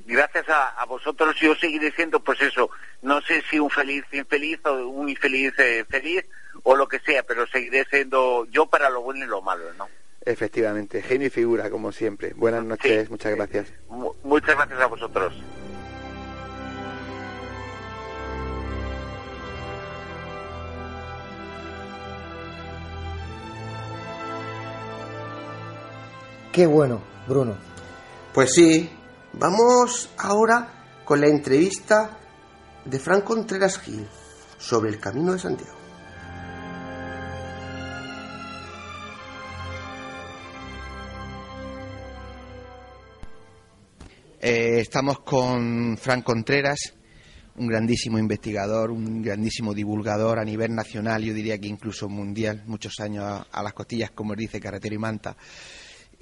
Gracias 0.05 0.47
a, 0.49 0.69
a 0.69 0.85
vosotros 0.85 1.35
yo 1.39 1.55
seguiré 1.55 1.91
siendo 1.91 2.19
pues 2.19 2.41
eso, 2.41 2.69
no 3.01 3.21
sé 3.21 3.41
si 3.49 3.59
un 3.59 3.69
feliz 3.69 4.03
infeliz 4.11 4.59
o 4.65 4.73
un 4.87 5.09
infeliz 5.09 5.53
eh, 5.59 5.85
feliz 5.89 6.23
o 6.63 6.75
lo 6.75 6.87
que 6.87 6.99
sea, 6.99 7.23
pero 7.23 7.47
seguiré 7.47 7.85
siendo 7.89 8.45
yo 8.51 8.65
para 8.67 8.89
lo 8.89 9.01
bueno 9.01 9.23
y 9.25 9.27
lo 9.27 9.41
malo, 9.41 9.63
¿no? 9.77 9.87
Efectivamente, 10.23 11.01
genio 11.01 11.27
y 11.27 11.31
figura, 11.31 11.69
como 11.71 11.91
siempre. 11.91 12.33
Buenas 12.35 12.63
noches, 12.63 13.09
muchas 13.09 13.35
gracias. 13.35 13.73
Mu- 13.89 14.13
muchas 14.23 14.55
gracias 14.55 14.79
a 14.79 14.85
vosotros. 14.85 15.33
Qué 26.51 26.65
bueno, 26.65 27.01
Bruno. 27.27 27.55
Pues 28.33 28.53
sí, 28.53 28.89
vamos 29.33 30.09
ahora 30.17 31.01
con 31.05 31.21
la 31.21 31.27
entrevista 31.27 32.17
de 32.85 32.99
Fran 32.99 33.21
Contreras 33.21 33.79
Gil 33.79 34.07
sobre 34.57 34.89
el 34.89 34.99
Camino 34.99 35.33
de 35.33 35.39
Santiago. 35.39 35.77
Eh, 44.43 44.79
estamos 44.79 45.19
con 45.19 45.97
Fran 45.97 46.23
Contreras, 46.23 46.95
un 47.57 47.67
grandísimo 47.67 48.17
investigador, 48.17 48.89
un 48.89 49.21
grandísimo 49.21 49.71
divulgador 49.71 50.39
a 50.39 50.43
nivel 50.43 50.73
nacional, 50.73 51.21
yo 51.23 51.33
diría 51.33 51.59
que 51.59 51.67
incluso 51.67 52.09
mundial, 52.09 52.63
muchos 52.65 52.99
años 52.99 53.23
a, 53.23 53.45
a 53.51 53.61
las 53.61 53.73
costillas, 53.73 54.09
como 54.11 54.33
dice 54.33 54.59
Carretero 54.59 54.95
y 54.95 54.97
Manta. 54.97 55.37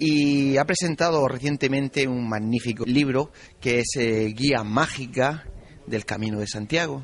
Y 0.01 0.55
ha 0.55 0.63
presentado 0.63 1.27
recientemente 1.27 2.07
un 2.07 2.29
magnífico 2.29 2.85
libro 2.85 3.31
que 3.59 3.79
es 3.79 3.97
eh, 3.97 4.33
Guía 4.33 4.63
Mágica 4.63 5.45
del 5.85 6.05
Camino 6.05 6.39
de 6.39 6.47
Santiago. 6.47 7.03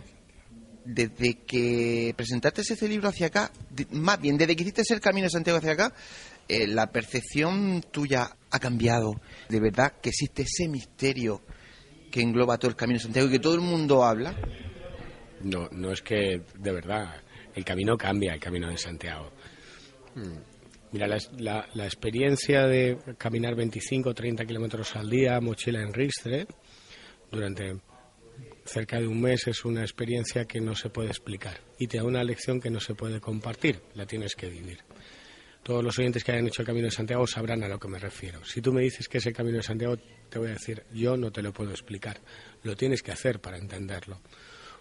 Desde 0.85 1.39
que 1.45 2.13
presentaste 2.15 2.61
ese 2.61 2.87
libro 2.87 3.09
hacia 3.09 3.27
acá, 3.27 3.51
más 3.91 4.21
bien 4.21 4.37
desde 4.37 4.55
que 4.55 4.63
hiciste 4.63 4.81
el 4.93 5.01
Camino 5.01 5.25
de 5.25 5.31
Santiago 5.31 5.57
hacia 5.57 5.73
acá, 5.73 5.93
eh, 6.47 6.67
la 6.67 6.89
percepción 6.89 7.83
tuya 7.91 8.37
ha 8.49 8.59
cambiado. 8.59 9.19
De 9.49 9.59
verdad 9.59 9.95
que 10.01 10.09
existe 10.09 10.43
ese 10.43 10.69
misterio 10.69 11.41
que 12.09 12.21
engloba 12.21 12.57
todo 12.57 12.69
el 12.69 12.77
Camino 12.77 12.97
de 12.99 13.03
Santiago 13.03 13.27
y 13.27 13.31
que 13.31 13.39
todo 13.39 13.55
el 13.55 13.61
mundo 13.61 14.05
habla. 14.05 14.33
No, 15.41 15.67
no 15.73 15.91
es 15.91 16.01
que 16.01 16.43
de 16.57 16.71
verdad 16.71 17.21
el 17.55 17.65
camino 17.65 17.97
cambia, 17.97 18.33
el 18.33 18.39
camino 18.39 18.69
de 18.69 18.77
Santiago. 18.77 19.31
Mm. 20.15 20.54
Mira, 20.95 21.07
la, 21.07 21.17
la- 21.39 21.67
la 21.73 21.83
experiencia 21.83 22.65
de 22.67 22.97
caminar 23.17 23.53
25 23.53 24.11
o 24.11 24.13
30 24.13 24.45
kilómetros 24.45 24.95
al 24.95 25.09
día, 25.09 25.41
mochila 25.41 25.81
en 25.81 25.93
ristre, 25.93 26.47
durante 27.29 27.81
cerca 28.63 28.97
de 29.01 29.05
un 29.05 29.19
mes 29.19 29.45
es 29.47 29.65
una 29.65 29.81
experiencia 29.81 30.45
que 30.45 30.61
no 30.61 30.73
se 30.73 30.89
puede 30.89 31.09
explicar 31.09 31.59
y 31.79 31.87
te 31.87 31.97
da 31.97 32.05
una 32.05 32.23
lección 32.23 32.61
que 32.61 32.69
no 32.69 32.79
se 32.79 32.95
puede 32.95 33.19
compartir, 33.19 33.81
la 33.93 34.05
tienes 34.05 34.35
que 34.35 34.47
vivir. 34.49 34.79
Todos 35.63 35.83
los 35.83 35.99
oyentes 35.99 36.23
que 36.23 36.31
hayan 36.31 36.47
hecho 36.47 36.61
el 36.61 36.65
Camino 36.67 36.85
de 36.85 36.91
Santiago 36.91 37.27
sabrán 37.27 37.61
a 37.63 37.67
lo 37.67 37.77
que 37.77 37.89
me 37.89 37.99
refiero. 37.99 38.45
Si 38.45 38.61
tú 38.61 38.71
me 38.71 38.81
dices 38.81 39.09
que 39.09 39.17
es 39.17 39.25
el 39.25 39.33
Camino 39.33 39.57
de 39.57 39.63
Santiago, 39.63 39.97
te 40.29 40.39
voy 40.39 40.47
a 40.47 40.53
decir, 40.53 40.83
yo 40.93 41.17
no 41.17 41.29
te 41.29 41.41
lo 41.41 41.51
puedo 41.51 41.71
explicar. 41.71 42.21
Lo 42.63 42.77
tienes 42.77 43.03
que 43.03 43.11
hacer 43.11 43.41
para 43.41 43.57
entenderlo. 43.57 44.21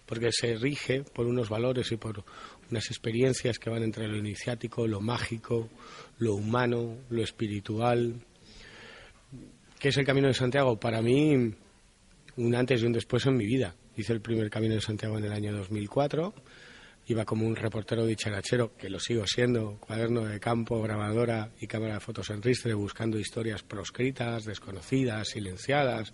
Porque 0.05 0.29
se 0.31 0.55
rige 0.55 1.01
por 1.03 1.25
unos 1.25 1.49
valores 1.49 1.91
y 1.91 1.97
por 1.97 2.23
unas 2.71 2.87
experiencias 2.87 3.59
que 3.59 3.69
van 3.69 3.83
entre 3.83 4.07
lo 4.07 4.17
iniciático, 4.17 4.87
lo 4.87 5.01
mágico, 5.01 5.69
lo 6.19 6.35
humano, 6.35 6.97
lo 7.09 7.23
espiritual. 7.23 8.15
¿Qué 9.79 9.89
es 9.89 9.97
el 9.97 10.05
Camino 10.05 10.27
de 10.27 10.33
Santiago? 10.33 10.79
Para 10.79 11.01
mí, 11.01 11.53
un 12.37 12.55
antes 12.55 12.81
y 12.81 12.85
un 12.85 12.93
después 12.93 13.25
en 13.25 13.37
mi 13.37 13.45
vida. 13.45 13.75
Hice 13.97 14.13
el 14.13 14.21
primer 14.21 14.49
Camino 14.49 14.75
de 14.75 14.81
Santiago 14.81 15.17
en 15.17 15.25
el 15.25 15.31
año 15.31 15.55
2004. 15.55 16.33
Iba 17.07 17.23
como 17.23 17.45
un 17.45 17.55
reportero 17.55 18.05
dicharachero, 18.05 18.75
que 18.75 18.89
lo 18.89 18.99
sigo 18.99 19.27
siendo, 19.27 19.77
cuaderno 19.79 20.25
de 20.25 20.39
campo, 20.39 20.81
grabadora 20.81 21.51
y 21.61 21.67
cámara 21.67 21.93
de 21.95 21.99
fotos 21.99 22.31
en 22.31 22.41
ristre, 22.41 22.73
buscando 22.73 23.19
historias 23.19 23.61
proscritas, 23.61 24.43
desconocidas, 24.43 25.27
silenciadas, 25.29 26.11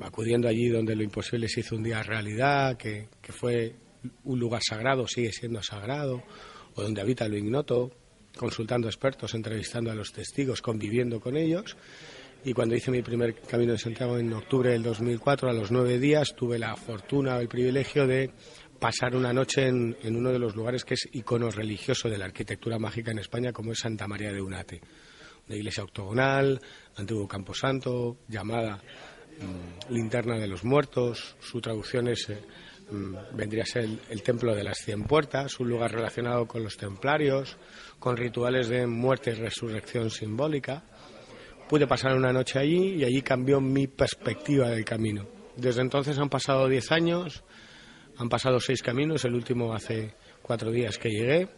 acudiendo 0.00 0.48
allí 0.48 0.68
donde 0.68 0.96
lo 0.96 1.04
imposible 1.04 1.48
se 1.48 1.60
hizo 1.60 1.76
un 1.76 1.84
día 1.84 2.02
realidad, 2.02 2.76
que, 2.76 3.08
que 3.22 3.32
fue 3.32 3.76
un 4.24 4.38
lugar 4.38 4.62
sagrado, 4.62 5.06
sigue 5.06 5.32
siendo 5.32 5.62
sagrado, 5.62 6.22
o 6.74 6.82
donde 6.82 7.00
habita 7.00 7.28
lo 7.28 7.36
ignoto, 7.36 7.92
consultando 8.36 8.88
expertos, 8.88 9.34
entrevistando 9.34 9.90
a 9.90 9.94
los 9.94 10.12
testigos, 10.12 10.60
conviviendo 10.60 11.20
con 11.20 11.36
ellos. 11.36 11.76
Y 12.44 12.52
cuando 12.52 12.74
hice 12.74 12.90
mi 12.90 13.00
primer 13.00 13.40
Camino 13.40 13.72
de 13.72 13.78
Santiago 13.78 14.18
en 14.18 14.32
octubre 14.32 14.70
del 14.70 14.82
2004, 14.82 15.48
a 15.48 15.52
los 15.52 15.70
nueve 15.70 15.98
días, 15.98 16.34
tuve 16.36 16.58
la 16.58 16.76
fortuna, 16.76 17.38
el 17.38 17.48
privilegio 17.48 18.06
de 18.06 18.30
pasar 18.78 19.16
una 19.16 19.32
noche 19.32 19.66
en, 19.66 19.96
uno 20.04 20.30
de 20.30 20.38
los 20.38 20.54
lugares 20.54 20.84
que 20.84 20.92
es 20.92 21.08
icono 21.12 21.50
religioso 21.50 22.10
de 22.10 22.18
la 22.18 22.26
arquitectura 22.26 22.78
mágica 22.78 23.12
en 23.12 23.18
España, 23.18 23.50
como 23.50 23.72
es 23.72 23.78
Santa 23.78 24.06
María 24.06 24.30
de 24.30 24.42
Unate. 24.42 24.82
Una 25.48 25.56
iglesia 25.56 25.84
octogonal, 25.84 26.60
antiguo 26.96 27.26
camposanto, 27.26 28.18
llamada 28.28 28.76
mm, 29.40 29.94
Linterna 29.94 30.36
de 30.36 30.46
los 30.46 30.64
Muertos. 30.64 31.36
Su 31.40 31.62
traducción 31.62 32.08
es, 32.08 32.28
eh, 32.28 32.42
vendría 32.90 33.62
a 33.62 33.66
ser 33.66 33.88
el, 34.08 34.22
Templo 34.22 34.54
de 34.54 34.64
las 34.64 34.78
Cien 34.78 35.04
Puertas, 35.04 35.58
un 35.60 35.68
lugar 35.68 35.92
relacionado 35.92 36.46
con 36.46 36.62
los 36.62 36.76
templarios, 36.76 37.56
con 37.98 38.16
rituales 38.16 38.68
de 38.68 38.86
muerte 38.86 39.30
y 39.30 39.34
resurrección 39.34 40.10
simbólica. 40.10 40.84
Pude 41.68 41.86
pasar 41.86 42.14
una 42.16 42.32
noche 42.32 42.58
allí 42.58 42.96
y 42.96 43.04
allí 43.04 43.22
cambió 43.22 43.60
mi 43.60 43.86
perspectiva 43.86 44.68
del 44.68 44.84
camino. 44.84 45.26
Desde 45.56 45.80
entonces 45.80 46.18
han 46.18 46.28
pasado 46.28 46.68
diez 46.68 46.92
años, 46.92 47.42
han 48.18 48.28
pasado 48.28 48.60
seis 48.60 48.82
caminos, 48.82 49.24
el 49.24 49.34
último 49.34 49.72
hace 49.72 50.14
cuatro 50.42 50.70
días 50.70 50.98
que 50.98 51.08
llegué, 51.08 51.48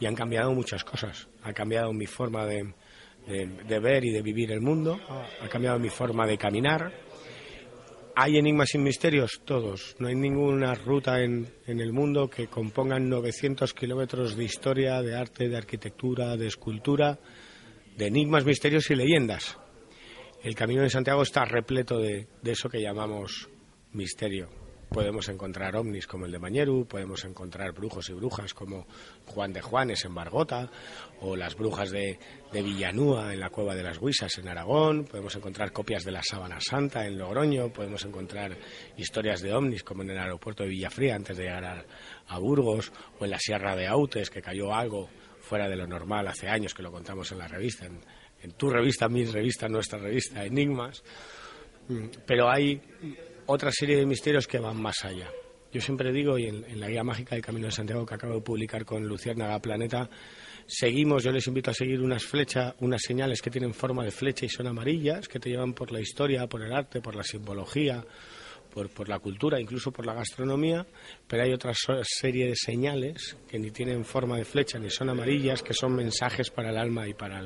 y 0.00 0.06
han 0.06 0.14
cambiado 0.14 0.52
muchas 0.52 0.84
cosas. 0.84 1.28
Ha 1.42 1.52
cambiado 1.52 1.92
mi 1.92 2.06
forma 2.06 2.46
de 2.46 2.74
ver 3.80 4.04
y 4.04 4.12
de 4.12 4.22
vivir 4.22 4.52
el 4.52 4.60
mundo, 4.60 4.98
ha 5.42 5.48
cambiado 5.48 5.78
mi 5.78 5.90
forma 5.90 6.26
de 6.26 6.38
caminar. 6.38 7.05
¿Hay 8.18 8.38
enigmas 8.38 8.74
y 8.74 8.78
misterios? 8.78 9.42
Todos. 9.44 9.94
No 9.98 10.08
hay 10.08 10.14
ninguna 10.14 10.74
ruta 10.74 11.20
en, 11.20 11.52
en 11.66 11.80
el 11.80 11.92
mundo 11.92 12.30
que 12.30 12.46
compongan 12.46 13.10
900 13.10 13.74
kilómetros 13.74 14.36
de 14.36 14.44
historia, 14.44 15.02
de 15.02 15.14
arte, 15.14 15.50
de 15.50 15.56
arquitectura, 15.58 16.34
de 16.34 16.46
escultura, 16.46 17.18
de 17.94 18.06
enigmas, 18.06 18.46
misterios 18.46 18.90
y 18.90 18.94
leyendas. 18.94 19.58
El 20.42 20.54
Camino 20.54 20.80
de 20.80 20.88
Santiago 20.88 21.20
está 21.20 21.44
repleto 21.44 21.98
de, 21.98 22.26
de 22.40 22.52
eso 22.52 22.70
que 22.70 22.80
llamamos 22.80 23.50
misterio. 23.92 24.65
Podemos 24.88 25.28
encontrar 25.28 25.76
ovnis 25.76 26.06
como 26.06 26.26
el 26.26 26.32
de 26.32 26.38
Mañeru, 26.38 26.86
podemos 26.86 27.24
encontrar 27.24 27.72
brujos 27.72 28.08
y 28.08 28.12
brujas 28.12 28.54
como 28.54 28.86
Juan 29.26 29.52
de 29.52 29.60
Juanes 29.60 30.04
en 30.04 30.14
Bargota, 30.14 30.70
o 31.20 31.36
las 31.36 31.56
brujas 31.56 31.90
de, 31.90 32.18
de 32.52 32.62
Villanúa 32.62 33.32
en 33.32 33.40
la 33.40 33.50
Cueva 33.50 33.74
de 33.74 33.82
las 33.82 33.98
Huisas 33.98 34.38
en 34.38 34.48
Aragón, 34.48 35.04
podemos 35.04 35.34
encontrar 35.36 35.72
copias 35.72 36.04
de 36.04 36.12
la 36.12 36.22
Sábana 36.22 36.58
Santa 36.60 37.06
en 37.06 37.18
Logroño, 37.18 37.72
podemos 37.72 38.04
encontrar 38.04 38.56
historias 38.96 39.40
de 39.40 39.52
ovnis 39.52 39.82
como 39.82 40.02
en 40.02 40.10
el 40.10 40.18
aeropuerto 40.18 40.62
de 40.62 40.70
Villafría 40.70 41.16
antes 41.16 41.36
de 41.36 41.44
llegar 41.44 41.64
a, 41.64 41.84
a 42.28 42.38
Burgos, 42.38 42.92
o 43.18 43.24
en 43.24 43.30
la 43.30 43.38
Sierra 43.38 43.76
de 43.76 43.86
Autes, 43.86 44.30
que 44.30 44.42
cayó 44.42 44.72
algo 44.72 45.08
fuera 45.40 45.68
de 45.68 45.76
lo 45.76 45.86
normal 45.86 46.26
hace 46.26 46.48
años 46.48 46.74
que 46.74 46.82
lo 46.82 46.90
contamos 46.90 47.30
en 47.32 47.38
la 47.38 47.48
revista, 47.48 47.86
en, 47.86 48.00
en 48.42 48.52
tu 48.52 48.68
revista, 48.70 49.08
mi 49.08 49.24
revista, 49.24 49.68
nuestra 49.68 49.98
revista, 49.98 50.44
Enigmas. 50.44 51.02
Mm, 51.88 52.06
pero 52.26 52.50
hay 52.50 52.80
otra 53.46 53.70
serie 53.72 53.96
de 53.96 54.06
misterios 54.06 54.46
que 54.46 54.58
van 54.58 54.80
más 54.80 55.04
allá. 55.04 55.30
Yo 55.72 55.80
siempre 55.80 56.12
digo, 56.12 56.38
y 56.38 56.46
en, 56.46 56.80
la 56.80 56.88
guía 56.88 57.04
mágica 57.04 57.34
del 57.34 57.44
Camino 57.44 57.66
de 57.66 57.72
Santiago 57.72 58.06
que 58.06 58.14
acabo 58.14 58.34
de 58.34 58.40
publicar 58.40 58.84
con 58.84 59.06
Luciérnaga 59.06 59.60
Planeta, 59.60 60.08
seguimos, 60.66 61.22
yo 61.22 61.32
les 61.32 61.46
invito 61.46 61.70
a 61.70 61.74
seguir 61.74 62.00
unas 62.00 62.24
flechas, 62.24 62.74
unas 62.80 63.02
señales 63.02 63.42
que 63.42 63.50
tienen 63.50 63.74
forma 63.74 64.04
de 64.04 64.10
flecha 64.10 64.46
y 64.46 64.48
son 64.48 64.66
amarillas, 64.68 65.28
que 65.28 65.38
te 65.38 65.50
llevan 65.50 65.74
por 65.74 65.92
la 65.92 66.00
historia, 66.00 66.46
por 66.46 66.62
el 66.62 66.72
arte, 66.72 67.00
por 67.00 67.14
la 67.14 67.22
simbología, 67.22 68.04
por, 68.72 69.08
la 69.08 69.18
cultura, 69.18 69.60
incluso 69.60 69.90
por 69.90 70.06
la 70.06 70.14
gastronomía, 70.14 70.86
pero 71.26 71.42
hay 71.42 71.52
otra 71.52 71.72
serie 72.02 72.46
de 72.46 72.56
señales 72.56 73.36
que 73.48 73.58
ni 73.58 73.70
tienen 73.70 74.04
forma 74.04 74.36
de 74.36 74.44
flecha 74.44 74.78
ni 74.78 74.90
son 74.90 75.08
amarillas, 75.08 75.62
que 75.62 75.72
son 75.72 75.94
mensajes 75.94 76.50
para 76.50 76.70
el 76.70 76.76
alma 76.76 77.08
y 77.08 77.14
para 77.14 77.42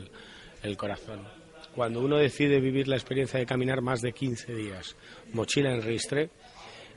el 0.62 0.76
corazón. 0.76 1.39
Cuando 1.75 2.01
uno 2.01 2.16
decide 2.16 2.61
vivir 2.61 2.89
la 2.89 2.97
experiencia 2.97 3.39
de 3.39 3.47
caminar 3.47 3.81
más 3.81 4.01
de 4.01 4.12
15 4.12 4.55
días, 4.55 4.97
mochila 5.33 5.73
en 5.73 5.83
ristre, 5.83 6.31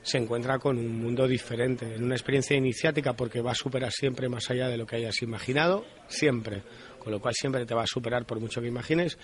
se 0.02 0.18
encuentra 0.18 0.58
con 0.58 0.76
un 0.78 1.00
mundo 1.00 1.26
diferente, 1.26 1.94
en 1.94 2.04
una 2.04 2.14
experiencia 2.14 2.56
iniciática 2.56 3.14
porque 3.14 3.40
va 3.40 3.52
a 3.52 3.54
superar 3.54 3.90
siempre 3.90 4.28
más 4.28 4.50
allá 4.50 4.68
de 4.68 4.76
lo 4.76 4.86
que 4.86 4.96
hayas 4.96 5.22
imaginado, 5.22 5.86
siempre, 6.08 6.62
con 6.98 7.12
lo 7.12 7.20
cual 7.20 7.34
siempre 7.34 7.64
te 7.64 7.74
va 7.74 7.84
a 7.84 7.86
superar 7.86 8.26
por 8.26 8.38
mucho 8.40 8.60
que 8.60 8.68
imagines, 8.68 9.16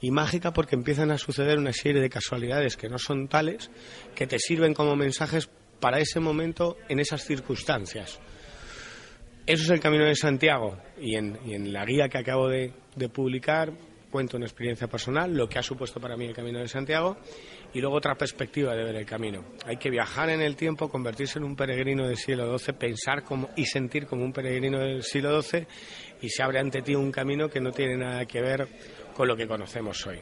y 0.00 0.10
mágica 0.10 0.52
porque 0.52 0.76
empiezan 0.76 1.10
a 1.10 1.18
suceder 1.18 1.58
una 1.58 1.72
serie 1.72 2.00
de 2.00 2.10
casualidades 2.10 2.76
que 2.76 2.88
no 2.88 2.98
son 2.98 3.28
tales, 3.28 3.70
que 4.14 4.26
te 4.26 4.38
sirven 4.38 4.74
como 4.74 4.94
mensajes 4.94 5.50
para 5.80 5.98
ese 5.98 6.20
momento 6.20 6.76
en 6.88 7.00
esas 7.00 7.24
circunstancias. 7.24 8.20
Eso 9.46 9.64
es 9.64 9.70
el 9.70 9.80
Camino 9.80 10.04
de 10.04 10.14
Santiago. 10.14 10.78
Y 11.00 11.16
en, 11.16 11.72
la 11.72 11.84
guía 11.86 12.08
que 12.08 12.18
acabo 12.18 12.48
de 12.48 12.72
publicar 13.12 13.72
cuento 14.10 14.36
una 14.36 14.46
experiencia 14.46 14.86
personal, 14.86 15.34
lo 15.34 15.48
que 15.48 15.58
ha 15.58 15.62
supuesto 15.62 16.00
para 16.00 16.16
mí 16.16 16.26
el 16.26 16.34
Camino 16.34 16.58
de 16.58 16.68
Santiago 16.68 17.16
y 17.72 17.80
luego 17.80 17.96
otra 17.96 18.14
perspectiva 18.14 18.74
de 18.74 18.84
ver 18.84 18.96
el 18.96 19.06
camino. 19.06 19.44
Hay 19.66 19.76
que 19.76 19.90
viajar 19.90 20.30
en 20.30 20.40
el 20.40 20.56
tiempo, 20.56 20.88
convertirse 20.88 21.38
en 21.38 21.44
un 21.44 21.56
peregrino 21.56 22.06
del 22.06 22.16
siglo 22.16 22.58
XII, 22.58 22.74
pensar 22.74 23.24
como, 23.24 23.50
y 23.56 23.66
sentir 23.66 24.06
como 24.06 24.24
un 24.24 24.32
peregrino 24.32 24.78
del 24.78 25.02
siglo 25.02 25.40
XII 25.42 25.66
y 26.22 26.28
se 26.28 26.42
abre 26.42 26.58
ante 26.58 26.82
ti 26.82 26.94
un 26.94 27.12
camino 27.12 27.48
que 27.48 27.60
no 27.60 27.72
tiene 27.72 27.96
nada 27.96 28.24
que 28.24 28.40
ver 28.40 28.68
con 29.14 29.28
lo 29.28 29.36
que 29.36 29.46
conocemos 29.46 30.06
hoy. 30.06 30.20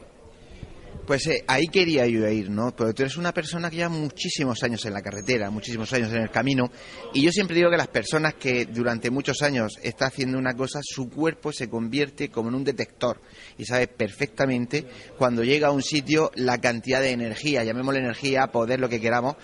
Pues 1.05 1.25
eh, 1.27 1.43
ahí 1.47 1.67
quería 1.67 2.05
yo 2.05 2.27
ir, 2.27 2.49
¿no? 2.49 2.75
Porque 2.75 2.93
tú 2.93 3.03
eres 3.03 3.15
una 3.15 3.33
persona 3.33 3.69
que 3.69 3.77
lleva 3.77 3.89
muchísimos 3.89 4.61
años 4.63 4.85
en 4.85 4.93
la 4.93 5.01
carretera, 5.01 5.49
muchísimos 5.49 5.91
años 5.93 6.11
en 6.11 6.23
el 6.23 6.29
camino, 6.29 6.69
y 7.13 7.21
yo 7.21 7.31
siempre 7.31 7.55
digo 7.55 7.69
que 7.69 7.77
las 7.77 7.87
personas 7.87 8.33
que 8.33 8.65
durante 8.65 9.09
muchos 9.09 9.41
años 9.41 9.77
está 9.81 10.07
haciendo 10.07 10.37
una 10.37 10.53
cosa, 10.53 10.79
su 10.83 11.09
cuerpo 11.09 11.53
se 11.53 11.69
convierte 11.69 12.29
como 12.29 12.49
en 12.49 12.55
un 12.55 12.63
detector 12.63 13.21
y 13.57 13.65
sabe 13.65 13.87
perfectamente 13.87 14.85
cuando 15.17 15.43
llega 15.43 15.69
a 15.69 15.71
un 15.71 15.81
sitio 15.81 16.31
la 16.35 16.59
cantidad 16.59 16.99
de 16.99 17.11
energía, 17.11 17.63
llamémosle 17.63 17.99
energía, 17.99 18.47
poder, 18.47 18.79
lo 18.79 18.89
que 18.89 18.99
queramos, 18.99 19.35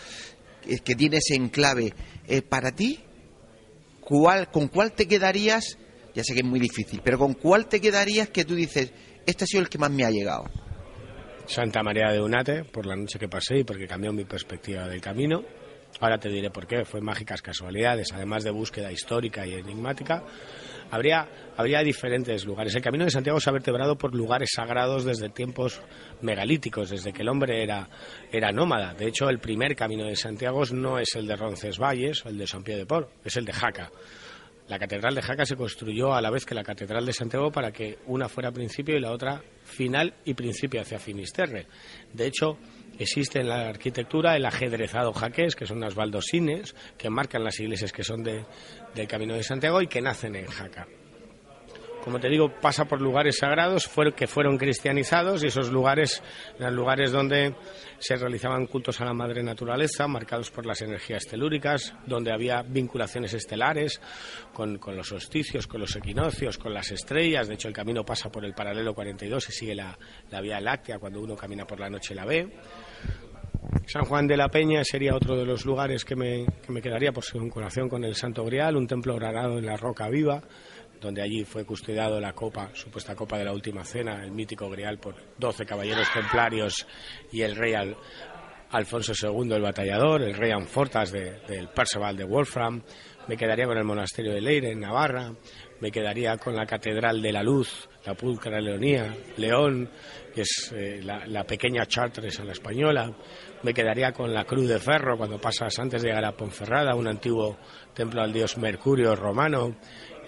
que 0.83 0.95
tiene 0.95 1.17
ese 1.17 1.35
enclave. 1.35 1.93
Eh, 2.27 2.41
para 2.41 2.71
ti, 2.73 2.99
¿cuál, 4.01 4.49
¿con 4.51 4.67
cuál 4.67 4.91
te 4.93 5.07
quedarías? 5.07 5.77
Ya 6.13 6.23
sé 6.23 6.33
que 6.33 6.41
es 6.41 6.45
muy 6.45 6.59
difícil, 6.59 7.01
pero 7.03 7.17
¿con 7.17 7.33
cuál 7.33 7.67
te 7.67 7.79
quedarías 7.79 8.29
que 8.29 8.45
tú 8.45 8.55
dices, 8.55 8.91
este 9.25 9.45
ha 9.45 9.47
sido 9.47 9.61
el 9.61 9.69
que 9.69 9.77
más 9.77 9.91
me 9.91 10.05
ha 10.05 10.11
llegado? 10.11 10.45
Santa 11.45 11.83
María 11.83 12.11
de 12.11 12.21
Unate, 12.21 12.63
por 12.63 12.85
la 12.85 12.95
noche 12.95 13.19
que 13.19 13.27
pasé 13.27 13.59
y 13.59 13.63
porque 13.63 13.87
cambió 13.87 14.13
mi 14.13 14.25
perspectiva 14.25 14.87
del 14.87 15.01
camino. 15.01 15.43
Ahora 15.99 16.17
te 16.17 16.29
diré 16.29 16.49
por 16.49 16.65
qué, 16.65 16.85
fue 16.85 17.01
mágicas 17.01 17.41
casualidades, 17.41 18.11
además 18.13 18.43
de 18.43 18.51
búsqueda 18.51 18.91
histórica 18.91 19.45
y 19.45 19.53
enigmática. 19.53 20.23
Habría, 20.89 21.27
habría 21.57 21.81
diferentes 21.81 22.45
lugares. 22.45 22.75
El 22.75 22.81
camino 22.81 23.05
de 23.05 23.11
Santiago 23.11 23.39
se 23.39 23.49
ha 23.49 23.53
vertebrado 23.53 23.97
por 23.97 24.13
lugares 24.13 24.51
sagrados 24.55 25.05
desde 25.05 25.29
tiempos 25.29 25.81
megalíticos, 26.21 26.89
desde 26.89 27.13
que 27.13 27.21
el 27.21 27.29
hombre 27.29 27.63
era, 27.63 27.87
era 28.31 28.51
nómada. 28.51 28.93
De 28.93 29.07
hecho, 29.07 29.29
el 29.29 29.39
primer 29.39 29.75
camino 29.75 30.05
de 30.05 30.15
Santiago 30.15 30.63
no 30.71 30.99
es 30.99 31.15
el 31.15 31.27
de 31.27 31.35
Roncesvalles 31.35 32.23
el 32.25 32.37
de 32.37 32.47
San 32.47 32.63
Pío 32.63 32.77
de 32.77 32.85
Port, 32.85 33.09
es 33.23 33.35
el 33.37 33.45
de 33.45 33.53
Jaca. 33.53 33.91
La 34.73 34.79
catedral 34.79 35.13
de 35.13 35.21
Jaca 35.21 35.45
se 35.45 35.55
construyó 35.55 36.15
a 36.15 36.21
la 36.21 36.31
vez 36.31 36.47
que 36.47 36.55
la 36.55 36.63
catedral 36.63 37.05
de 37.05 37.13
Santiago 37.13 37.51
para 37.51 37.71
que 37.71 37.99
una 38.07 38.27
fuera 38.27 38.51
principio 38.51 38.97
y 38.97 38.99
la 38.99 39.11
otra 39.11 39.39
final 39.63 40.15
y 40.25 40.33
principio 40.33 40.81
hacia 40.81 40.97
Finisterre. 40.97 41.67
De 42.11 42.25
hecho, 42.25 42.57
existe 42.97 43.41
en 43.41 43.49
la 43.49 43.69
arquitectura 43.69 44.35
el 44.35 44.43
ajedrezado 44.43 45.13
jaqués, 45.13 45.55
que 45.55 45.67
son 45.67 45.77
unas 45.77 45.93
baldosines 45.93 46.73
que 46.97 47.11
marcan 47.11 47.43
las 47.43 47.59
iglesias 47.59 47.91
que 47.91 48.03
son 48.03 48.23
de, 48.23 48.45
del 48.95 49.07
Camino 49.07 49.35
de 49.35 49.43
Santiago 49.43 49.79
y 49.79 49.85
que 49.85 50.01
nacen 50.01 50.35
en 50.35 50.47
Jaca 50.47 50.87
como 52.03 52.19
te 52.19 52.27
digo, 52.27 52.49
pasa 52.49 52.83
por 52.85 53.01
lugares 53.01 53.37
sagrados 53.37 53.89
que 54.15 54.27
fueron 54.27 54.57
cristianizados 54.57 55.41
y 55.41 55.47
esos 55.47 55.71
lugares 55.71 56.21
eran 56.59 56.75
lugares 56.75 57.13
donde 57.13 57.55
se 57.97 58.17
realizaban 58.17 58.67
cultos 58.67 58.99
a 58.99 59.05
la 59.05 59.13
madre 59.13 59.41
naturaleza, 59.41 60.05
marcados 60.05 60.51
por 60.51 60.65
las 60.65 60.81
energías 60.81 61.25
telúricas, 61.25 61.95
donde 62.05 62.33
había 62.33 62.61
vinculaciones 62.61 63.33
estelares 63.33 64.01
con, 64.53 64.79
los 64.85 65.07
solsticios, 65.07 65.65
con 65.65 65.79
los 65.79 65.95
equinoccios, 65.95 66.57
con 66.57 66.73
las 66.73 66.91
estrellas. 66.91 67.47
De 67.47 67.53
hecho, 67.53 67.69
el 67.69 67.73
camino 67.73 68.03
pasa 68.03 68.29
por 68.29 68.43
el 68.43 68.53
paralelo 68.53 68.93
42 68.93 69.47
y 69.47 69.51
sigue 69.53 69.75
la, 69.75 69.97
Vía 70.41 70.59
Láctea 70.59 70.99
cuando 70.99 71.21
uno 71.21 71.37
camina 71.37 71.65
por 71.65 71.79
la 71.79 71.89
noche 71.89 72.13
la 72.13 72.25
ve. 72.25 72.51
San 73.85 74.03
Juan 74.03 74.27
de 74.27 74.35
la 74.35 74.49
Peña 74.49 74.83
sería 74.83 75.15
otro 75.15 75.37
de 75.37 75.45
los 75.45 75.65
lugares 75.65 76.03
que 76.03 76.17
me, 76.17 76.45
que 76.65 76.73
me 76.73 76.81
quedaría 76.81 77.13
por 77.13 77.23
su 77.23 77.39
vinculación 77.39 77.87
con 77.87 78.03
el 78.03 78.15
Santo 78.15 78.43
Grial, 78.43 78.75
un 78.75 78.87
templo 78.87 79.15
grabado 79.15 79.57
en 79.57 79.65
la 79.65 79.77
roca 79.77 80.09
viva, 80.09 80.41
donde 81.03 81.21
allí 81.21 81.43
fue 81.43 81.65
custodiado 81.65 82.19
la 82.19 82.33
copa, 82.33 82.69
supuesta 82.73 83.15
copa 83.15 83.37
de 83.37 83.45
la 83.45 83.53
última 83.53 83.83
cena, 83.83 84.23
el 84.23 84.31
mítico 84.31 84.69
grial 84.69 84.97
por 84.97 85.15
doce 85.37 85.65
caballeros 85.65 86.07
templarios 86.11 86.87
y 87.31 87.41
el 87.41 87.55
rey 87.55 87.73
Alfonso 88.71 89.13
II 89.13 89.53
el 89.53 89.61
batallador, 89.61 90.23
el 90.23 90.33
rey 90.33 90.51
Anfortas 90.51 91.11
del 91.11 91.67
Perceval 91.75 92.17
de 92.17 92.23
Wolfram, 92.23 92.81
me 93.27 93.37
quedaría 93.37 93.65
con 93.65 93.77
el 93.77 93.83
monasterio 93.83 94.33
de 94.33 94.41
Leire 94.41 94.71
en 94.71 94.79
Navarra, 94.79 95.31
me 95.79 95.91
quedaría 95.91 96.37
con 96.37 96.55
la 96.55 96.65
Catedral 96.65 97.21
de 97.21 97.31
la 97.31 97.43
Luz, 97.43 97.87
la 98.05 98.15
Pulcra 98.15 98.59
Leonía, 98.59 99.15
León, 99.37 99.89
que 100.33 100.41
es 100.41 100.73
eh, 100.75 101.01
la, 101.03 101.43
pequeña 101.43 101.85
Chartres 101.85 102.39
a 102.39 102.43
la 102.43 102.51
española, 102.51 103.15
me 103.61 103.73
quedaría 103.73 104.11
con 104.11 104.33
la 104.33 104.43
Cruz 104.43 104.67
de 104.67 104.79
Ferro 104.79 105.17
cuando 105.17 105.39
pasas 105.39 105.77
antes 105.79 106.01
de 106.01 106.09
llegar 106.09 106.25
a 106.25 106.35
Ponferrada, 106.35 106.95
un 106.95 107.07
antiguo 107.07 107.57
templo 107.93 108.21
al 108.21 108.33
dios 108.33 108.57
Mercurio 108.57 109.15
romano, 109.15 109.75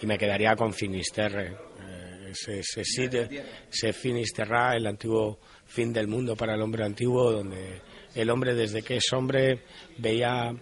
y 0.02 0.06
me 0.06 0.18
quedaría 0.18 0.56
con 0.56 0.74
Finisterre. 0.74 1.56
Eh, 1.80 2.32
ese, 2.32 2.84
sitio, 2.84 3.28
se 3.70 3.94
Finisterra, 3.94 4.76
el 4.76 4.88
antiguo 4.88 5.40
fin 5.66 5.92
del 5.94 6.08
mundo 6.08 6.36
para 6.36 6.56
el 6.56 6.62
hombre 6.62 6.84
antiguo, 6.84 7.32
donde 7.32 7.82
el 8.14 8.30
hombre 8.30 8.54
desde 8.54 8.82
que 8.82 8.98
es 8.98 9.14
hombre 9.14 9.62
veía 9.98 10.54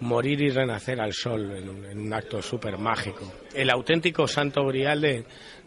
morir 0.00 0.40
y 0.40 0.48
renacer 0.50 1.00
al 1.00 1.12
sol 1.12 1.56
en 1.56 1.68
un, 1.98 2.12
acto 2.12 2.40
súper 2.42 2.78
mágico. 2.78 3.32
El 3.54 3.70
auténtico 3.70 4.26
santo 4.26 4.64
grial 4.66 5.24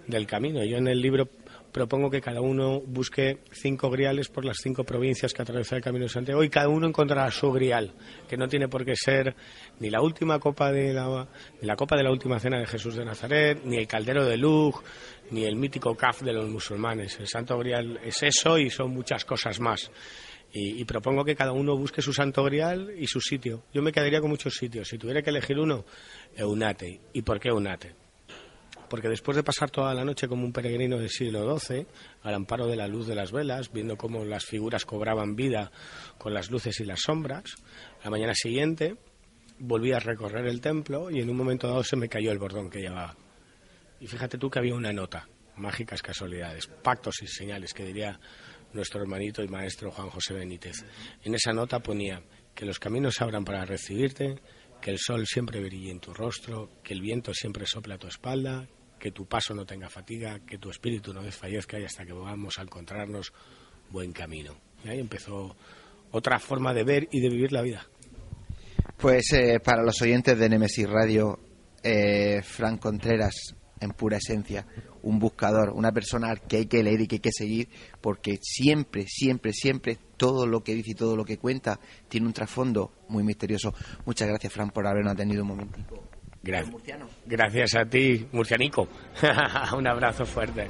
del 0.07 0.27
camino. 0.27 0.63
Yo 0.63 0.77
en 0.77 0.87
el 0.87 1.01
libro 1.01 1.27
propongo 1.73 2.09
que 2.09 2.21
cada 2.21 2.39
uno 2.39 2.79
busque 2.79 3.39
cinco 3.51 3.89
griales 3.89 4.29
por 4.29 4.45
las 4.45 4.57
cinco 4.61 4.83
provincias 4.85 5.33
que 5.33 5.41
atraviesa 5.41 5.75
el 5.75 5.81
Camino 5.81 6.05
de 6.05 6.09
Santiago 6.09 6.43
y 6.43 6.49
cada 6.49 6.69
uno 6.69 6.87
encontrará 6.87 7.29
su 7.31 7.51
grial, 7.51 7.93
que 8.29 8.37
no 8.37 8.47
tiene 8.47 8.69
por 8.69 8.85
qué 8.85 8.95
ser 8.95 9.35
ni 9.79 9.89
la 9.89 10.01
última 10.01 10.39
copa 10.39 10.71
de 10.71 10.93
la, 10.93 11.27
la 11.61 11.75
copa 11.75 11.97
de 11.97 12.03
la 12.03 12.11
última 12.11 12.39
cena 12.39 12.59
de 12.59 12.67
Jesús 12.67 12.95
de 12.95 13.03
Nazaret, 13.03 13.61
ni 13.65 13.77
el 13.77 13.87
caldero 13.87 14.23
de 14.23 14.37
Lug, 14.37 14.81
ni 15.31 15.43
el 15.45 15.55
mítico 15.55 15.95
caf 15.95 16.21
de 16.21 16.31
los 16.31 16.47
musulmanes. 16.47 17.19
El 17.19 17.27
santo 17.27 17.57
grial 17.57 17.99
es 18.03 18.21
eso 18.21 18.57
y 18.57 18.69
son 18.69 18.91
muchas 18.91 19.25
cosas 19.25 19.59
más. 19.59 19.91
Y, 20.55 20.79
y, 20.79 20.85
propongo 20.85 21.25
que 21.25 21.35
cada 21.35 21.51
uno 21.51 21.75
busque 21.75 22.03
su 22.03 22.13
santo 22.13 22.43
grial 22.43 22.93
y 22.95 23.07
su 23.07 23.19
sitio. 23.19 23.63
Yo 23.73 23.81
me 23.81 23.91
quedaría 23.91 24.21
con 24.21 24.29
muchos 24.29 24.53
sitios. 24.53 24.87
Si 24.87 24.99
tuviera 24.99 25.23
que 25.23 25.31
elegir 25.31 25.57
uno, 25.57 25.83
Eunate. 26.35 27.01
¿Y 27.11 27.23
por 27.23 27.39
qué 27.39 27.49
Eunate? 27.49 28.02
Porque 28.93 29.09
después 29.09 29.35
de 29.35 29.41
pasar 29.41 29.71
toda 29.71 29.91
la 29.95 30.05
noche 30.05 30.27
como 30.27 30.45
un 30.45 30.53
peregrino 30.53 30.99
del 30.99 31.09
siglo 31.09 31.57
XII, 31.57 31.87
al 32.21 32.35
amparo 32.35 32.67
de 32.67 32.75
la 32.75 32.87
luz 32.87 33.07
de 33.07 33.15
las 33.15 33.31
velas, 33.31 33.73
viendo 33.73 33.97
cómo 33.97 34.23
las 34.23 34.45
figuras 34.45 34.85
cobraban 34.85 35.35
vida 35.35 35.71
con 36.19 36.31
las 36.31 36.51
luces 36.51 36.79
y 36.79 36.85
las 36.85 36.99
sombras, 36.99 37.55
la 38.03 38.11
mañana 38.11 38.35
siguiente 38.35 38.95
volví 39.57 39.93
a 39.93 39.99
recorrer 39.99 40.45
el 40.45 40.61
templo 40.61 41.09
y 41.09 41.21
en 41.21 41.31
un 41.31 41.35
momento 41.35 41.67
dado 41.67 41.83
se 41.83 41.95
me 41.95 42.07
cayó 42.07 42.31
el 42.31 42.37
bordón 42.37 42.69
que 42.69 42.81
llevaba. 42.81 43.17
Y 43.99 44.05
fíjate 44.05 44.37
tú 44.37 44.51
que 44.51 44.59
había 44.59 44.75
una 44.75 44.93
nota, 44.93 45.27
mágicas 45.55 46.03
casualidades, 46.03 46.67
pactos 46.67 47.15
y 47.23 47.25
señales, 47.25 47.73
que 47.73 47.85
diría 47.85 48.19
nuestro 48.73 49.01
hermanito 49.01 49.41
y 49.41 49.47
maestro 49.47 49.89
Juan 49.89 50.11
José 50.11 50.35
Benítez. 50.35 50.85
En 51.23 51.33
esa 51.33 51.51
nota 51.51 51.79
ponía, 51.79 52.21
que 52.53 52.67
los 52.67 52.77
caminos 52.77 53.15
se 53.15 53.23
abran 53.23 53.43
para 53.43 53.65
recibirte, 53.65 54.39
que 54.79 54.91
el 54.91 54.99
sol 54.99 55.25
siempre 55.25 55.63
brille 55.63 55.89
en 55.89 55.99
tu 55.99 56.13
rostro, 56.13 56.69
que 56.83 56.93
el 56.93 57.01
viento 57.01 57.33
siempre 57.33 57.65
sople 57.65 57.95
a 57.95 57.97
tu 57.97 58.05
espalda, 58.05 58.67
que 59.03 59.11
tu 59.11 59.25
paso 59.25 59.53
no 59.53 59.65
tenga 59.65 59.89
fatiga, 59.89 60.39
que 60.47 60.57
tu 60.57 60.69
espíritu 60.69 61.13
no 61.13 61.21
desfallezca 61.21 61.77
y 61.77 61.83
hasta 61.83 62.05
que 62.05 62.13
vamos 62.13 62.57
a 62.57 62.61
encontrarnos 62.61 63.33
buen 63.89 64.13
camino. 64.13 64.55
Y 64.85 64.87
ahí 64.87 64.99
empezó 65.01 65.57
otra 66.11 66.39
forma 66.39 66.73
de 66.73 66.85
ver 66.85 67.09
y 67.11 67.19
de 67.19 67.27
vivir 67.27 67.51
la 67.51 67.61
vida. 67.61 67.85
Pues 68.95 69.33
eh, 69.33 69.59
para 69.59 69.83
los 69.83 70.01
oyentes 70.01 70.39
de 70.39 70.47
Nemesis 70.47 70.89
Radio, 70.89 71.37
eh, 71.83 72.41
Fran 72.43 72.77
Contreras, 72.77 73.53
en 73.81 73.91
pura 73.91 74.19
esencia, 74.19 74.65
un 75.01 75.19
buscador, 75.19 75.71
una 75.71 75.91
persona 75.91 76.33
que 76.37 76.55
hay 76.55 76.65
que 76.67 76.81
leer 76.81 77.01
y 77.01 77.07
que 77.07 77.15
hay 77.15 77.19
que 77.19 77.33
seguir, 77.33 77.67
porque 77.99 78.37
siempre, 78.41 79.03
siempre, 79.05 79.51
siempre 79.51 79.97
todo 80.15 80.47
lo 80.47 80.63
que 80.63 80.75
dice 80.75 80.91
y 80.91 80.95
todo 80.95 81.17
lo 81.17 81.25
que 81.25 81.37
cuenta 81.37 81.77
tiene 82.07 82.25
un 82.25 82.31
trasfondo 82.31 82.93
muy 83.09 83.25
misterioso. 83.25 83.73
Muchas 84.05 84.29
gracias, 84.29 84.53
Fran, 84.53 84.69
por 84.69 84.87
habernos 84.87 85.17
tenido 85.17 85.41
un 85.41 85.49
momentico. 85.49 86.12
Gracias. 86.43 86.75
Gracias 87.25 87.75
a 87.75 87.85
ti, 87.85 88.27
Murcianico. 88.33 88.87
un 89.77 89.87
abrazo 89.87 90.25
fuerte. 90.25 90.67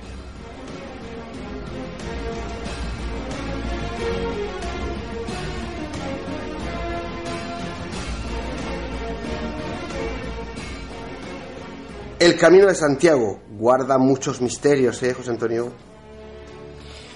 El 12.19 12.37
camino 12.37 12.67
de 12.67 12.75
Santiago 12.75 13.41
guarda 13.57 13.97
muchos 13.97 14.39
misterios, 14.41 15.01
¿eh, 15.03 15.13
José 15.13 15.31
Antonio? 15.31 15.73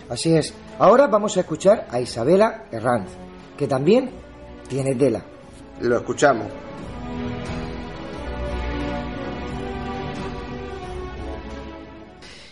Así 0.10 0.36
es. 0.36 0.54
Ahora 0.80 1.08
vamos 1.08 1.38
a 1.38 1.42
escuchar 1.42 1.88
a 1.92 2.02
Isabela 2.02 2.66
Herranz, 2.72 3.10
que 3.56 3.68
también 3.68 4.10
tiene 4.68 4.96
tela. 4.96 5.24
Lo 5.80 5.98
escuchamos. 5.98 6.67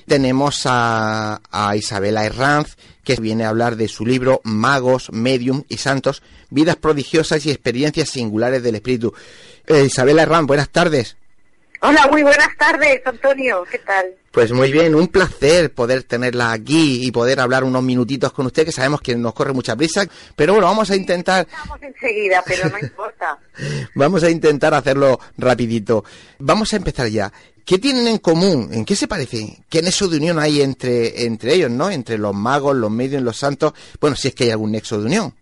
Tenemos 0.08 0.62
a, 0.66 1.41
a 1.51 1.76
Isabela 1.76 2.26
Herranz, 2.26 2.78
que 3.03 3.16
viene 3.16 3.43
a 3.45 3.49
hablar 3.49 3.76
de 3.76 3.88
su 3.88 4.06
libro 4.06 4.41
Magos, 4.43 5.12
Medium 5.12 5.64
y 5.70 5.78
Santos, 5.78 6.22
vidas 6.49 6.76
prodigiosas 6.76 7.45
y 7.45 7.51
experiencias 7.51 8.10
singulares 8.10 8.62
del 8.64 8.76
espíritu. 8.76 9.14
Eh, 9.68 9.86
Isabela 9.86 10.24
Herranz, 10.24 10.47
buenas 10.47 10.70
tardes. 10.70 11.18
Hola, 11.82 12.08
muy 12.10 12.24
buenas 12.24 12.49
tardes, 12.58 13.01
Antonio. 13.06 13.64
¿Qué 13.70 13.80
tal? 13.80 14.06
Pues 14.32 14.51
muy 14.51 14.72
bien, 14.72 14.95
un 14.95 15.08
placer 15.08 15.72
poder 15.74 16.03
tenerla 16.03 16.51
aquí 16.51 17.06
y 17.06 17.12
poder 17.12 17.39
hablar 17.39 17.64
unos 17.64 17.84
minutitos 17.84 18.32
con 18.34 18.45
usted, 18.47 18.66
que 18.66 18.72
sabemos 18.72 19.01
que 19.01 19.16
nos 19.16 19.34
corre 19.34 19.53
mucha 19.53 19.76
prisa, 19.76 20.06
pero 20.36 20.53
bueno, 20.53 20.68
vamos 20.68 20.89
a 20.91 20.95
intentar... 20.95 21.47
Estamos 21.49 21.82
enseguida, 21.82 22.43
pero 22.45 22.70
no 22.70 22.80
importa. 22.82 23.38
vamos 23.93 24.24
a 24.24 24.30
intentar 24.30 24.74
hacerlo 24.74 25.20
rapidito. 25.38 26.03
Vamos 26.39 26.74
a 26.74 26.78
empezar 26.78 27.08
ya. 27.08 27.32
¿Qué 27.66 27.80
tienen 27.80 28.07
en 28.07 28.20
común? 28.20 28.70
¿En 28.72 28.86
qué 28.86 28.95
se 28.95 29.07
parece? 29.07 29.57
¿Qué 29.72 29.82
nexo 29.82 30.07
de 30.07 30.18
unión 30.18 30.38
hay 30.38 30.61
entre, 30.61 31.26
entre 31.26 31.53
ellos, 31.55 31.72
no? 31.72 31.89
Entre 31.89 32.20
los 32.20 32.36
magos, 32.36 32.76
los 32.76 32.91
medios, 32.91 33.24
los 33.24 33.38
santos. 33.38 33.74
Bueno, 33.99 34.16
si 34.16 34.28
es 34.28 34.36
que 34.36 34.43
hay 34.43 34.51
algún 34.51 34.72
nexo 34.72 34.99
de 34.99 35.07
unión. 35.07 35.34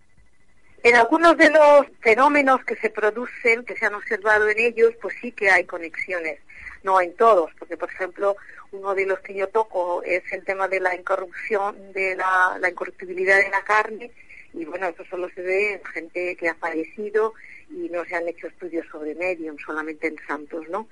En 0.84 0.96
algunos 0.96 1.38
de 1.38 1.50
los 1.50 1.86
fenómenos 2.00 2.64
que 2.64 2.78
se 2.78 2.90
producen, 2.90 3.66
que 3.66 3.76
se 3.76 3.86
han 3.86 3.96
observado 3.96 4.48
en 4.48 4.58
ellos, 4.58 4.94
pues 5.02 5.16
sí 5.22 5.34
que 5.34 5.50
hay 5.50 5.66
conexiones. 5.66 6.40
No 6.84 7.02
en 7.02 7.14
todos, 7.16 7.52
porque 7.60 7.76
por 7.76 7.90
ejemplo, 7.92 8.38
uno 8.72 8.96
de 8.96 9.06
los 9.06 9.20
que 9.20 9.34
yo 9.34 9.48
toco 9.50 10.02
es 10.04 10.24
el 10.32 10.46
tema 10.46 10.70
de 10.70 10.80
la 10.80 10.96
incorrupción, 10.96 11.76
de 11.92 12.16
la, 12.16 12.58
la 12.60 12.70
incorruptibilidad 12.70 13.38
de 13.38 13.50
la 13.50 13.64
carne, 13.64 14.12
y 14.54 14.64
bueno, 14.66 14.88
eso 14.88 15.04
solo 15.10 15.30
se 15.36 15.42
ve 15.42 15.74
en 15.74 15.86
gente 15.86 16.36
que 16.38 16.48
ha 16.48 16.56
fallecido 16.56 17.34
y 17.70 17.90
no 17.90 18.06
se 18.06 18.16
han 18.16 18.28
hecho 18.28 18.48
estudios 18.48 18.86
sobre 18.92 19.16
medium, 19.16 19.58
solamente 19.58 20.08
en 20.08 20.18
santos, 20.28 20.66
¿no? 20.70 20.88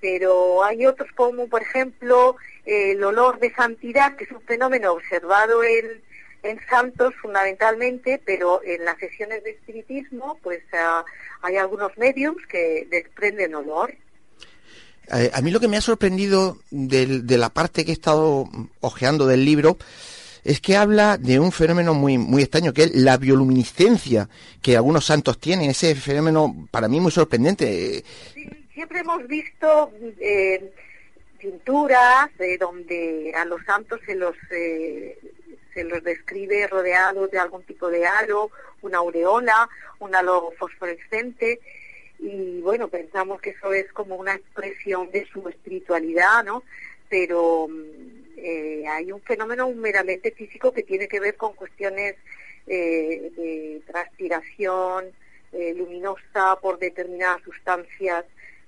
Pero 0.00 0.62
hay 0.62 0.86
otros 0.86 1.08
como, 1.14 1.48
por 1.48 1.62
ejemplo, 1.62 2.36
el 2.64 3.02
olor 3.02 3.38
de 3.38 3.52
santidad, 3.54 4.16
que 4.16 4.24
es 4.24 4.30
un 4.30 4.42
fenómeno 4.42 4.92
observado 4.92 5.64
en 5.64 6.02
en 6.46 6.60
santos 6.68 7.14
fundamentalmente, 7.20 8.20
pero 8.24 8.60
en 8.64 8.84
las 8.84 8.98
sesiones 8.98 9.42
de 9.44 9.50
espiritismo, 9.50 10.38
pues 10.42 10.60
ah, 10.72 11.04
hay 11.42 11.56
algunos 11.56 11.96
mediums 11.96 12.38
que 12.46 12.86
desprenden 12.90 13.54
olor. 13.54 13.94
Eh, 15.12 15.30
a 15.32 15.40
mí 15.40 15.50
lo 15.50 15.60
que 15.60 15.68
me 15.68 15.76
ha 15.76 15.80
sorprendido 15.80 16.58
de 16.70 17.38
la 17.38 17.50
parte 17.50 17.84
que 17.84 17.92
he 17.92 17.94
estado 17.94 18.48
ojeando 18.80 19.26
del 19.26 19.44
libro 19.44 19.76
es 20.42 20.60
que 20.60 20.76
habla 20.76 21.18
de 21.18 21.40
un 21.40 21.50
fenómeno 21.50 21.92
muy, 21.92 22.18
muy 22.18 22.42
extraño, 22.42 22.72
que 22.72 22.84
es 22.84 22.94
la 22.94 23.16
bioluminiscencia 23.16 24.28
que 24.62 24.76
algunos 24.76 25.04
santos 25.04 25.38
tienen. 25.38 25.70
Ese 25.70 25.94
fenómeno 25.96 26.68
para 26.70 26.86
mí 26.86 27.00
muy 27.00 27.10
sorprendente. 27.10 28.04
Siempre 28.76 28.98
hemos 29.00 29.26
visto 29.26 29.90
eh, 30.20 30.70
pinturas 31.38 32.28
de 32.36 32.58
donde 32.58 33.32
a 33.34 33.46
los 33.46 33.64
santos 33.64 33.98
se 34.04 34.14
los 34.14 34.36
eh, 34.50 35.18
se 35.72 35.82
los 35.84 36.04
describe 36.04 36.66
rodeados 36.66 37.30
de 37.30 37.38
algún 37.38 37.62
tipo 37.62 37.88
de 37.88 38.06
halo, 38.06 38.50
una 38.82 38.98
aureola, 38.98 39.66
un 39.98 40.14
halo 40.14 40.52
fosforescente, 40.58 41.58
y 42.18 42.60
bueno, 42.60 42.88
pensamos 42.88 43.40
que 43.40 43.50
eso 43.50 43.72
es 43.72 43.90
como 43.92 44.16
una 44.16 44.34
expresión 44.34 45.10
de 45.10 45.26
su 45.26 45.48
espiritualidad, 45.48 46.44
¿no? 46.44 46.62
Pero 47.08 47.68
mm, 47.68 48.34
eh, 48.36 48.84
hay 48.88 49.10
un 49.10 49.22
fenómeno 49.22 49.70
meramente 49.70 50.32
físico 50.32 50.72
que 50.72 50.82
tiene 50.82 51.08
que 51.08 51.20
ver 51.20 51.36
con 51.36 51.54
cuestiones 51.54 52.16
eh, 52.66 53.32
de 53.36 53.82
transpiración 53.86 55.06
eh, 55.52 55.74
luminosa 55.74 56.58
por 56.60 56.78
determinadas 56.78 57.42
sustancias 57.42 58.26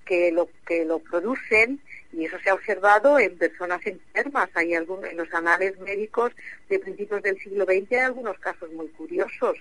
que 0.08 0.32
lo, 0.32 0.48
que 0.66 0.86
lo 0.86 0.98
producen 1.00 1.80
y 2.12 2.24
eso 2.24 2.38
se 2.42 2.48
ha 2.48 2.54
observado 2.54 3.18
en 3.18 3.36
personas 3.36 3.86
enfermas. 3.86 4.48
Hay 4.54 4.74
algunos, 4.74 5.10
en 5.10 5.18
los 5.18 5.32
anales 5.34 5.78
médicos 5.80 6.32
de 6.70 6.78
principios 6.78 7.22
del 7.22 7.38
siglo 7.38 7.66
XX 7.66 7.92
hay 7.92 7.98
algunos 7.98 8.38
casos 8.38 8.72
muy 8.72 8.88
curiosos. 8.88 9.58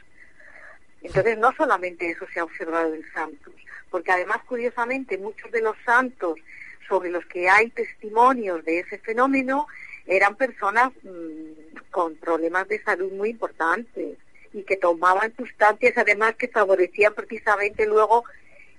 Entonces, 1.01 1.37
no 1.37 1.51
solamente 1.51 2.09
eso 2.09 2.25
se 2.33 2.39
ha 2.39 2.45
observado 2.45 2.93
en 2.93 3.03
santos, 3.13 3.53
porque 3.91 4.11
además, 4.11 4.37
curiosamente, 4.47 5.17
muchos 5.17 5.51
de 5.51 5.61
los 5.61 5.75
santos 5.85 6.39
sobre 6.87 7.11
los 7.11 7.25
que 7.25 7.49
hay 7.49 7.69
testimonios 7.69 8.63
de 8.63 8.79
ese 8.79 8.97
fenómeno 8.99 9.67
eran 10.05 10.35
personas 10.35 10.93
mm, 11.03 11.91
con 11.91 12.15
problemas 12.15 12.67
de 12.69 12.81
salud 12.81 13.11
muy 13.11 13.31
importantes 13.31 14.17
y 14.53 14.63
que 14.63 14.77
tomaban 14.77 15.35
sustancias 15.35 15.97
además 15.97 16.35
que 16.35 16.47
favorecían 16.47 17.13
precisamente 17.13 17.85
luego 17.85 18.23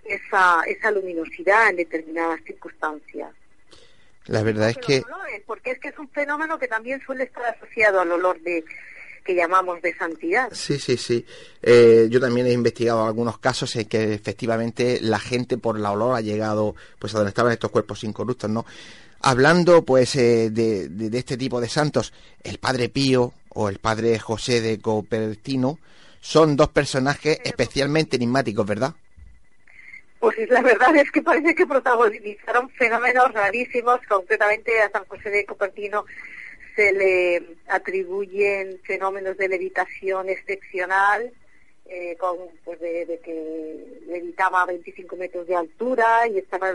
esa, 0.09 0.63
esa 0.67 0.91
luminosidad 0.91 1.71
en 1.71 1.77
determinadas 1.77 2.41
circunstancias. 2.45 3.31
La 4.27 4.43
verdad 4.43 4.71
es 4.71 4.77
que... 4.79 5.03
porque 5.47 5.73
es 5.73 5.79
que 5.79 5.89
es 5.89 5.99
un 5.99 6.09
fenómeno 6.11 6.59
que 6.59 6.69
también 6.69 7.01
suele 7.01 7.25
estar 7.25 7.45
asociado 7.47 8.01
al 8.01 8.13
olor 8.13 8.41
de 8.43 8.65
que 9.25 9.35
llamamos 9.35 9.83
de 9.83 9.95
santidad. 9.95 10.49
Sí, 10.53 10.79
sí, 10.79 10.97
sí. 10.97 11.25
Eh, 11.63 12.09
yo 12.11 12.19
también 12.19 12.47
he 12.47 12.53
investigado 12.53 13.05
algunos 13.05 13.39
casos 13.39 13.77
en 13.77 13.87
que 13.87 14.15
efectivamente 14.15 15.01
la 15.03 15.19
gente 15.19 15.59
por 15.59 15.79
la 15.79 15.93
olor 15.93 16.17
ha 16.17 16.23
llegado 16.23 16.75
pues 16.99 17.15
a 17.15 17.19
donde 17.19 17.29
estaban 17.29 17.53
estos 17.53 17.71
cuerpos 17.71 18.05
incorruptos, 18.05 18.49
¿no? 18.49 18.65
Hablando 19.21 19.85
pues 19.85 20.17
eh, 20.17 20.49
de, 20.51 20.89
de, 20.89 21.19
este 21.19 21.37
tipo 21.37 21.61
de 21.61 21.69
santos, 21.69 22.15
el 22.43 22.59
Padre 22.59 22.89
Pío 22.89 23.35
o 23.51 23.69
el 23.69 23.79
Padre 23.79 24.19
José 24.19 24.63
de 24.63 24.79
Copertino 24.79 25.79
son 26.21 26.57
dos 26.57 26.69
personajes 26.69 27.39
especialmente 27.45 28.17
enigmáticos, 28.17 28.67
¿verdad? 28.67 28.95
Pues 30.21 30.37
la 30.49 30.63
verdad 30.63 30.97
es 30.97 31.11
que 31.13 31.23
parece 31.23 31.55
que 31.55 31.67
protagonizaron 31.67 32.71
fenómenos 32.71 33.33
rarísimos, 33.33 34.01
concretamente 34.09 34.81
a 34.81 34.91
San 34.91 35.05
José 35.05 35.31
de 35.31 35.47
Cupertino 35.47 36.05
se 36.79 36.93
le 36.93 37.43
atribuyen 37.67 38.81
fenómenos 38.85 39.37
de 39.37 39.49
levitación 39.49 40.29
excepcional, 40.29 41.33
eh, 41.87 42.17
con, 42.17 42.37
pues 42.65 42.79
de, 42.79 43.21
que 43.25 44.01
levitaba 44.07 44.63
a 44.63 44.67
25 44.67 45.17
metros 45.17 45.47
de 45.49 45.57
altura 45.57 46.29
y 46.29 46.39
estaba 46.39 46.73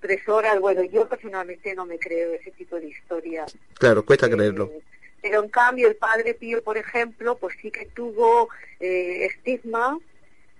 tres 0.00 0.28
horas. 0.28 0.58
Bueno, 0.58 0.82
yo 0.82 1.08
personalmente 1.08 1.72
no 1.76 1.86
me 1.86 2.00
creo 2.00 2.32
ese 2.32 2.50
tipo 2.50 2.80
de 2.80 2.88
historia. 2.88 3.46
Claro, 3.74 4.04
cuesta 4.04 4.28
creerlo. 4.28 4.72
Eh, 4.74 4.82
pero 5.22 5.44
en 5.44 5.50
cambio 5.50 5.86
el 5.86 5.94
padre 5.94 6.34
Pío, 6.34 6.60
por 6.64 6.76
ejemplo, 6.76 7.36
pues 7.36 7.56
sí 7.62 7.70
que 7.70 7.86
tuvo 7.86 8.48
eh, 8.80 9.26
estigma 9.26 9.98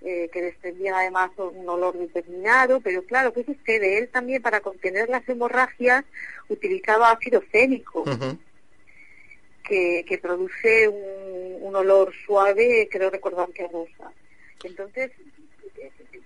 eh, 0.01 0.29
que 0.31 0.41
desprendía 0.41 0.97
además 0.97 1.31
un 1.37 1.67
olor 1.67 1.97
determinado, 1.97 2.79
pero 2.79 3.03
claro, 3.03 3.33
¿qué 3.33 3.43
sucede? 3.43 3.97
Él 3.97 4.07
también 4.07 4.41
para 4.41 4.61
contener 4.61 5.09
las 5.09 5.27
hemorragias 5.27 6.05
utilizaba 6.47 7.11
ácido 7.11 7.41
fénico, 7.41 8.05
que, 9.63 10.05
que, 10.07 10.17
produce 10.17 10.87
un, 10.87 11.75
olor 11.75 12.13
suave, 12.25 12.87
creo 12.89 13.09
recordar 13.09 13.49
que 13.49 13.67
rosa. 13.67 14.11
Entonces, 14.63 15.11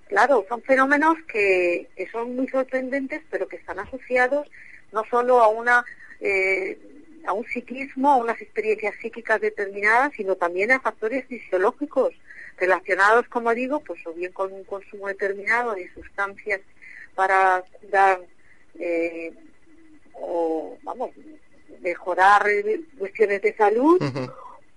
claro, 0.07 0.45
son 0.47 0.61
fenómenos 0.61 1.17
que, 1.28 1.89
son 2.11 2.36
muy 2.36 2.47
sorprendentes, 2.47 3.21
pero 3.32 3.47
que 3.47 3.57
están 3.57 3.80
asociados 3.80 4.47
no 4.91 5.03
solo 5.09 5.41
a 5.41 5.47
una... 5.47 5.84
Eh, 6.21 6.78
a 7.26 7.32
un 7.32 7.45
psiquismo, 7.45 8.11
a 8.11 8.17
unas 8.17 8.41
experiencias 8.41 8.95
psíquicas 9.01 9.39
determinadas, 9.39 10.11
sino 10.13 10.36
también 10.36 10.74
a 10.74 10.82
factores 10.82 11.26
fisiológicos 11.26 12.13
relacionados, 12.58 13.28
como 13.28 13.54
digo, 13.54 13.80
pues 13.82 14.06
o 14.06 14.14
bien 14.14 14.32
con 14.32 14.51
un 14.54 14.64
consumo 14.64 15.08
determinado 15.08 15.74
de 15.74 15.91
sustancias 15.93 16.62
para 17.16 17.64
curar 17.82 18.22
eh, 18.80 19.34
o, 20.14 20.78
vamos, 20.84 21.12
mejorar 21.82 22.45
cuestiones 22.97 23.41
de 23.41 23.56
salud, 23.56 24.01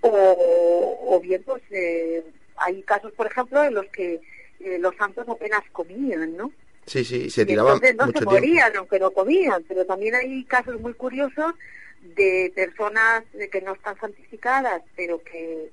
o, 0.00 0.98
o, 1.08 1.20
bien, 1.20 1.42
pues 1.44 1.62
eh, 1.70 2.24
hay 2.56 2.82
casos, 2.82 3.12
por 3.12 3.26
ejemplo, 3.26 3.62
en 3.64 3.74
los 3.74 3.86
que 3.86 4.20
eh, 4.60 4.78
los 4.78 4.94
santos 4.96 5.28
apenas 5.28 5.62
comían, 5.72 6.36
¿no? 6.36 6.52
Sí, 6.86 7.04
sí, 7.04 7.30
se 7.30 7.44
tiraban 7.44 7.74
entonces 7.74 7.96
no 7.96 8.06
mucho 8.06 8.18
se 8.20 8.24
tiempo. 8.26 8.40
morían, 8.40 8.76
aunque 8.76 8.98
no 8.98 9.10
comían, 9.10 9.64
pero 9.66 9.84
también 9.84 10.14
hay 10.14 10.44
casos 10.44 10.80
muy 10.80 10.94
curiosos 10.94 11.54
de 12.14 12.52
personas 12.54 13.24
de 13.32 13.48
que 13.48 13.60
no 13.60 13.74
están 13.74 13.98
santificadas, 13.98 14.82
pero 14.94 15.20
que, 15.22 15.70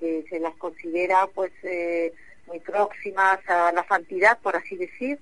que 0.00 0.24
se 0.28 0.40
las 0.40 0.56
considera 0.56 1.28
pues 1.28 1.52
eh, 1.62 2.12
muy 2.46 2.58
próximas 2.58 3.38
a 3.48 3.70
la 3.72 3.86
santidad, 3.86 4.38
por 4.40 4.56
así 4.56 4.76
decir, 4.76 5.18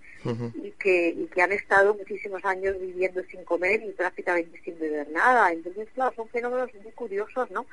y 0.63 0.71
que, 0.73 1.09
y 1.09 1.27
que 1.27 1.43
han 1.43 1.53
estado 1.53 1.95
muchísimos 1.95 2.43
años 2.45 2.81
viviendo 2.81 3.23
sin 3.25 3.45
comer 3.45 3.83
y 3.83 3.93
prácticamente 3.93 4.61
sin 4.65 4.79
beber 4.79 5.09
nada. 5.11 5.53
Entonces, 5.53 5.89
claro, 5.95 6.15
son 6.17 6.29
fenómenos 6.29 6.71
muy 6.83 6.93
curiosos, 6.93 7.51
¿no? 7.51 7.67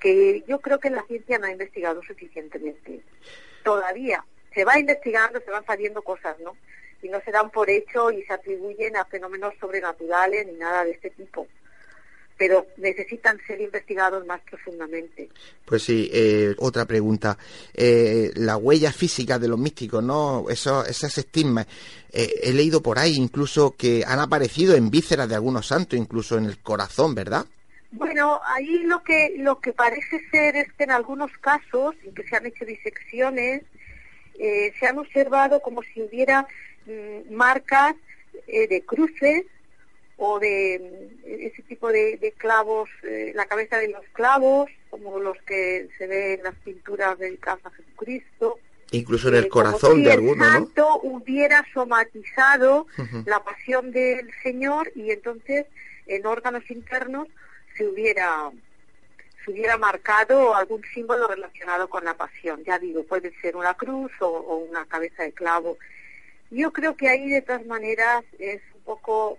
Que 0.00 0.42
yo 0.48 0.60
creo 0.60 0.78
que 0.78 0.88
la 0.88 1.02
ciencia 1.02 1.38
no 1.38 1.46
ha 1.46 1.52
investigado 1.52 2.02
suficientemente. 2.02 3.02
Todavía 3.62 4.24
se 4.54 4.64
va 4.64 4.78
investigando, 4.78 5.40
se 5.40 5.50
van 5.50 5.64
saliendo 5.66 6.02
cosas, 6.02 6.38
¿no? 6.40 6.56
Y 7.02 7.08
no 7.08 7.20
se 7.20 7.32
dan 7.32 7.50
por 7.50 7.68
hecho 7.68 8.10
y 8.10 8.22
se 8.22 8.32
atribuyen 8.32 8.96
a 8.96 9.04
fenómenos 9.04 9.54
sobrenaturales 9.60 10.46
ni 10.46 10.54
nada 10.54 10.84
de 10.84 10.92
este 10.92 11.10
tipo. 11.10 11.46
Pero 12.38 12.66
necesitan 12.76 13.38
ser 13.46 13.60
investigados 13.60 14.26
más 14.26 14.40
profundamente. 14.42 15.28
Pues 15.64 15.82
sí, 15.82 16.10
eh, 16.12 16.54
otra 16.58 16.86
pregunta. 16.86 17.38
Eh, 17.74 18.30
la 18.34 18.56
huella 18.56 18.92
física 18.92 19.38
de 19.38 19.48
los 19.48 19.58
místicos, 19.58 20.02
¿no? 20.02 20.46
Eso, 20.48 20.84
esas 20.84 21.16
estigmas. 21.18 21.66
Eh, 22.12 22.40
he 22.42 22.52
leído 22.52 22.82
por 22.82 22.98
ahí 22.98 23.14
incluso 23.14 23.74
que 23.76 24.04
han 24.06 24.18
aparecido 24.18 24.74
en 24.74 24.90
vísceras 24.90 25.28
de 25.28 25.34
algunos 25.34 25.66
santos, 25.66 25.98
incluso 25.98 26.36
en 26.36 26.46
el 26.46 26.58
corazón, 26.58 27.14
¿verdad? 27.14 27.46
Bueno, 27.92 28.40
ahí 28.46 28.78
lo 28.84 29.02
que 29.02 29.34
lo 29.36 29.60
que 29.60 29.74
parece 29.74 30.20
ser 30.30 30.56
es 30.56 30.72
que 30.72 30.84
en 30.84 30.92
algunos 30.92 31.30
casos, 31.38 31.94
en 32.04 32.14
que 32.14 32.22
se 32.24 32.36
han 32.36 32.46
hecho 32.46 32.64
disecciones, 32.64 33.62
eh, 34.38 34.72
se 34.80 34.86
han 34.86 34.98
observado 34.98 35.60
como 35.60 35.82
si 35.82 36.02
hubiera 36.02 36.46
mm, 36.86 37.34
marcas 37.34 37.94
eh, 38.46 38.66
de 38.66 38.82
cruces 38.82 39.44
o 40.16 40.38
de 40.38 40.78
mm, 41.24 41.28
ese 41.46 41.62
tipo 41.62 41.88
de, 41.90 42.16
de 42.18 42.32
clavos, 42.32 42.88
eh, 43.02 43.32
la 43.34 43.46
cabeza 43.46 43.78
de 43.78 43.88
los 43.88 44.04
clavos, 44.12 44.70
como 44.90 45.18
los 45.20 45.36
que 45.42 45.88
se 45.98 46.06
ven 46.06 46.38
en 46.38 46.44
las 46.44 46.54
pinturas 46.56 47.18
dedicadas 47.18 47.64
a 47.66 47.70
Jesucristo. 47.70 48.58
Incluso 48.90 49.28
en 49.28 49.36
el 49.36 49.44
Eh, 49.44 49.48
corazón 49.48 49.96
si 49.96 50.02
de 50.02 50.12
el 50.12 50.18
alguno, 50.18 50.44
¿no? 50.44 50.52
santo 50.52 51.00
hubiera 51.02 51.64
somatizado 51.72 52.86
la 53.24 53.42
pasión 53.42 53.90
del 53.90 54.30
Señor 54.42 54.92
y 54.94 55.10
entonces 55.10 55.66
en 56.06 56.26
órganos 56.26 56.70
internos 56.70 57.26
se 57.76 57.86
hubiera 57.86 58.50
se 59.44 59.50
hubiera 59.50 59.76
marcado 59.76 60.54
algún 60.54 60.82
símbolo 60.94 61.26
relacionado 61.26 61.88
con 61.88 62.04
la 62.04 62.14
pasión. 62.16 62.62
Ya 62.64 62.78
digo, 62.78 63.02
puede 63.02 63.32
ser 63.40 63.56
una 63.56 63.74
cruz 63.74 64.12
o, 64.20 64.28
o 64.28 64.56
una 64.58 64.84
cabeza 64.86 65.24
de 65.24 65.32
clavo. 65.32 65.78
Yo 66.50 66.72
creo 66.72 66.96
que 66.96 67.08
ahí 67.08 67.28
de 67.28 67.42
todas 67.42 67.66
maneras 67.66 68.22
es 68.38 68.60
un 68.74 68.82
poco 68.82 69.38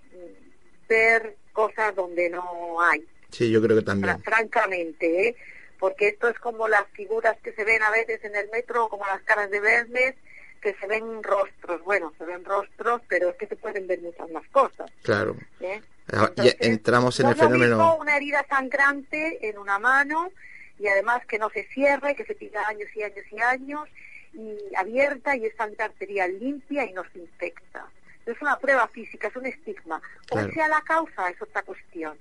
ver 0.94 1.36
cosas 1.54 1.96
donde 1.96 2.30
no 2.30 2.80
hay, 2.82 3.06
Sí, 3.32 3.50
yo 3.52 3.62
creo 3.62 3.76
que 3.78 3.84
también. 3.84 4.22
francamente, 4.22 5.28
¿eh? 5.30 5.36
porque 5.80 6.08
esto 6.10 6.28
es 6.30 6.38
como 6.40 6.68
las 6.68 6.86
figuras 6.94 7.36
que 7.44 7.52
se 7.54 7.64
ven 7.64 7.82
a 7.82 7.90
veces 7.92 8.24
en 8.24 8.36
el 8.36 8.48
metro, 8.52 8.88
como 8.90 9.06
las 9.08 9.22
caras 9.24 9.50
de 9.50 9.60
Vermes, 9.60 10.14
que 10.62 10.74
se 10.76 10.88
ven 10.88 11.22
rostros. 11.24 11.84
Bueno, 11.84 12.14
se 12.18 12.26
ven 12.26 12.46
rostros, 12.46 13.02
pero 13.10 13.30
es 13.32 13.36
que 13.36 13.48
se 13.48 13.56
pueden 13.56 13.86
ver 13.88 14.00
muchas 14.02 14.30
más 14.30 14.48
cosas. 14.50 14.90
Claro. 15.02 15.36
¿eh? 15.60 15.82
Ah, 16.14 16.32
ya 16.36 16.44
Entonces, 16.44 16.56
entramos 16.62 17.20
en 17.20 17.26
no 17.26 17.32
el 17.32 17.38
lo 17.38 17.44
mismo 17.50 17.66
fenómeno. 17.66 17.96
una 18.00 18.16
herida 18.18 18.46
sangrante 18.48 19.50
en 19.50 19.58
una 19.58 19.80
mano 19.80 20.32
y 20.80 20.88
además 20.88 21.26
que 21.26 21.38
no 21.40 21.50
se 21.50 21.64
cierre, 21.74 22.16
que 22.16 22.26
se 22.26 22.36
tira 22.36 22.66
años 22.68 22.90
y 22.96 23.04
años 23.04 23.26
y 23.32 23.40
años 23.42 23.90
y 24.34 24.76
abierta 24.76 25.36
y 25.36 25.46
es 25.46 25.56
sangre 25.56 25.84
arterial 25.84 26.32
limpia 26.40 26.86
y 26.86 26.94
no 26.94 27.04
se 27.12 27.20
infecta. 27.20 27.86
Es 28.26 28.42
una 28.42 28.58
prueba 28.58 28.88
física, 28.88 29.28
es 29.28 29.36
un 29.36 29.46
estigma. 29.46 30.00
Claro. 30.00 30.28
¿Cuál 30.30 30.54
sea 30.54 30.68
la 30.68 30.82
causa? 30.82 31.30
Es 31.30 31.42
otra 31.42 31.62
cuestión, 31.64 32.18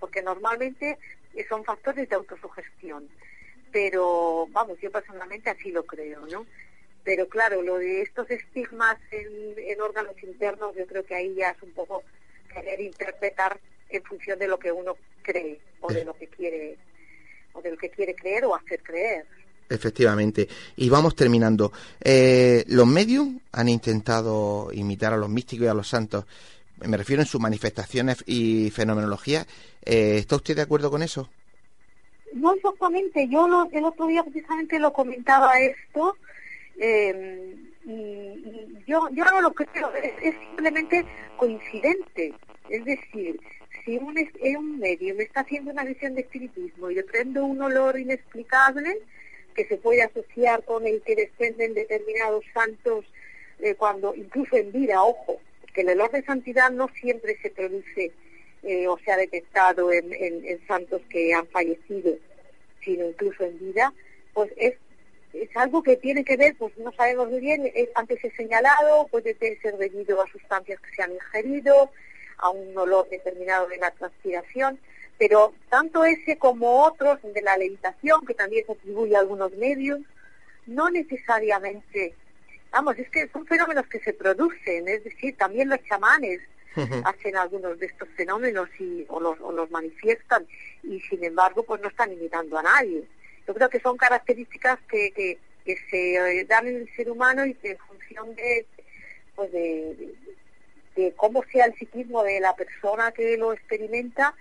porque 0.00 0.22
normalmente 0.22 0.98
eh, 1.34 1.46
son 1.48 1.64
factores 1.64 2.08
de 2.08 2.16
autosugestión. 2.16 3.08
Pero, 3.72 4.46
vamos, 4.50 4.78
yo 4.80 4.90
personalmente 4.90 5.50
así 5.50 5.72
lo 5.72 5.84
creo, 5.84 6.26
¿no? 6.26 6.46
Pero 7.02 7.28
claro, 7.28 7.60
lo 7.62 7.78
de 7.78 8.02
estos 8.02 8.30
estigmas 8.30 8.96
en, 9.10 9.54
en 9.58 9.80
órganos 9.80 10.20
internos, 10.22 10.74
yo 10.74 10.86
creo 10.86 11.04
que 11.04 11.14
ahí 11.14 11.34
ya 11.34 11.50
es 11.50 11.62
un 11.62 11.72
poco 11.72 12.02
querer 12.52 12.80
interpretar 12.80 13.58
en 13.90 14.02
función 14.04 14.38
de 14.38 14.48
lo 14.48 14.58
que 14.58 14.72
uno 14.72 14.96
cree 15.22 15.60
o 15.80 15.92
de 15.92 16.04
lo 16.04 16.14
que 16.14 16.28
quiere 16.28 16.78
o 17.52 17.62
de 17.62 17.70
lo 17.70 17.76
que 17.76 17.90
quiere 17.90 18.14
creer 18.14 18.44
o 18.44 18.54
hacer 18.54 18.82
creer. 18.82 19.26
Efectivamente. 19.68 20.48
Y 20.76 20.88
vamos 20.88 21.14
terminando. 21.16 21.72
Eh, 22.00 22.64
los 22.68 22.86
medios 22.86 23.26
han 23.52 23.68
intentado 23.68 24.70
imitar 24.72 25.12
a 25.12 25.16
los 25.16 25.28
místicos 25.28 25.64
y 25.66 25.68
a 25.68 25.74
los 25.74 25.88
santos. 25.88 26.26
Me 26.86 26.96
refiero 26.96 27.22
en 27.22 27.26
sus 27.28 27.40
manifestaciones 27.40 28.22
y 28.26 28.70
fenomenología. 28.70 29.46
Eh, 29.84 30.16
¿Está 30.18 30.36
usted 30.36 30.56
de 30.56 30.62
acuerdo 30.62 30.90
con 30.90 31.02
eso? 31.02 31.30
No 32.34 32.52
exactamente, 32.52 33.28
yo 33.28 33.46
lo- 33.46 33.68
el 33.72 33.84
otro 33.84 34.06
día 34.08 34.24
precisamente 34.24 34.78
lo 34.80 34.92
comentaba 34.92 35.52
esto 35.60 36.16
eh, 36.76 37.54
y, 37.84 37.90
y 37.92 38.84
yo, 38.88 39.08
yo 39.12 39.24
no 39.24 39.40
lo 39.40 39.52
creo, 39.54 39.94
es, 39.94 40.12
es 40.20 40.34
simplemente 40.48 41.04
coincidente. 41.36 42.34
Es 42.68 42.84
decir, 42.84 43.38
si 43.84 43.96
un, 43.98 44.18
eh, 44.18 44.56
un 44.58 44.78
medio 44.80 45.14
me 45.14 45.22
está 45.24 45.40
haciendo 45.40 45.70
una 45.70 45.84
visión 45.84 46.14
de 46.16 46.22
espiritismo 46.22 46.90
y 46.90 46.96
le 46.96 47.04
prendo 47.04 47.44
un 47.44 47.62
olor 47.62 47.98
inexplicable 48.00 48.98
que 49.54 49.66
se 49.66 49.76
puede 49.76 50.02
asociar 50.02 50.64
con 50.64 50.86
el 50.86 51.00
que 51.02 51.14
desprenden 51.16 51.74
determinados 51.74 52.44
santos 52.52 53.04
eh, 53.60 53.74
cuando 53.74 54.14
incluso 54.14 54.56
en 54.56 54.72
vida, 54.72 55.02
ojo, 55.02 55.40
que 55.72 55.82
el 55.82 55.90
olor 55.90 56.10
de 56.12 56.22
santidad 56.24 56.70
no 56.70 56.88
siempre 57.00 57.36
se 57.42 57.50
produce 57.50 58.12
eh, 58.62 58.88
o 58.88 58.98
se 58.98 59.12
ha 59.12 59.16
detectado 59.16 59.92
en, 59.92 60.04
santos 60.66 61.02
que 61.10 61.34
han 61.34 61.46
fallecido, 61.48 62.14
sino 62.82 63.06
incluso 63.06 63.44
en 63.44 63.58
vida, 63.58 63.92
pues 64.32 64.50
es, 64.56 64.74
es 65.32 65.48
algo 65.56 65.82
que 65.82 65.96
tiene 65.96 66.24
que 66.24 66.36
ver, 66.36 66.54
pues 66.56 66.76
no 66.78 66.92
sabemos 66.92 67.28
muy 67.30 67.40
bien, 67.40 67.70
es- 67.74 67.90
antes 67.94 68.22
he 68.24 68.30
señalado, 68.32 69.06
puede 69.08 69.34
ser 69.36 69.76
debido 69.76 70.22
a 70.22 70.26
sustancias 70.28 70.80
que 70.80 70.94
se 70.94 71.02
han 71.02 71.12
ingerido, 71.12 71.90
a 72.38 72.50
un 72.50 72.76
olor 72.76 73.08
determinado 73.10 73.66
de 73.68 73.76
la 73.78 73.90
transpiración, 73.92 74.78
pero 75.18 75.52
tanto 75.68 76.04
ese 76.04 76.36
como 76.38 76.82
otros 76.84 77.18
de 77.22 77.42
la 77.42 77.56
levitación, 77.56 78.24
que 78.26 78.34
también 78.34 78.64
se 78.66 78.72
atribuye 78.72 79.16
a 79.16 79.20
algunos 79.20 79.52
medios, 79.52 80.00
no 80.66 80.90
necesariamente, 80.90 82.14
vamos, 82.70 82.98
es 82.98 83.08
que 83.10 83.28
son 83.28 83.46
fenómenos 83.46 83.86
que 83.86 84.00
se 84.00 84.12
producen, 84.12 84.88
es 84.88 85.04
decir, 85.04 85.36
también 85.36 85.68
los 85.68 85.82
chamanes 85.84 86.40
hacen 87.04 87.36
algunos 87.36 87.78
de 87.78 87.86
estos 87.86 88.08
fenómenos 88.16 88.68
y, 88.80 89.04
o, 89.08 89.20
los, 89.20 89.38
o 89.40 89.52
los 89.52 89.70
manifiestan 89.70 90.44
y 90.82 90.98
sin 91.02 91.22
embargo 91.22 91.62
pues 91.62 91.80
no 91.80 91.88
están 91.88 92.12
imitando 92.12 92.58
a 92.58 92.64
nadie. 92.64 93.04
Yo 93.46 93.54
creo 93.54 93.68
que 93.68 93.78
son 93.78 93.96
características 93.96 94.80
que, 94.90 95.12
que, 95.12 95.38
que 95.64 95.76
se 95.88 96.16
eh, 96.40 96.44
dan 96.46 96.66
en 96.66 96.76
el 96.78 96.96
ser 96.96 97.10
humano 97.12 97.46
y 97.46 97.54
que 97.54 97.72
en 97.72 97.78
función 97.78 98.34
de, 98.34 98.66
pues 99.36 99.52
de, 99.52 99.94
de- 99.94 100.14
de 100.96 101.12
cómo 101.14 101.42
sea 101.50 101.66
el 101.66 101.74
psiquismo 101.74 102.22
de 102.22 102.38
la 102.40 102.54
persona 102.54 103.10
que 103.12 103.36
lo 103.36 103.52
experimenta, 103.52 104.34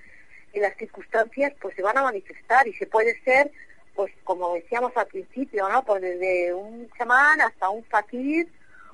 en 0.53 0.61
las 0.61 0.77
circunstancias 0.77 1.53
pues 1.61 1.75
se 1.75 1.81
van 1.81 1.97
a 1.97 2.03
manifestar 2.03 2.67
y 2.67 2.73
se 2.73 2.85
puede 2.87 3.19
ser 3.23 3.51
pues 3.95 4.11
como 4.23 4.55
decíamos 4.55 4.91
al 4.95 5.07
principio, 5.07 5.69
¿no? 5.69 5.83
Pues 5.83 6.01
desde 6.01 6.53
un 6.53 6.89
chamán 6.97 7.41
hasta 7.41 7.69
un 7.69 7.83
fakir 7.83 8.47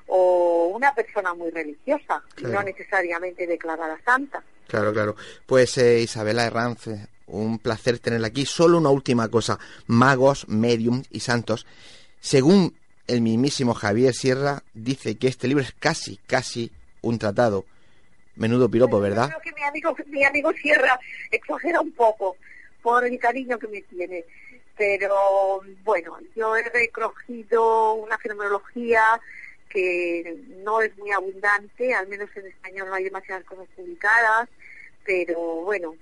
o 0.07 0.71
una 0.73 0.93
persona 0.93 1.33
muy 1.33 1.51
religiosa, 1.51 2.21
y 2.37 2.43
no 2.43 2.63
necesariamente 2.63 3.45
declarada 3.45 3.97
santa. 4.03 4.43
Claro, 4.67 4.91
claro. 4.91 5.15
Pues 5.45 5.77
eh, 5.77 6.01
Isabela 6.01 6.45
Herrance, 6.45 7.07
un 7.27 7.59
placer 7.59 7.99
tenerla 7.99 8.27
aquí. 8.27 8.45
Solo 8.45 8.79
una 8.79 8.89
última 8.89 9.27
cosa. 9.29 9.59
Magos, 9.87 10.47
medium 10.47 11.03
y 11.11 11.19
santos. 11.19 11.65
Según 12.19 12.75
el 13.07 13.21
mismísimo 13.21 13.73
Javier 13.73 14.13
Sierra, 14.13 14.63
dice 14.73 15.17
que 15.17 15.27
este 15.27 15.47
libro 15.47 15.63
es 15.63 15.73
casi, 15.73 16.17
casi 16.27 16.71
un 17.01 17.19
tratado. 17.19 17.65
Menudo 18.39 18.69
piropo, 18.69 18.99
¿verdad? 18.99 19.27
Creo 19.27 19.41
que 19.41 19.51
mi 19.51 19.63
amigo, 19.63 19.95
mi 20.07 20.23
amigo 20.23 20.51
Sierra 20.53 20.99
exagera 21.29 21.81
un 21.81 21.91
poco 21.91 22.37
por 22.81 23.05
el 23.05 23.19
cariño 23.19 23.59
que 23.59 23.67
me 23.67 23.81
tiene. 23.81 24.23
Pero 24.77 25.61
bueno, 25.83 26.17
yo 26.35 26.55
he 26.55 26.63
recogido 26.69 27.93
una 27.95 28.17
fenomenología 28.17 29.01
que 29.67 30.37
no 30.63 30.81
es 30.81 30.97
muy 30.97 31.11
abundante, 31.11 31.93
al 31.93 32.07
menos 32.07 32.29
en 32.35 32.47
español 32.47 32.87
no 32.87 32.95
hay 32.95 33.03
demasiadas 33.03 33.43
cosas 33.43 33.67
publicadas, 33.75 34.47
pero 35.03 35.37
bueno, 35.37 35.95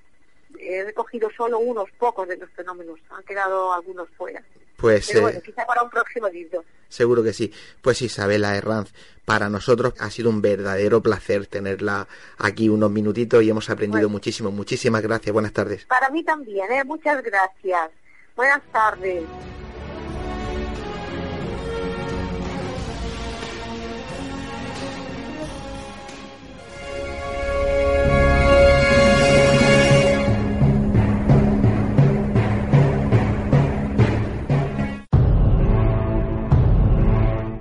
he 0.59 0.83
recogido 0.83 1.29
solo 1.35 1.59
unos 1.59 1.89
pocos 1.97 2.27
de 2.27 2.37
los 2.37 2.49
fenómenos, 2.51 2.99
han 3.09 3.23
quedado 3.23 3.73
algunos 3.73 4.09
fuera. 4.17 4.43
Pues 4.77 5.07
Pero 5.07 5.21
bueno, 5.21 5.39
eh, 5.39 5.41
quizá 5.43 5.65
para 5.65 5.81
un 5.81 5.89
próximo 5.89 6.27
libro. 6.29 6.63
seguro 6.87 7.23
que 7.23 7.33
sí. 7.33 7.51
Pues 7.81 8.01
Isabela 8.03 8.55
Herranz, 8.55 8.93
para 9.25 9.49
nosotros 9.49 9.93
ha 9.99 10.09
sido 10.11 10.29
un 10.29 10.41
verdadero 10.41 11.01
placer 11.01 11.47
tenerla 11.47 12.07
aquí 12.37 12.69
unos 12.69 12.91
minutitos 12.91 13.43
y 13.43 13.49
hemos 13.49 13.69
aprendido 13.69 14.07
muchísimo. 14.07 14.51
Muchísimas 14.51 15.01
gracias. 15.01 15.33
Buenas 15.33 15.53
tardes. 15.53 15.85
Para 15.85 16.09
mí 16.09 16.23
también, 16.23 16.71
¿eh? 16.71 16.83
muchas 16.83 17.23
gracias. 17.23 17.89
Buenas 18.35 18.61
tardes. 18.71 19.23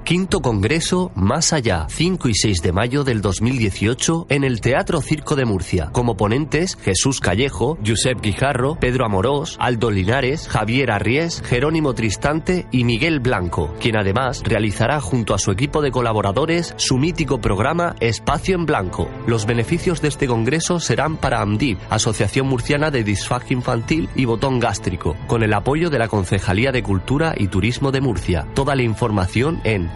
Quinto 0.06 0.40
Congreso 0.40 1.10
Más 1.16 1.52
Allá, 1.52 1.88
5 1.88 2.28
y 2.28 2.34
6 2.36 2.62
de 2.62 2.70
mayo 2.70 3.02
del 3.02 3.20
2018 3.20 4.26
en 4.28 4.44
el 4.44 4.60
Teatro 4.60 5.00
Circo 5.00 5.34
de 5.34 5.44
Murcia. 5.44 5.88
Como 5.90 6.16
ponentes, 6.16 6.76
Jesús 6.76 7.18
Callejo, 7.18 7.76
Josep 7.84 8.20
Guijarro, 8.20 8.76
Pedro 8.76 9.04
Amorós, 9.04 9.56
Aldo 9.58 9.90
Linares, 9.90 10.46
Javier 10.46 10.92
Arries, 10.92 11.42
Jerónimo 11.42 11.92
Tristante 11.94 12.68
y 12.70 12.84
Miguel 12.84 13.18
Blanco, 13.18 13.74
quien 13.80 13.96
además 13.96 14.44
realizará 14.44 15.00
junto 15.00 15.34
a 15.34 15.38
su 15.38 15.50
equipo 15.50 15.82
de 15.82 15.90
colaboradores 15.90 16.74
su 16.76 16.98
mítico 16.98 17.40
programa 17.40 17.96
Espacio 17.98 18.54
en 18.54 18.64
Blanco. 18.64 19.10
Los 19.26 19.44
beneficios 19.44 20.00
de 20.02 20.06
este 20.06 20.28
congreso 20.28 20.78
serán 20.78 21.16
para 21.16 21.40
AMDIP, 21.40 21.80
Asociación 21.90 22.46
Murciana 22.46 22.92
de 22.92 23.02
Disfagia 23.02 23.56
Infantil 23.56 24.08
y 24.14 24.24
Botón 24.24 24.60
Gástrico, 24.60 25.16
con 25.26 25.42
el 25.42 25.52
apoyo 25.52 25.90
de 25.90 25.98
la 25.98 26.06
Concejalía 26.06 26.70
de 26.70 26.84
Cultura 26.84 27.34
y 27.36 27.48
Turismo 27.48 27.90
de 27.90 28.02
Murcia. 28.02 28.46
Toda 28.54 28.76
la 28.76 28.84
información 28.84 29.60
en 29.64 29.95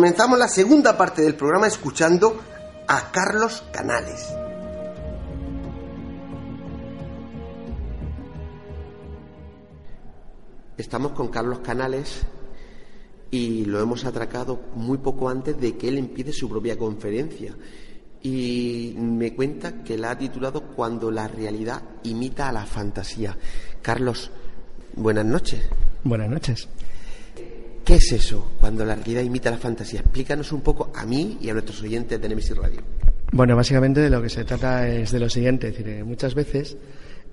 Comenzamos 0.00 0.38
la 0.38 0.48
segunda 0.48 0.96
parte 0.96 1.20
del 1.20 1.34
programa 1.34 1.66
escuchando 1.66 2.40
a 2.88 3.12
Carlos 3.12 3.62
Canales. 3.70 4.32
Estamos 10.78 11.12
con 11.12 11.28
Carlos 11.28 11.58
Canales 11.58 12.22
y 13.30 13.66
lo 13.66 13.78
hemos 13.78 14.06
atracado 14.06 14.62
muy 14.74 14.96
poco 14.96 15.28
antes 15.28 15.60
de 15.60 15.76
que 15.76 15.88
él 15.88 15.98
empiece 15.98 16.32
su 16.32 16.48
propia 16.48 16.78
conferencia. 16.78 17.54
Y 18.22 18.94
me 18.96 19.34
cuenta 19.34 19.84
que 19.84 19.98
la 19.98 20.12
ha 20.12 20.18
titulado 20.18 20.68
Cuando 20.68 21.10
la 21.10 21.28
realidad 21.28 21.82
imita 22.04 22.48
a 22.48 22.52
la 22.52 22.64
fantasía. 22.64 23.36
Carlos, 23.82 24.30
buenas 24.96 25.26
noches. 25.26 25.60
Buenas 26.04 26.30
noches. 26.30 26.70
¿Qué 27.90 27.96
es 27.96 28.12
eso 28.12 28.52
cuando 28.60 28.84
la 28.84 28.94
realidad 28.94 29.22
imita 29.22 29.50
la 29.50 29.58
fantasía? 29.58 29.98
Explícanos 29.98 30.52
un 30.52 30.60
poco 30.60 30.92
a 30.94 31.04
mí 31.04 31.38
y 31.40 31.50
a 31.50 31.54
nuestros 31.54 31.82
oyentes 31.82 32.20
de 32.20 32.28
Nemesis 32.28 32.56
Radio. 32.56 32.80
Bueno, 33.32 33.56
básicamente 33.56 34.00
de 34.00 34.08
lo 34.08 34.22
que 34.22 34.28
se 34.28 34.44
trata 34.44 34.86
es 34.86 35.10
de 35.10 35.18
lo 35.18 35.28
siguiente, 35.28 35.66
es 35.66 35.72
decir, 35.76 35.88
eh, 35.94 36.04
muchas 36.04 36.36
veces 36.36 36.76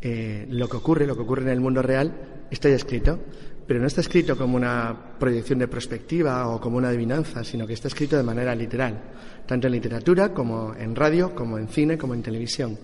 eh, 0.01 0.47
lo 0.49 0.67
que 0.67 0.77
ocurre, 0.77 1.05
lo 1.05 1.15
que 1.15 1.21
ocurre 1.21 1.43
en 1.43 1.49
el 1.49 1.59
mundo 1.59 1.83
real, 1.83 2.11
está 2.49 2.69
ya 2.69 2.75
escrito, 2.75 3.19
pero 3.67 3.79
no 3.79 3.85
está 3.85 4.01
escrito 4.01 4.35
como 4.35 4.57
una 4.57 4.97
proyección 5.19 5.59
de 5.59 5.67
perspectiva 5.67 6.47
o 6.47 6.59
como 6.59 6.77
una 6.77 6.87
adivinanza, 6.87 7.43
sino 7.43 7.67
que 7.67 7.73
está 7.73 7.87
escrito 7.87 8.17
de 8.17 8.23
manera 8.23 8.55
literal, 8.55 8.99
tanto 9.45 9.67
en 9.67 9.73
literatura 9.73 10.33
como 10.33 10.73
en 10.73 10.95
radio, 10.95 11.35
como 11.35 11.59
en 11.59 11.67
cine, 11.67 11.99
como 11.99 12.15
en 12.15 12.23
televisión. 12.23 12.79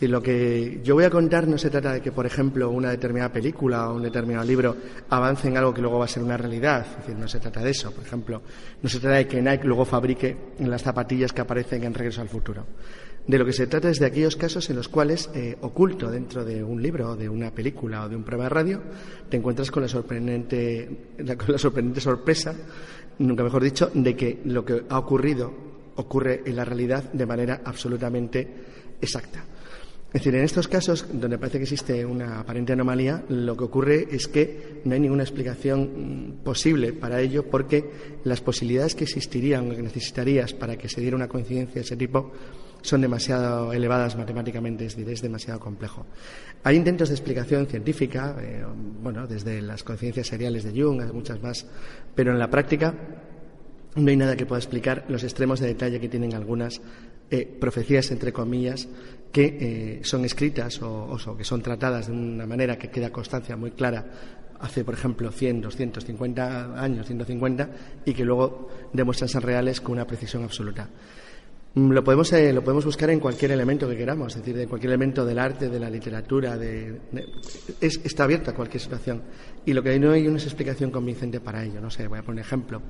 Lo 0.00 0.20
que 0.20 0.80
yo 0.82 0.94
voy 0.94 1.04
a 1.04 1.10
contar 1.10 1.46
no 1.46 1.56
se 1.56 1.70
trata 1.70 1.92
de 1.92 2.00
que, 2.00 2.10
por 2.10 2.26
ejemplo, 2.26 2.70
una 2.70 2.90
determinada 2.90 3.32
película 3.32 3.88
o 3.88 3.94
un 3.94 4.02
determinado 4.02 4.44
libro 4.44 4.76
avance 5.08 5.46
en 5.46 5.56
algo 5.56 5.72
que 5.72 5.80
luego 5.80 5.98
va 5.98 6.06
a 6.06 6.08
ser 6.08 6.24
una 6.24 6.36
realidad. 6.36 6.84
No 7.16 7.28
se 7.28 7.38
trata 7.38 7.62
de 7.62 7.70
eso. 7.70 7.92
Por 7.92 8.04
ejemplo, 8.04 8.42
no 8.82 8.88
se 8.88 8.98
trata 8.98 9.18
de 9.18 9.28
que 9.28 9.40
Nike 9.40 9.64
luego 9.64 9.84
fabrique 9.84 10.36
las 10.58 10.82
zapatillas 10.82 11.32
que 11.32 11.42
aparecen 11.42 11.84
en 11.84 11.94
Regreso 11.94 12.20
al 12.20 12.28
Futuro. 12.28 12.66
De 13.26 13.38
lo 13.38 13.44
que 13.44 13.52
se 13.52 13.68
trata 13.68 13.88
es 13.88 14.00
de 14.00 14.06
aquellos 14.06 14.34
casos 14.34 14.68
en 14.70 14.76
los 14.76 14.88
cuales, 14.88 15.30
eh, 15.34 15.56
oculto 15.60 16.10
dentro 16.10 16.44
de 16.44 16.64
un 16.64 16.82
libro, 16.82 17.14
de 17.14 17.28
una 17.28 17.52
película 17.52 18.04
o 18.04 18.08
de 18.08 18.16
un 18.16 18.24
programa 18.24 18.48
de 18.48 18.54
radio, 18.54 18.82
te 19.28 19.36
encuentras 19.36 19.70
con 19.70 19.82
la 19.82 19.88
sorprendente, 19.88 21.12
con 21.38 21.52
la 21.52 21.58
sorprendente 21.58 22.00
sorpresa, 22.00 22.52
nunca 23.18 23.44
mejor 23.44 23.62
dicho, 23.62 23.92
de 23.94 24.16
que 24.16 24.40
lo 24.46 24.64
que 24.64 24.82
ha 24.88 24.98
ocurrido 24.98 25.52
ocurre 25.94 26.42
en 26.44 26.56
la 26.56 26.64
realidad 26.64 27.12
de 27.12 27.26
manera 27.26 27.60
absolutamente 27.64 28.48
exacta. 29.00 29.44
Es 30.12 30.20
decir, 30.20 30.34
en 30.34 30.44
estos 30.44 30.68
casos 30.68 31.06
donde 31.10 31.38
parece 31.38 31.56
que 31.56 31.62
existe 31.62 32.04
una 32.04 32.40
aparente 32.40 32.74
anomalía, 32.74 33.24
lo 33.30 33.56
que 33.56 33.64
ocurre 33.64 34.08
es 34.10 34.28
que 34.28 34.82
no 34.84 34.92
hay 34.92 35.00
ninguna 35.00 35.22
explicación 35.22 36.34
mm, 36.36 36.44
posible 36.44 36.92
para 36.92 37.18
ello 37.18 37.48
porque 37.48 37.90
las 38.24 38.42
posibilidades 38.42 38.94
que 38.94 39.04
existirían 39.04 39.70
o 39.70 39.74
que 39.74 39.80
necesitarías 39.80 40.52
para 40.52 40.76
que 40.76 40.90
se 40.90 41.00
diera 41.00 41.16
una 41.16 41.28
coincidencia 41.28 41.76
de 41.76 41.80
ese 41.80 41.96
tipo 41.96 42.30
son 42.82 43.00
demasiado 43.00 43.72
elevadas 43.72 44.14
matemáticamente, 44.16 44.84
es 44.84 44.96
decir, 44.96 45.10
es 45.10 45.22
demasiado 45.22 45.58
complejo. 45.60 46.04
Hay 46.62 46.76
intentos 46.76 47.08
de 47.08 47.14
explicación 47.14 47.66
científica, 47.66 48.36
eh, 48.38 48.66
bueno, 49.02 49.26
desde 49.26 49.62
las 49.62 49.82
coincidencias 49.82 50.26
seriales 50.26 50.64
de 50.64 50.78
Jung, 50.78 51.00
hay 51.00 51.12
muchas 51.12 51.40
más, 51.42 51.64
pero 52.14 52.32
en 52.32 52.38
la 52.38 52.50
práctica 52.50 52.92
no 53.94 54.10
hay 54.10 54.16
nada 54.16 54.36
que 54.36 54.46
pueda 54.46 54.58
explicar 54.58 55.04
los 55.08 55.22
extremos 55.22 55.60
de 55.60 55.68
detalle 55.68 56.00
que 56.00 56.08
tienen 56.08 56.34
algunas 56.34 56.80
eh, 57.30 57.46
profecías, 57.46 58.10
entre 58.10 58.32
comillas, 58.32 58.88
que 59.32 59.58
eh, 59.60 60.00
son 60.04 60.24
escritas 60.24 60.80
o, 60.82 61.16
que 61.36 61.44
son 61.44 61.62
tratadas 61.62 62.06
de 62.06 62.12
una 62.12 62.46
manera 62.46 62.76
que 62.76 62.90
queda 62.90 63.10
constancia 63.10 63.56
muy 63.56 63.72
clara 63.72 64.04
hace, 64.60 64.84
por 64.84 64.94
ejemplo, 64.94 65.32
100, 65.32 65.62
250 65.62 66.80
años, 66.80 67.06
150, 67.06 67.70
y 68.04 68.14
que 68.14 68.24
luego 68.24 68.68
demuestran 68.92 69.28
ser 69.28 69.42
reales 69.42 69.80
con 69.80 69.94
una 69.94 70.06
precisión 70.06 70.44
absoluta. 70.44 70.88
Lo 71.74 72.04
podemos, 72.04 72.30
eh, 72.34 72.52
lo 72.52 72.62
podemos 72.62 72.84
buscar 72.84 73.08
en 73.08 73.18
cualquier 73.18 73.52
elemento 73.52 73.88
que 73.88 73.96
queramos, 73.96 74.36
es 74.36 74.42
decir, 74.42 74.60
en 74.60 74.68
cualquier 74.68 74.90
elemento 74.90 75.24
del 75.24 75.38
arte, 75.38 75.70
de 75.70 75.80
la 75.80 75.88
literatura, 75.88 76.58
de, 76.58 77.00
está 77.80 78.24
abierto 78.24 78.50
a 78.50 78.54
cualquier 78.54 78.80
situación. 78.80 79.22
Y 79.64 79.72
lo 79.72 79.82
que 79.82 79.98
no 79.98 80.10
hay 80.10 80.28
una 80.28 80.36
explicación 80.36 80.90
convincente 80.90 81.40
para 81.40 81.64
ello. 81.64 81.80
No 81.80 81.90
sé, 81.90 82.06
voy 82.08 82.18
a 82.18 82.22
poner 82.22 82.40
un 82.40 82.46
ejemplo. 82.46 82.82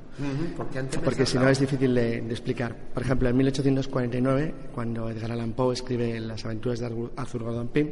porque, 1.05 1.25
si 1.27 1.39
no 1.39 1.49
es 1.49 1.61
difícil 1.61 1.95
de, 1.95 2.17
explicar. 2.19 2.75
Por 2.93 3.05
ejemplo, 3.05 3.29
en 3.29 3.37
1849, 3.37 4.55
cuando 4.75 5.09
Edgar 5.09 5.31
Allan 5.31 5.53
Poe 5.53 5.75
escribe 5.75 6.19
Las 6.19 6.45
aventuras 6.45 6.81
de 6.81 6.87
Arthur 7.17 7.45
Gordon 7.45 7.69
Pym, 7.69 7.89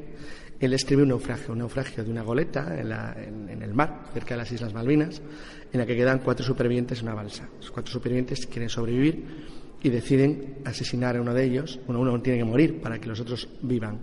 él 0.59 0.73
escribe 0.73 1.05
un 1.05 1.11
naufragio, 1.11 1.53
un 1.53 1.61
naufragio 1.61 2.03
de 2.03 2.11
una 2.11 2.23
goleta 2.23 2.77
en, 2.79 3.49
en, 3.49 3.63
el 3.63 3.75
mar, 3.75 4.07
cerca 4.13 4.35
de 4.35 4.39
las 4.39 4.51
Islas 4.51 4.75
Malvinas, 4.75 5.23
en 5.73 5.79
la 5.79 5.87
que 5.87 5.97
quedan 5.97 6.19
cuatro 6.19 6.45
supervivientes 6.45 6.99
en 6.99 7.05
una 7.05 7.15
balsa. 7.15 7.49
Los 7.59 7.71
cuatro 7.71 7.93
supervivientes 7.93 8.47
quieren 8.47 8.69
sobrevivir 8.69 9.60
y 9.83 9.89
deciden 9.89 10.59
asesinar 10.65 11.17
a 11.17 11.21
uno 11.21 11.35
de 11.35 11.45
ellos. 11.45 11.81
uno 11.87 12.21
tiene 12.21 12.39
que 12.39 12.45
morir 12.45 12.81
para 12.81 12.99
que 12.99 13.09
los 13.09 13.21
otros 13.21 13.49
vivan. 13.63 14.01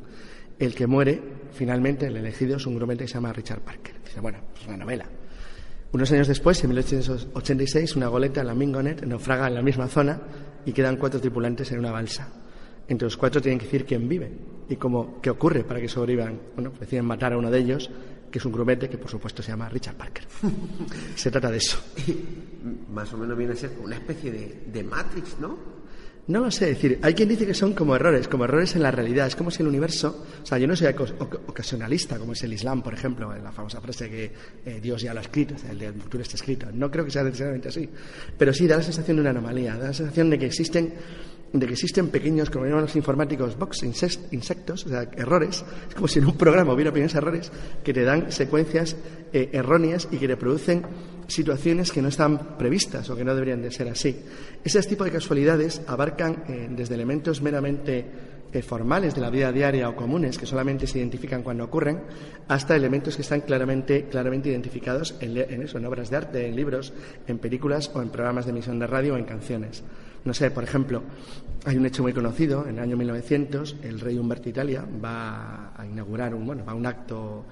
El 0.60 0.74
que 0.74 0.88
muere, 0.88 1.22
finalmente, 1.54 2.08
el 2.08 2.18
elegido 2.18 2.58
es 2.58 2.66
un 2.66 2.76
grumete 2.76 3.04
que 3.04 3.08
se 3.08 3.14
llama 3.16 3.32
Richard 3.32 3.62
Parker. 3.62 3.95
Dice, 4.04 4.20
bueno, 4.20 4.40
es 4.60 4.68
una 4.68 4.78
novela. 4.78 5.06
Unos 5.91 6.12
años 6.12 6.28
después, 6.28 6.62
en 6.64 6.72
1886, 6.72 7.95
una 7.95 8.08
goleta, 8.08 8.44
la 8.44 8.56
Mingonet, 8.56 9.06
naufraga 9.06 9.48
en 9.48 9.56
la 9.56 9.62
misma 9.62 9.88
zona 9.88 10.20
y 10.66 10.74
quedan 10.74 10.98
cuatro 10.98 11.22
tripulantes 11.22 11.72
en 11.72 11.80
una 11.80 11.91
balsa. 11.91 12.28
Entre 12.88 13.06
los 13.06 13.16
cuatro 13.18 13.41
tienen 13.41 13.60
que 13.60 13.66
decir 13.66 13.86
quién 13.86 14.08
vive 14.08 14.32
y 14.68 14.76
cómo, 14.76 15.22
qué 15.22 15.30
ocurre 15.30 15.64
para 15.64 15.80
que 15.80 15.88
sobrevivan. 15.88 16.40
Bueno, 16.56 16.72
pues 16.72 16.82
deciden 16.82 17.06
matar 17.06 17.34
a 17.34 17.38
uno 17.38 17.52
de 17.52 17.60
ellos, 17.60 17.90
que 18.32 18.40
es 18.40 18.45
un 18.45 18.52
grumete 18.52 18.90
que 18.90 18.98
por 18.98 19.10
supuesto 19.10 19.41
se 19.41 19.52
llama 19.52 19.70
Richard 19.70 19.95
Parker. 19.95 20.26
se 21.16 21.32
trata 21.32 21.52
de 21.52 21.58
eso. 21.58 21.80
Más 22.91 23.12
o 23.14 23.18
menos 23.18 23.38
viene 23.38 23.54
a 23.54 23.56
ser 23.56 23.72
una 23.82 23.95
especie 23.95 24.32
de, 24.32 24.64
de 24.72 24.84
Matrix, 24.84 25.40
¿no? 25.40 25.78
No 26.28 26.41
lo 26.41 26.52
sé, 26.52 26.66
decir, 26.66 26.99
hay 27.04 27.14
quien 27.14 27.30
dice 27.30 27.45
que 27.45 27.54
son 27.54 27.74
como 27.74 27.95
errores, 27.95 28.28
como 28.28 28.44
errores 28.44 28.76
en 28.76 28.84
la 28.84 28.91
realidad. 28.91 29.28
Es 29.28 29.36
como 29.38 29.49
si 29.49 29.64
el 29.64 29.70
universo, 29.70 30.26
o 30.44 30.45
sea, 30.45 30.58
yo 30.58 30.68
no 30.68 30.76
soy 30.76 30.88
ocasionalista, 30.88 32.20
como 32.20 32.34
es 32.34 32.44
el 32.44 32.52
Islam, 32.52 32.84
por 32.84 32.94
ejemplo, 32.94 33.34
en 33.34 33.41
la 33.45 33.54
famosa 33.54 33.80
frase 33.80 34.10
que 34.10 34.32
eh, 34.66 34.80
Dios 34.82 35.02
ya 35.02 35.14
lo 35.14 35.22
ha 35.22 35.24
escrito, 35.24 35.56
o 35.56 35.58
sea, 35.58 35.72
el 35.72 35.94
futuro 35.94 36.22
está 36.22 36.36
escrito. 36.36 36.68
No 36.74 36.91
creo 36.91 37.06
que 37.06 37.12
sea 37.12 37.24
necesariamente 37.24 37.70
así, 37.70 37.90
pero 38.38 38.52
sí 38.52 38.68
da 38.68 38.76
la 38.76 38.84
sensación 38.84 39.16
de 39.16 39.22
una 39.22 39.30
anomalía, 39.30 39.78
da 39.78 39.88
la 39.88 39.94
sensación 39.94 40.30
de 40.30 40.38
que 40.38 40.48
existen 40.48 40.94
de 41.53 41.65
que 41.65 41.74
existen 41.74 42.10
pequeños, 42.10 42.49
como 42.49 42.65
llaman 42.65 42.82
los 42.82 42.95
informáticos, 42.95 43.57
box 43.57 43.84
insectos, 43.84 44.86
o 44.86 44.90
sea, 44.90 45.10
errores. 45.15 45.64
Es 45.88 45.95
como 45.95 46.07
si 46.07 46.19
en 46.19 46.26
un 46.26 46.38
programa 46.38 46.74
hubiera 46.74 46.91
pequeños 46.91 47.15
errores 47.15 47.52
que 47.84 47.94
te 47.94 48.03
dan 48.03 48.32
secuencias 48.32 48.95
eh, 49.34 49.49
erróneas 49.53 50.07
y 50.11 50.18
que 50.18 50.28
te 50.28 50.38
producen 50.38 50.84
situaciones 51.28 51.91
que 51.91 52.02
no 52.02 52.10
están 52.10 52.57
previstas 52.57 53.10
o 53.10 53.15
que 53.15 53.24
no 53.24 53.34
deberían 53.34 53.61
de 53.61 53.72
ser 53.72 53.88
así. 53.90 54.18
Ese 54.64 54.82
tipo 54.84 55.03
de 55.03 55.11
casualidades 55.11 55.82
abarcan 55.88 56.44
eh, 56.48 56.68
desde 56.72 56.95
elementos 56.95 57.41
meramente 57.41 58.06
eh, 58.52 58.61
formales 58.61 59.14
de 59.14 59.22
la 59.22 59.30
vida 59.30 59.52
diaria 59.52 59.90
o 59.90 59.95
comunes 59.95 60.38
que 60.38 60.45
solamente 60.45 60.88
se 60.88 60.99
identifican 60.99 61.44
cuando 61.44 61.65
ocurren, 61.65 62.02
hasta 62.48 62.76
elementos 62.76 63.15
que 63.15 63.22
están 63.22 63.41
claramente, 63.41 64.06
claramente 64.06 64.49
identificados 64.49 65.15
en, 65.19 65.38
en, 65.38 65.64
eso, 65.64 65.78
en 65.78 65.86
obras 65.86 66.10
de 66.10 66.18
arte, 66.18 66.48
en 66.48 66.56
libros, 66.56 66.94
en 67.28 67.40
películas 67.40 67.91
o 67.94 68.02
en 68.02 68.10
programas 68.10 68.45
de 68.45 68.52
emisión 68.52 68.80
de 68.80 68.88
radio 68.88 69.15
o 69.15 69.18
en 69.18 69.26
canciones. 69.26 69.84
No 70.26 70.34
sé, 70.34 70.52
por 70.52 70.64
ejemplo, 70.64 71.03
hay 71.65 71.77
un 71.77 71.85
hecho 71.85 72.03
muy 72.03 72.14
conocido, 72.14 72.65
en 72.68 72.77
el 72.77 72.84
año 72.84 72.98
1900 72.98 73.77
el 73.84 73.99
rey 73.99 74.18
Humberto 74.18 74.49
Italia 74.49 74.85
va 75.03 75.73
a 75.76 75.85
inaugurar 75.85 76.34
un, 76.34 76.45
bueno, 76.45 76.65
va 76.65 76.73
a 76.73 76.76
un 76.76 76.85
acto 76.85 77.45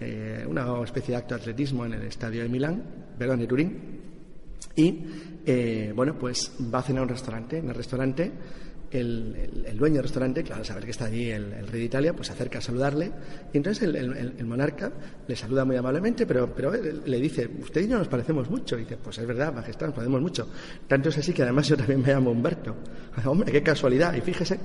eh, 0.00 0.44
una 0.48 0.82
especie 0.82 1.12
de 1.12 1.18
acto 1.18 1.34
de 1.36 1.42
atletismo 1.42 1.86
en 1.86 1.92
el 1.94 2.02
estadio 2.02 2.42
de 2.42 2.48
Milán, 2.48 2.82
perdón, 3.16 3.38
de 3.38 3.46
Turín, 3.46 3.78
y 4.74 5.04
eh, 5.46 5.92
bueno, 5.94 6.18
pues 6.18 6.52
va 6.74 6.80
a 6.80 6.82
cenar 6.82 7.00
a 7.00 7.02
un 7.04 7.08
restaurante. 7.10 7.58
En 7.58 7.68
el 7.68 7.74
restaurante 7.74 8.32
el, 8.92 9.76
dueño 9.76 9.96
del 9.96 10.04
restaurante, 10.04 10.42
claro, 10.42 10.64
saber 10.64 10.84
que 10.84 10.90
está 10.90 11.06
allí 11.06 11.30
el, 11.30 11.66
rey 11.66 11.80
de 11.80 11.86
Italia, 11.86 12.12
pues 12.12 12.28
se 12.28 12.34
acerca 12.34 12.58
a 12.58 12.62
saludarle 12.62 13.10
y 13.52 13.56
entonces 13.56 13.82
el, 13.82 14.44
monarca 14.44 14.92
le 15.26 15.36
saluda 15.36 15.64
muy 15.64 15.76
amablemente, 15.76 16.26
pero, 16.26 16.52
pero 16.54 16.72
le 16.72 17.20
dice, 17.20 17.48
usted 17.60 17.82
y 17.82 17.88
yo 17.88 17.98
nos 17.98 18.08
parecemos 18.08 18.50
mucho. 18.50 18.76
Y 18.76 18.80
dice, 18.80 18.96
pues 18.96 19.18
es 19.18 19.26
verdad, 19.26 19.52
majestad, 19.52 19.86
nos 19.86 19.94
parecemos 19.94 20.20
mucho. 20.20 20.48
Tanto 20.86 21.08
es 21.08 21.18
así 21.18 21.32
que 21.32 21.42
además 21.42 21.68
yo 21.68 21.76
también 21.76 22.02
me 22.02 22.12
llamo 22.12 22.30
Humberto. 22.30 22.74
Hombre, 23.24 23.52
qué 23.52 23.62
casualidad. 23.62 24.14
Y 24.14 24.20
fíjese, 24.20 24.58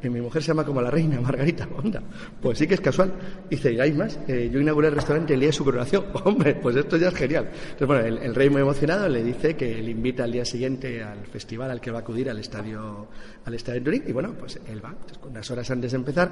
que 0.00 0.10
mi 0.10 0.20
mujer 0.20 0.42
se 0.42 0.48
llama 0.48 0.64
como 0.64 0.82
la 0.82 0.90
reina, 0.90 1.20
Margarita. 1.20 1.68
Onda, 1.76 2.02
pues 2.40 2.58
sí 2.58 2.66
que 2.66 2.74
es 2.74 2.80
casual. 2.80 3.12
Y 3.48 3.56
dice, 3.56 3.72
y 3.72 3.80
hay 3.80 3.92
más, 3.92 4.18
eh, 4.28 4.50
yo 4.52 4.60
inauguré 4.60 4.88
el 4.88 4.94
restaurante 4.94 5.34
el 5.34 5.40
día 5.40 5.48
de 5.48 5.52
su 5.52 5.64
coronación. 5.64 6.04
Hombre, 6.24 6.56
pues 6.56 6.76
esto 6.76 6.96
ya 6.96 7.08
es 7.08 7.14
genial. 7.14 7.48
Entonces, 7.52 7.86
bueno, 7.86 8.04
el, 8.04 8.34
rey 8.34 8.50
muy 8.50 8.60
emocionado 8.60 9.08
le 9.08 9.22
dice 9.22 9.56
que 9.56 9.82
le 9.82 9.90
invita 9.90 10.24
al 10.24 10.32
día 10.32 10.44
siguiente 10.44 11.02
al 11.02 11.26
festival 11.26 11.70
al 11.70 11.80
que 11.80 11.90
va 11.90 11.98
a 11.98 12.00
acudir 12.02 12.28
al 12.30 12.38
estadio, 12.38 13.08
al 13.44 13.54
estadio 13.54 13.78
y 13.94 14.12
bueno, 14.12 14.34
pues 14.38 14.60
él 14.68 14.84
va. 14.84 14.94
unas 15.26 15.50
horas 15.50 15.70
antes 15.70 15.92
de 15.92 15.96
empezar, 15.96 16.30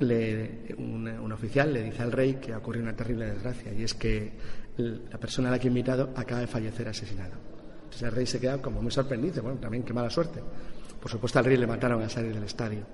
un, 0.00 1.32
oficial 1.32 1.72
le 1.72 1.82
dice 1.84 2.02
al 2.02 2.12
rey 2.12 2.34
que 2.34 2.52
ha 2.52 2.58
ocurrido 2.58 2.84
una 2.84 2.96
terrible 2.96 3.26
desgracia 3.26 3.72
y 3.72 3.84
es 3.84 3.94
que 3.94 4.32
la 4.76 5.18
persona 5.18 5.48
a 5.48 5.52
la 5.52 5.58
que 5.58 5.68
ha 5.68 5.70
invitado 5.70 6.10
acaba 6.16 6.40
de 6.40 6.46
fallecer 6.46 6.88
asesinado. 6.88 7.32
Entonces 7.84 8.02
el 8.02 8.12
rey 8.12 8.26
se 8.26 8.40
queda 8.40 8.60
como 8.60 8.82
muy 8.82 8.90
sorprendido. 8.90 9.42
Bueno, 9.42 9.58
también 9.58 9.82
qué 9.82 9.92
mala 9.92 10.10
suerte. 10.10 10.40
Por 11.02 11.10
supuesto, 11.10 11.40
al 11.40 11.44
rey 11.44 11.56
le 11.56 11.66
mataron 11.66 12.00
a 12.00 12.08
salir 12.08 12.32
del 12.32 12.44
estadio. 12.44 12.86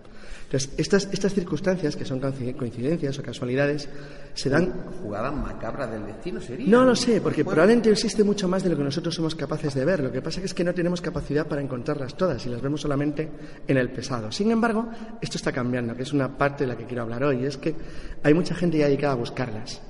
Entonces, 0.44 0.70
estas, 0.78 1.08
estas 1.12 1.34
circunstancias, 1.34 1.94
que 1.94 2.06
son 2.06 2.20
coincidencias 2.20 3.18
o 3.18 3.22
casualidades, 3.22 3.86
se 4.32 4.48
dan... 4.48 4.72
¿Jugada 5.02 5.30
macabra 5.30 5.86
del 5.86 6.06
destino 6.06 6.40
sería? 6.40 6.66
No 6.70 6.86
lo 6.86 6.96
sé, 6.96 7.20
porque 7.20 7.44
probablemente 7.44 7.90
existe 7.90 8.24
mucho 8.24 8.48
más 8.48 8.62
de 8.62 8.70
lo 8.70 8.78
que 8.78 8.82
nosotros 8.82 9.14
somos 9.14 9.34
capaces 9.34 9.74
de 9.74 9.84
ver. 9.84 10.00
Lo 10.00 10.10
que 10.10 10.22
pasa 10.22 10.40
es 10.40 10.54
que 10.54 10.64
no 10.64 10.72
tenemos 10.72 11.02
capacidad 11.02 11.46
para 11.46 11.60
encontrarlas 11.60 12.16
todas 12.16 12.46
y 12.46 12.48
las 12.48 12.62
vemos 12.62 12.80
solamente 12.80 13.28
en 13.66 13.76
el 13.76 13.90
pesado. 13.90 14.32
Sin 14.32 14.50
embargo, 14.50 14.88
esto 15.20 15.36
está 15.36 15.52
cambiando, 15.52 15.94
que 15.94 16.04
es 16.04 16.14
una 16.14 16.34
parte 16.38 16.64
de 16.64 16.68
la 16.68 16.78
que 16.78 16.86
quiero 16.86 17.02
hablar 17.02 17.24
hoy, 17.24 17.42
y 17.42 17.44
es 17.44 17.58
que 17.58 17.74
hay 18.22 18.32
mucha 18.32 18.54
gente 18.54 18.78
ya 18.78 18.86
dedicada 18.86 19.12
a 19.12 19.16
buscarlas. 19.16 19.82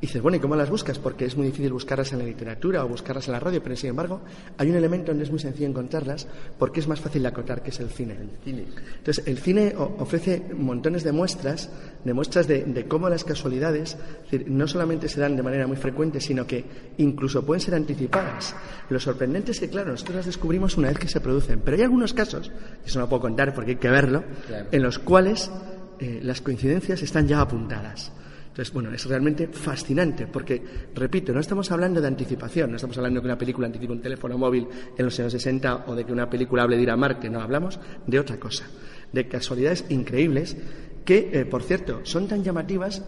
Y 0.00 0.06
dices, 0.06 0.22
bueno, 0.22 0.38
¿y 0.38 0.40
cómo 0.40 0.56
las 0.56 0.70
buscas? 0.70 0.98
Porque 0.98 1.26
es 1.26 1.36
muy 1.36 1.46
difícil 1.46 1.72
buscarlas 1.74 2.10
en 2.12 2.20
la 2.20 2.24
literatura 2.24 2.82
o 2.84 2.88
buscarlas 2.88 3.26
en 3.28 3.32
la 3.32 3.40
radio, 3.40 3.62
pero 3.62 3.76
sin 3.76 3.90
embargo 3.90 4.22
hay 4.56 4.70
un 4.70 4.76
elemento 4.76 5.10
donde 5.10 5.24
es 5.24 5.30
muy 5.30 5.38
sencillo 5.38 5.68
encontrarlas 5.68 6.26
porque 6.58 6.80
es 6.80 6.88
más 6.88 7.00
fácil 7.00 7.20
de 7.22 7.28
acotar, 7.28 7.62
que 7.62 7.68
es 7.68 7.80
el 7.80 7.90
cine. 7.90 8.14
El 8.14 8.30
cine. 8.42 8.64
Entonces, 8.96 9.26
el 9.26 9.38
cine 9.38 9.74
ofrece 9.76 10.42
montones 10.56 11.04
de 11.04 11.12
muestras, 11.12 11.68
de 12.02 12.14
muestras 12.14 12.48
de, 12.48 12.86
cómo 12.88 13.10
las 13.10 13.24
casualidades 13.24 13.98
no 14.46 14.66
solamente 14.66 15.06
se 15.06 15.20
dan 15.20 15.36
de 15.36 15.42
manera 15.42 15.66
muy 15.66 15.76
frecuente, 15.76 16.18
sino 16.18 16.46
que 16.46 16.64
incluso 16.96 17.44
pueden 17.44 17.60
ser 17.60 17.74
anticipadas. 17.74 18.54
Lo 18.88 18.98
sorprendente 18.98 19.52
es 19.52 19.60
que, 19.60 19.68
claro, 19.68 19.90
nosotros 19.90 20.16
las 20.16 20.26
descubrimos 20.26 20.78
una 20.78 20.88
vez 20.88 20.98
que 20.98 21.08
se 21.08 21.20
producen, 21.20 21.60
pero 21.60 21.76
hay 21.76 21.82
algunos 21.82 22.14
casos, 22.14 22.50
y 22.84 22.88
eso 22.88 22.98
no 23.00 23.08
puedo 23.08 23.20
contar 23.20 23.54
porque 23.54 23.72
hay 23.72 23.76
que 23.76 23.90
verlo, 23.90 24.24
en 24.72 24.82
los 24.82 24.98
cuales 24.98 25.50
eh, 25.98 26.20
las 26.22 26.40
coincidencias 26.40 27.02
están 27.02 27.28
ya 27.28 27.42
apuntadas. 27.42 28.12
Entonces, 28.60 28.74
bueno, 28.74 28.92
es 28.92 29.06
realmente 29.06 29.48
fascinante 29.48 30.26
porque, 30.26 30.62
repito, 30.94 31.32
no 31.32 31.40
estamos 31.40 31.70
hablando 31.70 31.98
de 31.98 32.08
anticipación, 32.08 32.68
no 32.68 32.76
estamos 32.76 32.98
hablando 32.98 33.18
de 33.18 33.22
que 33.22 33.28
una 33.28 33.38
película 33.38 33.66
anticipe 33.66 33.90
un 33.90 34.02
teléfono 34.02 34.36
móvil 34.36 34.68
en 34.98 35.02
los 35.02 35.18
años 35.18 35.32
60 35.32 35.84
o 35.86 35.94
de 35.94 36.04
que 36.04 36.12
una 36.12 36.28
película 36.28 36.64
hable 36.64 36.76
de 36.76 36.82
ir 36.82 36.90
a 36.90 36.96
Marte, 36.98 37.30
no, 37.30 37.40
hablamos 37.40 37.80
de 38.06 38.20
otra 38.20 38.38
cosa, 38.38 38.66
de 39.14 39.26
casualidades 39.28 39.86
increíbles 39.88 40.58
que, 41.06 41.30
eh, 41.32 41.46
por 41.46 41.62
cierto, 41.62 42.00
son 42.02 42.28
tan 42.28 42.44
llamativas 42.44 43.02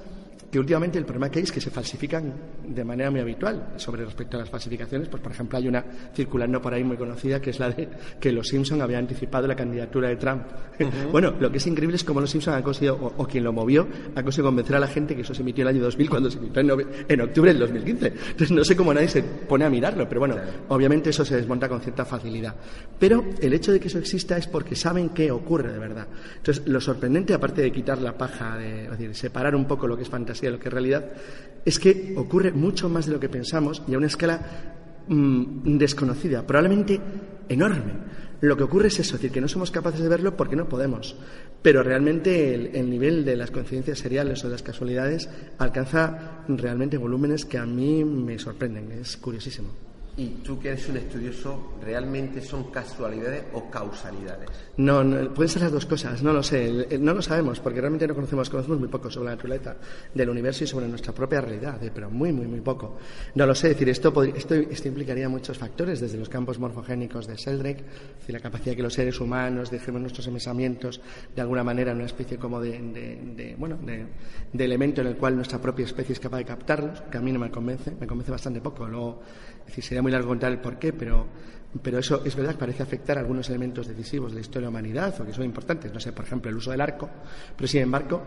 que 0.53 0.59
últimamente 0.59 0.99
el 0.99 1.07
problema 1.07 1.31
que 1.31 1.39
hay 1.39 1.45
es 1.45 1.51
que 1.51 1.62
se 1.62 1.70
falsifican 1.70 2.31
de 2.69 2.85
manera 2.85 3.11
muy 3.11 3.20
habitual. 3.20 3.73
Sobre 3.77 4.05
respecto 4.05 4.37
a 4.37 4.41
las 4.41 4.51
falsificaciones, 4.51 5.09
pues 5.09 5.23
por 5.23 5.33
ejemplo 5.33 5.57
hay 5.57 5.66
una 5.66 5.83
circulando 6.15 6.61
por 6.61 6.74
ahí 6.74 6.85
muy 6.85 6.99
conocida 6.99 7.41
que 7.41 7.49
es 7.49 7.59
la 7.59 7.70
de 7.70 7.89
que 8.20 8.31
los 8.33 8.49
Simpson 8.49 8.83
habían 8.83 9.01
anticipado 9.01 9.47
la 9.47 9.57
candidatura 9.57 10.11
de 10.11 10.16
Trump. 10.16 10.43
bueno, 11.11 11.33
lo 11.41 11.51
que 11.51 11.57
es 11.57 11.66
increíble 11.66 11.97
es 11.97 12.05
cómo 12.05 12.20
los 12.20 12.31
Simpson 12.31 12.53
han 12.53 12.62
conseguido, 12.62 12.97
o, 13.16 13.27
quien 13.27 13.45
lo 13.45 13.53
movió, 13.55 13.89
ha 14.15 14.23
conseguido 14.23 14.49
convencer 14.49 14.77
a 14.77 14.81
la 14.81 14.89
gente 14.89 15.16
que 15.16 15.23
eso 15.23 15.33
se 15.33 15.41
emitió 15.41 15.62
en 15.62 15.69
el 15.69 15.77
año 15.77 15.85
2000 15.85 16.11
cuando 16.11 16.31
se 16.31 16.37
emitió 16.37 16.61
en, 16.61 17.20
octubre 17.23 17.51
del 17.51 17.59
2015. 17.59 18.07
Entonces 18.09 18.51
no 18.51 18.62
sé 18.62 18.77
cómo 18.77 18.93
nadie 18.93 19.09
se 19.09 19.23
pone 19.23 19.65
a 19.65 19.70
mirarlo, 19.70 20.07
pero 20.07 20.20
bueno, 20.20 20.37
obviamente 20.69 21.09
eso 21.09 21.24
se 21.24 21.37
desmonta 21.37 21.66
con 21.66 21.81
cierta 21.81 22.05
facilidad. 22.05 22.55
Pero 22.99 23.24
el 23.41 23.55
hecho 23.55 23.73
de 23.73 23.81
que 23.81 23.89
eso 23.89 23.99
exista 23.99 24.37
es 24.37 24.47
porque 24.49 24.77
saben 24.77 25.09
qué 25.11 25.31
ocurre 25.31 25.73
de 25.73 25.79
verdad. 25.79 26.09
Entonces 26.37 26.69
lo 26.69 26.79
sorprendente, 26.79 27.33
aparte 27.33 27.62
de 27.62 27.73
quitar 27.73 28.03
la 28.03 28.19
paja, 28.19 28.59
de, 28.59 28.85
es 28.85 28.91
decir, 28.91 29.15
separar 29.15 29.57
un 29.57 29.65
poco 29.65 29.87
lo 29.87 29.97
que 29.97 30.03
es 30.03 30.11
fantasía, 30.11 30.41
lo 30.51 30.59
que 30.59 30.69
es 30.69 30.73
realidad, 30.73 31.12
es 31.64 31.78
que 31.78 32.14
ocurre 32.16 32.52
mucho 32.52 32.89
más 32.89 33.06
de 33.06 33.12
lo 33.12 33.20
que 33.20 33.28
pensamos 33.28 33.82
y 33.86 33.94
a 33.94 33.98
una 33.98 34.06
escala 34.06 34.40
mm, 35.09 35.78
desconocida, 35.78 36.47
probablemente 36.47 37.01
enorme. 37.48 38.23
Lo 38.40 38.56
que 38.56 38.64
ocurre 38.64 38.89
es 38.89 38.98
eso, 38.98 39.14
es 39.14 39.23
decir, 39.23 39.31
que 39.31 39.40
no 39.40 39.47
somos 39.47 39.70
capaces 39.70 40.01
de 40.01 40.09
verlo 40.09 40.36
porque 40.36 40.56
no 40.56 40.69
podemos. 40.69 41.14
Pero 41.62 41.85
realmente 41.85 42.55
el, 42.55 42.90
nivel 42.90 43.24
de 43.24 43.36
las 43.36 43.52
coincidencias 43.52 44.01
seriales 44.01 44.43
o 44.43 44.48
de 44.48 44.52
las 44.52 44.64
casualidades 44.64 45.31
alcanza 45.59 46.43
realmente 46.48 46.98
volúmenes 46.98 47.44
que 47.44 47.59
a 47.59 47.66
mí 47.66 48.05
me 48.05 48.40
sorprenden. 48.40 48.90
Es 48.90 49.16
curiosísimo. 49.16 49.91
Y 50.16 50.26
tú 50.44 50.59
que 50.59 50.68
eres 50.68 50.86
un 50.89 50.98
estudioso, 50.98 51.72
¿realmente 51.82 52.43
son 52.43 52.70
casualidades 52.70 53.44
o 53.55 53.70
causalidades? 53.70 54.51
No, 54.76 55.02
no, 55.02 55.32
pueden 55.32 55.48
ser 55.48 55.62
las 55.62 55.72
dos 55.72 55.86
cosas, 55.86 56.22
no 56.22 56.34
lo 56.34 56.43
sé, 56.43 56.98
no 56.98 57.14
lo 57.14 57.22
sabemos, 57.22 57.60
porque 57.60 57.80
realmente 57.80 58.06
no 58.06 58.14
conocemos, 58.14 58.51
conocemos 58.51 58.78
muy 58.78 58.89
poco 58.89 59.10
sobre 59.10 59.30
la 59.30 59.36
naturaleza 59.36 59.76
del 60.14 60.28
universo 60.28 60.64
y 60.64 60.66
sobre 60.66 60.86
nuestra 60.86 61.14
propia 61.14 61.40
realidad, 61.40 61.82
eh, 61.82 61.90
pero 61.94 62.10
muy, 62.10 62.30
muy, 62.30 62.47
muy 62.47 62.60
poco. 62.60 62.98
No 63.34 63.47
lo 63.47 63.55
sé, 63.55 63.68
decir, 63.68 63.89
esto, 63.89 64.12
esto, 64.22 64.55
esto 64.55 64.89
implicaría 64.89 65.30
muchos 65.30 65.56
factores, 65.56 66.01
desde 66.01 66.18
los 66.18 66.28
campos 66.28 66.59
morfogénicos 66.59 67.26
de 67.26 67.36
Sheldrake, 67.36 67.80
es 67.80 68.18
decir, 68.18 68.34
la 68.34 68.40
capacidad 68.40 68.76
que 68.76 68.82
los 68.82 68.93
seres 68.93 69.18
humanos 69.18 69.70
dejemos 69.70 70.02
nuestros 70.02 70.26
pensamientos 70.26 71.01
de 71.34 71.40
alguna 71.40 71.64
manera 71.64 71.93
en 71.93 71.98
una 71.98 72.06
especie 72.06 72.39
como 72.39 72.60
de, 72.60 73.55
bueno, 73.59 73.78
de, 73.82 74.64
elemento 74.64 75.01
en 75.01 75.06
el 75.06 75.16
cual 75.16 75.36
nuestra 75.36 75.59
propia 75.59 75.86
especie 75.86 76.12
es 76.12 76.20
capaz 76.20 76.39
de 76.39 76.44
captarlos, 76.44 77.01
que 77.10 77.16
a 77.16 77.20
mí 77.20 77.32
no 77.32 77.39
me 77.39 77.51
convence, 77.51 77.93
me 77.98 78.06
convence 78.06 78.30
bastante 78.30 78.60
poco. 78.60 78.86
Decir, 79.66 79.84
sería 79.84 80.02
muy 80.02 80.12
largo 80.12 80.28
contar 80.28 80.52
el 80.52 80.59
porqué, 80.59 80.93
pero, 80.93 81.26
pero 81.82 81.98
eso 81.98 82.22
es 82.24 82.34
verdad 82.34 82.56
parece 82.56 82.82
afectar 82.82 83.18
a 83.18 83.20
algunos 83.20 83.48
elementos 83.48 83.86
decisivos 83.86 84.32
de 84.32 84.36
la 84.36 84.40
historia 84.40 84.60
de 84.60 84.66
la 84.66 84.70
humanidad 84.70 85.20
o 85.20 85.24
que 85.24 85.32
son 85.32 85.44
importantes. 85.44 85.93
No 85.93 86.01
sé, 86.01 86.12
por 86.12 86.24
ejemplo, 86.24 86.51
el 86.51 86.56
uso 86.56 86.70
del 86.70 86.80
arco, 86.80 87.09
pero 87.56 87.68
sin 87.68 87.82
embargo, 87.82 88.22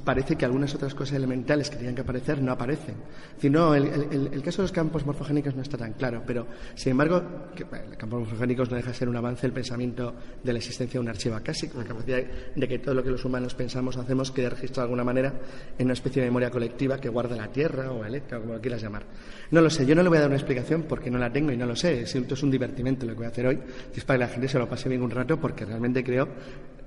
parece 0.00 0.36
que 0.36 0.44
algunas 0.44 0.74
otras 0.74 0.94
cosas 0.94 1.16
elementales 1.16 1.70
que 1.70 1.76
tenían 1.76 1.94
que 1.94 2.00
aparecer 2.00 2.40
no 2.40 2.52
aparecen. 2.52 2.94
Es 3.40 3.50
no, 3.50 3.74
el, 3.74 4.42
caso 4.42 4.62
de 4.62 4.64
los 4.64 4.72
campos 4.72 5.04
morfogénicos 5.04 5.54
no 5.54 5.62
está 5.62 5.76
tan 5.76 5.92
claro, 5.94 6.22
pero 6.26 6.46
sin 6.74 6.92
embargo, 6.92 7.50
que, 7.54 7.64
los 7.64 7.96
campos 7.96 8.20
morfogénicos 8.20 8.70
no 8.70 8.76
deja 8.76 8.88
de 8.88 8.94
ser 8.94 9.08
un 9.08 9.16
avance 9.16 9.46
el 9.46 9.52
pensamiento 9.52 10.14
de 10.42 10.52
la 10.52 10.58
existencia 10.58 10.98
de 10.98 11.04
un 11.04 11.08
archivo 11.08 11.36
acásico, 11.36 11.78
la 11.78 11.84
capacidad 11.84 12.22
de 12.54 12.68
que 12.68 12.78
todo 12.78 12.94
lo 12.94 13.02
que 13.02 13.10
los 13.10 13.24
humanos 13.24 13.54
pensamos 13.54 13.96
hacemos 13.96 14.30
quede 14.30 14.50
registrado 14.50 14.88
de 14.88 14.92
alguna 14.92 15.04
manera 15.04 15.34
en 15.78 15.86
una 15.86 15.94
especie 15.94 16.22
de 16.22 16.28
memoria 16.28 16.50
colectiva 16.50 16.98
que 16.98 17.08
guarda 17.08 17.36
la 17.36 17.48
Tierra 17.48 17.90
o 17.90 18.04
el 18.04 18.16
o 18.16 18.40
como 18.40 18.54
lo 18.54 18.60
quieras 18.60 18.82
llamar. 18.82 19.04
No 19.50 19.60
lo 19.60 19.70
sé, 19.70 19.86
yo 19.86 19.94
no 19.94 20.02
le 20.02 20.08
voy 20.08 20.18
a 20.18 20.22
dar 20.22 20.30
una 20.30 20.36
explicación 20.36 20.84
porque 20.88 21.10
no 21.10 21.18
la 21.18 21.32
tengo 21.32 21.52
y 21.52 21.56
no 21.56 21.66
lo 21.66 21.76
sé. 21.76 22.06
Siento 22.06 22.34
es 22.34 22.42
un 22.42 22.50
divertimento 22.50 23.06
lo 23.06 23.12
que 23.12 23.18
voy 23.18 23.26
a 23.26 23.30
hacer 23.30 23.46
hoy, 23.46 23.58
es 23.94 24.04
para 24.04 24.18
que 24.18 24.24
la 24.24 24.30
gente 24.30 24.48
se 24.48 24.58
lo 24.58 24.68
pase 24.68 24.88
bien 24.88 25.02
un 25.02 25.10
rato 25.10 25.38
porque 25.38 25.64
realmente 25.64 26.02
creo 26.02 26.28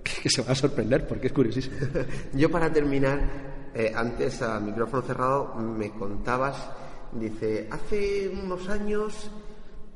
que 0.06 0.30
se 0.30 0.41
va 0.41 0.52
a 0.52 0.56
sorprender 0.56 1.07
porque 1.07 1.27
es 1.27 1.34
curiosísimo. 1.34 1.76
Yo 2.34 2.49
para 2.49 2.72
terminar, 2.72 3.19
eh, 3.73 3.91
antes 3.95 4.41
a 4.41 4.60
micrófono 4.60 5.02
cerrado 5.02 5.56
me 5.56 5.90
contabas, 5.91 6.69
dice, 7.14 7.68
hace 7.72 8.30
unos 8.30 8.69
años 8.69 9.32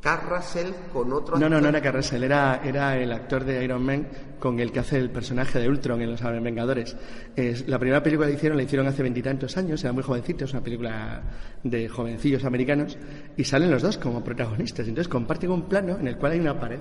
Carrasel 0.02 0.73
con 0.94 1.11
otro 1.11 1.38
No, 1.38 1.49
no, 1.49 1.60
no 1.60 1.68
era 1.68 1.81
Carrasel, 1.81 2.23
era, 2.23 2.61
era 2.64 2.98
el 2.98 3.11
actor 3.11 3.44
de 3.44 3.64
Iron 3.64 3.84
Man 3.84 4.07
con 4.40 4.60
el 4.60 4.72
que 4.72 4.80
hace 4.80 4.98
el 4.98 5.10
personaje 5.10 5.60
de 5.60 5.68
Ultron 5.68 6.02
en 6.02 6.11
Los 6.11 6.22
Vengadores. 6.22 6.95
Es, 7.36 7.68
la 7.68 7.77
primera 7.77 8.02
película 8.02 8.27
que 8.27 8.36
hicieron 8.36 8.57
la 8.57 8.64
hicieron 8.64 8.88
hace 8.88 9.03
veintitantos 9.03 9.57
años, 9.57 9.84
era 9.84 9.91
muy 9.91 10.02
jovencito, 10.02 10.45
es 10.45 10.53
una 10.53 10.64
película 10.64 11.22
de 11.61 11.90
jovencillos 11.90 12.45
americanos, 12.45 12.98
y 13.36 13.44
salen 13.44 13.69
los 13.69 13.81
dos 13.81 13.98
como 13.98 14.23
protagonistas. 14.23 14.88
Entonces 14.88 15.10
comparten 15.10 15.52
un 15.52 15.68
plano 15.68 15.98
en 15.99 16.07
el 16.07 16.15
cual 16.18 16.31
hay 16.31 16.40
una 16.40 16.57
pared 16.57 16.80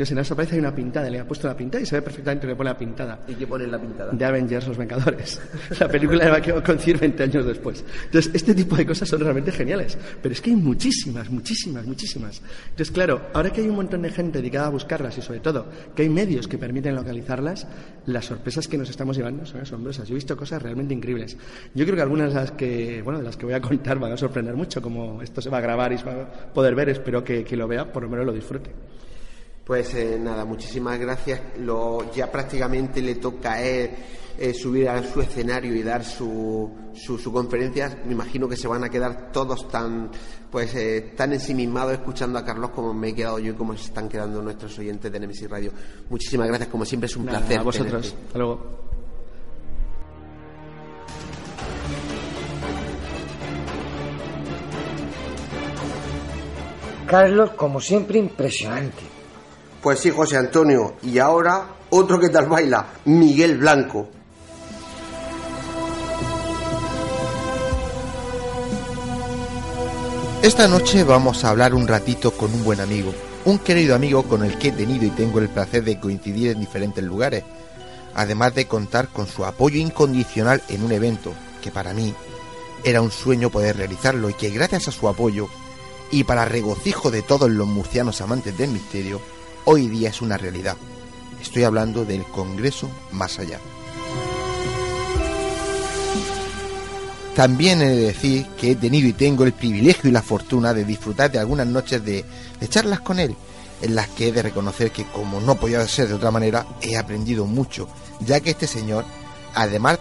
entonces 0.00 0.12
en 0.12 0.18
esa 0.20 0.32
aparece 0.32 0.54
hay 0.54 0.60
una 0.60 0.74
pintada, 0.74 1.10
le 1.10 1.20
ha 1.20 1.28
puesto 1.28 1.46
la 1.46 1.54
pintada 1.54 1.82
y 1.82 1.86
se 1.86 1.94
ve 1.94 2.00
perfectamente 2.00 2.46
que 2.46 2.56
pone 2.56 2.70
la 2.70 2.78
pintada. 2.78 3.20
¿Y 3.28 3.34
qué 3.34 3.46
pone 3.46 3.66
la 3.66 3.78
pintada? 3.78 4.12
De 4.12 4.24
Avengers, 4.24 4.66
los 4.66 4.78
Vengadores. 4.78 5.38
la 5.78 5.88
película 5.88 6.24
de 6.24 6.30
Vaquero 6.30 6.64
Concir 6.64 6.96
20 6.96 7.22
años 7.22 7.44
después. 7.44 7.84
Entonces 8.06 8.30
este 8.32 8.54
tipo 8.54 8.76
de 8.76 8.86
cosas 8.86 9.06
son 9.06 9.20
realmente 9.20 9.52
geniales. 9.52 9.98
Pero 10.22 10.32
es 10.32 10.40
que 10.40 10.48
hay 10.48 10.56
muchísimas, 10.56 11.28
muchísimas, 11.28 11.84
muchísimas. 11.84 12.40
Entonces 12.70 12.90
claro, 12.90 13.26
ahora 13.34 13.50
que 13.50 13.60
hay 13.60 13.68
un 13.68 13.76
montón 13.76 14.00
de 14.00 14.10
gente 14.10 14.38
dedicada 14.38 14.68
a 14.68 14.70
buscarlas 14.70 15.18
y 15.18 15.20
sobre 15.20 15.40
todo 15.40 15.66
que 15.94 16.00
hay 16.00 16.08
medios 16.08 16.48
que 16.48 16.56
permiten 16.56 16.94
localizarlas, 16.94 17.66
las 18.06 18.24
sorpresas 18.24 18.68
que 18.68 18.78
nos 18.78 18.88
estamos 18.88 19.18
llevando 19.18 19.44
son 19.44 19.60
asombrosas. 19.60 20.08
Yo 20.08 20.14
he 20.14 20.16
visto 20.16 20.34
cosas 20.34 20.62
realmente 20.62 20.94
increíbles. 20.94 21.36
Yo 21.74 21.84
creo 21.84 21.96
que 21.96 22.02
algunas 22.02 22.32
de 22.32 22.40
las 22.40 22.52
que, 22.52 23.02
bueno, 23.02 23.18
de 23.18 23.26
las 23.26 23.36
que 23.36 23.44
voy 23.44 23.54
a 23.54 23.60
contar 23.60 23.98
van 23.98 24.12
a 24.12 24.16
sorprender 24.16 24.54
mucho, 24.54 24.80
como 24.80 25.20
esto 25.20 25.42
se 25.42 25.50
va 25.50 25.58
a 25.58 25.60
grabar 25.60 25.92
y 25.92 25.98
se 25.98 26.04
va 26.04 26.12
a 26.12 26.52
poder 26.54 26.74
ver, 26.74 26.88
espero 26.88 27.22
que 27.22 27.44
quien 27.44 27.60
lo 27.60 27.68
vea 27.68 27.92
por 27.92 28.02
lo 28.02 28.08
menos 28.08 28.24
lo 28.24 28.32
disfrute. 28.32 28.70
Pues 29.70 29.94
eh, 29.94 30.18
nada, 30.20 30.44
muchísimas 30.44 30.98
gracias. 30.98 31.40
Lo, 31.58 32.12
ya 32.12 32.28
prácticamente 32.28 33.00
le 33.00 33.14
toca 33.14 33.52
a 33.52 33.62
él 33.62 33.90
eh, 34.36 34.52
subir 34.52 34.88
a 34.88 35.00
su 35.00 35.20
escenario 35.20 35.72
y 35.76 35.84
dar 35.84 36.04
su, 36.04 36.68
su, 36.92 37.32
conferencia. 37.32 38.02
Me 38.04 38.10
imagino 38.14 38.48
que 38.48 38.56
se 38.56 38.66
van 38.66 38.82
a 38.82 38.88
quedar 38.88 39.30
todos 39.30 39.68
tan, 39.68 40.10
pues, 40.50 40.74
eh, 40.74 41.12
tan 41.16 41.34
ensimismados 41.34 41.92
escuchando 41.92 42.36
a 42.40 42.44
Carlos 42.44 42.70
como 42.70 42.92
me 42.92 43.10
he 43.10 43.14
quedado 43.14 43.38
yo 43.38 43.52
y 43.52 43.54
como 43.54 43.76
se 43.76 43.84
están 43.84 44.08
quedando 44.08 44.42
nuestros 44.42 44.76
oyentes 44.76 45.12
de 45.12 45.20
Nemesis 45.20 45.48
Radio. 45.48 45.70
Muchísimas 46.08 46.48
gracias, 46.48 46.68
como 46.68 46.84
siempre 46.84 47.06
es 47.06 47.16
un 47.16 47.26
placer. 47.26 47.60
A 47.60 47.62
vosotros. 47.62 48.12
Hasta 48.26 48.38
luego. 48.38 48.90
Carlos, 57.06 57.50
como 57.52 57.80
siempre, 57.80 58.18
impresionante. 58.18 59.09
Pues 59.82 60.00
sí, 60.00 60.10
José 60.10 60.36
Antonio. 60.36 60.94
Y 61.02 61.18
ahora 61.18 61.66
otro 61.90 62.20
que 62.20 62.28
tal 62.28 62.46
baila, 62.46 62.86
Miguel 63.06 63.58
Blanco. 63.58 64.08
Esta 70.42 70.68
noche 70.68 71.04
vamos 71.04 71.44
a 71.44 71.50
hablar 71.50 71.74
un 71.74 71.86
ratito 71.86 72.30
con 72.30 72.52
un 72.54 72.64
buen 72.64 72.80
amigo, 72.80 73.12
un 73.44 73.58
querido 73.58 73.94
amigo 73.94 74.22
con 74.22 74.42
el 74.42 74.56
que 74.58 74.68
he 74.68 74.72
tenido 74.72 75.04
y 75.04 75.10
tengo 75.10 75.38
el 75.38 75.50
placer 75.50 75.84
de 75.84 76.00
coincidir 76.00 76.52
en 76.52 76.60
diferentes 76.60 77.04
lugares, 77.04 77.44
además 78.14 78.54
de 78.54 78.66
contar 78.66 79.08
con 79.08 79.26
su 79.26 79.44
apoyo 79.44 79.78
incondicional 79.78 80.62
en 80.68 80.82
un 80.82 80.92
evento 80.92 81.34
que 81.60 81.70
para 81.70 81.92
mí 81.92 82.14
era 82.84 83.02
un 83.02 83.10
sueño 83.10 83.50
poder 83.50 83.76
realizarlo 83.76 84.30
y 84.30 84.34
que 84.34 84.48
gracias 84.48 84.88
a 84.88 84.92
su 84.92 85.08
apoyo 85.08 85.48
y 86.10 86.24
para 86.24 86.46
regocijo 86.46 87.10
de 87.10 87.20
todos 87.20 87.50
los 87.50 87.66
murcianos 87.66 88.22
amantes 88.22 88.56
del 88.56 88.70
misterio, 88.70 89.20
hoy 89.70 89.86
día 89.86 90.08
es 90.08 90.20
una 90.20 90.36
realidad. 90.36 90.76
Estoy 91.40 91.62
hablando 91.62 92.04
del 92.04 92.24
Congreso 92.24 92.90
Más 93.12 93.38
Allá. 93.38 93.60
También 97.36 97.80
he 97.80 97.86
de 97.86 98.06
decir 98.06 98.46
que 98.58 98.72
he 98.72 98.74
tenido 98.74 99.06
y 99.06 99.12
tengo 99.12 99.44
el 99.44 99.52
privilegio 99.52 100.10
y 100.10 100.12
la 100.12 100.22
fortuna 100.22 100.74
de 100.74 100.84
disfrutar 100.84 101.30
de 101.30 101.38
algunas 101.38 101.68
noches 101.68 102.04
de, 102.04 102.24
charlas 102.68 102.98
con 102.98 103.20
él, 103.20 103.36
en 103.80 103.94
las 103.94 104.08
que 104.08 104.28
he 104.28 104.32
de 104.32 104.42
reconocer 104.42 104.90
que, 104.90 105.04
como 105.04 105.40
no 105.40 105.54
podía 105.54 105.86
ser 105.86 106.08
de 106.08 106.14
otra 106.14 106.32
manera, 106.32 106.66
he 106.82 106.96
aprendido 106.96 107.46
mucho, 107.46 107.86
ya 108.18 108.40
que 108.40 108.50
este 108.50 108.66
señor, 108.66 109.04
además, 109.54 110.00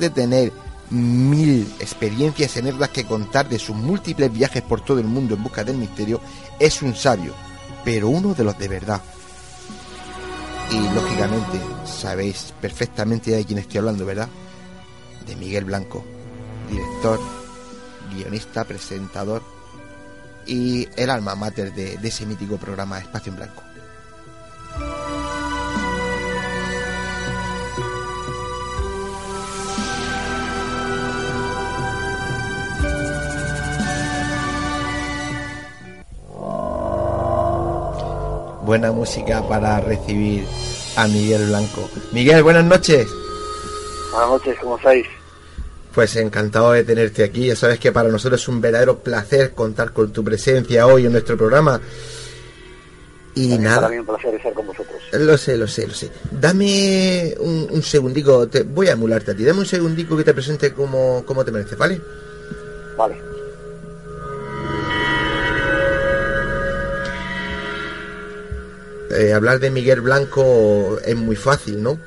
de 0.00 0.10
tener 0.10 0.52
mil 0.90 1.72
experiencias 1.78 2.56
en 2.56 2.76
que 2.92 3.04
contar 3.06 3.48
de 3.48 3.60
sus 3.60 3.76
múltiples 3.76 4.32
viajes 4.32 4.62
por 4.62 4.80
todo 4.80 4.98
el 4.98 5.06
mundo 5.06 5.36
en 5.36 5.42
busca 5.44 5.62
del 5.62 5.76
misterio, 5.76 6.20
es 6.58 6.82
un 6.82 6.96
sabio, 6.96 7.32
pero 7.84 8.08
uno 8.08 8.34
de 8.34 8.44
los 8.44 8.58
de 8.58 8.68
verdad. 8.68 9.00
Y 10.70 10.94
lógicamente 10.94 11.60
sabéis 11.84 12.54
perfectamente 12.60 13.30
de 13.32 13.44
quién 13.44 13.58
estoy 13.58 13.78
hablando, 13.78 14.06
¿verdad? 14.06 14.28
De 15.26 15.36
Miguel 15.36 15.64
Blanco, 15.64 16.04
director, 16.70 17.20
guionista, 18.14 18.64
presentador 18.64 19.42
y 20.46 20.88
el 20.96 21.10
alma 21.10 21.34
mater 21.34 21.72
de, 21.74 21.96
de 21.96 22.08
ese 22.08 22.26
mítico 22.26 22.56
programa 22.56 22.98
Espacio 22.98 23.30
en 23.30 23.36
Blanco. 23.36 23.62
Buena 38.64 38.92
música 38.92 39.46
para 39.46 39.80
recibir 39.80 40.44
a 40.96 41.06
Miguel 41.06 41.46
Blanco. 41.46 41.88
Miguel, 42.12 42.42
buenas 42.42 42.64
noches. 42.64 43.06
Buenas 44.10 44.30
noches, 44.30 44.56
¿cómo 44.60 44.76
estáis? 44.76 45.06
Pues 45.94 46.16
encantado 46.16 46.72
de 46.72 46.84
tenerte 46.84 47.24
aquí. 47.24 47.46
Ya 47.46 47.56
sabes 47.56 47.78
que 47.78 47.92
para 47.92 48.08
nosotros 48.08 48.40
es 48.40 48.48
un 48.48 48.60
verdadero 48.60 48.98
placer 48.98 49.52
contar 49.54 49.92
con 49.92 50.12
tu 50.12 50.24
presencia 50.24 50.86
hoy 50.86 51.06
en 51.06 51.12
nuestro 51.12 51.36
programa. 51.36 51.80
Y 53.36 53.58
nada. 53.58 53.82
Para 53.82 53.88
mí 53.90 53.98
un 53.98 54.06
placer 54.06 54.34
estar 54.34 54.52
con 54.54 54.66
vosotros. 54.66 55.02
Lo 55.12 55.36
sé, 55.36 55.56
lo 55.56 55.68
sé, 55.68 55.86
lo 55.86 55.94
sé. 55.94 56.10
Dame 56.30 57.34
un, 57.38 57.68
un 57.70 57.82
segundico, 57.82 58.48
te, 58.48 58.62
voy 58.62 58.88
a 58.88 58.92
emularte 58.92 59.32
a 59.32 59.36
ti. 59.36 59.44
Dame 59.44 59.60
un 59.60 59.66
segundico 59.66 60.16
que 60.16 60.24
te 60.24 60.34
presente 60.34 60.72
como, 60.72 61.24
como 61.24 61.44
te 61.44 61.52
merece, 61.52 61.76
¿vale? 61.76 62.00
Vale. 62.96 63.33
Eh, 69.14 69.32
hablar 69.32 69.60
de 69.60 69.70
Miguel 69.70 70.00
Blanco 70.00 70.98
es 71.04 71.16
muy 71.16 71.36
fácil, 71.36 71.82
¿no? 71.82 71.98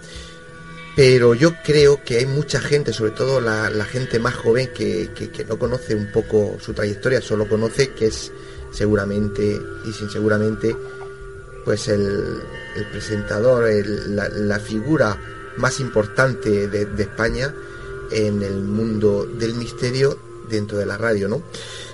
Pero 0.96 1.36
yo 1.36 1.54
creo 1.64 2.04
que 2.04 2.18
hay 2.18 2.26
mucha 2.26 2.60
gente, 2.60 2.92
sobre 2.92 3.12
todo 3.12 3.40
la, 3.40 3.70
gente 3.86 4.20
más 4.20 4.34
joven, 4.34 4.72
que, 4.74 5.10
no 5.48 5.60
conoce 5.60 5.96
un 5.96 6.12
poco 6.12 6.58
su 6.60 6.74
trayectoria, 6.74 7.22
solo 7.22 7.48
conoce 7.48 7.92
que 7.92 8.08
es 8.08 8.32
seguramente, 8.72 9.62
y 9.86 9.94
sin 9.94 10.10
seguramente, 10.10 10.76
pues 11.64 11.88
el, 11.88 12.42
presentador, 12.92 13.70
la, 14.10 14.60
figura 14.60 15.16
más 15.58 15.80
importante 15.80 16.68
de, 16.68 16.88
España 16.98 17.54
en 18.12 18.42
el 18.42 18.64
mundo 18.64 19.26
del 19.26 19.54
misterio 19.54 20.18
dentro 20.50 20.80
de 20.80 20.88
la 20.88 20.98
radio, 20.98 21.28
¿no? 21.28 21.44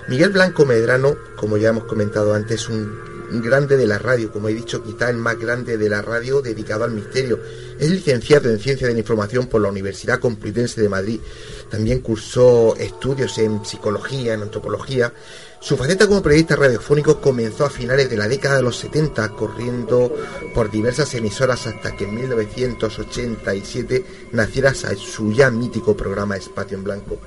Miguel 0.08 0.30
Blanco 0.30 0.64
Medrano, 0.64 1.16
como 1.36 1.58
ya 1.58 1.68
hemos 1.68 1.84
comentado 1.84 2.32
antes, 2.32 2.70
un 2.70 3.13
grande 3.30 3.76
de 3.76 3.86
la 3.86 3.98
radio, 3.98 4.30
como 4.32 4.48
he 4.48 4.54
dicho, 4.54 4.82
quizá 4.82 5.10
el 5.10 5.16
más 5.16 5.38
grande 5.38 5.76
de 5.76 5.88
la 5.88 6.02
radio 6.02 6.42
dedicado 6.42 6.84
al 6.84 6.92
misterio. 6.92 7.38
Es 7.78 7.90
licenciado 7.90 8.50
en 8.50 8.58
Ciencia 8.58 8.86
de 8.86 8.92
la 8.92 9.00
Información 9.00 9.46
por 9.46 9.60
la 9.60 9.68
Universidad 9.68 10.20
Complutense 10.20 10.80
de 10.80 10.88
Madrid. 10.88 11.20
También 11.70 12.00
cursó 12.00 12.76
estudios 12.76 13.36
en 13.38 13.64
psicología, 13.64 14.34
en 14.34 14.42
antropología. 14.42 15.12
Su 15.60 15.76
faceta 15.76 16.06
como 16.06 16.22
periodista 16.22 16.56
radiofónico 16.56 17.20
comenzó 17.20 17.64
a 17.64 17.70
finales 17.70 18.10
de 18.10 18.18
la 18.18 18.28
década 18.28 18.56
de 18.56 18.62
los 18.62 18.76
70, 18.76 19.30
corriendo 19.30 20.14
por 20.54 20.70
diversas 20.70 21.14
emisoras 21.14 21.66
hasta 21.66 21.96
que 21.96 22.04
en 22.04 22.14
1987 22.16 24.04
naciera 24.32 24.74
su 24.74 25.32
ya 25.32 25.50
mítico 25.50 25.96
programa 25.96 26.36
Espacio 26.36 26.76
en 26.76 26.84
Blanco. 26.84 27.18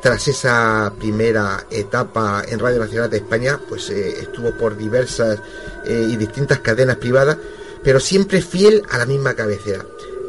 Tras 0.00 0.28
esa 0.28 0.92
primera 0.98 1.66
etapa 1.70 2.44
en 2.48 2.60
Radio 2.60 2.78
Nacional 2.78 3.10
de 3.10 3.16
España, 3.16 3.60
pues 3.68 3.90
eh, 3.90 4.20
estuvo 4.20 4.52
por 4.52 4.76
diversas 4.76 5.40
eh, 5.84 6.06
y 6.08 6.16
distintas 6.16 6.60
cadenas 6.60 6.96
privadas, 6.96 7.36
pero 7.82 7.98
siempre 7.98 8.40
fiel 8.40 8.84
a 8.90 8.98
la 8.98 9.06
misma 9.06 9.34
cabecera. 9.34 9.84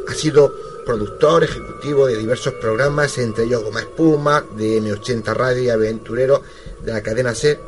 Ha 0.08 0.14
sido 0.14 0.52
productor 0.84 1.44
ejecutivo 1.44 2.08
de 2.08 2.16
diversos 2.16 2.54
programas, 2.54 3.16
entre 3.18 3.44
ellos 3.44 3.62
Goma 3.62 3.80
Espuma, 3.80 4.44
de 4.56 4.82
M80 4.82 5.34
Radio 5.34 5.62
y 5.62 5.70
Aventurero, 5.70 6.42
de 6.82 6.92
la 6.92 7.00
cadena 7.00 7.32
SER. 7.32 7.60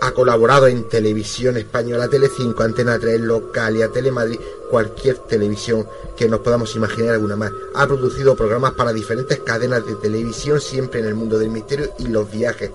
Ha 0.00 0.10
colaborado 0.10 0.66
en 0.66 0.88
Televisión 0.88 1.56
Española, 1.56 2.08
Telecinco, 2.08 2.64
Antena 2.64 2.98
3, 2.98 3.20
Localia, 3.20 3.88
Telemadrid, 3.90 4.40
cualquier 4.72 5.18
televisión 5.18 5.86
que 6.16 6.26
nos 6.30 6.40
podamos 6.40 6.74
imaginar 6.76 7.12
alguna 7.12 7.36
más. 7.36 7.52
Ha 7.74 7.86
producido 7.86 8.34
programas 8.34 8.72
para 8.72 8.90
diferentes 8.94 9.38
cadenas 9.40 9.84
de 9.84 9.96
televisión, 9.96 10.62
siempre 10.62 11.00
en 11.00 11.06
el 11.08 11.14
mundo 11.14 11.38
del 11.38 11.50
misterio 11.50 11.92
y 11.98 12.08
los 12.08 12.30
viajes. 12.32 12.70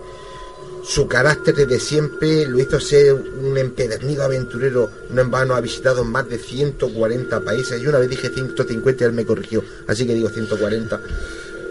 Su 0.83 1.07
carácter 1.07 1.55
desde 1.55 1.79
siempre 1.79 2.45
lo 2.45 2.59
hizo 2.59 2.79
ser 2.79 3.15
un 3.15 3.57
empedernido 3.57 4.23
aventurero. 4.23 4.91
No 5.09 5.21
en 5.23 5.31
vano 5.31 5.55
ha 5.55 5.59
visitado 5.59 6.05
más 6.05 6.29
de 6.29 6.37
140 6.37 7.39
países. 7.39 7.81
Y 7.81 7.87
una 7.87 7.97
vez 7.97 8.11
dije 8.11 8.29
150 8.29 9.03
y 9.03 9.07
él 9.07 9.13
me 9.13 9.25
corrigió. 9.25 9.63
Así 9.87 10.05
que 10.05 10.13
digo 10.13 10.29
140 10.29 11.01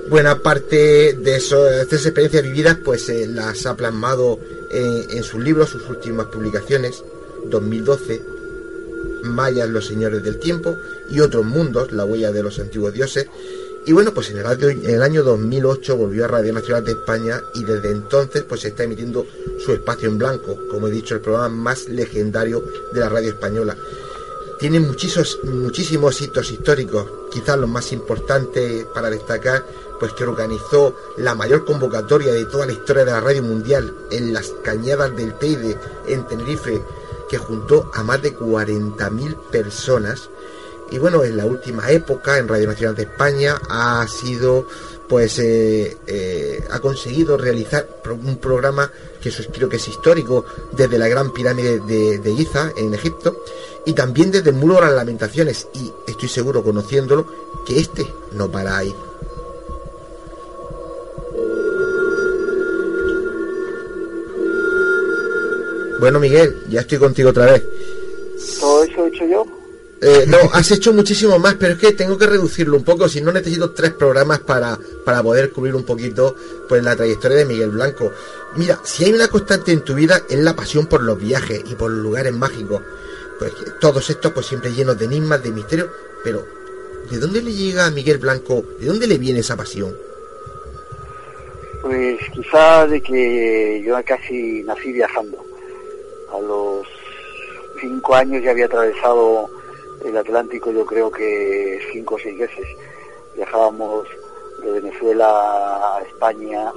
buena 0.08 0.38
parte 0.38 1.14
de, 1.14 1.36
eso, 1.36 1.68
esas 1.68 2.06
experiencias 2.06 2.44
vividas 2.44 2.76
pues 2.84 3.08
eh, 3.08 3.26
las 3.26 3.66
ha 3.66 3.76
plasmado 3.76 4.38
en, 4.70 5.10
en, 5.10 5.24
sus 5.24 5.42
libros, 5.42 5.70
sus 5.70 5.82
últimas 5.90 6.26
publicaciones, 6.26 7.02
2012, 7.46 8.35
Mayas, 9.22 9.68
los 9.68 9.86
señores 9.86 10.22
del 10.22 10.38
tiempo 10.38 10.76
y 11.10 11.20
otros 11.20 11.44
mundos, 11.44 11.92
la 11.92 12.04
huella 12.04 12.32
de 12.32 12.42
los 12.42 12.58
antiguos 12.58 12.92
dioses. 12.92 13.26
Y 13.86 13.92
bueno, 13.92 14.12
pues 14.12 14.30
en 14.30 14.38
el, 14.38 14.46
año, 14.46 14.68
en 14.68 14.90
el 14.90 15.02
año 15.02 15.22
2008 15.22 15.96
volvió 15.96 16.24
a 16.24 16.28
Radio 16.28 16.52
Nacional 16.52 16.84
de 16.84 16.92
España 16.92 17.40
y 17.54 17.62
desde 17.62 17.92
entonces 17.92 18.42
pues 18.42 18.62
se 18.62 18.68
está 18.68 18.82
emitiendo 18.82 19.26
su 19.64 19.72
espacio 19.72 20.08
en 20.08 20.18
blanco, 20.18 20.58
como 20.70 20.88
he 20.88 20.90
dicho, 20.90 21.14
el 21.14 21.20
programa 21.20 21.48
más 21.48 21.88
legendario 21.88 22.64
de 22.92 23.00
la 23.00 23.08
radio 23.08 23.30
española. 23.30 23.76
Tiene 24.58 24.80
muchísimos, 24.80 25.38
muchísimos 25.44 26.20
hitos 26.20 26.50
históricos, 26.50 27.06
quizás 27.30 27.58
los 27.58 27.68
más 27.68 27.92
importantes 27.92 28.86
para 28.86 29.10
destacar 29.10 29.64
pues 29.98 30.12
que 30.12 30.24
organizó 30.24 30.94
la 31.16 31.34
mayor 31.34 31.64
convocatoria 31.64 32.32
de 32.32 32.46
toda 32.46 32.66
la 32.66 32.72
historia 32.72 33.04
de 33.04 33.12
la 33.12 33.20
radio 33.20 33.42
mundial 33.42 33.94
en 34.10 34.32
las 34.32 34.52
cañadas 34.62 35.14
del 35.16 35.34
Teide 35.34 35.76
en 36.06 36.26
Tenerife, 36.26 36.82
que 37.28 37.38
juntó 37.38 37.90
a 37.94 38.02
más 38.02 38.22
de 38.22 38.36
40.000 38.36 39.36
personas. 39.50 40.30
Y 40.90 40.98
bueno, 40.98 41.24
en 41.24 41.36
la 41.36 41.46
última 41.46 41.90
época 41.90 42.38
en 42.38 42.46
Radio 42.46 42.68
Nacional 42.68 42.94
de 42.94 43.02
España 43.02 43.60
ha 43.68 44.06
sido, 44.06 44.66
pues, 45.08 45.38
eh, 45.40 45.96
eh, 46.06 46.64
ha 46.70 46.78
conseguido 46.78 47.36
realizar 47.36 47.88
un 48.08 48.36
programa 48.36 48.90
que 49.20 49.30
eso 49.30 49.42
creo 49.52 49.68
que 49.68 49.76
es 49.76 49.88
histórico 49.88 50.44
desde 50.72 50.98
la 50.98 51.08
Gran 51.08 51.32
Pirámide 51.32 51.80
de, 51.80 52.18
de 52.18 52.36
Giza 52.36 52.72
en 52.76 52.94
Egipto 52.94 53.42
y 53.84 53.94
también 53.94 54.30
desde 54.30 54.50
el 54.50 54.56
Muro 54.56 54.76
de 54.76 54.82
las 54.82 54.94
Lamentaciones. 54.94 55.66
Y 55.74 55.92
estoy 56.06 56.28
seguro, 56.28 56.62
conociéndolo, 56.62 57.26
que 57.66 57.80
este 57.80 58.06
no 58.32 58.50
para 58.50 58.76
ahí. 58.76 58.94
Bueno, 66.00 66.20
Miguel, 66.20 66.62
ya 66.68 66.80
estoy 66.80 66.98
contigo 66.98 67.30
otra 67.30 67.46
vez. 67.46 67.62
¿Todo 68.60 68.84
eso 68.84 69.06
he 69.06 69.08
hecho 69.08 69.26
yo? 69.26 69.46
Eh, 70.00 70.24
no, 70.28 70.36
has 70.52 70.70
hecho 70.70 70.92
muchísimo 70.92 71.38
más, 71.38 71.54
pero 71.54 71.72
es 71.72 71.78
que 71.78 71.92
tengo 71.92 72.18
que 72.18 72.26
reducirlo 72.26 72.76
un 72.76 72.84
poco, 72.84 73.08
si 73.08 73.22
no 73.22 73.32
necesito 73.32 73.70
tres 73.70 73.92
programas 73.92 74.40
para, 74.40 74.78
para 75.04 75.22
poder 75.22 75.50
cubrir 75.50 75.74
un 75.74 75.84
poquito 75.84 76.36
pues 76.68 76.84
la 76.84 76.94
trayectoria 76.94 77.38
de 77.38 77.44
Miguel 77.46 77.70
Blanco. 77.70 78.12
Mira, 78.56 78.78
si 78.82 79.04
hay 79.04 79.14
una 79.14 79.28
constante 79.28 79.72
en 79.72 79.80
tu 79.80 79.94
vida 79.94 80.20
es 80.28 80.38
la 80.38 80.54
pasión 80.54 80.86
por 80.86 81.02
los 81.02 81.18
viajes 81.18 81.62
y 81.66 81.74
por 81.74 81.90
los 81.90 82.02
lugares 82.02 82.34
mágicos. 82.34 82.82
Pues 83.38 83.52
todos 83.80 84.08
estos 84.10 84.32
pues 84.32 84.46
siempre 84.46 84.72
llenos 84.72 84.98
de 84.98 85.06
enigmas, 85.06 85.42
de 85.42 85.50
misterio, 85.50 85.90
pero 86.22 86.44
¿de 87.10 87.18
dónde 87.18 87.42
le 87.42 87.52
llega 87.52 87.86
a 87.86 87.90
Miguel 87.90 88.18
Blanco? 88.18 88.64
¿De 88.78 88.86
dónde 88.86 89.06
le 89.06 89.16
viene 89.16 89.40
esa 89.40 89.56
pasión? 89.56 89.96
Pues 91.80 92.18
quizá 92.34 92.86
de 92.86 93.00
que 93.00 93.82
yo 93.84 93.96
casi 94.04 94.62
nací 94.62 94.92
viajando. 94.92 95.45
A 96.36 96.40
los 96.40 96.86
cinco 97.80 98.14
años 98.14 98.42
ya 98.42 98.50
había 98.50 98.66
atravesado 98.66 99.48
el 100.04 100.16
Atlántico 100.16 100.70
yo 100.70 100.84
creo 100.84 101.10
que 101.10 101.80
cinco 101.92 102.16
o 102.16 102.18
seis 102.18 102.38
veces. 102.38 102.66
Viajábamos 103.34 104.06
de 104.62 104.70
Venezuela 104.72 105.96
a 105.96 106.02
España, 106.02 106.72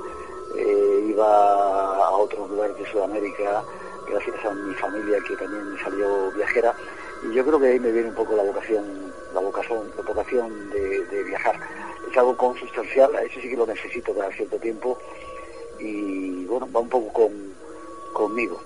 eh, 0.55 1.07
iba 1.09 2.05
a 2.05 2.11
otros 2.11 2.49
lugares 2.49 2.77
de 2.77 2.85
Sudamérica, 2.85 3.63
gracias 4.09 4.45
a 4.45 4.51
mi 4.51 4.73
familia 4.75 5.19
que 5.27 5.35
también 5.35 5.73
me 5.73 5.79
salió 5.81 6.31
viajera. 6.31 6.73
Y 7.23 7.33
yo 7.33 7.45
creo 7.45 7.59
que 7.59 7.67
ahí 7.67 7.79
me 7.79 7.91
viene 7.91 8.09
un 8.09 8.15
poco 8.15 8.35
la 8.35 8.43
vocación, 8.43 9.13
la 9.33 9.41
vocación, 9.41 9.91
la 9.97 10.03
vocación 10.03 10.69
de, 10.69 11.23
viajar. 11.23 11.59
Es 12.09 12.17
algo 12.17 12.35
consustancial, 12.37 13.11
eso 13.23 13.39
sí 13.41 13.49
que 13.49 13.57
lo 13.57 13.67
necesito 13.67 14.13
cada 14.13 14.31
cierto 14.31 14.57
tiempo 14.57 14.97
y 15.79 16.45
bueno, 16.45 16.67
va 16.73 16.79
un 16.79 16.89
poco 16.89 17.11
con, 17.13 17.53
conmigo. 18.13 18.59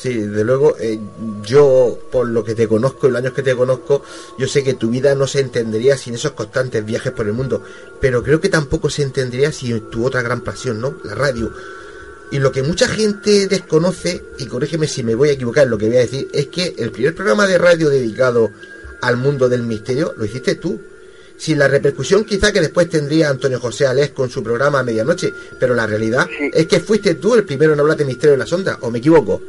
Sí, 0.00 0.14
desde 0.14 0.44
luego, 0.44 0.78
eh, 0.80 0.98
yo 1.44 1.98
por 2.10 2.26
lo 2.26 2.42
que 2.42 2.54
te 2.54 2.66
conozco 2.66 3.06
y 3.06 3.10
los 3.10 3.18
años 3.18 3.34
que 3.34 3.42
te 3.42 3.54
conozco, 3.54 4.02
yo 4.38 4.48
sé 4.48 4.64
que 4.64 4.72
tu 4.72 4.88
vida 4.88 5.14
no 5.14 5.26
se 5.26 5.40
entendería 5.40 5.98
sin 5.98 6.14
esos 6.14 6.32
constantes 6.32 6.82
viajes 6.86 7.12
por 7.12 7.26
el 7.26 7.34
mundo, 7.34 7.62
pero 8.00 8.22
creo 8.22 8.40
que 8.40 8.48
tampoco 8.48 8.88
se 8.88 9.02
entendería 9.02 9.52
sin 9.52 9.90
tu 9.90 10.06
otra 10.06 10.22
gran 10.22 10.40
pasión, 10.40 10.80
¿no? 10.80 10.96
La 11.04 11.14
radio. 11.14 11.52
Y 12.30 12.38
lo 12.38 12.50
que 12.50 12.62
mucha 12.62 12.88
gente 12.88 13.46
desconoce, 13.46 14.24
y 14.38 14.46
corrígeme 14.46 14.88
si 14.88 15.02
me 15.02 15.14
voy 15.14 15.28
a 15.28 15.32
equivocar 15.32 15.64
en 15.64 15.70
lo 15.70 15.76
que 15.76 15.88
voy 15.88 15.98
a 15.98 16.00
decir, 16.00 16.28
es 16.32 16.46
que 16.46 16.76
el 16.78 16.92
primer 16.92 17.14
programa 17.14 17.46
de 17.46 17.58
radio 17.58 17.90
dedicado 17.90 18.50
al 19.02 19.18
mundo 19.18 19.50
del 19.50 19.64
misterio 19.64 20.14
lo 20.16 20.24
hiciste 20.24 20.54
tú. 20.54 20.80
Sin 21.36 21.58
la 21.58 21.68
repercusión 21.68 22.24
quizá 22.24 22.52
que 22.52 22.60
después 22.62 22.88
tendría 22.88 23.28
Antonio 23.28 23.60
José 23.60 23.86
Alés 23.86 24.10
con 24.10 24.30
su 24.30 24.42
programa 24.42 24.80
a 24.80 24.82
medianoche, 24.82 25.30
pero 25.58 25.74
la 25.74 25.86
realidad 25.86 26.26
sí. 26.26 26.50
es 26.54 26.66
que 26.66 26.80
fuiste 26.80 27.16
tú 27.16 27.34
el 27.34 27.44
primero 27.44 27.74
en 27.74 27.80
hablar 27.80 27.98
de 27.98 28.06
misterio 28.06 28.32
en 28.32 28.40
la 28.40 28.46
sonda, 28.46 28.78
¿o 28.80 28.90
me 28.90 28.98
equivoco? 28.98 29.42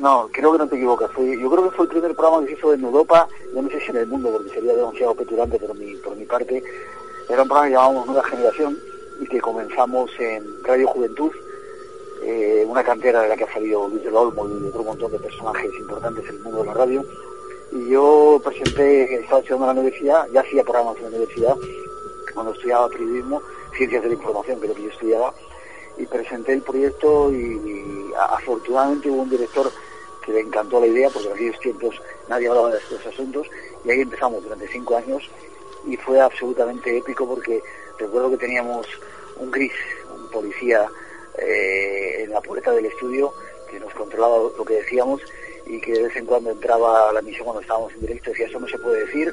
No, 0.00 0.30
creo 0.32 0.52
que 0.52 0.58
no 0.58 0.66
te 0.66 0.76
equivocas. 0.76 1.10
Yo 1.10 1.50
creo 1.50 1.64
que 1.64 1.76
fue 1.76 1.84
el 1.84 1.90
primer 1.90 2.14
programa 2.14 2.40
que 2.40 2.54
se 2.54 2.58
hizo 2.58 2.72
en 2.72 2.82
Europa, 2.82 3.28
no 3.52 3.68
sé 3.68 3.80
si 3.80 3.90
en 3.90 3.98
el 3.98 4.06
mundo, 4.06 4.30
porque 4.32 4.48
sería 4.48 4.74
demasiado 4.74 5.14
petulante 5.14 5.58
por 5.58 5.76
mi, 5.76 5.94
por 5.96 6.16
mi 6.16 6.24
parte. 6.24 6.64
Era 7.28 7.42
un 7.42 7.48
programa 7.48 7.66
que 7.66 7.74
llamábamos 7.74 8.06
Nueva 8.06 8.24
Generación 8.24 8.78
y 9.20 9.26
que 9.26 9.40
comenzamos 9.42 10.10
en 10.18 10.64
Radio 10.64 10.88
Juventud, 10.88 11.30
eh, 12.22 12.64
una 12.66 12.82
cantera 12.82 13.20
de 13.20 13.28
la 13.28 13.36
que 13.36 13.44
ha 13.44 13.52
salido 13.52 13.88
Luis 13.88 14.02
del 14.02 14.16
Olmo 14.16 14.48
y 14.48 14.68
otro 14.68 14.84
montón 14.84 15.12
de 15.12 15.18
personajes 15.18 15.70
importantes 15.78 16.24
en 16.30 16.36
el 16.36 16.42
mundo 16.44 16.60
de 16.60 16.66
la 16.68 16.74
radio. 16.74 17.04
Y 17.72 17.90
yo 17.90 18.40
presenté, 18.42 19.16
estaba 19.16 19.40
estudiando 19.40 19.68
en 19.68 19.76
la 19.76 19.80
universidad, 19.82 20.26
ya 20.32 20.40
hacía 20.40 20.62
programas 20.62 20.96
en 20.96 21.02
la 21.02 21.08
universidad, 21.10 21.56
cuando 22.32 22.52
estudiaba 22.52 22.88
periodismo, 22.88 23.42
ciencias 23.76 24.02
de 24.02 24.08
la 24.08 24.14
información, 24.14 24.60
que 24.60 24.66
es 24.66 24.70
lo 24.70 24.76
que 24.76 24.82
yo 24.82 24.88
estudiaba, 24.88 25.34
y 25.98 26.06
presenté 26.06 26.54
el 26.54 26.62
proyecto 26.62 27.30
y 27.30 28.10
afortunadamente 28.16 29.10
hubo 29.10 29.22
un 29.22 29.30
director 29.30 29.70
que 30.24 30.32
le 30.32 30.40
encantó 30.40 30.80
la 30.80 30.86
idea, 30.86 31.08
porque 31.10 31.28
en 31.28 31.34
aquellos 31.34 31.60
tiempos 31.60 32.02
nadie 32.28 32.48
hablaba 32.48 32.70
de 32.70 32.78
estos 32.78 33.06
asuntos, 33.06 33.46
y 33.84 33.90
ahí 33.90 34.00
empezamos 34.00 34.42
durante 34.42 34.68
cinco 34.68 34.96
años, 34.96 35.28
y 35.86 35.96
fue 35.96 36.20
absolutamente 36.20 36.96
épico 36.96 37.26
porque 37.26 37.62
recuerdo 37.98 38.30
que 38.30 38.36
teníamos 38.36 38.86
un 39.36 39.50
gris, 39.50 39.72
un 40.14 40.30
policía 40.30 40.86
eh, 41.38 42.22
en 42.24 42.30
la 42.30 42.40
puerta 42.40 42.72
del 42.72 42.86
estudio 42.86 43.32
que 43.70 43.80
nos 43.80 43.92
controlaba 43.94 44.36
lo 44.56 44.64
que 44.64 44.74
decíamos 44.74 45.22
y 45.66 45.80
que 45.80 45.92
de 45.92 46.02
vez 46.02 46.16
en 46.16 46.26
cuando 46.26 46.50
entraba 46.50 47.08
a 47.08 47.12
la 47.12 47.20
emisión 47.20 47.44
cuando 47.44 47.62
estábamos 47.62 47.92
en 47.94 48.00
directo 48.00 48.30
decía 48.30 48.46
eso 48.46 48.58
no 48.58 48.66
se 48.66 48.78
puede 48.78 49.06
decir 49.06 49.32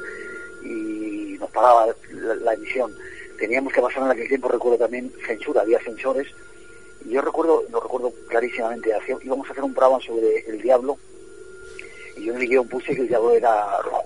y 0.64 1.38
nos 1.39 1.49
pagaba 1.51 1.88
la, 2.11 2.35
la 2.35 2.53
emisión. 2.53 2.95
Teníamos 3.39 3.73
que 3.73 3.81
pasar 3.81 4.03
en 4.03 4.11
aquel 4.11 4.27
tiempo, 4.27 4.47
recuerdo 4.47 4.77
también, 4.77 5.11
censura, 5.26 5.61
había 5.61 5.80
censores 5.80 6.27
yo 7.06 7.22
recuerdo, 7.22 7.64
lo 7.69 7.80
recuerdo 7.80 8.11
clarísimamente, 8.28 8.94
hacía, 8.94 9.18
íbamos 9.22 9.48
a 9.48 9.52
hacer 9.52 9.64
un 9.64 9.74
programa 9.74 10.03
sobre 10.03 10.40
el 10.48 10.61
diablo 10.61 10.98
y 12.18 12.26
yo 12.26 12.34
en 12.34 12.41
el 12.41 12.48
guion 12.48 12.68
puse 12.68 12.95
que 12.95 13.02
el 13.02 13.07
diablo 13.07 13.32
era 13.32 13.80
rojo. 13.82 14.03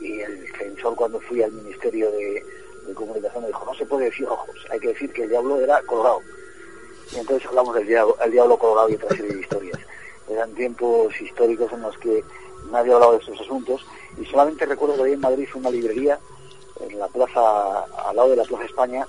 Y 0.00 0.20
el 0.20 0.46
censor 0.58 0.94
cuando 0.94 1.18
fui 1.20 1.42
al 1.42 1.52
Ministerio 1.52 2.10
de, 2.10 2.44
comunicación, 2.94 3.42
me 3.42 3.48
dijo, 3.48 3.64
no 3.64 3.74
se 3.74 3.86
puede 3.86 4.04
decir 4.06 4.26
ojos, 4.28 4.54
hay 4.70 4.78
que 4.78 4.88
decir 4.88 5.10
que 5.12 5.22
el 5.22 5.30
diablo 5.30 5.58
era 5.58 5.80
colorado. 5.82 6.20
Y 7.12 7.18
entonces 7.18 7.48
hablamos 7.48 7.74
del 7.74 7.86
diablo, 7.86 8.16
el 8.22 8.30
diablo 8.30 8.58
colorado 8.58 8.90
y 8.90 8.94
otra 8.94 9.16
serie 9.16 9.34
de 9.34 9.40
historias. 9.40 9.80
Eran 10.28 10.54
tiempos 10.54 11.18
históricos 11.20 11.72
en 11.72 11.82
los 11.82 11.96
que 11.98 12.22
nadie 12.70 12.92
hablaba 12.92 13.12
de 13.12 13.18
estos 13.18 13.40
asuntos 13.40 13.84
y 14.20 14.24
solamente 14.26 14.66
recuerdo 14.66 14.96
que 14.96 15.02
había 15.02 15.14
en 15.14 15.20
Madrid 15.20 15.48
una 15.54 15.70
librería 15.70 16.18
en 16.80 16.98
la 16.98 17.08
plaza, 17.08 17.84
al 18.08 18.16
lado 18.16 18.30
de 18.30 18.36
la 18.36 18.44
Plaza 18.44 18.64
España, 18.64 19.06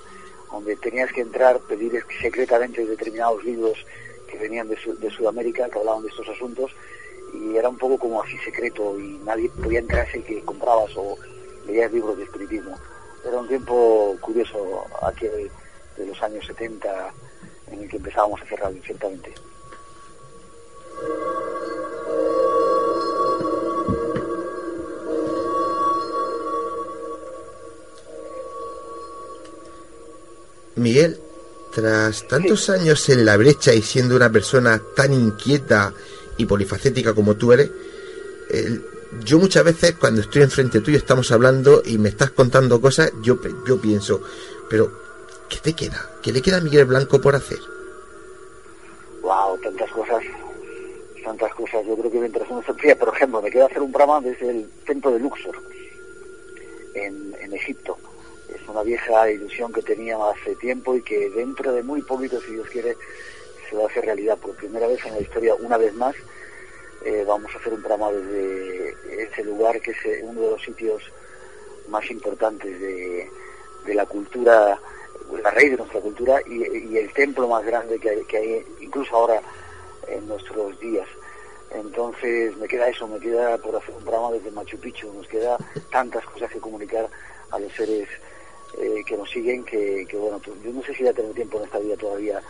donde 0.55 0.77
tenías 0.77 1.11
que 1.11 1.19
entrar, 1.19 1.59
pedir 1.59 2.01
secretamente 2.21 2.85
determinados 2.85 3.43
libros 3.43 3.77
que 4.25 4.37
venían 4.37 4.69
de, 4.69 5.11
Sudamérica, 5.11 5.69
que 5.69 5.79
hablaban 5.79 6.01
de 6.01 6.07
estos 6.07 6.29
asuntos, 6.29 6.71
y 7.33 7.57
era 7.57 7.67
un 7.67 7.77
poco 7.77 7.97
como 7.97 8.23
así 8.23 8.37
secreto 8.37 8.97
y 8.97 9.19
nadie 9.25 9.49
podía 9.49 9.79
entrarse 9.79 10.23
que 10.23 10.41
comprabas 10.43 10.91
o 10.95 11.17
leías 11.67 11.91
libros 11.91 12.17
de 12.17 12.23
espiritismo. 12.23 12.77
Era 13.27 13.37
un 13.37 13.47
tiempo 13.49 14.15
curioso 14.21 14.85
aquí 15.01 15.27
de, 15.27 16.05
los 16.05 16.21
años 16.23 16.45
70 16.45 17.13
en 17.71 17.81
el 17.81 17.89
que 17.89 17.97
empezábamos 17.97 18.39
a 18.39 18.43
hacer 18.45 18.59
radio, 18.59 18.81
ciertamente. 18.85 19.33
Miguel, 30.75 31.17
tras 31.73 32.27
tantos 32.27 32.69
años 32.69 33.09
en 33.09 33.25
la 33.25 33.37
brecha 33.37 33.73
y 33.73 33.81
siendo 33.81 34.15
una 34.15 34.29
persona 34.29 34.81
tan 34.95 35.13
inquieta 35.13 35.93
y 36.37 36.45
polifacética 36.45 37.13
como 37.13 37.35
tú 37.35 37.53
eres, 37.53 37.69
yo 39.23 39.39
muchas 39.39 39.63
veces 39.63 39.95
cuando 39.95 40.21
estoy 40.21 40.41
enfrente 40.43 40.81
tuyo 40.81 40.97
estamos 40.97 41.31
hablando 41.31 41.81
y 41.85 41.97
me 41.97 42.09
estás 42.09 42.31
contando 42.31 42.81
cosas, 42.81 43.11
yo, 43.21 43.37
yo 43.67 43.79
pienso, 43.79 44.21
pero 44.69 44.91
¿qué 45.49 45.57
te 45.57 45.73
queda? 45.73 46.09
¿Qué 46.21 46.31
le 46.31 46.41
queda 46.41 46.57
a 46.57 46.61
Miguel 46.61 46.85
Blanco 46.85 47.21
por 47.21 47.35
hacer? 47.35 47.59
Wow, 49.21 49.57
tantas 49.59 49.89
cosas, 49.91 50.23
tantas 51.23 51.53
cosas. 51.55 51.85
Yo 51.87 51.95
creo 51.97 52.11
que 52.11 52.19
mientras 52.19 52.49
uno 52.49 52.61
se 52.63 52.71
enfría, 52.71 52.97
por 52.97 53.13
ejemplo, 53.15 53.41
me 53.41 53.49
queda 53.49 53.65
hacer 53.65 53.81
un 53.81 53.91
programa 53.91 54.21
desde 54.21 54.49
el 54.49 54.69
templo 54.85 55.11
de 55.11 55.19
Luxor, 55.19 55.55
en, 56.93 57.35
en 57.41 57.53
Egipto 57.53 57.97
una 58.67 58.83
vieja 58.83 59.29
ilusión 59.29 59.71
que 59.71 59.81
tenía 59.81 60.17
hace 60.29 60.55
tiempo 60.55 60.95
y 60.95 61.01
que 61.01 61.29
dentro 61.29 61.71
de 61.71 61.83
muy 61.83 62.01
poquito, 62.01 62.39
si 62.41 62.53
Dios 62.53 62.67
quiere, 62.69 62.95
se 63.69 63.75
va 63.75 63.83
a 63.83 63.87
hacer 63.87 64.05
realidad 64.05 64.37
por 64.37 64.55
primera 64.55 64.87
vez 64.87 65.03
en 65.05 65.13
la 65.13 65.21
historia, 65.21 65.55
una 65.55 65.77
vez 65.77 65.93
más. 65.93 66.15
Eh, 67.03 67.23
vamos 67.27 67.53
a 67.53 67.57
hacer 67.59 67.73
un 67.73 67.81
programa 67.81 68.11
desde 68.11 69.23
ese 69.23 69.43
lugar 69.43 69.79
que 69.79 69.91
es 69.91 70.05
eh, 70.05 70.21
uno 70.23 70.41
de 70.41 70.51
los 70.51 70.61
sitios 70.61 71.03
más 71.87 72.09
importantes 72.09 72.79
de, 72.79 73.29
la 73.93 74.05
cultura, 74.07 74.79
la 75.43 75.51
raíz 75.51 75.71
de 75.71 75.77
nuestra 75.77 76.01
cultura 76.01 76.41
y, 76.47 76.97
el 76.97 77.13
templo 77.13 77.47
más 77.47 77.63
grande 77.63 77.99
que 77.99 78.09
hay, 78.09 78.23
que 78.23 78.37
hay 78.37 78.65
incluso 78.81 79.15
ahora 79.15 79.39
en 80.07 80.27
nuestros 80.27 80.79
días. 80.79 81.07
Entonces 81.71 82.55
me 82.57 82.67
queda 82.67 82.89
eso, 82.89 83.07
me 83.07 83.19
queda 83.19 83.57
por 83.57 83.75
hacer 83.75 83.93
un 83.93 84.01
programa 84.01 84.31
desde 84.31 84.51
Machu 84.51 84.77
Picchu, 84.77 85.11
nos 85.13 85.27
queda 85.27 85.57
tantas 85.91 86.25
cosas 86.25 86.51
que 86.51 86.59
comunicar 86.59 87.07
a 87.51 87.59
los 87.59 87.71
seres 87.73 88.07
eh, 88.77 89.03
que 89.05 89.17
nos 89.17 89.29
siguen, 89.29 89.63
que, 89.63 90.07
bueno, 90.13 90.41
yo 90.43 90.71
no 90.71 90.83
sé 90.83 90.93
si 90.93 91.03
voy 91.03 91.11
a 91.11 91.13
tener 91.13 91.33
tiempo 91.33 91.57
en 91.57 91.65
esta 91.65 91.79
vida 91.79 91.95
todavía 91.97 92.41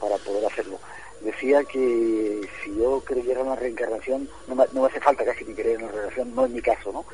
para 0.00 0.16
poder 0.18 0.44
hacerlo. 0.46 0.78
Decía 1.20 1.64
que 1.64 2.40
si 2.62 2.76
yo 2.76 3.02
creyera 3.04 3.40
en 3.40 3.48
la 3.48 3.56
reencarnación, 3.56 4.28
no 4.46 4.54
me, 4.54 4.64
no 4.72 4.84
hace 4.84 5.00
falta 5.00 5.24
casi 5.24 5.44
ni 5.44 5.54
creer 5.54 5.76
en 5.76 5.86
la 5.86 5.88
reencarnación, 5.88 6.34
no 6.34 6.44
es 6.46 6.50
mi 6.52 6.60
caso, 6.60 6.92
¿no? 6.92 7.04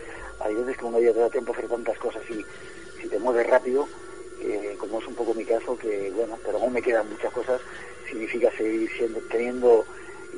Hay 0.41 0.55
veces 0.55 0.77
que 0.77 0.85
uno 0.85 1.01
ya 1.01 1.12
te 1.12 1.20
da 1.20 1.31
tiempo 1.31 1.53
a 1.53 1.57
hacer 1.57 1.69
tantas 1.70 1.99
cosas 1.99 2.23
y 2.31 2.45
si 3.01 3.09
te 3.09 3.19
mueves 3.19 3.47
rápido, 3.47 3.89
eh, 4.43 4.77
como 4.78 5.01
es 5.01 5.07
un 5.07 5.15
poco 5.15 5.32
mi 5.35 5.45
caso, 5.45 5.77
que 5.78 6.11
bueno, 6.15 6.39
pero 6.45 6.59
aún 6.59 6.73
me 6.73 6.82
quedan 6.82 7.09
muchas 7.09 7.32
cosas, 7.32 7.61
significa 8.09 8.51
seguir 8.57 8.91
siendo, 8.97 9.20
teniendo 9.31 9.85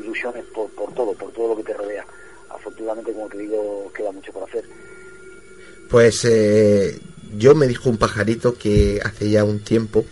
ilusiones 0.01 0.44
por, 0.47 0.70
por 0.70 0.93
todo, 0.94 1.12
por 1.15 1.32
todo 1.32 1.48
lo 1.48 1.57
que 1.57 1.65
te 1.65 1.74
rodea. 1.74 2.07
Afortunadamente, 2.51 3.12
como 3.12 3.28
te 3.28 3.39
digo, 3.39 3.90
queda 3.93 4.12
mucho 4.12 4.32
por 4.32 4.44
hacer. 4.44 4.65
Pues 5.90 6.24
eh, 6.24 6.98
yo 7.36 7.55
me 7.55 7.66
dijo 7.66 7.90
un 7.90 7.97
pajarito 7.97 8.55
que 8.55 9.01
hace 9.05 9.31
ya 9.31 9.44
un 9.44 9.61
tiempo 9.61 10.05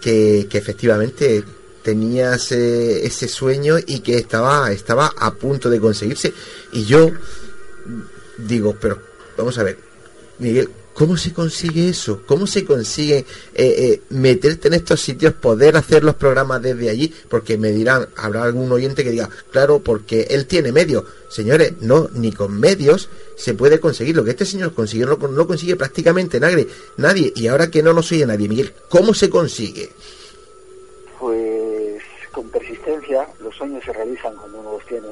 que, 0.00 0.48
efectivamente 0.52 1.44
tenías 1.82 2.52
ese 2.52 3.28
sueño 3.28 3.76
y 3.78 4.00
que 4.00 4.18
estaba, 4.18 4.70
estaba 4.72 5.12
a 5.16 5.34
punto 5.34 5.70
de 5.70 5.80
conseguirse. 5.80 6.34
Y 6.72 6.84
yo 6.84 7.10
digo, 8.36 8.76
pero 8.80 9.00
vamos 9.36 9.56
a 9.58 9.62
ver, 9.62 9.78
Miguel, 10.38 10.68
¿Cómo 10.98 11.16
se 11.16 11.32
consigue 11.32 11.88
eso? 11.88 12.22
¿Cómo 12.26 12.48
se 12.48 12.64
consigue 12.64 13.18
eh, 13.18 13.24
eh, 13.54 14.02
meterte 14.10 14.66
en 14.66 14.74
estos 14.74 15.00
sitios, 15.00 15.32
poder 15.32 15.76
hacer 15.76 16.02
los 16.02 16.16
programas 16.16 16.60
desde 16.60 16.90
allí? 16.90 17.14
Porque 17.28 17.56
me 17.56 17.70
dirán, 17.70 18.08
habrá 18.16 18.42
algún 18.42 18.72
oyente 18.72 19.04
que 19.04 19.12
diga, 19.12 19.30
claro, 19.52 19.78
porque 19.78 20.26
él 20.30 20.48
tiene 20.48 20.72
medios. 20.72 21.04
Señores, 21.28 21.74
no, 21.82 22.08
ni 22.14 22.32
con 22.32 22.58
medios 22.58 23.08
se 23.36 23.54
puede 23.54 23.78
conseguir. 23.78 24.16
Lo 24.16 24.24
que 24.24 24.30
este 24.32 24.44
señor 24.44 24.74
consiguió 24.74 25.06
no, 25.06 25.46
consigue 25.46 25.76
prácticamente 25.76 26.40
nadie, 26.40 26.66
nadie. 26.96 27.32
Y 27.36 27.46
ahora 27.46 27.70
que 27.70 27.80
no 27.80 27.92
nos 27.92 28.10
oye 28.10 28.26
nadie, 28.26 28.48
Miguel, 28.48 28.74
¿cómo 28.88 29.14
se 29.14 29.30
consigue? 29.30 29.90
Pues 31.20 32.02
con 32.32 32.48
persistencia, 32.48 33.24
los 33.38 33.54
sueños 33.54 33.84
se 33.84 33.92
realizan 33.92 34.34
cuando 34.34 34.58
uno 34.58 34.72
los 34.72 34.86
tiene, 34.86 35.06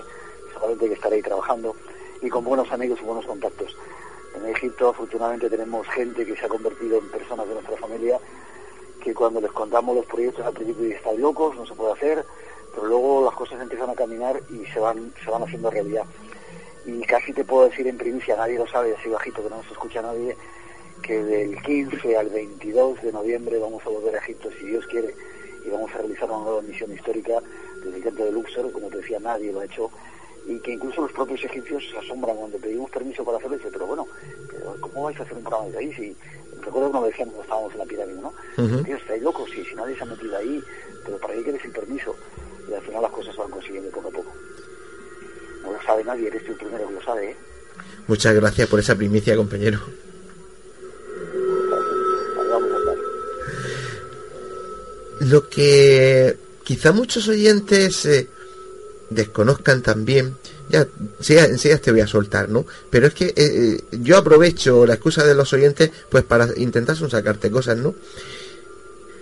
solamente 0.52 0.88
que 0.88 0.94
estar 0.94 1.12
ahí 1.12 1.22
trabajando 1.22 1.76
y 2.22 2.28
con 2.28 2.42
buenos 2.42 2.72
amigos 2.72 2.98
y 3.00 3.04
buenos 3.04 3.24
contactos. 3.24 3.76
En 4.46 4.54
Egipto 4.54 4.90
afortunadamente 4.90 5.50
tenemos 5.50 5.88
gente 5.88 6.24
que 6.24 6.36
se 6.36 6.46
ha 6.46 6.48
convertido 6.48 6.98
en 6.98 7.10
personas 7.10 7.48
de 7.48 7.54
nuestra 7.54 7.76
familia 7.78 8.16
que 9.02 9.12
cuando 9.12 9.40
les 9.40 9.50
contamos 9.50 9.96
los 9.96 10.06
proyectos 10.06 10.46
al 10.46 10.52
principio 10.52 10.86
están 10.86 11.20
locos, 11.20 11.56
no 11.56 11.66
se 11.66 11.74
puede 11.74 11.94
hacer, 11.94 12.24
pero 12.72 12.86
luego 12.86 13.24
las 13.24 13.34
cosas 13.34 13.60
empiezan 13.60 13.90
a 13.90 13.96
caminar 13.96 14.40
y 14.48 14.64
se 14.66 14.78
van, 14.78 15.12
se 15.24 15.32
van 15.32 15.42
haciendo 15.42 15.68
realidad. 15.68 16.04
Y 16.84 17.00
casi 17.02 17.32
te 17.32 17.42
puedo 17.44 17.68
decir 17.68 17.88
en 17.88 17.98
primicia, 17.98 18.36
nadie 18.36 18.56
lo 18.56 18.68
sabe, 18.68 18.94
así 18.94 19.08
bajito 19.08 19.42
que 19.42 19.50
no 19.50 19.64
se 19.64 19.72
escucha 19.72 20.00
nadie, 20.00 20.36
que 21.02 21.24
del 21.24 21.60
15 21.62 22.16
al 22.16 22.28
22 22.28 23.02
de 23.02 23.12
noviembre 23.12 23.58
vamos 23.58 23.84
a 23.84 23.88
volver 23.88 24.14
a 24.14 24.18
Egipto 24.18 24.48
si 24.60 24.66
Dios 24.66 24.86
quiere 24.86 25.12
y 25.64 25.70
vamos 25.70 25.92
a 25.92 25.98
realizar 25.98 26.30
una 26.30 26.44
nueva 26.44 26.62
misión 26.62 26.92
histórica 26.92 27.42
desde 27.82 27.96
el 27.96 28.04
templo 28.04 28.24
de 28.26 28.30
Luxor, 28.30 28.70
como 28.70 28.86
te 28.90 28.98
decía, 28.98 29.18
nadie 29.18 29.50
lo 29.50 29.58
ha 29.58 29.64
hecho 29.64 29.90
y 30.46 30.60
que 30.60 30.72
incluso 30.72 31.02
los 31.02 31.12
propios 31.12 31.42
egipcios 31.44 31.82
se 31.90 31.98
asombran 31.98 32.36
cuando 32.36 32.58
pedimos 32.58 32.90
permiso 32.90 33.24
para 33.24 33.38
hacerlo 33.38 33.56
y 33.56 33.58
dicen, 33.58 33.72
pero 33.72 33.86
bueno, 33.86 34.06
¿cómo 34.80 35.04
vais 35.04 35.18
a 35.18 35.22
hacer 35.22 35.36
un 35.36 35.42
programa 35.42 35.68
de 35.70 35.78
ahí? 35.78 35.92
Si, 35.92 36.16
recuerdo 36.60 36.90
que 36.90 36.96
una 36.96 37.06
vez 37.06 37.16
cuando 37.16 37.42
estábamos 37.42 37.72
en 37.72 37.78
la 37.78 37.84
pirámide, 37.84 38.20
¿no? 38.20 38.32
Dios, 38.84 39.00
estáis 39.00 39.22
locos, 39.22 39.50
si, 39.50 39.64
si 39.64 39.74
nadie 39.74 39.96
se 39.96 40.02
ha 40.02 40.06
metido 40.06 40.36
ahí, 40.36 40.62
pero 41.04 41.18
¿para 41.18 41.34
qué 41.34 41.42
quieres 41.42 41.64
el 41.64 41.72
permiso? 41.72 42.14
Y 42.70 42.74
al 42.74 42.82
final 42.82 43.02
las 43.02 43.10
cosas 43.10 43.34
se 43.34 43.40
van 43.40 43.50
consiguiendo 43.50 43.90
poco 43.90 44.08
a 44.08 44.12
poco. 44.12 44.32
No 45.62 45.72
lo 45.72 45.82
sabe 45.82 46.04
nadie, 46.04 46.28
eres 46.28 46.44
tú 46.44 46.52
el 46.52 46.58
primero 46.58 46.86
que 46.88 46.94
lo 46.94 47.02
sabe, 47.02 47.30
¿eh? 47.30 47.36
Muchas 48.06 48.34
gracias 48.34 48.68
por 48.68 48.78
esa 48.78 48.94
primicia, 48.94 49.36
compañero. 49.36 49.80
Lo 55.20 55.48
que 55.48 56.36
quizá 56.62 56.92
muchos 56.92 57.26
oyentes 57.26 58.06
eh, 58.06 58.28
desconozcan 59.10 59.82
también, 59.82 60.36
ya 60.68 60.86
enseguida 61.20 61.78
te 61.78 61.92
voy 61.92 62.00
a 62.00 62.06
soltar, 62.06 62.48
¿no? 62.48 62.66
Pero 62.90 63.06
es 63.06 63.14
que 63.14 63.26
eh, 63.26 63.34
eh, 63.36 63.84
yo 63.92 64.16
aprovecho 64.16 64.84
la 64.86 64.94
excusa 64.94 65.24
de 65.24 65.34
los 65.34 65.52
oyentes 65.52 65.90
pues 66.08 66.24
para 66.24 66.48
intentar 66.56 66.96
sacarte 66.96 67.50
cosas, 67.50 67.76
¿no? 67.78 67.94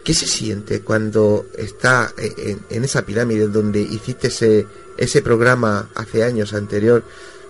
¿Qué 0.02 0.14
se 0.14 0.26
siente 0.26 0.80
cuando 0.80 1.46
está 1.56 2.12
eh, 2.16 2.58
en, 2.68 2.84
esa 2.84 3.04
pirámide 3.04 3.48
donde 3.48 3.80
hiciste 3.80 4.28
ese, 4.28 4.66
ese 4.96 5.22
programa 5.22 5.90
hace 5.94 6.24
años 6.24 6.52
anterior 6.54 7.04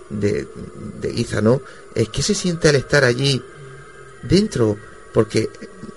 de, 0.09 0.47
de 1.01 1.13
Iza, 1.13 1.41
¿no? 1.41 1.61
¿Qué 2.11 2.21
se 2.21 2.35
siente 2.35 2.69
al 2.69 2.75
estar 2.75 3.03
allí 3.03 3.41
dentro? 4.23 4.77
Porque 5.13 5.49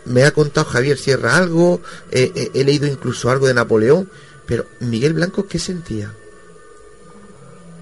me 0.05 0.25
ha 0.25 0.31
contado 0.31 0.67
Javier 0.67 0.97
Sierra 0.97 1.37
algo, 1.37 1.81
he 2.11 2.65
leído 2.65 2.87
incluso 2.87 3.31
algo 3.31 3.49
de 3.49 3.55
Napoleón, 3.55 4.09
pero 4.47 4.65
Miguel 4.81 5.15
Blanco, 5.15 5.47
¿qué 5.47 5.59
sentía? 5.59 6.15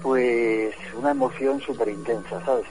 Pues 0.07 0.73
una 0.95 1.11
emoción 1.11 1.59
súper 1.59 1.89
intensa, 1.89 2.41
¿sabes? 2.45 2.65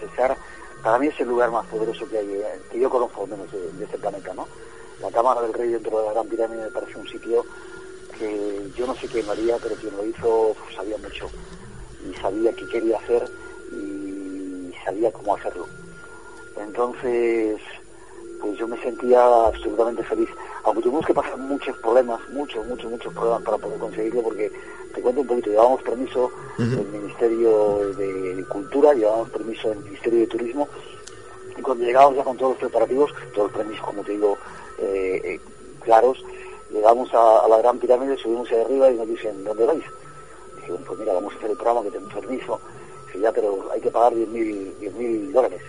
para 0.83 0.99
mí 0.99 1.09
es 1.09 1.21
el 1.21 1.29
lugar 1.29 1.51
más 1.51 1.67
poderoso 1.67 2.09
que 2.09 2.17
hay, 2.17 2.33
eh, 2.33 2.61
que 2.73 2.81
yo 2.81 2.89
conozco 2.89 3.25
al 3.25 3.29
menos 3.29 3.53
de, 3.53 3.85
este 3.85 3.99
planeta, 3.99 4.33
¿no? 4.33 4.49
La 5.03 5.11
Cámara 5.11 5.43
del 5.43 5.53
Rey 5.53 5.69
dentro 5.69 6.01
de 6.01 6.07
la 6.07 6.13
Gran 6.15 6.29
Pirámide 6.29 6.63
me 6.65 6.71
parece 6.71 6.99
un 6.99 7.07
sitio 7.07 7.45
que 8.19 8.71
yo 8.75 8.87
no 8.87 8.95
sé 8.95 9.07
quién 9.09 9.27
lo 9.27 9.33
haría, 9.33 9.59
pero 9.63 9.75
quien 9.75 9.95
lo 9.95 10.07
hizo 10.07 10.57
pues, 10.59 10.77
sabía 10.77 10.97
mucho 10.97 11.29
y 12.09 12.15
sabía 12.15 12.55
qué 12.55 12.67
quería 12.69 12.97
hacer 12.97 13.29
y 13.71 14.73
sabía 14.83 15.13
cómo 15.13 15.35
hacerlo. 15.35 15.67
Entonces, 16.57 17.61
pues 18.41 18.59
yo 18.59 18.69
me 18.69 18.81
sentía 18.81 19.25
absolutamente 19.47 20.03
feliz. 20.05 20.29
Aunque 20.65 20.83
tuvimos 20.83 21.07
que 21.07 21.15
pasar 21.15 21.37
muchos 21.39 21.77
problemas, 21.79 22.21
muchos, 22.31 22.67
muchos, 22.67 22.91
muchos 22.91 23.13
problemas 23.13 23.43
para 23.43 23.59
poder 23.59 23.79
conseguirlo, 23.79 24.23
porque 24.23 24.51
te 24.95 25.01
cuento 25.01 25.21
un 25.21 25.27
poquito, 25.27 25.51
llevábamos 25.51 25.83
permiso 25.83 26.31
del 26.59 26.87
Ministerio 26.87 27.79
de 27.97 28.45
Cultura, 28.49 28.95
llevábamos 28.95 29.31
permiso 29.31 29.69
del 29.69 29.79
Ministerio 29.81 30.21
de 30.21 30.27
Turismo, 30.27 30.69
Y 31.57 31.63
cuando 31.63 31.85
llegamos 31.85 32.17
ya 32.17 32.25
con 32.25 32.37
todos 32.37 32.53
los 32.53 32.61
preparativos, 32.61 33.13
todos 33.35 33.51
los 33.51 33.57
permisos, 33.57 33.85
como 33.85 34.03
te 34.03 34.13
digo, 34.13 34.37
eh, 34.79 35.21
eh, 35.25 35.41
claros, 35.81 36.25
llegamos 36.71 37.09
a, 37.15 37.47
la 37.49 37.59
Gran 37.59 37.79
Pirámide, 37.79 38.17
subimos 38.17 38.51
ahí 38.51 38.61
arriba 38.61 38.91
y 38.91 38.97
nos 38.97 39.09
dicen, 39.09 39.45
¿dónde 39.45 39.65
vais? 39.65 39.85
Dijeron, 40.57 40.83
pues 40.87 40.99
mira, 40.99 41.13
vamos 41.15 41.33
a 41.35 41.37
hacer 41.37 41.51
el 41.51 41.57
programa 41.57 41.83
que 41.83 41.91
tenemos 41.91 42.15
permiso. 42.15 42.61
Ya, 43.21 43.33
pero 43.33 43.71
hay 43.73 43.81
que 43.81 43.91
pagar 43.91 44.13
10.000 44.13 44.93
mil 44.93 45.33
dólares. 45.33 45.63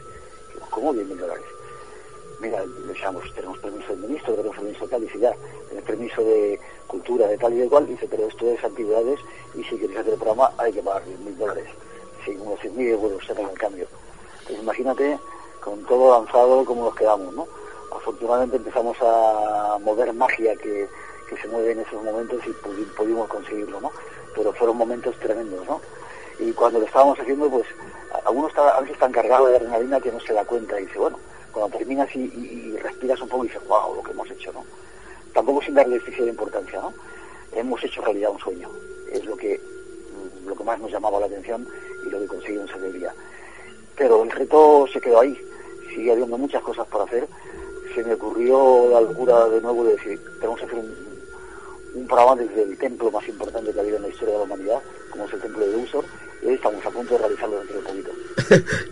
Digo, 0.54 0.68
¿cómo 0.70 0.94
10.000 0.94 1.16
dólares? 1.16 1.46
Mira, 2.40 2.64
le 2.66 2.88
decíamos, 2.88 3.24
tenemos 3.34 3.58
permiso 3.60 3.88
del 3.90 4.00
ministro, 4.00 4.36
tenemos 4.36 4.56
permiso 4.56 4.86
de 4.86 4.92
tal, 4.92 5.20
ya, 5.20 5.34
tenemos 5.70 5.88
permiso 5.88 6.24
de 6.24 6.60
cultura, 6.86 7.28
de 7.28 7.38
tal 7.38 7.54
y 7.54 7.58
de 7.58 7.68
cual, 7.68 7.88
dice, 7.88 8.08
pero 8.10 8.28
esto 8.28 8.46
es 8.46 8.64
antigüedades 8.64 9.20
y 9.56 9.64
si 9.64 9.78
quieres 9.78 9.98
hacer 9.98 10.14
el 10.14 10.20
programa 10.20 10.52
hay 10.58 10.72
que 10.72 10.82
pagar 10.82 11.04
10.000 11.04 11.36
dólares. 11.36 11.66
Sí, 12.24 12.38
unos 12.40 12.60
100.000 12.60 12.88
euros 12.90 13.26
será 13.26 13.42
el 13.42 13.58
cambio. 13.58 13.88
Entonces 14.40 14.64
imagínate, 14.64 15.20
con 15.62 15.84
todo 15.86 16.14
avanzado, 16.14 16.64
cómo 16.64 16.86
nos 16.86 16.96
quedamos, 16.96 17.34
¿no? 17.34 17.48
Afortunadamente 17.96 18.58
empezamos 18.58 18.98
a 19.02 19.78
mover 19.82 20.14
magia 20.14 20.56
que, 20.58 20.88
que 21.30 21.38
se 21.38 21.48
mueve 21.48 21.72
en 21.72 21.80
esos 21.80 22.04
momentos 22.04 22.40
y 22.46 22.52
pudimos 22.96 23.28
conseguirlo, 23.28 23.82
¿no? 23.82 23.92
Pero 24.36 24.54
fueron 24.54 24.78
momentos 24.78 25.18
tremendos, 25.20 25.66
¿no? 25.66 25.82
Y 26.40 26.52
cuando 26.54 26.80
lo 26.80 26.86
estábamos 26.86 27.20
haciendo, 27.20 27.50
pues, 27.50 27.66
algunos 28.26 28.52
está, 28.52 28.70
a 28.70 28.82
veces 28.82 28.94
están 28.94 29.12
cargados 29.12 29.50
de 29.50 29.56
adrenalina 29.56 30.00
que 30.00 30.12
no 30.12 30.20
se 30.20 30.34
da 30.34 30.46
cuenta 30.46 30.80
y 30.80 30.86
dice, 30.86 31.00
bueno, 31.00 31.18
cuando 31.52 31.78
terminas 31.78 32.14
y, 32.16 32.76
respiras 32.78 33.22
un 33.22 33.30
poco 33.30 33.46
y 33.46 33.48
dices, 33.48 33.68
wow, 33.68 33.96
lo 33.96 34.04
que 34.04 34.12
hemos 34.12 34.30
hecho, 34.30 34.52
¿no? 34.54 34.64
Tampoco 35.34 35.62
sin 35.62 35.76
darle 35.76 35.98
excesiva 35.98 36.28
importancia, 36.28 36.82
¿no? 36.82 36.94
Hemos 37.54 37.84
hecho 37.84 38.02
realidad 38.02 38.32
un 38.32 38.40
sueño, 38.40 38.70
es 39.12 39.26
lo 39.26 39.36
que, 39.36 39.60
lo 40.46 40.56
que 40.56 40.64
más 40.64 40.80
nos 40.80 40.92
llamaba 40.92 41.20
la 41.20 41.26
atención 41.26 41.68
y 42.06 42.10
lo 42.10 42.20
que 42.20 42.28
conseguimos 42.28 42.70
ese 42.70 42.92
día. 42.92 43.14
Pero 43.96 44.24
el 44.24 44.32
reto 44.32 44.86
se 44.92 45.02
quedó 45.02 45.22
ahí, 45.22 45.40
sigue 45.94 46.12
habiendo 46.12 46.38
muchas 46.38 46.62
cosas 46.62 46.86
por 46.88 47.02
hacer. 47.02 47.28
Se 47.96 48.04
me 48.04 48.14
ocurrió 48.14 48.90
la 48.92 49.02
locura 49.02 49.48
de 49.50 49.62
nuevo 49.62 49.84
de 49.86 49.96
decir, 49.96 50.22
tenemos 50.40 50.60
que 50.60 50.66
hacer 50.66 50.78
un, 50.78 50.94
un 51.96 52.08
programa 52.08 52.36
desde 52.36 52.64
el 52.64 52.78
templo 52.78 53.10
más 53.12 53.28
importante 53.28 53.72
que 53.72 53.80
ha 53.80 53.82
habido 53.82 53.98
en 53.98 54.04
la 54.04 54.10
historia 54.10 54.34
de 54.34 54.40
la 54.40 54.46
humanidad, 54.46 54.80
como 55.10 55.26
es 55.26 55.34
el 55.34 55.42
templo 55.42 55.66
de 55.66 55.76
Usor, 55.78 56.06
y 56.44 56.50
estamos 56.50 56.86
a 56.86 56.92
punto 56.92 57.14
de 57.14 57.20
realizarlo 57.20 57.58
dentro 57.58 57.78
de 57.78 57.84
poquito. 57.84 58.12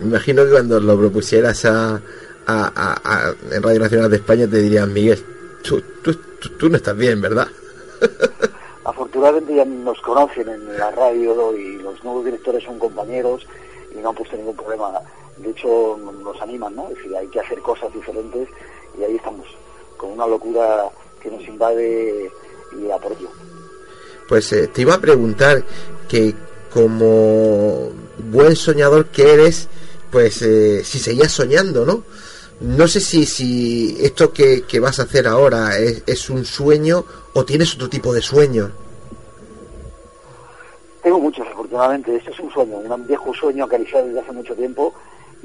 Imagino 0.00 0.44
que 0.44 0.50
cuando 0.50 0.80
lo 0.80 0.98
propusieras 0.98 1.64
a, 1.64 2.00
en 2.46 3.62
Radio 3.62 3.80
Nacional 3.80 4.10
de 4.10 4.16
España 4.16 4.46
te 4.46 4.58
dirían, 4.58 4.92
Miguel, 4.92 5.22
tú, 5.62 5.82
tú, 6.58 6.68
no 6.68 6.76
estás 6.76 6.96
bien, 6.96 7.20
¿verdad? 7.20 7.48
Afortunadamente 8.84 9.56
ya 9.56 9.64
nos 9.64 10.00
conocen 10.00 10.48
en 10.48 10.78
la 10.78 10.90
radio 10.92 11.56
y 11.56 11.78
los 11.78 12.02
nuevos 12.04 12.24
directores 12.24 12.62
son 12.62 12.78
compañeros 12.78 13.46
y 13.92 13.98
no 13.98 14.10
han 14.10 14.14
puesto 14.14 14.36
ningún 14.36 14.54
problema. 14.54 15.00
De 15.38 15.50
hecho, 15.50 15.98
nos 16.22 16.40
animan, 16.40 16.76
¿no? 16.76 16.88
Es 16.88 16.96
decir, 16.96 17.16
hay 17.16 17.26
que 17.26 17.40
hacer 17.40 17.58
cosas 17.60 17.92
diferentes 17.92 18.48
y 18.98 19.02
ahí 19.02 19.16
estamos, 19.16 19.46
con 19.96 20.12
una 20.12 20.26
locura 20.26 20.84
que 21.20 21.30
nos 21.30 21.42
invade 21.48 22.30
y 22.80 22.90
a 22.90 22.98
por 22.98 23.12
ello. 23.12 23.28
Pues 24.28 24.52
eh, 24.52 24.68
te 24.68 24.82
iba 24.82 24.94
a 24.94 25.00
preguntar 25.00 25.64
que 26.08 26.34
como 26.72 27.90
buen 28.30 28.54
soñador 28.54 29.06
que 29.06 29.32
eres, 29.32 29.68
pues 30.10 30.42
eh, 30.42 30.84
si 30.84 30.98
seguías 30.98 31.32
soñando, 31.32 31.84
¿no? 31.84 32.04
No 32.60 32.88
sé 32.88 33.00
si, 33.00 33.26
si 33.26 33.98
esto 34.00 34.32
que, 34.32 34.64
vas 34.80 34.98
a 34.98 35.02
hacer 35.02 35.26
ahora 35.26 35.76
es, 35.78 36.30
un 36.30 36.44
sueño 36.46 37.04
o 37.34 37.44
tienes 37.44 37.74
otro 37.74 37.88
tipo 37.88 38.14
de 38.14 38.22
sueño. 38.22 38.70
Tengo 41.02 41.20
muchos, 41.20 41.46
afortunadamente. 41.46 42.16
Este 42.16 42.30
es 42.30 42.40
un 42.40 42.50
sueño, 42.50 42.78
un 42.78 43.06
viejo 43.06 43.34
sueño 43.34 43.64
acariciado 43.64 44.06
desde 44.06 44.20
hace 44.20 44.32
mucho 44.32 44.54
tiempo 44.54 44.94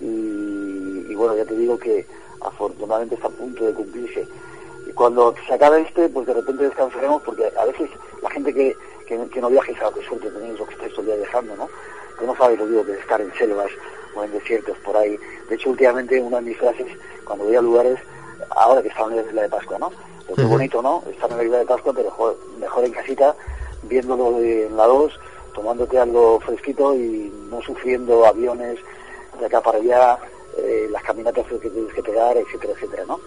y, 0.02 1.14
bueno, 1.14 1.36
ya 1.36 1.44
te 1.44 1.56
digo 1.56 1.78
que 1.78 2.06
afortunadamente 2.40 3.16
está 3.16 3.28
a 3.28 3.32
punto 3.32 3.66
de 3.66 3.74
cumplirse. 3.74 4.26
Y 4.88 4.92
cuando 4.94 5.36
se 5.46 5.54
acabe 5.54 5.82
este, 5.82 6.08
pues 6.08 6.26
de 6.26 6.34
repente 6.34 6.64
descansaremos 6.64 7.22
porque 7.24 7.44
a 7.60 7.66
veces 7.66 7.90
la 8.24 8.30
gente 8.30 8.54
que, 8.54 8.76
que, 9.06 9.42
no 9.42 9.50
viaja 9.50 9.72
y 9.72 9.76
sabe 9.76 10.00
qué 10.00 10.08
suerte 10.08 10.32
tenéis 10.32 10.60
o 10.60 10.66
que 10.66 10.74
estáis 10.74 10.92
todo 10.94 11.02
el 11.02 11.08
día 11.08 11.16
viajando, 11.18 11.56
¿no? 11.58 11.70
Que 12.18 12.26
no 12.26 12.36
sabe 12.38 12.56
lo 12.56 12.68
digo 12.68 12.86
que 12.86 12.94
es 12.94 13.00
estar 13.00 13.20
en 13.20 13.34
selvas 13.34 13.70
o 14.16 14.24
en 14.24 14.32
desiertos 14.32 14.78
por 14.80 14.98
ahí. 14.98 15.18
De 15.50 15.56
hecho, 15.56 15.70
últimamente 15.70 16.22
una 16.22 16.38
de 16.38 16.44
mis 16.44 16.58
frases, 16.58 16.88
cuando 17.26 17.46
voy 17.46 17.56
a 17.56 17.62
lugares, 17.62 18.00
ahora 18.50 18.82
que 18.82 18.90
estamos 18.90 19.12
en 19.12 19.18
la 19.18 19.24
isla 19.24 19.42
de 19.44 19.50
Pascua, 19.50 19.80
¿no? 19.80 19.92
Pues 20.28 20.38
qué 20.38 20.46
bonito, 20.46 20.82
¿no? 20.82 21.04
Estar 21.10 21.30
en 21.32 21.38
la 21.38 21.44
isla 21.44 21.58
de 21.60 21.66
Pascua, 21.66 21.94
pero 21.94 22.38
mejor 22.60 22.86
en 22.86 22.92
casita, 22.92 23.36
viéndolo 23.84 24.40
de, 24.40 24.68
en 24.68 24.78
la 24.78 24.86
2, 24.86 25.20
tomándote 25.54 25.98
algo 26.00 26.40
fresquito 26.40 26.96
y 26.96 27.32
no 27.50 27.62
sufriendo 27.62 28.26
aviones 28.26 28.80
de 29.40 29.46
acá 29.46 29.62
para 29.62 29.78
allá, 29.78 30.20
eh, 30.58 30.88
las 30.90 31.04
caminatas 31.04 31.46
que 31.48 31.70
tienes 31.70 31.94
que 31.94 32.04
pegar, 32.04 32.38
etcétera, 32.38 32.74
etcétera, 32.74 33.04
¿no? 33.08 33.20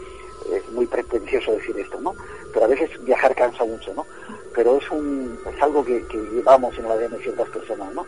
Es 0.51 0.69
muy 0.73 0.86
pretencioso 0.86 1.52
decir 1.52 1.77
esto, 1.78 2.01
¿no? 2.01 2.15
Pero 2.52 2.66
a 2.66 2.69
veces 2.69 2.90
viajar 3.05 3.35
cansa 3.35 3.65
mucho, 3.65 3.93
¿no? 3.94 4.06
Pero 4.55 4.77
es, 4.77 4.90
un, 4.90 5.39
es 5.52 5.62
algo 5.62 5.85
que, 5.85 6.06
que 6.06 6.19
llevamos 6.19 6.77
en 6.78 6.89
la 6.89 6.94
ADN 6.94 7.19
ciertas 7.19 7.48
personas, 7.48 7.93
¿no? 7.94 8.06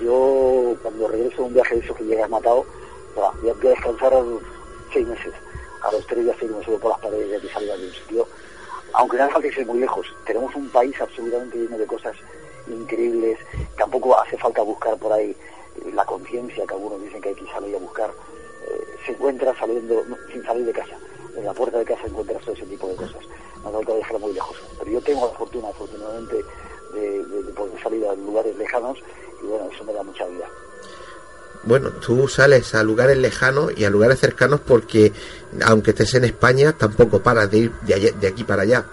Yo, 0.00 0.76
cuando 0.82 1.08
regreso 1.08 1.36
de 1.38 1.42
un 1.42 1.54
viaje 1.54 1.74
de 1.74 1.80
esos 1.80 1.96
que 1.96 2.04
llegas 2.04 2.30
matado, 2.30 2.64
voy 3.14 3.50
a, 3.50 3.54
descansar 3.54 4.12
seis 4.92 5.06
meses. 5.06 5.34
A 5.82 5.92
los 5.92 6.06
tres 6.06 6.24
ya 6.24 6.32
estoy 6.32 6.48
me 6.48 6.64
subo 6.64 6.78
por 6.78 6.90
las 6.92 7.00
paredes 7.00 7.30
de 7.30 7.40
que 7.40 7.52
salga 7.52 7.76
de 7.76 7.86
un 7.86 7.92
sitio. 7.92 8.28
Aunque 8.94 9.16
no 9.16 9.24
hace 9.24 9.32
falta 9.32 9.48
irse 9.48 9.64
muy 9.64 9.80
lejos. 9.80 10.06
Tenemos 10.24 10.54
un 10.54 10.68
país 10.70 11.00
absolutamente 11.00 11.58
lleno 11.58 11.78
de 11.78 11.86
cosas 11.86 12.16
increíbles. 12.68 13.38
Tampoco 13.76 14.18
hace 14.18 14.36
falta 14.38 14.62
buscar 14.62 14.96
por 14.98 15.12
ahí 15.12 15.36
la 15.94 16.04
conciencia 16.04 16.66
que 16.66 16.74
algunos 16.74 17.02
dicen 17.02 17.20
que 17.20 17.30
hay 17.30 17.34
que 17.34 17.46
salir 17.46 17.74
a 17.76 17.78
buscar. 17.78 18.10
Eh, 18.10 18.84
se 19.06 19.12
encuentra 19.12 19.54
saliendo, 19.58 20.04
sin 20.32 20.44
salir 20.44 20.64
de 20.64 20.72
casa. 20.72 20.96
En 21.36 21.44
la 21.44 21.52
puerta 21.52 21.78
de 21.78 21.84
casa 21.84 22.06
encuentras 22.06 22.42
todo 22.42 22.54
ese 22.54 22.66
tipo 22.66 22.88
de 22.88 22.96
cosas. 22.96 23.24
No 23.62 23.68
hace 23.68 23.76
falta 23.78 23.94
dejarlo 23.94 24.18
muy 24.20 24.32
lejos. 24.32 24.56
Pero 24.78 24.90
yo 24.90 25.00
tengo 25.02 25.26
la 25.26 25.32
fortuna, 25.34 25.68
afortunadamente, 25.68 26.44
de, 26.98 27.42
de 27.42 27.52
poder 27.52 27.80
salir 27.82 28.06
a 28.06 28.14
lugares 28.14 28.56
lejanos 28.56 28.98
y 29.42 29.46
bueno, 29.46 29.68
eso 29.72 29.84
me 29.84 29.92
da 29.92 30.02
mucha 30.02 30.26
vida. 30.26 30.46
Bueno, 31.64 31.90
tú 31.90 32.28
sales 32.28 32.74
a 32.74 32.82
lugares 32.82 33.18
lejanos 33.18 33.72
y 33.76 33.84
a 33.84 33.90
lugares 33.90 34.20
cercanos 34.20 34.60
porque, 34.60 35.12
aunque 35.66 35.90
estés 35.90 36.14
en 36.14 36.24
España, 36.24 36.72
tampoco 36.72 37.20
paras 37.20 37.50
de 37.50 37.58
ir 37.58 37.72
de, 37.82 38.28
aquí 38.28 38.44
para 38.44 38.62
allá. 38.62 38.84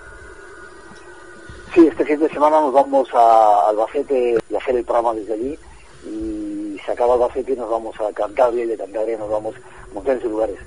Sí, 1.73 1.87
este 1.87 2.05
fin 2.05 2.19
de 2.19 2.29
semana 2.29 2.59
nos 2.61 2.73
vamos 2.73 3.07
a 3.13 3.69
Albacete 3.69 4.37
y 4.49 4.55
hacer 4.55 4.75
el 4.77 4.83
programa 4.83 5.13
desde 5.13 5.33
allí 5.33 5.59
y 6.05 6.77
se 6.85 6.91
acaba 6.91 7.13
Albacete 7.13 7.53
y 7.53 7.55
nos 7.55 7.69
vamos 7.69 7.95
a 7.99 8.11
Cantabria 8.13 8.63
y 8.63 8.67
de 8.67 8.77
Cantabria 8.77 9.17
nos 9.17 9.29
vamos 9.29 9.55
a 9.55 9.93
montar 9.93 10.17
en 10.21 10.29
lugares. 10.29 10.57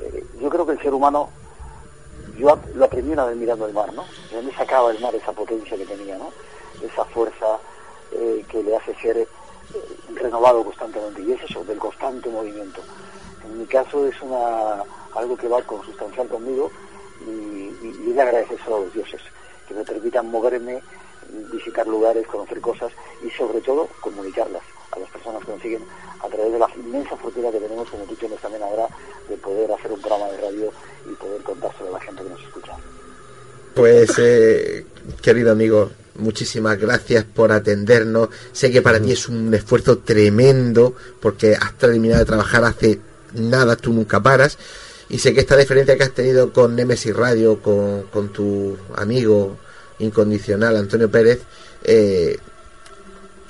Eh, 0.00 0.24
yo 0.40 0.48
creo 0.48 0.66
que 0.66 0.72
el 0.72 0.80
ser 0.80 0.94
humano, 0.94 1.28
yo 2.42 2.58
lo 2.74 2.84
aprendí 2.84 3.12
una 3.12 3.26
vez 3.26 3.36
mirando 3.36 3.66
el 3.66 3.72
mar, 3.72 3.92
¿no? 3.94 4.04
De 4.28 4.36
dónde 4.36 4.52
sacaba 4.54 4.90
el 4.90 4.98
mar 4.98 5.14
esa 5.14 5.32
potencia 5.32 5.76
que 5.76 5.86
tenía, 5.86 6.18
¿no? 6.18 6.32
Esa 6.82 7.04
fuerza, 7.04 7.58
eh, 8.10 8.44
que 8.48 8.64
le 8.64 8.74
hace 8.74 8.94
ser 8.96 9.16
eh, 9.16 9.28
renovado 10.16 10.64
constantemente 10.64 11.22
y 11.22 11.32
es 11.32 11.42
eso, 11.44 11.62
del 11.62 11.78
constante 11.78 12.28
movimiento. 12.28 12.80
En 13.44 13.58
mi 13.58 13.66
caso 13.66 14.06
es 14.06 14.20
una 14.22 14.82
algo 15.14 15.36
que 15.36 15.46
va 15.46 15.62
consustancial 15.62 16.26
conmigo 16.26 16.70
y, 17.24 17.30
y, 17.30 18.12
le 18.12 18.20
agradezco 18.20 18.74
a 18.74 18.80
los 18.80 18.92
dioses 18.92 19.20
que 19.68 19.74
me 19.74 19.84
permitan 19.84 20.28
moverme, 20.28 20.82
visitar 21.52 21.86
lugares, 21.86 22.26
conocer 22.26 22.60
cosas 22.60 22.90
y 23.24 23.30
sobre 23.30 23.60
todo 23.60 23.88
comunicarlas 24.00 24.62
a 24.90 24.98
las 24.98 25.10
personas 25.10 25.44
que 25.44 25.52
nos 25.52 25.62
siguen 25.62 25.84
a 26.22 26.28
través 26.28 26.52
de 26.52 26.58
la 26.58 26.68
inmensa 26.76 27.16
fortuna 27.16 27.50
que 27.50 27.58
tenemos, 27.58 27.88
como 27.88 28.04
tú 28.04 28.14
tienes 28.14 28.40
también 28.40 28.62
ahora, 28.62 28.88
de 29.28 29.36
poder 29.36 29.70
hacer 29.72 29.92
un 29.92 30.00
programa 30.00 30.30
de 30.30 30.40
radio 30.40 30.72
y 31.10 31.14
poder 31.14 31.42
contárselo 31.42 31.88
a 31.90 31.92
la 31.92 32.00
gente 32.00 32.22
que 32.22 32.28
nos 32.28 32.42
escucha. 32.42 32.72
Pues, 33.74 34.10
eh, 34.18 34.86
querido 35.20 35.52
amigo, 35.52 35.90
muchísimas 36.16 36.78
gracias 36.78 37.24
por 37.24 37.52
atendernos. 37.52 38.28
Sé 38.52 38.70
que 38.70 38.82
para 38.82 39.00
ti 39.00 39.12
es 39.12 39.28
un 39.28 39.52
esfuerzo 39.54 39.98
tremendo 39.98 40.94
porque 41.20 41.54
has 41.54 41.76
terminado 41.78 42.20
de 42.20 42.26
trabajar 42.26 42.64
hace 42.64 43.00
nada, 43.34 43.76
tú 43.76 43.92
nunca 43.92 44.22
paras. 44.22 44.58
Y 45.08 45.18
sé 45.18 45.34
que 45.34 45.40
esta 45.40 45.56
diferencia 45.56 45.96
que 45.96 46.04
has 46.04 46.14
tenido 46.14 46.52
con 46.52 46.76
Nemesis 46.76 47.14
Radio, 47.14 47.60
con, 47.60 48.02
con 48.04 48.32
tu 48.32 48.76
amigo 48.94 49.56
incondicional 49.98 50.76
Antonio 50.76 51.10
Pérez, 51.10 51.40
eh, 51.84 52.38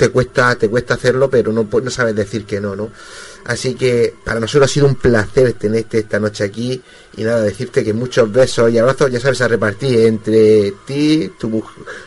te 0.03 0.11
cuesta, 0.11 0.57
te 0.57 0.69
cuesta 0.69 0.95
hacerlo, 0.95 1.31
pero 1.31 1.53
no, 1.53 1.65
no 1.71 1.91
sabes 1.91 2.17
decir 2.17 2.45
que 2.45 2.61
no, 2.61 2.75
¿no? 2.75 2.91
Así 3.45 3.77
que 3.77 4.13
para 4.25 4.41
nosotros 4.41 4.69
ha 4.69 4.75
sido 4.75 4.89
un 4.89 4.97
placer 4.97 5.53
tenerte 5.53 5.99
esta 5.99 6.19
noche 6.19 6.43
aquí 6.43 6.83
y 7.17 7.23
nada, 7.23 7.41
decirte 7.41 7.85
que 7.85 7.93
muchos 7.93 8.33
besos 8.33 8.73
y 8.73 8.79
abrazos 8.79 9.13
ya 9.13 9.21
sabes 9.21 9.41
a 9.43 9.47
repartir 9.47 10.07
entre 10.09 10.73
ti, 10.85 11.31
tu, 11.39 11.63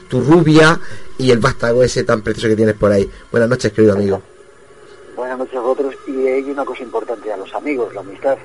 tu 0.10 0.20
rubia 0.20 0.78
y 1.18 1.32
el 1.32 1.40
vástago 1.40 1.84
ese 1.84 2.04
tan 2.04 2.22
precioso 2.22 2.50
que 2.50 2.58
tienes 2.58 2.76
por 2.76 2.92
ahí. 2.92 3.10
Buenas 3.32 3.50
noches, 3.50 3.72
querido 3.72 3.94
amigo. 3.94 4.22
Buenas 5.16 5.38
noches 5.38 5.56
a 5.56 5.62
vosotros 5.62 5.96
y 6.06 6.28
hay 6.28 6.44
una 6.52 6.66
cosa 6.66 6.84
importante, 6.84 7.32
a 7.32 7.38
los 7.38 7.54
amigos, 7.54 7.94
la 7.94 8.02
amistad, 8.02 8.38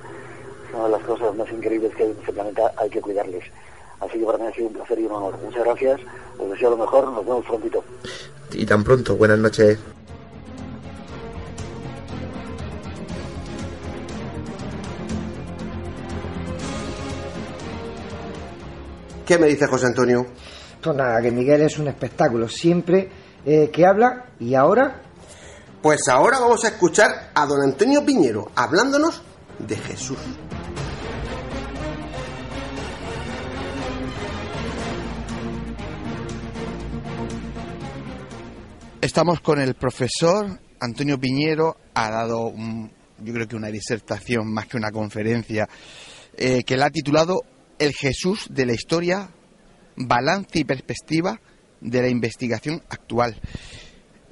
es 0.68 0.74
una 0.74 0.84
de 0.84 0.90
las 0.90 1.02
cosas 1.02 1.34
más 1.34 1.50
increíbles 1.50 1.92
que 1.96 2.04
hay 2.04 2.10
en 2.12 2.18
este 2.20 2.32
planeta, 2.32 2.72
hay 2.76 2.88
que 2.88 3.00
cuidarles. 3.00 3.42
Así 3.98 4.16
que 4.16 4.24
para 4.24 4.38
mí 4.38 4.46
ha 4.46 4.52
sido 4.52 4.68
un 4.68 4.74
placer 4.74 5.00
y 5.00 5.06
un 5.06 5.12
honor. 5.12 5.36
Muchas 5.42 5.64
gracias, 5.64 6.00
os 6.40 6.60
lo 6.60 6.76
mejor, 6.76 7.08
nos 7.12 7.24
vemos 7.24 7.44
prontito. 7.46 7.84
Y 8.52 8.66
tan 8.66 8.82
pronto, 8.82 9.16
buenas 9.16 9.38
noches. 9.38 9.78
¿Qué 19.26 19.38
me 19.38 19.46
dice 19.46 19.66
José 19.68 19.86
Antonio? 19.86 20.26
Pues 20.82 20.96
nada, 20.96 21.22
que 21.22 21.30
Miguel 21.30 21.62
es 21.62 21.78
un 21.78 21.86
espectáculo, 21.86 22.48
siempre 22.48 23.08
eh, 23.44 23.70
que 23.72 23.86
habla 23.86 24.30
y 24.40 24.54
ahora... 24.54 25.02
Pues 25.80 26.08
ahora 26.08 26.38
vamos 26.38 26.62
a 26.64 26.68
escuchar 26.68 27.30
a 27.32 27.46
don 27.46 27.62
Antonio 27.62 28.04
Piñero 28.04 28.50
hablándonos 28.54 29.22
de 29.58 29.76
Jesús. 29.76 30.18
Estamos 39.00 39.40
con 39.40 39.60
el 39.60 39.74
profesor 39.74 40.60
Antonio 40.80 41.18
Piñero, 41.18 41.76
ha 41.94 42.10
dado 42.10 42.46
un- 42.48 42.90
yo 43.22 43.32
creo 43.32 43.48
que 43.48 43.56
una 43.56 43.68
disertación 43.68 44.52
más 44.52 44.66
que 44.66 44.76
una 44.76 44.90
conferencia, 44.90 45.68
eh, 46.36 46.62
que 46.64 46.76
la 46.76 46.86
ha 46.86 46.90
titulado 46.90 47.40
El 47.78 47.92
Jesús 47.94 48.46
de 48.50 48.66
la 48.66 48.74
historia, 48.74 49.30
balance 49.96 50.58
y 50.58 50.64
perspectiva 50.64 51.40
de 51.80 52.02
la 52.02 52.08
investigación 52.08 52.82
actual. 52.90 53.36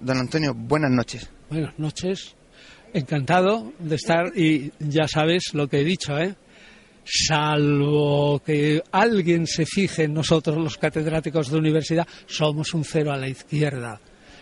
Don 0.00 0.18
Antonio, 0.18 0.52
buenas 0.54 0.90
noches. 0.90 1.30
Buenas 1.48 1.78
noches. 1.78 2.36
Encantado 2.92 3.72
de 3.78 3.96
estar 3.96 4.36
y 4.36 4.70
ya 4.78 5.08
sabes 5.08 5.54
lo 5.54 5.66
que 5.68 5.80
he 5.80 5.84
dicho, 5.84 6.18
¿eh? 6.18 6.34
Salvo 7.04 8.40
que 8.44 8.82
alguien 8.92 9.46
se 9.46 9.64
fije 9.64 10.04
en 10.04 10.12
nosotros, 10.12 10.58
los 10.58 10.76
catedráticos 10.76 11.50
de 11.50 11.56
universidad, 11.58 12.06
somos 12.26 12.74
un 12.74 12.84
cero 12.84 13.12
a 13.12 13.16
la 13.16 13.28
izquierda. 13.28 13.98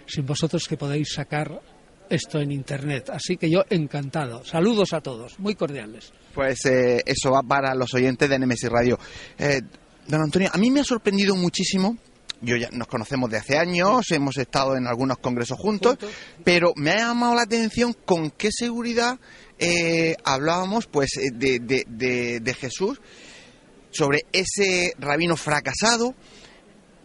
Sin 0.06 0.24
vosotros 0.26 0.66
que 0.68 0.76
podéis 0.76 1.12
sacar 1.14 1.60
esto 2.08 2.40
en 2.40 2.52
Internet. 2.52 3.10
Así 3.10 3.36
que 3.36 3.50
yo 3.50 3.64
encantado. 3.70 4.44
Saludos 4.44 4.92
a 4.92 5.00
todos, 5.00 5.38
muy 5.38 5.54
cordiales. 5.54 6.12
Pues 6.34 6.64
eh, 6.66 7.02
eso 7.04 7.30
va 7.32 7.42
para 7.42 7.74
los 7.74 7.92
oyentes 7.94 8.28
de 8.28 8.38
NMS 8.38 8.62
Radio. 8.70 8.98
Eh, 9.38 9.60
don 10.06 10.20
Antonio, 10.22 10.50
a 10.52 10.58
mí 10.58 10.70
me 10.70 10.80
ha 10.80 10.84
sorprendido 10.84 11.34
muchísimo. 11.34 11.96
Yo 12.42 12.54
ya 12.56 12.68
nos 12.70 12.86
conocemos 12.86 13.30
de 13.30 13.38
hace 13.38 13.56
años, 13.58 14.10
hemos 14.10 14.36
estado 14.36 14.76
en 14.76 14.86
algunos 14.86 15.16
congresos 15.18 15.58
juntos, 15.58 15.96
pero 16.44 16.72
me 16.76 16.90
ha 16.92 16.98
llamado 16.98 17.34
la 17.34 17.42
atención 17.42 17.94
con 18.04 18.30
qué 18.30 18.50
seguridad 18.52 19.18
eh, 19.58 20.14
hablábamos 20.22 20.86
pues 20.86 21.16
eh, 21.16 21.30
de, 21.32 21.58
de- 21.60 21.86
de- 21.88 22.40
de 22.40 22.54
Jesús, 22.54 23.00
sobre 23.90 24.26
ese 24.32 24.92
rabino 24.98 25.34
fracasado. 25.36 26.14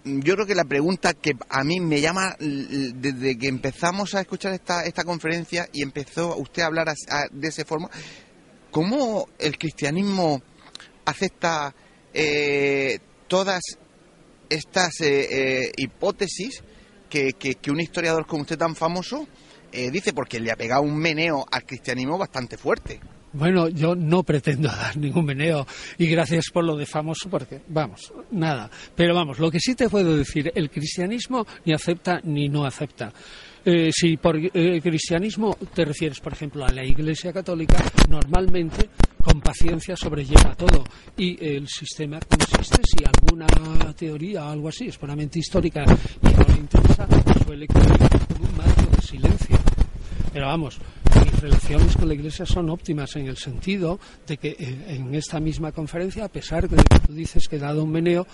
Yo 0.03 0.33
creo 0.33 0.47
que 0.47 0.55
la 0.55 0.63
pregunta 0.63 1.13
que 1.13 1.33
a 1.49 1.63
mí 1.63 1.79
me 1.79 2.01
llama 2.01 2.35
desde 2.39 3.37
que 3.37 3.47
empezamos 3.47 4.15
a 4.15 4.21
escuchar 4.21 4.51
esta, 4.53 4.83
esta 4.85 5.03
conferencia 5.03 5.69
y 5.71 5.83
empezó 5.83 6.37
usted 6.37 6.63
a 6.63 6.65
hablar 6.65 6.89
a- 6.89 7.27
de 7.31 7.47
esa 7.47 7.63
forma, 7.65 7.87
¿cómo 8.71 9.27
el 9.37 9.57
cristianismo 9.59 10.41
acepta 11.05 11.75
eh, 12.15 12.97
todas 13.27 13.61
estas 14.49 14.99
eh, 15.01 15.27
eh, 15.65 15.71
hipótesis 15.77 16.63
que, 17.09 17.33
que- 17.33 17.55
que 17.55 17.69
un 17.71 17.79
historiador 17.79 18.25
como 18.25 18.41
usted 18.41 18.57
tan 18.57 18.75
famoso 18.75 19.27
eh, 19.71 19.91
dice? 19.91 20.13
Porque 20.13 20.39
le 20.39 20.51
ha 20.51 20.55
pegado 20.55 20.81
un 20.81 20.97
meneo 20.97 21.45
al 21.51 21.63
cristianismo 21.63 22.17
bastante 22.17 22.57
fuerte. 22.57 22.99
Bueno, 23.33 23.69
yo 23.69 23.95
no 23.95 24.23
pretendo 24.23 24.67
dar 24.69 24.97
ningún 24.97 25.25
meneo 25.25 25.65
y 25.97 26.07
gracias 26.07 26.45
por 26.51 26.63
lo 26.63 26.75
de 26.75 26.85
famoso 26.85 27.29
porque, 27.29 27.61
vamos, 27.67 28.13
nada. 28.31 28.69
Pero 28.95 29.15
vamos, 29.15 29.39
lo 29.39 29.49
que 29.49 29.59
sí 29.59 29.75
te 29.75 29.89
puedo 29.89 30.17
decir, 30.17 30.51
el 30.53 30.69
cristianismo 30.69 31.45
ni 31.65 31.73
acepta 31.73 32.19
ni 32.23 32.49
no 32.49 32.65
acepta. 32.65 33.11
Eh, 33.63 33.91
si 33.93 34.17
por 34.17 34.37
eh, 34.37 34.81
cristianismo 34.81 35.55
te 35.73 35.85
refieres, 35.85 36.19
por 36.19 36.33
ejemplo, 36.33 36.65
a 36.65 36.71
la 36.71 36.83
Iglesia 36.83 37.31
Católica, 37.31 37.77
normalmente 38.09 38.89
con 39.21 39.39
paciencia 39.39 39.95
sobrelleva 39.95 40.55
todo 40.55 40.83
y 41.15 41.37
el 41.45 41.67
sistema 41.67 42.19
consiste, 42.19 42.81
si 42.83 43.05
alguna 43.05 43.93
teoría 43.93 44.45
o 44.45 44.49
algo 44.49 44.69
así 44.69 44.87
es 44.87 44.97
puramente 44.97 45.37
histórica 45.37 45.83
y 45.83 46.27
no 46.27 46.43
le 46.47 46.59
interesa, 46.59 47.07
suele 47.45 47.67
con 47.67 47.81
un 47.83 48.57
marco 48.57 48.95
de 48.95 49.01
silencio. 49.03 49.59
Pero 50.33 50.47
vamos, 50.47 50.79
relaciones 51.41 51.97
con 51.97 52.07
la 52.07 52.13
Iglesia 52.13 52.45
son 52.45 52.69
óptimas 52.69 53.15
en 53.15 53.27
el 53.27 53.37
sentido 53.37 53.99
de 54.27 54.37
que 54.37 54.49
eh, 54.49 54.85
en 54.89 55.13
esta 55.15 55.39
misma 55.39 55.71
conferencia, 55.71 56.25
a 56.25 56.29
pesar 56.29 56.69
de 56.69 56.77
que 56.77 56.99
tú 56.99 57.13
dices 57.13 57.47
que 57.47 57.55
he 57.55 57.59
dado 57.59 57.83
un 57.83 57.91
meneo, 57.91 58.25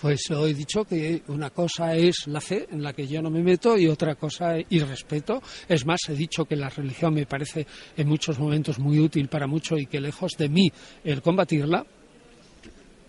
pues 0.00 0.20
he 0.30 0.54
dicho 0.54 0.84
que 0.84 1.22
una 1.28 1.50
cosa 1.50 1.94
es 1.96 2.26
la 2.26 2.40
fe 2.40 2.68
en 2.70 2.82
la 2.82 2.92
que 2.92 3.06
yo 3.06 3.20
no 3.20 3.30
me 3.30 3.42
meto 3.42 3.76
y 3.76 3.88
otra 3.88 4.14
cosa 4.14 4.54
y 4.58 4.78
respeto. 4.80 5.42
Es 5.68 5.84
más, 5.84 6.00
he 6.08 6.14
dicho 6.14 6.44
que 6.44 6.56
la 6.56 6.68
religión 6.68 7.14
me 7.14 7.26
parece 7.26 7.66
en 7.96 8.08
muchos 8.08 8.38
momentos 8.38 8.78
muy 8.78 9.00
útil 9.00 9.28
para 9.28 9.46
mucho 9.46 9.76
y 9.76 9.86
que 9.86 10.00
lejos 10.00 10.32
de 10.38 10.48
mí 10.48 10.70
el 11.04 11.20
combatirla, 11.20 11.84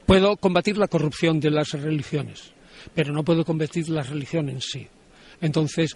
puedo 0.05 0.37
combatir 0.37 0.77
la 0.77 0.87
corrupción 0.87 1.39
de 1.39 1.51
las 1.51 1.71
religiones, 1.71 2.51
pero 2.95 3.13
no 3.13 3.23
puedo 3.23 3.45
combatir 3.45 3.89
la 3.89 4.01
religión 4.01 4.49
en 4.49 4.61
sí. 4.61 4.87
Entonces, 5.41 5.95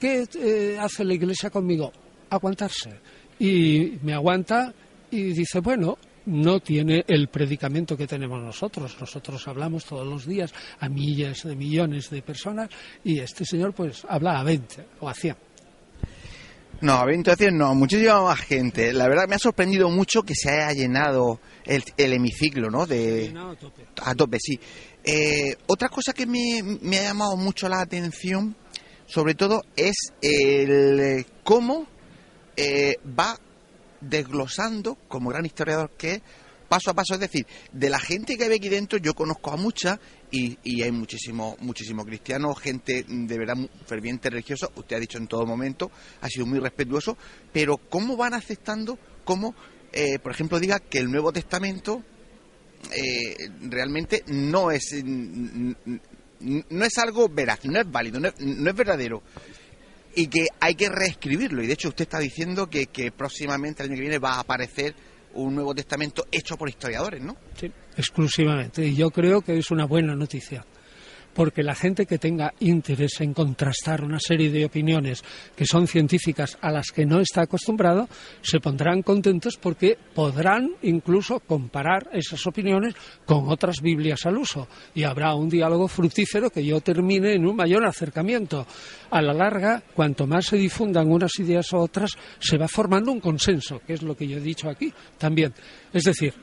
¿qué 0.00 0.24
eh, 0.36 0.78
hace 0.80 1.04
la 1.04 1.14
Iglesia 1.14 1.50
conmigo? 1.50 1.92
Aguantarse. 2.30 2.90
Y 3.38 3.98
me 4.02 4.14
aguanta 4.14 4.72
y 5.10 5.32
dice, 5.32 5.60
bueno, 5.60 5.98
no 6.26 6.60
tiene 6.60 7.04
el 7.06 7.28
predicamento 7.28 7.96
que 7.96 8.06
tenemos 8.06 8.42
nosotros. 8.42 8.96
Nosotros 9.00 9.46
hablamos 9.48 9.84
todos 9.84 10.06
los 10.06 10.26
días 10.26 10.52
a 10.80 10.88
miles 10.88 11.42
de 11.42 11.56
millones 11.56 12.10
de 12.10 12.22
personas 12.22 12.68
y 13.02 13.18
este 13.18 13.44
señor 13.44 13.74
pues 13.74 14.06
habla 14.08 14.38
a 14.38 14.44
20 14.44 14.86
o 15.00 15.08
a 15.08 15.14
100. 15.14 15.36
No, 16.80 16.94
a 16.94 17.04
20 17.04 17.30
veces 17.30 17.52
no, 17.52 17.74
muchísima 17.74 18.22
más 18.22 18.40
gente. 18.40 18.92
La 18.92 19.08
verdad 19.08 19.28
me 19.28 19.36
ha 19.36 19.38
sorprendido 19.38 19.88
mucho 19.90 20.22
que 20.22 20.34
se 20.34 20.50
haya 20.50 20.72
llenado 20.72 21.40
el, 21.64 21.84
el 21.96 22.12
hemiciclo, 22.12 22.70
¿no? 22.70 22.86
De, 22.86 23.32
a 24.02 24.14
tope, 24.14 24.38
sí. 24.40 24.58
Eh, 25.02 25.56
otra 25.66 25.88
cosa 25.88 26.12
que 26.12 26.26
me, 26.26 26.62
me 26.82 26.98
ha 26.98 27.04
llamado 27.04 27.36
mucho 27.36 27.68
la 27.68 27.80
atención, 27.80 28.56
sobre 29.06 29.34
todo, 29.34 29.62
es 29.76 30.12
el 30.20 31.00
eh, 31.00 31.26
cómo 31.42 31.86
eh, 32.56 32.98
va 33.18 33.38
desglosando, 34.00 34.96
como 35.08 35.30
gran 35.30 35.46
historiador 35.46 35.90
que 35.96 36.14
es, 36.14 36.22
paso 36.68 36.90
a 36.90 36.94
paso. 36.94 37.14
Es 37.14 37.20
decir, 37.20 37.46
de 37.72 37.90
la 37.90 37.98
gente 37.98 38.36
que 38.36 38.44
hay 38.44 38.52
aquí 38.54 38.68
dentro, 38.68 38.98
yo 38.98 39.14
conozco 39.14 39.52
a 39.52 39.56
mucha 39.56 40.00
y, 40.30 40.58
y 40.62 40.82
hay 40.82 40.92
muchísimo, 40.92 41.56
muchísimo 41.60 42.04
cristiano, 42.04 42.54
gente 42.54 43.04
de 43.08 43.38
verdad 43.38 43.56
ferviente 43.86 44.30
religiosa. 44.30 44.68
Usted 44.74 44.96
ha 44.96 45.00
dicho 45.00 45.18
en 45.18 45.26
todo 45.26 45.46
momento, 45.46 45.90
ha 46.20 46.28
sido 46.28 46.46
muy 46.46 46.58
respetuoso, 46.58 47.16
pero 47.52 47.76
cómo 47.76 48.16
van 48.16 48.34
aceptando, 48.34 48.98
cómo, 49.24 49.54
eh, 49.92 50.18
por 50.18 50.32
ejemplo, 50.32 50.58
diga 50.58 50.80
que 50.80 50.98
el 50.98 51.10
Nuevo 51.10 51.32
Testamento 51.32 52.02
eh, 52.92 53.48
realmente 53.62 54.24
no 54.26 54.70
es 54.70 55.02
no 56.40 56.84
es 56.84 56.98
algo 56.98 57.28
veraz, 57.30 57.64
no 57.64 57.80
es 57.80 57.90
válido, 57.90 58.20
no 58.20 58.28
es 58.28 58.76
verdadero 58.76 59.22
y 60.14 60.26
que 60.28 60.46
hay 60.60 60.74
que 60.74 60.88
reescribirlo. 60.88 61.62
Y 61.62 61.66
de 61.66 61.72
hecho 61.74 61.88
usted 61.88 62.04
está 62.04 62.18
diciendo 62.18 62.68
que, 62.68 62.86
que 62.86 63.12
próximamente 63.12 63.82
el 63.82 63.90
año 63.90 63.96
que 63.96 64.02
viene 64.02 64.18
va 64.18 64.34
a 64.34 64.40
aparecer 64.40 64.94
un 65.34 65.54
Nuevo 65.54 65.74
Testamento 65.74 66.26
hecho 66.30 66.56
por 66.56 66.68
historiadores, 66.68 67.22
¿no? 67.22 67.36
Sí, 67.58 67.70
exclusivamente. 67.96 68.86
Y 68.86 68.94
yo 68.94 69.10
creo 69.10 69.40
que 69.40 69.58
es 69.58 69.70
una 69.70 69.84
buena 69.84 70.14
noticia. 70.14 70.64
Porque 71.34 71.62
la 71.62 71.74
gente 71.74 72.06
que 72.06 72.18
tenga 72.18 72.54
interés 72.60 73.20
en 73.20 73.34
contrastar 73.34 74.04
una 74.04 74.20
serie 74.20 74.50
de 74.50 74.64
opiniones 74.64 75.22
que 75.56 75.66
son 75.66 75.86
científicas 75.86 76.56
a 76.60 76.70
las 76.70 76.90
que 76.92 77.04
no 77.04 77.20
está 77.20 77.42
acostumbrado, 77.42 78.08
se 78.42 78.60
pondrán 78.60 79.02
contentos 79.02 79.56
porque 79.56 79.98
podrán 80.14 80.70
incluso 80.82 81.40
comparar 81.40 82.08
esas 82.12 82.46
opiniones 82.46 82.94
con 83.26 83.48
otras 83.48 83.80
Biblias 83.80 84.26
al 84.26 84.38
uso. 84.38 84.68
Y 84.94 85.02
habrá 85.02 85.34
un 85.34 85.48
diálogo 85.48 85.88
fructífero 85.88 86.50
que 86.50 86.64
yo 86.64 86.80
termine 86.80 87.34
en 87.34 87.46
un 87.46 87.56
mayor 87.56 87.84
acercamiento. 87.84 88.66
A 89.10 89.20
la 89.20 89.32
larga, 89.32 89.82
cuanto 89.94 90.26
más 90.26 90.46
se 90.46 90.56
difundan 90.56 91.10
unas 91.10 91.38
ideas 91.38 91.72
u 91.72 91.78
otras, 91.78 92.16
se 92.38 92.58
va 92.58 92.68
formando 92.68 93.12
un 93.12 93.20
consenso, 93.20 93.80
que 93.86 93.94
es 93.94 94.02
lo 94.02 94.16
que 94.16 94.26
yo 94.26 94.38
he 94.38 94.40
dicho 94.40 94.68
aquí 94.68 94.92
también. 95.18 95.52
Es 95.92 96.04
decir, 96.04 96.34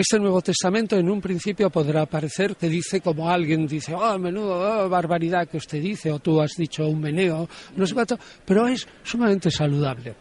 este 0.00 0.18
Nuevo 0.18 0.42
Testamento 0.42 0.98
en 0.98 1.08
un 1.08 1.22
principio 1.22 1.70
podrá 1.70 2.04
parecer 2.04 2.54
que 2.56 2.68
dice 2.68 3.00
como 3.00 3.30
alguien 3.30 3.66
dice, 3.66 3.94
oh, 3.94 4.18
menudo 4.18 4.84
oh, 4.84 4.88
barbaridad 4.90 5.48
que 5.48 5.56
usted 5.56 5.80
dice, 5.80 6.12
o 6.12 6.18
tú 6.18 6.38
has 6.38 6.52
dicho 6.54 6.86
un 6.86 7.00
meneo, 7.00 7.48
no 7.74 7.86
sé 7.86 7.94
cuánto, 7.94 8.18
pero 8.44 8.68
es 8.68 8.86
sumamente 9.02 9.50
saludable, 9.50 10.14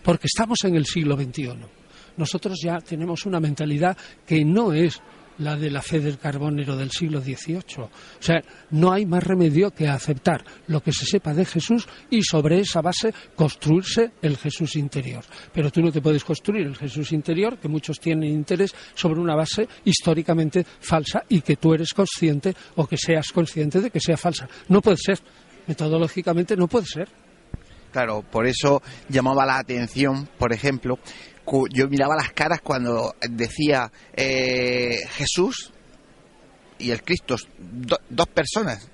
porque 0.00 0.28
estamos 0.28 0.62
en 0.62 0.76
el 0.76 0.86
siglo 0.86 1.16
XXI. 1.16 1.56
Nosotros 2.16 2.56
ya 2.62 2.78
tenemos 2.78 3.26
una 3.26 3.40
mentalidad 3.40 3.96
que 4.24 4.44
no 4.44 4.72
es 4.72 5.00
la 5.38 5.56
de 5.56 5.70
la 5.70 5.82
fe 5.82 6.00
del 6.00 6.18
carbonero 6.18 6.76
del 6.76 6.90
siglo 6.90 7.20
XVIII. 7.20 7.82
O 7.82 7.90
sea, 8.20 8.42
no 8.70 8.92
hay 8.92 9.06
más 9.06 9.22
remedio 9.22 9.70
que 9.70 9.88
aceptar 9.88 10.44
lo 10.66 10.82
que 10.82 10.92
se 10.92 11.06
sepa 11.06 11.34
de 11.34 11.44
Jesús 11.44 11.88
y 12.10 12.22
sobre 12.22 12.60
esa 12.60 12.80
base 12.80 13.12
construirse 13.34 14.12
el 14.22 14.36
Jesús 14.36 14.76
interior. 14.76 15.24
Pero 15.52 15.70
tú 15.70 15.80
no 15.80 15.92
te 15.92 16.00
puedes 16.02 16.24
construir 16.24 16.66
el 16.66 16.76
Jesús 16.76 17.12
interior, 17.12 17.58
que 17.58 17.68
muchos 17.68 18.00
tienen 18.00 18.30
interés, 18.30 18.74
sobre 18.94 19.20
una 19.20 19.34
base 19.34 19.68
históricamente 19.84 20.64
falsa 20.80 21.24
y 21.28 21.40
que 21.40 21.56
tú 21.56 21.74
eres 21.74 21.92
consciente 21.92 22.54
o 22.76 22.86
que 22.86 22.96
seas 22.96 23.32
consciente 23.32 23.80
de 23.80 23.90
que 23.90 24.00
sea 24.00 24.16
falsa. 24.16 24.48
No 24.68 24.80
puede 24.80 24.96
ser. 24.98 25.18
Metodológicamente 25.66 26.56
no 26.56 26.66
puede 26.66 26.86
ser. 26.86 27.08
Claro, 27.92 28.22
por 28.22 28.46
eso 28.46 28.82
llamaba 29.08 29.46
la 29.46 29.58
atención, 29.58 30.28
por 30.38 30.52
ejemplo, 30.52 30.98
yo 31.70 31.88
miraba 31.88 32.16
las 32.16 32.32
caras 32.32 32.60
cuando 32.62 33.14
decía 33.28 33.90
eh, 34.14 35.00
Jesús 35.10 35.72
y 36.78 36.90
el 36.90 37.02
Cristo, 37.02 37.36
dos 37.58 38.28
personas, 38.28 38.88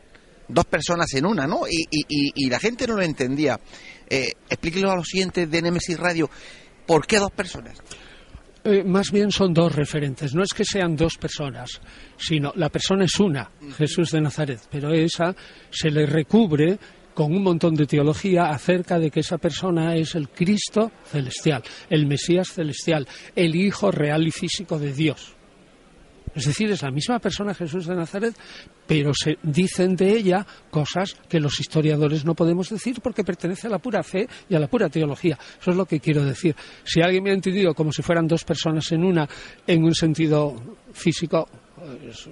dos 0.48 0.64
personas 0.64 1.12
en 1.14 1.26
una, 1.26 1.46
¿no? 1.46 1.66
Y, 1.68 1.86
y, 1.90 2.48
la 2.48 2.58
gente 2.58 2.86
no 2.86 2.96
lo 2.96 3.02
entendía. 3.02 3.60
Eh, 4.08 4.32
explíquelo 4.48 4.90
a 4.90 4.96
los 4.96 5.06
siguientes 5.06 5.50
de 5.50 5.62
Nemesis 5.62 5.98
Radio, 5.98 6.30
¿por 6.86 7.06
qué 7.06 7.18
dos 7.18 7.32
personas? 7.32 7.78
Eh, 8.64 8.82
más 8.82 9.10
bien 9.10 9.30
son 9.30 9.52
dos 9.52 9.74
referentes. 9.74 10.34
No 10.34 10.42
es 10.42 10.54
que 10.54 10.64
sean 10.64 10.96
dos 10.96 11.18
personas, 11.18 11.80
sino 12.16 12.52
la 12.56 12.70
persona 12.70 13.04
es 13.04 13.20
una, 13.20 13.50
Jesús 13.76 14.10
de 14.10 14.22
Nazaret, 14.22 14.60
pero 14.70 14.92
esa 14.92 15.34
se 15.70 15.90
le 15.90 16.06
recubre 16.06 16.78
con 17.14 17.32
un 17.34 17.42
montón 17.42 17.74
de 17.74 17.86
teología 17.86 18.50
acerca 18.50 18.98
de 18.98 19.10
que 19.10 19.20
esa 19.20 19.38
persona 19.38 19.94
es 19.94 20.14
el 20.14 20.28
Cristo 20.28 20.90
celestial, 21.06 21.62
el 21.88 22.06
Mesías 22.06 22.48
celestial, 22.48 23.06
el 23.34 23.54
Hijo 23.54 23.90
real 23.90 24.26
y 24.26 24.30
físico 24.30 24.78
de 24.78 24.92
Dios. 24.92 25.34
Es 26.34 26.46
decir, 26.46 26.68
es 26.70 26.82
la 26.82 26.90
misma 26.90 27.20
persona 27.20 27.54
Jesús 27.54 27.86
de 27.86 27.94
Nazaret, 27.94 28.34
pero 28.88 29.12
se 29.14 29.38
dicen 29.42 29.94
de 29.94 30.10
ella 30.10 30.44
cosas 30.68 31.16
que 31.28 31.38
los 31.38 31.60
historiadores 31.60 32.24
no 32.24 32.34
podemos 32.34 32.68
decir 32.70 33.00
porque 33.00 33.22
pertenece 33.22 33.68
a 33.68 33.70
la 33.70 33.78
pura 33.78 34.02
fe 34.02 34.26
y 34.48 34.56
a 34.56 34.58
la 34.58 34.66
pura 34.66 34.88
teología. 34.88 35.38
Eso 35.60 35.70
es 35.70 35.76
lo 35.76 35.86
que 35.86 36.00
quiero 36.00 36.24
decir. 36.24 36.56
Si 36.82 37.00
alguien 37.00 37.22
me 37.22 37.30
ha 37.30 37.34
entendido 37.34 37.72
como 37.72 37.92
si 37.92 38.02
fueran 38.02 38.26
dos 38.26 38.42
personas 38.42 38.90
en 38.90 39.04
una, 39.04 39.28
en 39.64 39.84
un 39.84 39.94
sentido 39.94 40.56
físico, 40.92 41.48
pues, 41.76 42.28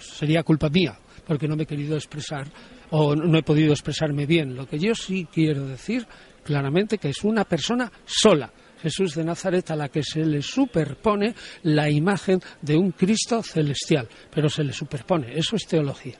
sería 0.00 0.42
culpa 0.42 0.68
mía, 0.68 0.98
porque 1.26 1.48
no 1.48 1.56
me 1.56 1.62
he 1.62 1.66
querido 1.66 1.96
expresar 1.96 2.46
o 2.90 3.14
no 3.14 3.38
he 3.38 3.42
podido 3.42 3.72
expresarme 3.72 4.26
bien. 4.26 4.54
Lo 4.54 4.66
que 4.66 4.78
yo 4.78 4.94
sí 4.94 5.26
quiero 5.32 5.66
decir 5.66 6.06
claramente 6.44 6.98
que 6.98 7.10
es 7.10 7.24
una 7.24 7.44
persona 7.44 7.90
sola. 8.04 8.52
Jesús 8.80 9.14
de 9.14 9.24
Nazaret 9.24 9.70
a 9.70 9.76
la 9.76 9.88
que 9.88 10.02
se 10.02 10.24
le 10.24 10.42
superpone 10.42 11.34
la 11.62 11.90
imagen 11.90 12.40
de 12.60 12.76
un 12.76 12.92
Cristo 12.92 13.42
celestial, 13.42 14.06
pero 14.32 14.48
se 14.48 14.62
le 14.62 14.72
superpone, 14.72 15.36
eso 15.36 15.56
es 15.56 15.66
teología 15.66 16.16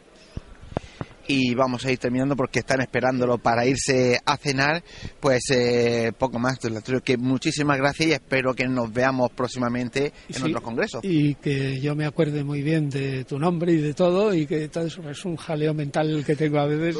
y 1.28 1.54
vamos 1.54 1.84
a 1.84 1.92
ir 1.92 1.98
terminando 1.98 2.36
porque 2.36 2.60
están 2.60 2.80
esperándolo 2.80 3.38
para 3.38 3.66
irse 3.66 4.18
a 4.24 4.36
cenar. 4.36 4.82
Pues 5.20 5.44
eh, 5.50 6.12
poco 6.18 6.38
más, 6.38 6.58
que 7.04 7.16
muchísimas 7.16 7.78
gracias 7.78 8.08
y 8.08 8.12
espero 8.12 8.54
que 8.54 8.66
nos 8.66 8.92
veamos 8.92 9.30
próximamente 9.32 10.12
en 10.28 10.42
otros 10.44 10.62
congresos. 10.62 11.00
Y 11.04 11.34
que 11.36 11.80
yo 11.80 11.94
me 11.94 12.06
acuerde 12.06 12.44
muy 12.44 12.62
bien 12.62 12.88
de 12.88 13.24
tu 13.24 13.38
nombre 13.38 13.72
y 13.72 13.78
de 13.78 13.94
todo 13.94 14.34
y 14.34 14.46
que 14.46 14.68
todo 14.68 14.86
eso 14.86 15.08
es 15.08 15.24
un 15.24 15.36
jaleo 15.36 15.74
mental 15.74 16.24
que 16.24 16.36
tengo 16.36 16.58
a 16.58 16.66
veces. 16.66 16.96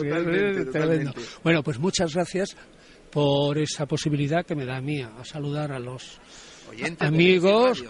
Bueno, 1.43 1.63
pues 1.63 1.79
muchas 1.79 2.15
gracias 2.15 2.57
por 3.11 3.59
esa 3.59 3.87
posibilidad 3.87 4.45
que 4.45 4.55
me 4.55 4.65
da 4.65 4.77
a 4.77 4.81
mí 4.81 5.01
a 5.01 5.25
saludar 5.25 5.73
a 5.73 5.79
los 5.79 6.21
amigos 7.01 7.85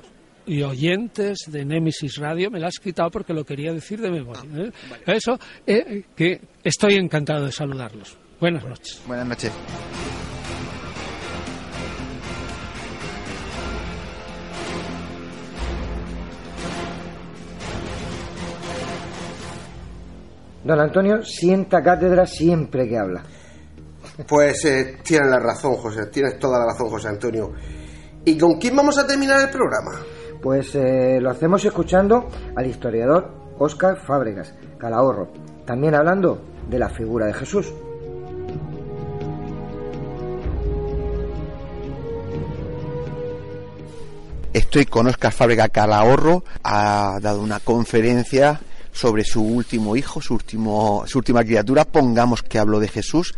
y 0.47 0.62
oyentes 0.62 1.39
de 1.48 1.64
Nemesis 1.64 2.16
Radio. 2.16 2.51
Me 2.51 2.60
la 2.60 2.68
has 2.68 2.78
quitado 2.78 3.10
porque 3.10 3.35
lo 3.35 3.44
quería 3.44 3.73
decir 3.73 4.01
de 4.01 4.10
memoria. 4.10 4.43
Ah, 4.44 4.59
¿eh? 4.59 5.16
Eso, 5.16 5.39
eh, 5.66 6.05
que 6.14 6.40
estoy 6.62 6.94
encantado 6.94 7.44
de 7.44 7.52
saludarlos. 7.52 8.16
Buenas 8.40 8.64
noches. 8.64 9.02
Buenas 9.06 9.27
noches. 9.27 9.52
Don 20.64 20.81
Antonio 20.81 21.23
sienta 21.23 21.81
cátedra 21.81 22.27
siempre 22.27 22.89
que 22.89 22.98
habla. 22.98 23.23
Pues 24.27 24.64
eh, 24.64 24.98
tienes 25.02 25.31
la 25.31 25.39
razón, 25.39 25.74
José, 25.74 26.06
tienes 26.06 26.39
toda 26.39 26.59
la 26.59 26.66
razón, 26.66 26.89
José 26.89 27.09
Antonio. 27.09 27.52
¿Y 28.24 28.36
con 28.36 28.59
quién 28.59 28.74
vamos 28.74 28.98
a 28.98 29.06
terminar 29.06 29.40
el 29.43 29.51
programa? 29.51 30.02
Pues 30.41 30.75
eh, 30.75 31.19
lo 31.21 31.31
hacemos 31.31 31.65
escuchando 31.65 32.29
al 32.55 32.67
historiador 32.67 33.31
Óscar 33.59 33.97
Fábregas, 33.97 34.55
Calahorro, 34.79 35.29
también 35.65 35.95
hablando 35.95 36.41
de 36.69 36.79
la 36.79 36.89
figura 36.89 37.27
de 37.27 37.35
Jesús. 37.35 37.73
Estoy 44.53 44.87
con 44.87 45.07
Óscar 45.07 45.33
Fábregas 45.33 45.71
Calahorro, 45.71 46.43
ha 46.63 47.19
dado 47.21 47.43
una 47.43 47.61
conferencia 47.61 48.61
sobre 48.93 49.25
su 49.25 49.43
último 49.43 49.97
hijo, 49.97 50.23
su, 50.23 50.35
último, 50.35 51.05
su 51.07 51.19
última 51.19 51.45
criatura, 51.45 51.85
pongamos 51.85 52.43
que 52.43 52.59
habló 52.59 52.81
de 52.81 52.89
Jesús, 52.89 53.35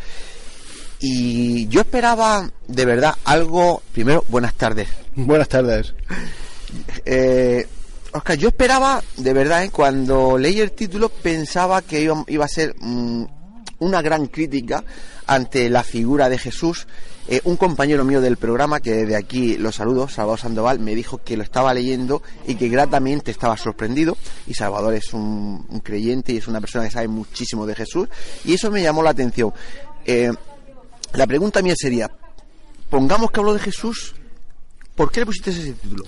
y 1.01 1.69
yo 1.69 1.81
esperaba, 1.81 2.51
de 2.67 2.85
verdad, 2.85 3.15
algo. 3.25 3.83
Primero, 3.93 4.25
buenas 4.29 4.55
tardes. 4.55 4.89
Buenas 5.15 5.49
tardes. 5.49 5.95
Eh, 7.05 7.67
Oscar, 8.13 8.39
yo 8.39 8.49
esperaba, 8.49 9.03
de 9.17 9.33
verdad, 9.33 9.65
¿eh? 9.65 9.71
cuando 9.71 10.39
leí 10.39 10.61
el 10.61 10.73
título, 10.73 11.09
pensaba 11.11 11.83
que 11.83 12.01
iba, 12.01 12.45
a 12.45 12.49
ser 12.49 12.75
mm, 12.79 13.25
una 13.81 14.01
gran 14.01 14.27
crítica 14.27 14.83
ante 15.27 15.69
la 15.69 15.83
figura 15.83 16.29
de 16.29 16.39
Jesús. 16.39 16.87
Eh, 17.31 17.43
un 17.45 17.59
compañero 17.59 18.05
mío 18.05 18.23
del 18.23 18.39
programa, 18.39 18.81
que 18.81 19.05
de 19.05 19.15
aquí 19.15 19.59
lo 19.59 19.71
saludo, 19.71 20.09
Salvador 20.09 20.41
Sandoval, 20.41 20.79
me 20.79 20.95
dijo 20.95 21.19
que 21.23 21.37
lo 21.37 21.43
estaba 21.43 21.75
leyendo 21.75 22.23
y 22.47 22.55
que 22.55 22.71
gratamente 22.71 23.31
estaba 23.31 23.59
sorprendido. 23.59 24.17
Y 24.47 24.55
Salvador 24.55 24.95
es 24.95 25.13
un, 25.13 25.83
creyente 25.83 26.33
y 26.33 26.39
es 26.39 26.49
una 26.49 26.63
persona 26.63 26.87
que 26.87 26.91
sabe 26.91 27.09
muchísimo 27.09 27.67
de 27.67 27.75
Jesús. 27.75 28.09
Y 28.47 28.55
eso 28.55 28.71
me 28.71 28.83
llamó 28.83 29.03
la 29.03 29.11
atención. 29.11 29.53
Eh, 30.07 30.33
la 31.13 31.27
pregunta 31.27 31.61
mía 31.61 31.75
sería, 31.77 32.11
pongamos 32.89 33.31
que 33.31 33.41
hablo 33.41 33.53
de 33.53 33.61
Jesús, 33.61 34.15
¿por 34.95 35.13
qué 35.13 35.21
le 35.21 35.27
pusiste 35.27 35.51
ese 35.51 35.75
título? 35.75 36.05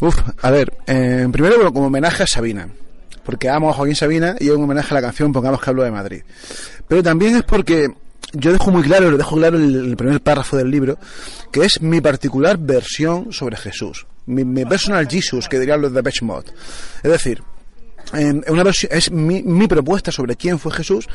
Uf, 0.00 0.16
a 0.42 0.50
ver, 0.50 0.76
eh, 0.86 1.26
primero 1.32 1.72
como 1.72 1.86
homenaje 1.86 2.22
a 2.22 2.26
Sabina, 2.26 2.68
porque 3.24 3.48
amo 3.48 3.70
a 3.70 3.72
Joaquín 3.72 3.96
Sabina 3.96 4.36
y 4.38 4.48
es 4.48 4.54
un 4.54 4.64
homenaje 4.64 4.92
a 4.92 4.94
la 4.94 5.00
canción 5.00 5.32
Pongamos 5.32 5.60
que 5.60 5.70
hablo 5.70 5.82
de 5.82 5.90
Madrid. 5.90 6.22
Pero 6.86 7.02
también 7.02 7.36
es 7.36 7.42
porque 7.42 7.88
yo 8.32 8.52
dejo 8.52 8.70
muy 8.70 8.82
claro, 8.82 9.10
lo 9.10 9.16
dejo 9.16 9.36
claro 9.36 9.56
en 9.58 9.64
el, 9.64 9.96
primer 9.96 10.20
párrafo 10.20 10.56
del 10.56 10.70
libro, 10.70 10.98
que 11.50 11.64
es 11.64 11.80
mi 11.80 12.00
particular 12.00 12.58
versión 12.58 13.32
sobre 13.32 13.56
Jesús, 13.56 14.06
mi, 14.26 14.64
personal 14.66 15.08
Jesus, 15.08 15.48
que 15.48 15.58
dirían 15.58 15.80
los 15.80 15.92
de 15.92 16.02
Mod. 16.22 16.44
Es 17.02 17.10
decir, 17.10 17.42
una 18.48 18.70
es 18.90 19.10
mi 19.10 19.66
propuesta 19.66 20.12
sobre 20.12 20.36
quién 20.36 20.58
fue 20.58 20.72
Jesús 20.72 21.08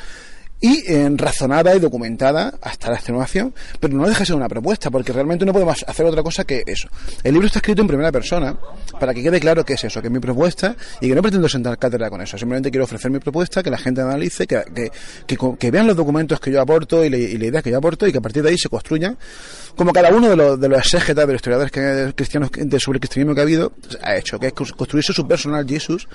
y 0.62 0.84
eh, 0.88 1.10
razonada 1.16 1.76
y 1.76 1.80
documentada 1.80 2.54
hasta 2.62 2.90
la 2.90 2.96
extenuación, 2.96 3.54
pero 3.80 3.94
no 3.96 4.08
deja 4.08 4.20
de 4.20 4.26
ser 4.28 4.36
una 4.36 4.48
propuesta, 4.48 4.90
porque 4.90 5.12
realmente 5.12 5.46
no 5.46 5.52
podemos 5.52 5.84
hacer 5.86 6.06
otra 6.06 6.24
cosa 6.24 6.46
que 6.46 6.64
eso. 6.66 6.88
El 7.24 7.34
libro 7.34 7.48
está 7.48 7.60
escrito 7.60 7.82
en 7.82 7.88
primera 7.88 8.12
persona, 8.12 8.56
para 9.00 9.14
que 9.14 9.24
quede 9.24 9.40
claro 9.40 9.66
que 9.66 9.74
es 9.74 9.84
eso, 9.84 10.02
que 10.02 10.08
es 10.08 10.14
mi 10.14 10.20
propuesta, 10.20 10.76
y 11.02 11.10
que 11.10 11.16
no 11.16 11.22
pretendo 11.22 11.50
sentar 11.50 11.78
cátedra 11.78 12.10
con 12.10 12.22
eso, 12.22 12.38
simplemente 12.38 12.70
quiero 12.70 12.86
ofrecer 12.86 13.12
mi 13.12 13.20
propuesta, 13.20 13.64
que 13.64 13.72
la 13.72 13.78
gente 13.78 14.02
analice, 14.02 14.48
que, 14.48 15.72
vean 15.72 15.88
los 15.88 15.96
documentos 15.96 16.40
que 16.40 16.52
yo 16.52 16.62
aporto 16.62 17.04
y, 17.04 17.10
la 17.10 17.18
idea 17.18 17.62
que 17.62 17.72
yo 17.72 17.78
aporto, 17.78 18.08
y 18.08 18.12
que 18.12 18.20
a 18.20 18.22
partir 18.22 18.44
de 18.44 18.50
ahí 18.50 18.58
se 18.58 18.70
construyan, 18.70 19.18
como 19.76 19.92
cada 19.92 20.10
uno 20.10 20.30
de 20.30 20.36
los, 20.36 20.60
de 20.60 20.70
los 20.70 20.80
exégetas, 20.80 21.26
de 21.26 21.34
los 21.34 21.40
historiadores 21.40 21.72
que, 21.72 22.14
cristianos 22.16 22.52
de, 22.52 22.80
sobre 22.80 22.98
el 22.98 23.02
cristianismo 23.02 23.34
que 23.34 23.42
ha 23.42 23.44
habido, 23.44 23.74
ha 24.02 24.16
hecho, 24.16 24.40
que 24.40 24.48
es 24.48 24.54
construirse 24.54 25.14
su 25.14 25.28
personal 25.28 25.66
Jesús, 25.68 26.08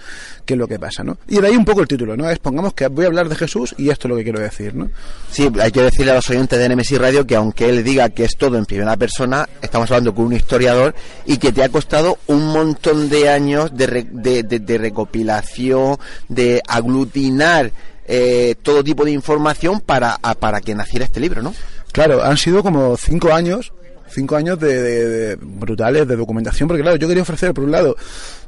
que 0.45 0.55
es 0.55 0.59
lo 0.59 0.69
que 0.69 0.79
pasa, 0.79 1.03
¿no? 1.03 1.19
Y 1.29 1.41
de 1.41 1.49
ahí 1.49 1.57
un 1.57 1.65
poco 1.65 1.81
el 1.81 1.89
título, 1.89 2.17
¿no? 2.17 2.29
Es 2.31 2.39
pongamos 2.39 2.75
que 2.75 2.87
voy 2.89 3.05
a 3.05 3.09
hablar 3.09 3.29
de 3.29 3.35
Jesús 3.35 3.75
y 3.79 3.91
esto 3.91 4.07
es 4.07 4.11
lo 4.11 4.17
que 4.17 4.23
quiero 4.23 4.36
decir, 4.39 4.75
¿no? 4.75 4.91
Sí, 5.31 5.51
hay 5.61 5.71
que 5.73 5.83
decirle 5.83 6.13
a 6.13 6.17
los 6.17 6.31
oyentes 6.31 6.59
de 6.59 6.69
NMC 6.69 6.99
Radio 6.99 7.27
que 7.27 7.37
aunque 7.37 7.69
él 7.69 7.85
diga 7.85 8.09
que 8.11 8.25
es 8.25 8.37
todo 8.37 8.57
en 8.57 8.65
primera 8.65 8.97
persona, 8.97 9.49
estamos 9.61 9.91
hablando 9.91 10.15
con 10.15 10.27
un 10.27 10.33
historiador 10.33 10.95
y 11.25 11.39
que 11.39 11.53
te 11.53 11.63
ha 11.63 11.69
costado 11.69 12.19
un 12.27 12.47
montón 12.47 13.09
de 13.09 13.29
años 13.29 13.77
de, 13.77 14.05
de, 14.43 14.79
recopilación, 14.79 15.99
de 16.29 16.63
aglutinar 16.67 17.73
eh, 18.07 18.55
todo 18.63 18.85
tipo 18.85 19.05
de 19.05 19.11
información 19.11 19.81
para, 19.81 20.17
para 20.17 20.61
que 20.61 20.75
naciera 20.75 21.05
este 21.05 21.21
libro, 21.21 21.43
¿no? 21.43 21.55
Claro, 21.93 22.23
han 22.23 22.37
sido 22.37 22.63
como 22.63 22.97
cinco 22.97 23.33
años 23.33 23.73
cinco 24.09 24.37
años 24.37 24.59
de, 24.59 25.37
brutales 25.41 26.07
de 26.07 26.17
documentación, 26.17 26.69
porque 26.69 26.83
claro, 26.83 26.97
yo 26.97 27.09
quería 27.09 27.23
ofrecer, 27.23 27.53
por 27.53 27.65
un 27.65 27.73
lado, 27.73 27.97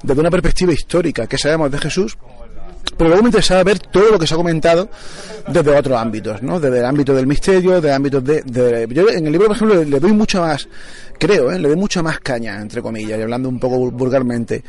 desde 0.03 0.21
una 0.21 0.31
perspectiva 0.31 0.73
histórica, 0.73 1.27
que 1.27 1.39
sabemos 1.39 1.71
de 1.71 1.79
Jesús, 1.79 2.17
pero 2.97 3.09
luego 3.09 3.23
me 3.23 3.29
interesaba 3.29 3.63
ver 3.65 3.79
todo 3.79 4.11
lo 4.11 4.19
que 4.19 4.27
se 4.27 4.35
ha 4.35 4.37
comentado 4.37 4.89
desde 5.47 5.77
otros 5.77 5.99
ámbitos, 5.99 6.43
¿no? 6.43 6.61
Desde 6.61 6.79
el 6.79 6.85
ámbito 6.85 7.15
del 7.15 7.27
misterio, 7.27 7.81
de 7.81 7.93
ámbitos 7.93 8.25
de, 8.25 8.87
Yo 8.91 9.09
en 9.09 9.27
el 9.27 9.33
libro, 9.33 9.49
por 9.49 9.57
ejemplo, 9.57 9.85
le, 9.85 10.01
doy 10.01 10.13
mucho 10.13 10.41
más, 10.41 10.69
creo, 11.19 11.51
¿eh? 11.53 11.59
le 11.59 11.69
doy 11.69 11.77
mucha 11.77 12.03
más 12.03 12.21
caña, 12.21 12.61
entre 12.61 12.83
comillas, 12.83 13.19
y 13.19 13.23
hablando 13.23 13.49
un 13.49 13.59
poco 13.59 13.91
vulgarmente, 13.91 14.63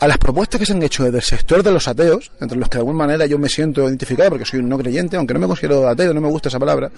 a 0.00 0.08
las 0.08 0.18
propuestas 0.18 0.58
que 0.58 0.66
se 0.66 0.72
han 0.72 0.82
hecho 0.82 1.04
desde 1.04 1.18
el 1.18 1.22
sector 1.22 1.62
de 1.62 1.70
los 1.70 1.86
ateos, 1.86 2.32
entre 2.40 2.58
los 2.58 2.68
que 2.68 2.78
de 2.78 2.80
alguna 2.80 2.98
manera 2.98 3.26
yo 3.26 3.38
me 3.38 3.48
siento 3.48 3.88
identificado 3.88 4.30
porque 4.30 4.44
soy 4.44 4.60
un 4.60 4.68
no 4.68 4.76
creyente, 4.76 5.16
aunque 5.16 5.32
no 5.32 5.40
me 5.40 5.46
considero 5.46 5.88
ateo, 5.88 6.12
no 6.12 6.20
me 6.20 6.28
gusta 6.28 6.48
esa 6.48 6.58
palabra, 6.58 6.90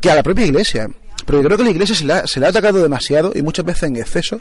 que 0.00 0.10
a 0.10 0.16
la 0.16 0.22
propia 0.22 0.44
iglesia. 0.44 0.88
Pero 1.24 1.40
yo 1.40 1.44
creo 1.44 1.58
que 1.58 1.64
la 1.64 1.70
iglesia 1.70 1.94
se 1.94 2.04
la, 2.04 2.26
se 2.26 2.40
la 2.40 2.48
ha 2.48 2.50
atacado 2.50 2.82
demasiado 2.82 3.32
y 3.34 3.42
muchas 3.42 3.64
veces 3.64 3.84
en 3.84 3.96
exceso 3.96 4.40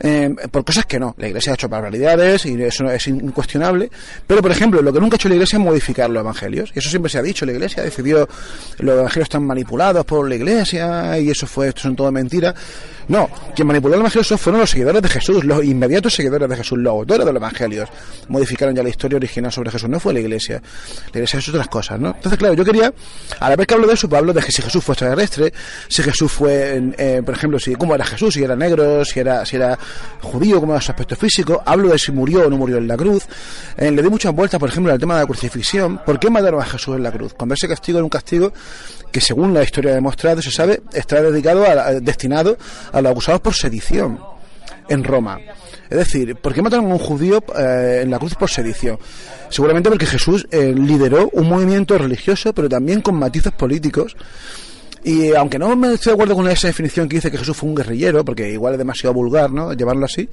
eh, 0.00 0.34
por 0.50 0.64
cosas 0.64 0.86
que 0.86 0.98
no. 0.98 1.14
La 1.18 1.28
Iglesia 1.28 1.52
ha 1.52 1.54
hecho 1.54 1.68
barbaridades 1.68 2.46
y 2.46 2.60
eso 2.62 2.90
es 2.90 3.06
incuestionable. 3.06 3.90
Pero, 4.26 4.42
por 4.42 4.50
ejemplo, 4.50 4.82
lo 4.82 4.92
que 4.92 5.00
nunca 5.00 5.14
ha 5.14 5.16
hecho 5.16 5.28
la 5.28 5.34
Iglesia 5.34 5.58
es 5.58 5.64
modificar 5.64 6.10
los 6.10 6.20
evangelios. 6.20 6.72
Y 6.74 6.78
eso 6.78 6.90
siempre 6.90 7.10
se 7.10 7.18
ha 7.18 7.22
dicho. 7.22 7.46
La 7.46 7.52
Iglesia 7.52 7.82
decidió 7.82 8.28
los 8.78 8.98
evangelios 8.98 9.26
están 9.26 9.44
manipulados 9.44 10.04
por 10.04 10.28
la 10.28 10.34
Iglesia 10.34 11.18
y 11.18 11.30
eso 11.30 11.46
fue, 11.46 11.68
esto 11.68 11.82
son 11.82 11.96
todo 11.96 12.10
mentiras. 12.12 12.54
No, 13.08 13.28
quien 13.54 13.66
manipuló 13.66 13.96
los 13.96 14.02
evangelios 14.02 14.40
fueron 14.40 14.60
los 14.60 14.70
seguidores 14.70 15.02
de 15.02 15.08
Jesús, 15.08 15.44
los 15.44 15.64
inmediatos 15.64 16.14
seguidores 16.14 16.48
de 16.48 16.56
Jesús, 16.56 16.78
los 16.78 16.92
autores 16.92 17.26
de 17.26 17.32
los 17.32 17.40
evangelios. 17.40 17.88
Modificaron 18.28 18.74
ya 18.74 18.82
la 18.82 18.88
historia 18.88 19.16
original 19.16 19.52
sobre 19.52 19.70
Jesús. 19.70 19.88
No 19.88 19.98
fue 19.98 20.14
la 20.14 20.20
Iglesia. 20.20 20.62
La 21.12 21.18
Iglesia 21.18 21.38
es 21.38 21.48
otras 21.48 21.68
cosas, 21.68 21.98
¿no? 21.98 22.08
Entonces, 22.14 22.38
claro, 22.38 22.54
yo 22.54 22.64
quería, 22.64 22.92
a 23.40 23.50
la 23.50 23.56
vez 23.56 23.66
que 23.66 23.74
hablo 23.74 23.86
de 23.86 23.94
eso, 23.94 24.08
pues 24.08 24.18
hablo 24.18 24.32
de 24.32 24.40
que 24.40 24.52
si 24.52 24.62
Jesús 24.62 24.82
fue 24.84 24.94
extraterrestre, 24.94 25.52
si 25.88 26.02
Jesús 26.02 26.30
fue, 26.30 26.92
eh, 26.96 27.22
por 27.24 27.34
ejemplo, 27.34 27.58
si 27.58 27.74
cómo 27.74 27.94
era 27.94 28.04
Jesús, 28.04 28.34
si 28.34 28.42
era 28.42 28.54
negro, 28.54 29.04
si 29.04 29.20
era, 29.20 29.44
si 29.44 29.56
era 29.56 29.78
judío, 30.20 30.60
cómo 30.60 30.72
era 30.72 30.80
su 30.80 30.92
aspecto 30.92 31.16
físico, 31.16 31.62
hablo 31.64 31.90
de 31.90 31.98
si 31.98 32.12
murió 32.12 32.46
o 32.46 32.50
no 32.50 32.56
murió 32.56 32.78
en 32.78 32.88
la 32.88 32.96
cruz, 32.96 33.24
eh, 33.76 33.90
le 33.90 34.02
di 34.02 34.08
muchas 34.08 34.34
vueltas, 34.34 34.58
por 34.58 34.68
ejemplo, 34.68 34.92
al 34.92 34.98
tema 34.98 35.14
de 35.14 35.20
la 35.20 35.26
crucifixión, 35.26 36.00
¿por 36.04 36.18
qué 36.18 36.30
mataron 36.30 36.60
a 36.60 36.64
Jesús 36.64 36.96
en 36.96 37.02
la 37.02 37.12
cruz? 37.12 37.34
Cuando 37.34 37.54
castigo 37.54 37.98
era 37.98 38.04
un 38.04 38.10
castigo 38.10 38.52
que 39.10 39.20
según 39.20 39.54
la 39.54 39.62
historia 39.62 39.92
ha 39.92 39.94
demostrado, 39.94 40.42
se 40.42 40.50
sabe, 40.50 40.82
está 40.92 41.22
dedicado 41.22 41.64
a, 41.66 41.92
destinado 41.94 42.56
a 42.92 43.00
los 43.00 43.12
acusados 43.12 43.40
por 43.40 43.54
sedición 43.54 44.18
en 44.88 45.04
Roma. 45.04 45.38
Es 45.88 45.98
decir, 45.98 46.36
¿por 46.36 46.54
qué 46.54 46.62
mataron 46.62 46.86
a 46.86 46.94
un 46.94 46.98
judío 46.98 47.44
eh, 47.58 48.00
en 48.02 48.10
la 48.10 48.18
cruz 48.18 48.34
por 48.34 48.48
sedición? 48.48 48.98
Seguramente 49.50 49.90
porque 49.90 50.06
Jesús 50.06 50.46
eh, 50.50 50.72
lideró 50.74 51.28
un 51.34 51.48
movimiento 51.48 51.98
religioso, 51.98 52.54
pero 52.54 52.68
también 52.68 53.02
con 53.02 53.16
matices 53.16 53.52
políticos 53.52 54.16
y 55.04 55.32
aunque 55.32 55.58
no 55.58 55.74
me 55.74 55.94
estoy 55.94 56.10
de 56.10 56.14
acuerdo 56.14 56.34
con 56.34 56.48
esa 56.48 56.68
definición 56.68 57.08
que 57.08 57.16
dice 57.16 57.30
que 57.30 57.38
Jesús 57.38 57.56
fue 57.56 57.68
un 57.68 57.74
guerrillero, 57.74 58.24
porque 58.24 58.50
igual 58.50 58.74
es 58.74 58.78
demasiado 58.78 59.14
vulgar, 59.14 59.50
¿no? 59.50 59.72
Llevarlo 59.72 60.04
así. 60.04 60.28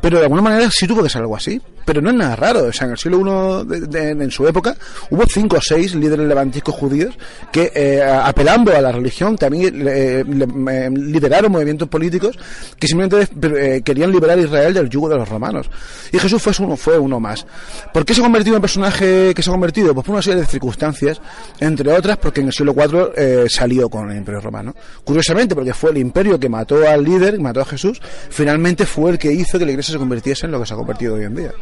Pero 0.00 0.18
de 0.18 0.24
alguna 0.24 0.42
manera 0.42 0.70
sí 0.70 0.86
tuvo 0.86 1.02
que 1.02 1.08
ser 1.08 1.22
algo 1.22 1.36
así. 1.36 1.60
Pero 1.84 2.00
no 2.00 2.10
es 2.10 2.16
nada 2.16 2.36
raro. 2.36 2.64
O 2.64 2.72
sea, 2.72 2.86
en 2.86 2.92
el 2.92 2.98
siglo 2.98 3.66
I, 3.66 3.96
en 3.96 4.30
su 4.30 4.46
época, 4.46 4.76
hubo 5.10 5.24
cinco 5.26 5.56
o 5.56 5.60
seis 5.60 5.94
líderes 5.94 6.26
levantiscos 6.26 6.74
judíos 6.74 7.14
que, 7.52 7.72
eh, 7.74 8.02
apelando 8.02 8.74
a 8.74 8.80
la 8.80 8.92
religión, 8.92 9.36
también 9.36 9.84
eh, 9.86 10.24
lideraron 10.24 11.52
movimientos 11.52 11.88
políticos 11.88 12.38
que 12.78 12.86
simplemente 12.86 13.28
eh, 13.76 13.82
querían 13.82 14.10
liberar 14.12 14.38
a 14.38 14.42
Israel 14.42 14.74
del 14.74 14.88
yugo 14.88 15.08
de 15.08 15.16
los 15.16 15.28
romanos. 15.28 15.68
Y 16.12 16.18
Jesús 16.18 16.40
fue 16.40 16.52
uno, 16.60 16.76
fue 16.76 16.98
uno 16.98 17.20
más. 17.20 17.46
¿Por 17.92 18.04
qué 18.04 18.14
se 18.14 18.20
ha 18.20 18.24
convertido 18.24 18.56
en 18.56 18.62
personaje 18.62 19.34
que 19.34 19.42
se 19.42 19.50
ha 19.50 19.52
convertido? 19.52 19.92
Pues 19.92 20.06
por 20.06 20.14
una 20.14 20.22
serie 20.22 20.40
de 20.40 20.46
circunstancias, 20.46 21.20
entre 21.60 21.92
otras 21.92 22.16
porque 22.16 22.40
en 22.40 22.46
el 22.46 22.52
siglo 22.52 22.74
IV 22.74 23.48
salió 23.48 23.88
con 23.88 24.03
el 24.10 24.18
Imperio 24.18 24.40
Romano. 24.40 24.74
Curiosamente, 25.04 25.54
porque 25.54 25.74
fue 25.74 25.90
el 25.90 25.98
imperio 25.98 26.38
que 26.38 26.48
mató 26.48 26.88
al 26.88 27.04
líder, 27.04 27.38
mató 27.40 27.60
a 27.60 27.64
Jesús, 27.64 28.00
finalmente 28.30 28.86
fue 28.86 29.12
el 29.12 29.18
que 29.18 29.32
hizo 29.32 29.58
que 29.58 29.64
la 29.64 29.72
iglesia 29.72 29.92
se 29.92 29.98
convirtiese 29.98 30.46
en 30.46 30.52
lo 30.52 30.60
que 30.60 30.66
se 30.66 30.74
ha 30.74 30.76
convertido 30.76 31.14
hoy 31.14 31.24
en 31.24 31.34
día. 31.34 31.52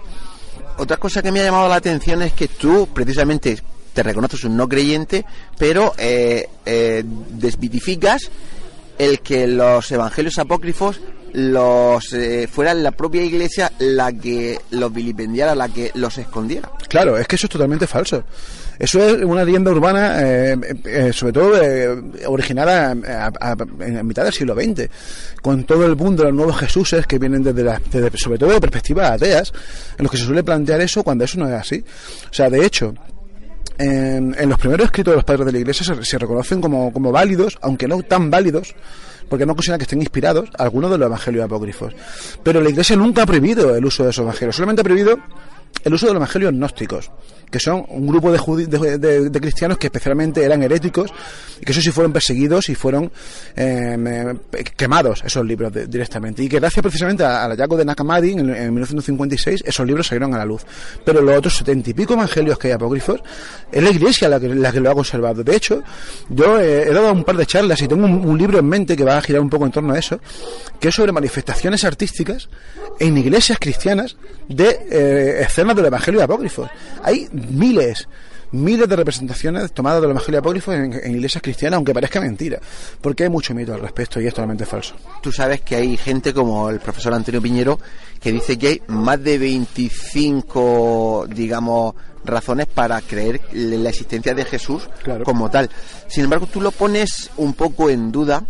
Otra 0.78 0.96
cosa 0.96 1.22
que 1.22 1.30
me 1.30 1.40
ha 1.40 1.44
llamado 1.44 1.68
la 1.68 1.76
atención 1.76 2.22
es 2.22 2.32
que 2.32 2.48
tú, 2.48 2.88
precisamente, 2.92 3.58
te 3.92 4.02
reconoces 4.02 4.44
un 4.44 4.56
no 4.56 4.68
creyente, 4.68 5.24
pero 5.58 5.94
eh, 5.98 6.48
eh, 6.64 7.04
desvitificas 7.04 8.30
el 8.98 9.20
que 9.20 9.46
los 9.46 9.90
evangelios 9.90 10.38
apócrifos 10.38 11.00
los 11.32 12.12
eh, 12.12 12.46
fuera 12.50 12.74
la 12.74 12.92
propia 12.92 13.22
iglesia 13.22 13.72
la 13.78 14.12
que 14.12 14.60
los 14.70 14.92
vilipendiara, 14.92 15.54
la 15.54 15.68
que 15.68 15.90
los 15.94 16.18
escondiera. 16.18 16.70
Claro, 16.88 17.16
es 17.16 17.26
que 17.26 17.36
eso 17.36 17.46
es 17.46 17.50
totalmente 17.50 17.86
falso. 17.86 18.24
Eso 18.78 19.00
es 19.00 19.22
una 19.22 19.44
leyenda 19.44 19.70
urbana, 19.70 20.22
eh, 20.22 20.56
eh, 20.84 21.12
sobre 21.12 21.32
todo 21.32 21.62
eh, 21.62 22.02
originada 22.26 22.92
en 22.92 24.06
mitad 24.06 24.24
del 24.24 24.32
siglo 24.32 24.54
XX, 24.54 24.88
con 25.40 25.64
todo 25.64 25.86
el 25.86 25.94
boom 25.94 26.16
de 26.16 26.24
los 26.24 26.34
nuevos 26.34 26.58
Jesuses 26.58 27.06
que 27.06 27.18
vienen 27.18 27.42
desde, 27.42 27.62
la, 27.62 27.80
sobre 28.14 28.38
todo 28.38 28.50
de 28.50 28.60
perspectivas 28.60 29.12
ateas, 29.12 29.52
en 29.98 30.02
los 30.02 30.10
que 30.10 30.18
se 30.18 30.24
suele 30.24 30.42
plantear 30.42 30.80
eso 30.80 31.02
cuando 31.02 31.24
eso 31.24 31.38
no 31.38 31.48
es 31.48 31.54
así. 31.54 31.84
O 32.30 32.34
sea, 32.34 32.50
de 32.50 32.64
hecho, 32.64 32.94
en, 33.78 34.48
los 34.48 34.58
primeros 34.58 34.86
escritos 34.86 35.12
de 35.12 35.16
los 35.16 35.24
padres 35.24 35.46
de 35.46 35.52
la 35.52 35.58
Iglesia 35.58 35.94
se, 36.02 36.18
reconocen 36.18 36.60
como, 36.60 36.92
como 36.92 37.12
válidos, 37.12 37.58
aunque 37.62 37.88
no 37.88 38.02
tan 38.02 38.30
válidos, 38.30 38.74
porque 39.28 39.46
no 39.46 39.54
consideran 39.54 39.78
que 39.78 39.84
estén 39.84 40.00
inspirados 40.00 40.48
algunos 40.58 40.90
de 40.90 40.98
los 40.98 41.06
evangelios 41.06 41.44
apócrifos. 41.44 41.94
Pero 42.42 42.60
la 42.60 42.70
Iglesia 42.70 42.96
nunca 42.96 43.22
ha 43.22 43.26
prohibido 43.26 43.74
el 43.74 43.84
uso 43.84 44.04
de 44.04 44.10
esos 44.10 44.22
evangelios, 44.22 44.56
solamente 44.56 44.80
ha 44.80 44.84
prohibido 44.84 45.18
el 45.84 45.94
uso 45.94 46.06
de 46.06 46.12
los 46.12 46.20
evangelios 46.20 46.52
gnósticos, 46.52 47.10
que 47.52 47.60
son 47.60 47.84
un 47.88 48.06
grupo 48.06 48.32
de, 48.32 48.98
de, 48.98 49.40
cristianos 49.40 49.76
que 49.76 49.88
especialmente 49.88 50.42
eran 50.42 50.62
heréticos 50.62 51.12
y 51.60 51.64
que 51.64 51.72
eso 51.72 51.82
sí 51.82 51.90
fueron 51.90 52.12
perseguidos 52.12 52.70
y 52.70 52.74
fueron 52.74 53.12
em, 53.54 54.06
eh, 54.06 54.34
quemados 54.74 55.22
esos 55.24 55.44
libros 55.44 55.70
directamente. 55.86 56.42
Y 56.42 56.48
que 56.48 56.58
gracias 56.58 56.82
precisamente 56.82 57.24
al 57.24 57.50
hallazgo 57.50 57.76
de 57.76 57.84
Nakamadi 57.84 58.32
en, 58.32 58.46
1956 58.46 59.64
esos 59.66 59.86
libros 59.86 60.06
salieron 60.06 60.34
a 60.34 60.38
la 60.38 60.46
luz. 60.46 60.62
Pero 61.04 61.20
los 61.20 61.36
otros 61.36 61.56
setenta 61.56 61.90
y 61.90 61.94
pico 61.94 62.14
evangelios 62.14 62.58
que 62.58 62.68
hay 62.68 62.72
apócrifos 62.72 63.20
es 63.70 63.82
la 63.82 63.90
iglesia 63.90 64.28
la 64.30 64.40
que, 64.40 64.48
la 64.48 64.72
que 64.72 64.80
lo 64.80 64.90
ha 64.90 64.94
conservado. 64.94 65.44
De 65.44 65.54
hecho, 65.54 65.82
yo 66.30 66.58
he, 66.58 66.86
dado 66.86 67.12
un 67.12 67.24
par 67.24 67.36
de 67.36 67.44
charlas 67.44 67.82
y 67.82 67.88
tengo 67.88 68.06
un, 68.06 68.38
libro 68.38 68.58
en 68.58 68.66
mente 68.66 68.96
que 68.96 69.04
va 69.04 69.18
a 69.18 69.22
girar 69.22 69.42
un 69.42 69.50
poco 69.50 69.66
en 69.66 69.72
torno 69.72 69.92
a 69.92 69.98
eso, 69.98 70.18
que 70.80 70.88
es 70.88 70.94
sobre 70.94 71.12
manifestaciones 71.12 71.84
artísticas 71.84 72.48
en 72.98 73.18
iglesias 73.18 73.58
cristianas 73.60 74.16
de 74.48 74.86
eh, 74.90 75.42
escenas 75.62 75.76
del 75.76 75.86
Evangelio 75.86 76.22
apócrifos. 76.22 76.68
Hay 77.02 77.28
miles, 77.32 78.08
miles 78.50 78.88
de 78.88 78.96
representaciones 78.96 79.72
tomadas 79.72 80.00
del 80.00 80.10
Evangelio 80.10 80.40
apócrifo 80.40 80.72
en, 80.72 80.92
iglesias 81.14 81.42
cristianas, 81.42 81.76
aunque 81.76 81.94
parezca 81.94 82.20
mentira, 82.20 82.60
porque 83.00 83.24
hay 83.24 83.28
mucho 83.30 83.54
mito 83.54 83.74
al 83.74 83.80
respecto 83.80 84.20
y 84.20 84.26
es 84.26 84.34
totalmente 84.34 84.66
falso. 84.66 84.94
Tú 85.22 85.32
sabes 85.32 85.60
que 85.62 85.76
hay 85.76 85.96
gente 85.96 86.34
como 86.34 86.68
el 86.68 86.80
profesor 86.80 87.14
Antonio 87.14 87.40
Piñero 87.40 87.78
que 88.20 88.32
dice 88.32 88.58
que 88.58 88.68
hay 88.68 88.82
más 88.88 89.22
de 89.22 89.38
25, 89.38 91.26
digamos, 91.28 91.94
razones 92.24 92.66
para 92.66 93.00
creer 93.00 93.40
en 93.52 93.82
la 93.82 93.90
existencia 93.90 94.34
de 94.34 94.44
Jesús 94.44 94.88
como 95.24 95.50
tal. 95.50 95.68
Sin 96.08 96.24
embargo, 96.24 96.46
tú 96.46 96.60
lo 96.60 96.70
pones 96.70 97.30
un 97.36 97.54
poco 97.54 97.90
en 97.90 98.12
duda 98.12 98.44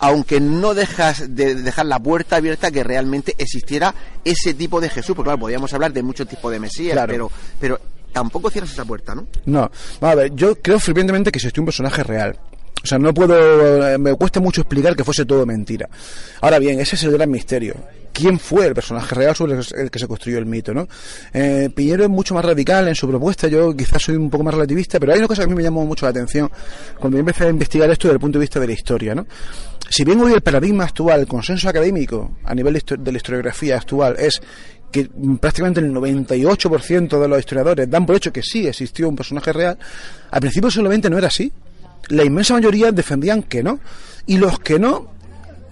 aunque 0.00 0.40
no 0.40 0.74
dejas 0.74 1.34
de 1.34 1.54
dejar 1.54 1.86
la 1.86 1.98
puerta 1.98 2.36
abierta 2.36 2.70
que 2.70 2.82
realmente 2.82 3.34
existiera 3.38 3.94
ese 4.24 4.54
tipo 4.54 4.80
de 4.80 4.88
Jesús, 4.88 5.14
porque 5.14 5.28
claro, 5.28 5.40
podríamos 5.40 5.72
hablar 5.72 5.92
de 5.92 6.02
muchos 6.02 6.26
tipos 6.26 6.50
de 6.50 6.58
Mesías, 6.58 6.98
pero, 7.06 7.30
pero 7.60 7.78
tampoco 8.12 8.50
cierras 8.50 8.72
esa 8.72 8.84
puerta, 8.84 9.14
¿no? 9.14 9.26
No, 9.44 9.70
a 10.00 10.14
ver, 10.14 10.34
yo 10.34 10.56
creo 10.56 10.80
fervientemente 10.80 11.30
que 11.30 11.38
existió 11.38 11.60
un 11.60 11.66
personaje 11.66 12.02
real. 12.02 12.38
O 12.82 12.86
sea, 12.86 12.98
no 12.98 13.12
puedo, 13.12 13.86
eh, 13.86 13.98
me 13.98 14.14
cuesta 14.14 14.40
mucho 14.40 14.62
explicar 14.62 14.96
que 14.96 15.04
fuese 15.04 15.26
todo 15.26 15.44
mentira. 15.44 15.88
Ahora 16.40 16.58
bien, 16.58 16.80
ese 16.80 16.96
es 16.96 17.02
el 17.04 17.12
gran 17.12 17.30
misterio. 17.30 17.74
¿Quién 18.12 18.38
fue 18.38 18.66
el 18.66 18.74
personaje 18.74 19.14
real 19.14 19.36
sobre 19.36 19.54
el 19.54 19.90
que 19.90 19.98
se 19.98 20.08
construyó 20.08 20.38
el 20.38 20.46
mito, 20.46 20.74
no? 20.74 20.88
Eh, 21.32 21.70
Piñero 21.74 22.04
es 22.04 22.10
mucho 22.10 22.34
más 22.34 22.44
radical 22.44 22.88
en 22.88 22.94
su 22.94 23.06
propuesta, 23.08 23.48
yo 23.48 23.74
quizás 23.76 24.02
soy 24.02 24.16
un 24.16 24.28
poco 24.30 24.44
más 24.44 24.54
relativista, 24.54 24.98
pero 24.98 25.12
hay 25.12 25.18
una 25.18 25.28
cosa 25.28 25.42
que 25.42 25.46
a 25.46 25.48
mí 25.48 25.54
me 25.54 25.62
llamó 25.62 25.84
mucho 25.84 26.06
la 26.06 26.10
atención 26.10 26.50
cuando 26.98 27.16
yo 27.16 27.20
empecé 27.20 27.44
a 27.44 27.50
investigar 27.50 27.88
esto 27.90 28.08
desde 28.08 28.14
el 28.14 28.20
punto 28.20 28.38
de 28.38 28.42
vista 28.42 28.58
de 28.58 28.66
la 28.66 28.72
historia, 28.72 29.14
¿no? 29.14 29.26
Si 29.88 30.04
bien 30.04 30.20
hoy 30.20 30.32
el 30.32 30.40
paradigma 30.40 30.84
actual, 30.84 31.20
el 31.20 31.26
consenso 31.26 31.68
académico 31.68 32.36
a 32.44 32.54
nivel 32.54 32.82
de 32.98 33.12
la 33.12 33.16
historiografía 33.16 33.76
actual 33.76 34.16
es 34.18 34.40
que 34.90 35.08
prácticamente 35.40 35.80
el 35.80 35.92
98% 35.92 37.20
de 37.20 37.28
los 37.28 37.38
historiadores 37.38 37.88
dan 37.88 38.06
por 38.06 38.16
hecho 38.16 38.32
que 38.32 38.42
sí 38.42 38.66
existió 38.66 39.08
un 39.08 39.16
personaje 39.16 39.52
real, 39.52 39.78
al 40.30 40.40
principio 40.40 40.70
solamente 40.70 41.08
no 41.08 41.18
era 41.18 41.28
así. 41.28 41.52
La 42.08 42.24
inmensa 42.24 42.54
mayoría 42.54 42.92
defendían 42.92 43.42
que 43.42 43.62
no. 43.62 43.80
Y 44.26 44.36
los 44.36 44.58
que 44.60 44.78
no, 44.78 45.12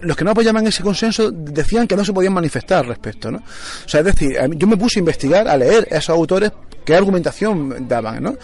los 0.01 0.17
que 0.17 0.25
no 0.25 0.31
apoyaban 0.31 0.67
ese 0.67 0.83
consenso 0.83 1.31
decían 1.31 1.87
que 1.87 1.97
no 1.97 2.05
se 2.05 2.13
podían 2.13 2.33
manifestar 2.33 2.79
al 2.79 2.87
respecto, 2.87 3.31
¿no? 3.31 3.39
O 3.39 3.89
sea, 3.89 4.01
es 4.01 4.07
decir, 4.07 4.37
yo 4.57 4.67
me 4.67 4.77
puse 4.77 4.99
a 4.99 5.01
investigar, 5.01 5.49
a 5.49 5.57
leer 5.57 5.89
a 5.91 5.97
esos 5.97 6.11
autores 6.11 6.53
qué 6.85 6.95
argumentación 6.95 7.87
daban, 7.87 8.23
¿no? 8.23 8.37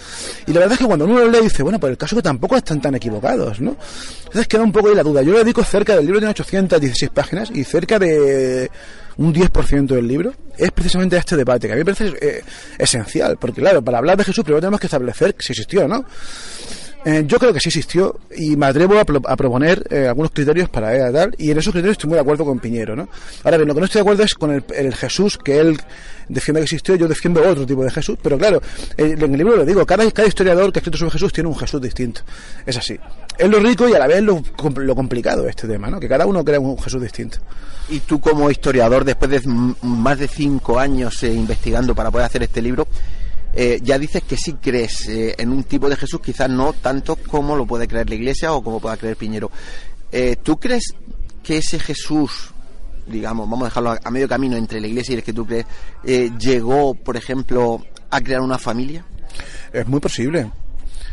Y 0.47 0.53
la 0.53 0.61
verdad 0.61 0.75
es 0.75 0.79
que 0.81 0.85
cuando 0.85 1.07
uno 1.07 1.19
lo 1.21 1.31
lee 1.31 1.41
dice, 1.43 1.63
bueno, 1.63 1.81
pues 1.81 1.93
el 1.93 1.97
caso 1.97 2.15
que 2.15 2.23
tampoco 2.23 2.57
están 2.57 2.81
tan 2.81 2.95
equivocados, 2.95 3.61
¿no? 3.61 3.77
Entonces 4.19 4.47
queda 4.47 4.63
un 4.63 4.73
poco 4.73 4.89
ahí 4.89 4.95
la 4.95 5.03
duda. 5.03 5.23
Yo 5.23 5.33
le 5.33 5.39
dedico 5.39 5.65
cerca 5.65 5.97
del 5.97 6.05
libro, 6.05 6.21
tiene 6.21 6.33
816 6.33 7.11
páginas 7.11 7.51
y 7.55 7.65
cerca 7.65 7.99
de 7.99 8.71
un 9.17 9.33
10% 9.33 9.87
del 9.87 10.09
libro 10.09 10.35
es 10.57 10.71
precisamente 10.73 11.17
este 11.17 11.37
debate, 11.37 11.67
que 11.67 11.73
a 11.73 11.77
mí 11.77 11.85
me 11.85 11.95
parece 11.95 12.17
eh, 12.21 12.43
esencial, 12.79 13.37
porque 13.39 13.61
claro, 13.61 13.83
para 13.83 13.99
hablar 13.99 14.17
de 14.17 14.25
Jesús 14.25 14.45
primero 14.45 14.61
tenemos 14.61 14.81
que 14.81 14.87
establecer 14.87 15.35
si 15.39 15.53
existió 15.53 15.89
no. 15.89 16.05
Eh, 17.05 17.25
yo 17.27 17.39
creo 17.39 17.53
que 17.53 17.61
sí 17.61 17.69
existió 17.69 18.19
y 18.35 18.57
me 18.57 18.67
atrevo 18.67 18.99
a, 18.99 19.05
proponer 19.05 19.87
eh, 19.91 20.07
algunos 20.09 20.31
criterios 20.31 20.71
para 20.71 20.95
ella 20.95 21.13
tal, 21.13 21.35
y 21.37 21.51
en 21.51 21.59
esos 21.59 21.73
criterios 21.73 21.99
estoy 21.99 22.09
muy 22.09 22.15
de 22.15 22.23
acuerdo 22.23 22.47
con 22.47 22.59
Piñero, 22.59 22.97
¿no? 22.97 23.09
Ahora 23.43 23.59
bien, 23.59 23.69
lo 23.69 23.75
que 23.75 23.81
no 23.81 23.87
estoy 23.87 23.99
de 23.99 24.03
acuerdo 24.03 24.23
es 24.23 24.35
con 24.35 24.51
el, 24.53 24.95
Jesús 24.95 25.37
que 25.37 25.59
él 25.59 25.79
defiende 26.29 26.61
que 26.61 26.65
existió, 26.65 26.97
yo 26.97 27.07
defiendo 27.07 27.47
otro 27.47 27.67
tipo 27.67 27.85
de 27.85 27.91
Jesús, 27.91 28.17
pero 28.23 28.39
claro, 28.39 28.63
en 28.97 29.23
el 29.23 29.37
libro 29.37 29.57
lo 29.57 29.67
digo, 29.67 29.85
cada, 29.85 30.11
cada 30.13 30.27
historiador 30.27 30.73
que 30.73 30.79
ha 30.79 30.81
escrito 30.81 30.97
sobre 30.97 31.13
Jesús 31.13 31.33
tiene 31.33 31.49
un 31.49 31.57
Jesús 31.57 31.81
distinto, 31.81 32.23
es 32.65 32.77
así. 32.77 32.99
Es 33.37 33.49
lo 33.49 33.59
rico 33.59 33.89
y 33.89 33.95
a 33.95 33.99
la 33.99 34.07
vez 34.07 34.23
lo, 34.23 34.43
lo 34.77 34.95
complicado 34.95 35.49
este 35.49 35.67
tema, 35.67 35.91
¿no? 35.91 35.99
Que 35.99 36.09
cada 36.09 36.25
uno 36.25 36.45
crea 36.45 36.61
un 36.61 36.79
Jesús 36.79 37.03
distinto. 37.03 37.39
Y 37.89 38.01
tú 38.01 38.21
como 38.21 38.51
historiador, 38.51 39.05
después 39.05 39.31
de 39.31 39.43
más 39.83 40.19
de 40.19 40.29
cinco 40.29 40.79
años 40.79 41.23
eh, 41.23 41.33
investigando 41.33 41.95
para 41.95 42.11
poder 42.11 42.27
hacer 42.27 42.45
este 42.45 42.63
libro, 42.63 42.87
eh, 43.55 43.81
ya 43.83 43.99
dices 43.99 44.23
que 44.23 44.37
sí 44.37 44.55
crees 44.55 45.09
eh, 45.09 45.35
en 45.39 45.51
un 45.51 45.65
tipo 45.65 45.89
de 45.89 45.97
Jesús, 45.97 46.21
quizás 46.21 46.51
no 46.51 46.73
tanto 46.73 47.17
como 47.17 47.57
lo 47.57 47.67
puede 47.67 47.89
creer 47.89 48.09
la 48.09 48.17
Iglesia 48.17 48.53
o 48.53 48.63
como 48.63 48.81
pueda 48.81 48.97
creer 48.97 49.17
Piñero. 49.17 49.51
Eh, 50.13 50.37
¿Tú 50.43 50.59
crees 50.59 50.95
que 51.43 51.59
ese 51.59 51.79
Jesús 51.79 52.55
digamos, 53.07 53.49
vamos 53.49 53.67
a 53.67 53.69
dejarlo 53.69 53.97
a, 54.03 54.11
medio 54.11 54.29
camino 54.29 54.57
entre 54.57 54.81
la 54.81 54.87
iglesia 54.87 55.13
y 55.13 55.17
el 55.17 55.23
que 55.23 55.33
tú 55.33 55.47
crees, 55.47 55.67
eh, 56.05 56.31
llegó, 56.39 56.95
por 56.95 57.17
ejemplo, 57.17 57.85
a 58.11 58.21
crear 58.21 58.41
una 58.41 58.59
familia? 58.59 59.05
Es 59.73 59.87
muy 59.87 60.01
posible. 60.01 60.51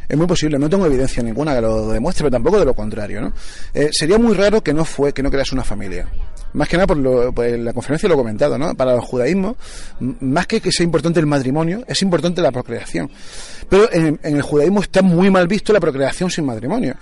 Es 0.08 0.18
muy 0.18 0.28
posible, 0.28 0.60
no 0.60 0.70
tengo 0.70 0.86
evidencia 0.86 1.24
ninguna 1.24 1.56
que 1.56 1.62
lo 1.62 1.90
demuestre, 1.90 2.24
pero 2.24 2.32
tampoco 2.32 2.60
de 2.60 2.66
lo 2.66 2.74
contrario, 2.74 3.22
¿no? 3.22 3.34
Eh, 3.74 3.90
sería 3.94 4.18
muy 4.18 4.34
raro 4.34 4.62
que 4.62 4.74
no 4.74 4.84
fue, 4.84 5.14
que 5.14 5.24
no 5.24 5.32
crease 5.32 5.56
una 5.56 5.64
familia. 5.64 6.06
Más 6.54 6.68
que 6.68 6.76
nada 6.78 6.88
por, 6.88 6.98
lo, 6.98 7.32
por 7.34 7.48
la 7.48 7.72
conferencia 7.74 8.10
lo 8.10 8.16
he 8.16 8.18
comentado, 8.18 8.58
¿no? 8.58 8.76
Para 8.76 8.94
el 8.94 9.00
judaísmo, 9.02 9.56
más 10.20 10.48
que 10.48 10.60
que 10.62 10.72
sea 10.72 10.84
importante 10.84 11.20
el 11.20 11.26
matrimonio, 11.26 11.84
es 11.88 12.02
importante 12.02 12.42
la 12.42 12.52
procreación. 12.52 13.10
Pero 13.70 13.92
en, 13.94 14.20
en 14.24 14.36
el 14.36 14.42
judaísmo 14.42 14.82
está 14.82 15.02
muy 15.02 15.30
mal 15.30 15.48
visto 15.48 15.72
la 15.72 15.80
procreación 15.80 16.30
sin 16.30 16.46
matrimonio. 16.46 16.96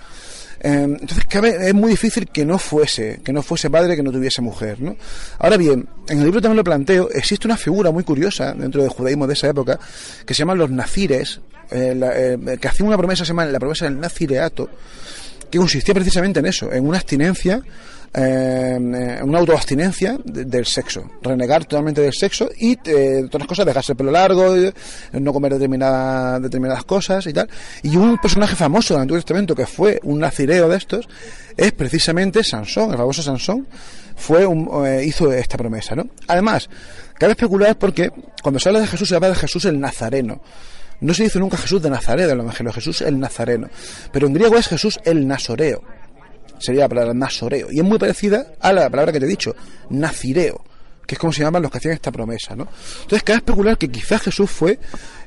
Eh, 0.62 0.82
entonces 1.00 1.24
cabe, 1.26 1.68
es 1.68 1.74
muy 1.74 1.90
difícil 1.90 2.28
que 2.28 2.44
no 2.44 2.58
fuese, 2.58 3.20
que 3.24 3.32
no 3.32 3.42
fuese 3.42 3.70
padre, 3.70 3.96
que 3.96 4.02
no 4.02 4.12
tuviese 4.12 4.42
mujer, 4.42 4.80
¿no? 4.80 4.94
Ahora 5.38 5.56
bien, 5.56 5.88
en 6.08 6.18
el 6.18 6.24
libro 6.26 6.40
también 6.42 6.58
lo 6.58 6.64
planteo, 6.64 7.08
existe 7.10 7.48
una 7.48 7.56
figura 7.56 7.90
muy 7.90 8.04
curiosa 8.04 8.52
dentro 8.52 8.82
del 8.82 8.90
judaísmo 8.90 9.26
de 9.26 9.32
esa 9.32 9.48
época, 9.48 9.80
que 10.26 10.34
se 10.34 10.40
llaman 10.40 10.58
los 10.58 10.70
nazires, 10.70 11.40
eh, 11.70 11.94
la- 11.96 12.12
eh, 12.14 12.38
que 12.60 12.68
hacían 12.68 12.88
una 12.88 12.98
promesa, 12.98 13.24
se 13.24 13.28
llama 13.30 13.46
la 13.46 13.58
promesa 13.58 13.86
del 13.86 13.98
nazireato, 13.98 14.68
que 15.50 15.58
consistía 15.58 15.94
precisamente 15.94 16.40
en 16.40 16.46
eso, 16.46 16.72
en 16.72 16.86
una 16.86 16.98
abstinencia, 16.98 17.60
eh, 18.12 19.20
una 19.22 19.38
autoabstinencia 19.38 20.18
de- 20.24 20.44
del 20.44 20.66
sexo, 20.66 21.10
renegar 21.22 21.64
totalmente 21.64 22.00
del 22.00 22.12
sexo 22.12 22.48
y 22.58 22.76
eh, 22.84 23.22
otras 23.24 23.46
cosas, 23.46 23.66
dejarse 23.66 23.92
el 23.92 23.96
pelo 23.96 24.10
largo, 24.10 24.54
no 25.12 25.32
comer 25.32 25.52
determinada- 25.54 26.40
determinadas 26.40 26.84
cosas 26.84 27.26
y 27.26 27.32
tal. 27.32 27.48
Y 27.82 27.96
un 27.96 28.18
personaje 28.18 28.56
famoso 28.56 28.94
del 28.94 29.02
Antiguo 29.02 29.18
Testamento 29.20 29.54
que 29.54 29.66
fue 29.66 30.00
un 30.02 30.18
nazireo 30.20 30.68
de 30.68 30.76
estos 30.76 31.08
es 31.56 31.72
precisamente 31.72 32.42
Sansón, 32.42 32.90
el 32.92 32.96
famoso 32.96 33.22
Sansón, 33.22 33.66
fue 34.16 34.44
un, 34.44 34.68
eh, 34.86 35.04
hizo 35.04 35.32
esta 35.32 35.56
promesa, 35.56 35.94
¿no? 35.94 36.08
Además, 36.26 36.68
cabe 37.18 37.32
especular 37.32 37.78
porque 37.78 38.10
cuando 38.42 38.58
se 38.58 38.68
habla 38.68 38.80
de 38.80 38.86
Jesús 38.86 39.08
se 39.08 39.14
habla 39.14 39.28
de 39.30 39.34
Jesús 39.36 39.64
el 39.66 39.78
Nazareno. 39.80 40.40
No 41.00 41.14
se 41.14 41.24
dice 41.24 41.38
nunca 41.38 41.56
Jesús 41.56 41.82
de 41.82 41.90
Nazaret 41.90 42.26
del 42.26 42.40
Evangelio, 42.40 42.72
Jesús 42.72 43.00
el 43.02 43.18
Nazareno. 43.18 43.68
Pero 44.12 44.26
en 44.26 44.34
griego 44.34 44.56
es 44.56 44.68
Jesús 44.68 45.00
el 45.04 45.26
Nasoreo. 45.26 45.82
Sería 46.58 46.82
la 46.82 46.88
palabra 46.88 47.14
Nasoreo. 47.14 47.68
Y 47.70 47.78
es 47.78 47.84
muy 47.84 47.98
parecida 47.98 48.52
a 48.60 48.72
la 48.72 48.90
palabra 48.90 49.12
que 49.12 49.18
te 49.18 49.24
he 49.24 49.28
dicho, 49.28 49.56
Nazireo, 49.88 50.62
que 51.06 51.14
es 51.14 51.18
como 51.18 51.32
se 51.32 51.42
llaman 51.42 51.62
los 51.62 51.70
que 51.70 51.78
hacían 51.78 51.94
esta 51.94 52.12
promesa, 52.12 52.54
¿no? 52.54 52.68
Entonces 53.02 53.22
cabe 53.22 53.38
especular 53.38 53.78
que 53.78 53.88
quizás 53.88 54.20
Jesús 54.22 54.50
fue, 54.50 54.78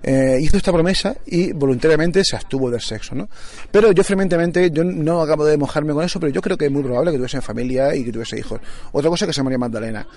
eh, 0.03 0.37
hizo 0.39 0.57
esta 0.57 0.71
promesa 0.71 1.15
y 1.25 1.51
voluntariamente 1.53 2.23
se 2.23 2.35
abstuvo 2.35 2.69
del 2.69 2.79
sexo, 2.79 3.15
¿no? 3.15 3.27
Pero 3.71 3.91
yo 3.91 4.03
frecuentemente, 4.03 4.69
yo 4.69 4.83
no 4.83 5.21
acabo 5.21 5.43
de 5.43 5.57
mojarme 5.57 5.91
con 5.93 6.05
eso, 6.05 6.19
pero 6.19 6.31
yo 6.31 6.41
creo 6.41 6.55
que 6.55 6.65
es 6.65 6.71
muy 6.71 6.83
probable 6.83 7.11
que 7.11 7.17
tuviese 7.17 7.41
familia 7.41 7.95
y 7.95 8.05
que 8.05 8.11
tuviese 8.11 8.37
hijos. 8.37 8.61
Otra 8.91 9.09
cosa 9.09 9.25
que 9.25 9.33
se 9.33 9.41
María 9.41 9.57
Magdalena. 9.57 10.07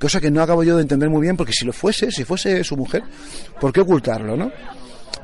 Cosa 0.00 0.20
que 0.20 0.30
no 0.30 0.42
acabo 0.42 0.64
yo 0.64 0.76
de 0.76 0.82
entender 0.82 1.08
muy 1.08 1.20
bien, 1.20 1.36
porque 1.36 1.52
si 1.52 1.64
lo 1.64 1.72
fuese, 1.72 2.10
si 2.10 2.24
fuese 2.24 2.64
su 2.64 2.76
mujer, 2.76 3.04
¿por 3.60 3.72
qué 3.72 3.82
ocultarlo, 3.82 4.36
no? 4.36 4.50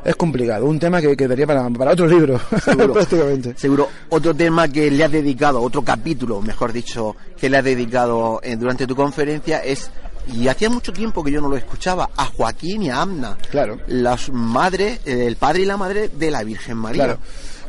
Es 0.04 0.16
complicado, 0.16 0.64
un 0.66 0.78
tema 0.78 1.00
que 1.00 1.16
quedaría 1.16 1.46
para, 1.46 1.68
para 1.70 1.92
otro 1.92 2.06
libro, 2.06 2.40
Seguro. 2.64 2.92
prácticamente. 2.94 3.54
Seguro. 3.56 3.88
Otro 4.08 4.34
tema 4.34 4.68
que 4.68 4.90
le 4.90 5.04
has 5.04 5.12
dedicado, 5.12 5.60
otro 5.60 5.82
capítulo, 5.82 6.40
mejor 6.40 6.72
dicho, 6.72 7.16
que 7.38 7.50
le 7.50 7.58
has 7.58 7.64
dedicado 7.64 8.40
eh, 8.42 8.56
durante 8.56 8.86
tu 8.86 8.96
conferencia 8.96 9.58
es, 9.58 9.90
y 10.32 10.48
hacía 10.48 10.70
mucho 10.70 10.92
tiempo 10.92 11.22
que 11.22 11.30
yo 11.32 11.40
no 11.40 11.48
lo 11.48 11.56
escuchaba, 11.56 12.08
a 12.16 12.24
Joaquín 12.26 12.82
y 12.84 12.90
a 12.90 13.02
Amna. 13.02 13.36
Claro. 13.50 13.78
Las 13.88 14.30
madres, 14.30 15.00
eh, 15.04 15.26
el 15.26 15.36
padre 15.36 15.62
y 15.62 15.66
la 15.66 15.76
madre 15.76 16.08
de 16.08 16.30
la 16.30 16.42
Virgen 16.44 16.78
María. 16.78 17.04
Claro. 17.04 17.18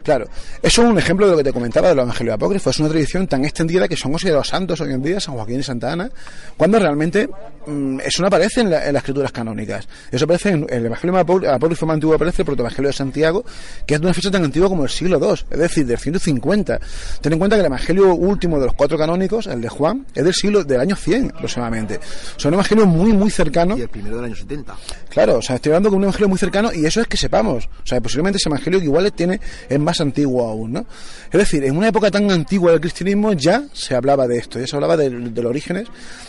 Claro, 0.04 0.26
eso 0.62 0.82
es 0.84 0.88
un 0.88 0.98
ejemplo 0.98 1.26
de 1.28 1.32
lo 1.34 1.38
que 1.38 1.44
te 1.44 1.54
comentaba 1.54 1.90
de 1.90 1.96
los 1.96 2.04
evangelios 2.04 2.36
apócrifos. 2.36 2.76
Es 2.76 2.80
una 2.80 2.90
tradición 2.90 3.28
tan 3.28 3.44
extendida 3.46 3.88
que 3.88 3.96
son 3.96 4.12
considerados 4.12 4.48
santos 4.48 4.82
hoy 4.82 4.94
en 4.94 5.02
día, 5.04 5.20
San 5.20 5.36
Joaquín 5.36 5.60
y 5.60 5.64
Santa 5.64 5.92
Ana, 5.92 6.10
cuando 6.58 6.80
realmente 6.80 7.30
mm, 7.68 8.00
eso 8.00 8.22
no 8.22 8.28
aparece 8.28 8.62
en, 8.62 8.72
la- 8.72 8.86
en 8.88 8.94
las 8.94 9.02
escrituras 9.02 9.32
canónicas. 9.32 9.88
Eso 10.12 10.26
aparece 10.26 10.50
en 10.50 10.66
el 10.70 10.86
evangelio 10.88 11.16
apó- 11.18 11.48
apócrifo 11.48 11.86
más 11.86 11.94
antiguo, 11.96 12.16
aparece 12.16 12.42
el 12.42 12.46
protoevangelio 12.48 12.90
de 12.90 12.94
Santiago, 12.94 13.46
que 13.86 13.96
es 13.96 14.02
de 14.02 14.06
una 14.08 14.14
fecha 14.14 14.32
tan 14.32 14.44
antigua 14.44 14.70
como 14.70 14.84
el 14.84 14.90
siglo 14.90 15.20
II, 15.20 15.46
es 15.52 15.60
decir, 15.60 15.86
del 15.86 15.98
150. 15.98 16.80
Ten 17.22 17.34
en 17.34 17.40
cuenta 17.40 17.56
que 17.56 17.60
el 17.62 17.66
evangelio 17.68 18.14
último 18.16 18.60
de 18.60 18.66
los 18.66 18.74
cuatro 18.76 18.98
canónicos, 18.98 19.48
el 19.48 19.62
de 19.62 19.70
Juan, 19.70 20.06
es 20.16 20.24
del 20.24 20.34
siglo 20.34 20.64
del 20.64 20.80
año 20.80 20.96
100 20.96 21.32
aproximadamente. 21.36 22.00
Son 22.38 22.54
evangelio 22.54 22.86
muy, 22.86 23.14
muy 23.14 23.30
cercano. 23.30 23.78
Y 23.78 23.82
el 23.82 23.90
primero 23.90 24.16
del 24.18 24.26
año 24.26 24.36
70. 24.36 24.76
Claro, 25.10 25.38
o 25.38 25.42
sea, 25.42 25.58
estoy 25.58 25.72
hablando 25.72 25.90
de 25.90 25.96
un 25.96 26.04
evangelio 26.04 26.28
muy 26.30 26.38
cercano 26.40 26.72
y 26.74 26.86
eso 26.86 27.02
es 27.02 27.08
que 27.08 27.18
sepamos. 27.18 27.66
O 27.84 27.86
sea, 27.86 28.02
posiblemente 28.02 28.38
ese 28.38 28.50
evangelio 28.50 28.80
que 28.80 28.86
igual 28.86 29.12
tiene, 29.14 29.40
es 29.70 29.80
más 29.80 29.91
antiguo 30.00 30.48
aún, 30.48 30.72
¿no? 30.74 30.86
Es 31.32 31.40
decir, 31.40 31.64
en 31.66 31.76
una 31.76 31.88
época 31.90 32.10
tan 32.12 32.30
antigua 32.32 32.72
del 32.72 32.80
cristianismo 32.82 33.34
ya 33.34 33.64
se 33.74 33.96
hablaba 33.96 34.28
de 34.28 34.38
esto, 34.38 34.60
ya 34.60 34.68
se 34.68 34.76
hablaba 34.76 34.96
del- 34.96 35.34
de, 35.34 35.42
los 35.42 35.50
orígenes 35.50 35.88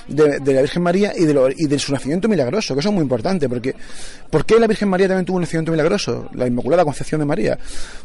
de, 0.09 0.41
de 0.41 0.55
la 0.55 0.61
Virgen 0.63 0.83
María 0.83 1.13
y 1.17 1.25
de, 1.25 1.35
lo- 1.35 1.51
y 1.51 1.67
de 1.67 1.79
su 1.79 1.93
nacimiento 1.93 2.29
milagroso, 2.29 2.75
que 2.75 2.81
eso 2.81 2.89
es 2.89 2.95
muy 2.95 3.03
importante, 3.03 3.49
porque 3.49 3.75
¿por 4.31 4.45
qué 4.45 4.59
la 4.59 4.67
Virgen 4.67 4.89
María 4.89 5.09
también 5.09 5.25
tuvo 5.27 5.37
un 5.37 5.43
nacimiento 5.43 5.71
milagroso? 5.73 6.29
La 6.35 6.47
Inmaculada 6.47 6.85
Concepción 6.85 7.21
de 7.21 7.25
María. 7.27 7.59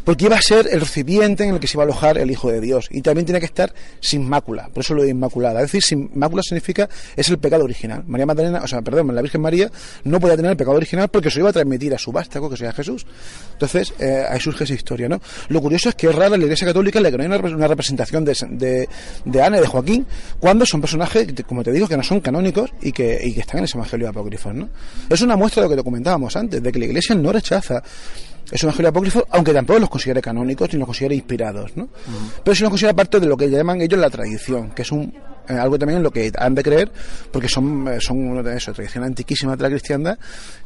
Porque 0.04 0.26
iba 0.26 0.36
a 0.36 0.42
ser 0.42 0.68
el 0.72 0.82
recipiente 0.82 1.44
en 1.44 1.54
el 1.56 1.60
que 1.60 1.68
se 1.68 1.76
iba 1.78 1.84
a 1.84 1.86
alojar 1.86 2.18
el 2.18 2.30
Hijo 2.32 2.52
de 2.52 2.60
Dios 2.62 2.88
y 2.92 3.02
también 3.02 3.26
tenía 3.26 3.40
que 3.40 3.46
estar 3.46 3.74
sin 4.00 4.28
mácula, 4.28 4.70
por 4.74 4.82
eso 4.84 4.94
lo 4.94 5.04
de 5.04 5.10
Inmaculada. 5.10 5.60
Es 5.62 5.68
decir, 5.68 5.84
sin 5.84 6.10
mácula 6.16 6.42
significa 6.44 6.90
es 7.16 7.30
el 7.30 7.38
pecado 7.38 7.64
original. 7.64 8.04
María 8.08 8.26
Magdalena, 8.26 8.62
o 8.64 8.68
sea, 8.68 8.82
perdón, 8.82 9.14
la 9.16 9.22
Virgen 9.22 9.42
María 9.42 9.72
no 10.04 10.20
podía 10.20 10.36
tener 10.36 10.52
el 10.52 10.58
pecado 10.58 10.76
original 10.78 11.08
porque 11.10 11.30
se 11.32 11.40
iba 11.40 11.50
a 11.50 11.54
transmitir 11.54 11.94
a 11.94 11.98
su 11.98 12.12
vástago, 12.12 12.50
que 12.50 12.58
sería 12.58 12.74
Jesús. 12.74 13.06
Entonces, 13.54 13.94
eh, 14.00 14.24
ahí 14.30 14.40
surge 14.40 14.64
esa 14.66 14.74
historia, 14.74 15.08
¿no? 15.08 15.22
Lo 15.50 15.62
curioso 15.62 15.90
es 15.90 15.96
que 15.96 16.08
es 16.08 16.16
rara 16.16 16.36
en 16.36 16.42
la 16.42 16.46
Iglesia 16.46 16.68
Católica 16.68 17.00
la 17.00 17.10
que 17.12 17.18
no 17.18 17.24
hay 17.24 17.28
una, 17.28 17.38
repre- 17.40 17.56
una 17.56 17.68
representación 17.68 18.26
de, 18.26 18.36
de, 18.52 18.90
de 19.26 19.42
Ana 19.42 19.58
y 19.58 19.62
de 19.62 19.68
Joaquín 19.68 20.06
cuando 20.40 20.66
son 20.66 20.82
personajes, 20.82 21.28
como 21.48 21.64
te 21.64 21.72
digo, 21.72 21.88
que 21.88 21.98
no 21.98 22.04
son 22.04 22.20
canónicos 22.20 22.70
y 22.82 22.92
que, 22.92 23.20
y 23.24 23.34
que 23.34 23.42
están 23.42 23.60
en 23.60 23.64
ese 23.66 23.78
evangelio 23.78 24.10
apócrifo, 24.10 24.52
¿no? 24.54 24.70
Es 25.10 25.22
una 25.22 25.36
muestra 25.36 25.64
de 25.64 25.70
lo 25.70 25.76
que 25.76 25.84
comentábamos 25.84 26.36
antes, 26.36 26.62
de 26.62 26.72
que 26.72 26.80
la 26.80 26.86
Iglesia 26.86 27.16
no 27.16 27.32
rechaza 27.32 27.82
ese 28.52 28.66
evangelio 28.66 28.90
apócrifo, 28.90 29.26
aunque 29.32 29.54
tampoco 29.54 29.80
los 29.80 29.90
considere 29.90 30.22
canónicos 30.22 30.72
ni 30.74 30.80
los 30.80 30.86
considere 30.86 31.16
inspirados, 31.16 31.76
¿no? 31.76 31.90
Pero 32.44 32.56
sí 32.56 32.62
los 32.64 32.70
considera 32.70 32.94
parte 32.96 33.20
de 33.20 33.26
lo 33.28 33.36
que 33.36 33.50
llaman 33.50 33.82
ellos 33.82 34.00
la 34.00 34.10
tradición, 34.10 34.72
que 34.72 34.84
es 34.84 34.92
un 34.92 35.14
eh, 35.50 35.54
algo 35.54 35.78
también 35.80 35.98
en 35.98 36.04
lo 36.04 36.12
que 36.12 36.32
han 36.38 36.56
de 36.56 36.64
creer, 36.64 36.92
porque 37.32 37.48
son, 37.50 37.88
eh, 37.88 37.98
son 38.02 38.18
una 38.20 38.44
de 38.44 38.58
eso, 38.58 38.74
tradición 38.74 39.04
antiquísima 39.06 39.56
de 39.56 39.64
la 39.64 39.70
cristiandad, 39.70 40.18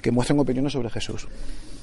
que 0.02 0.12
muestran 0.12 0.40
opiniones 0.40 0.74
sobre 0.74 0.90
Jesús. 0.90 1.28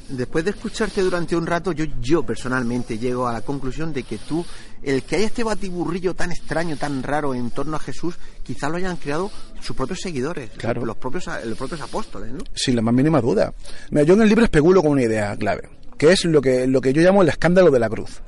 Después 0.08 0.42
de 0.44 0.52
escucharte 0.52 1.02
durante 1.02 1.36
un 1.36 1.46
rato, 1.46 1.72
yo, 1.72 1.84
yo 2.00 2.22
personalmente 2.22 2.98
llego 2.98 3.28
a 3.28 3.32
la 3.34 3.40
conclusión 3.42 3.92
de 3.92 4.04
que 4.04 4.16
tú, 4.16 4.44
el 4.82 5.02
que 5.02 5.16
haya 5.16 5.26
este 5.26 5.44
batiburrillo 5.44 6.14
tan 6.14 6.30
extraño, 6.32 6.76
tan 6.78 7.02
raro 7.02 7.34
en 7.34 7.50
torno 7.50 7.76
a 7.76 7.78
Jesús, 7.78 8.14
quizá 8.42 8.70
lo 8.70 8.76
hayan 8.78 8.96
creado 8.96 9.30
sus 9.60 9.76
propios 9.76 10.00
seguidores, 10.00 10.50
Claro. 10.56 10.84
los 10.86 10.96
propios, 10.96 11.26
los 11.44 11.58
propios 11.58 11.82
apóstoles, 11.82 12.32
¿no? 12.32 12.38
Sin 12.54 12.74
la 12.76 12.80
más 12.82 12.94
mínima 12.94 13.20
duda. 13.20 13.52
Mira, 13.90 14.04
yo 14.04 14.14
en 14.14 14.22
el 14.22 14.28
libro 14.30 14.44
especulo 14.44 14.80
con 14.82 14.92
una 14.92 15.02
idea 15.02 15.36
clave, 15.36 15.68
que 15.98 16.10
es 16.12 16.24
lo 16.24 16.40
que, 16.40 16.66
lo 16.66 16.80
que 16.80 16.92
yo 16.94 17.02
llamo 17.02 17.20
el 17.22 17.28
escándalo 17.28 17.70
de 17.70 17.78
la 17.78 17.90
cruz. 17.90 18.22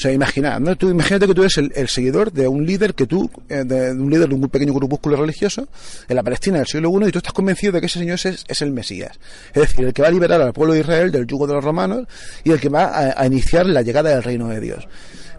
Sea, 0.00 0.12
imagina, 0.12 0.58
¿no? 0.58 0.76
Tú, 0.76 0.88
imagínate 0.88 1.26
que 1.26 1.34
tú 1.34 1.42
eres 1.42 1.58
el, 1.58 1.88
seguidor 1.90 2.32
de 2.32 2.48
un 2.48 2.64
líder 2.64 2.94
que 2.94 3.06
tú, 3.06 3.30
eh, 3.50 3.64
de, 3.66 3.92
de 3.92 4.00
un 4.00 4.08
líder 4.08 4.30
de 4.30 4.34
un 4.34 4.48
pequeño 4.48 4.72
grupúsculo 4.72 5.14
religioso 5.14 5.68
en 6.08 6.16
la 6.16 6.22
Palestina 6.22 6.56
del 6.56 6.66
siglo 6.66 6.90
I 6.90 7.08
y 7.08 7.12
tú 7.12 7.18
estás 7.18 7.34
convencido 7.34 7.74
de 7.74 7.80
que 7.80 7.86
ese 7.86 7.98
señor 7.98 8.14
es, 8.14 8.46
es 8.48 8.62
el 8.62 8.72
Mesías. 8.72 9.20
Es 9.52 9.60
decir, 9.60 9.84
el 9.84 9.92
que 9.92 10.00
va 10.00 10.08
a 10.08 10.10
liberar 10.10 10.40
al 10.40 10.54
pueblo 10.54 10.72
de 10.72 10.80
Israel 10.80 11.12
del 11.12 11.26
yugo 11.26 11.46
de 11.46 11.52
los 11.52 11.62
romanos 11.62 12.06
y 12.44 12.50
el 12.50 12.58
que 12.58 12.70
va 12.70 12.84
a, 12.84 13.20
a 13.20 13.26
iniciar 13.26 13.66
la 13.66 13.82
llegada 13.82 14.08
del 14.08 14.22
reino 14.22 14.48
de 14.48 14.60
Dios. 14.60 14.88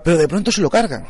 Pero 0.04 0.20
de 0.20 0.28
pronto 0.28 0.52
se 0.52 0.62
lo 0.62 0.70
cargan. 0.70 1.08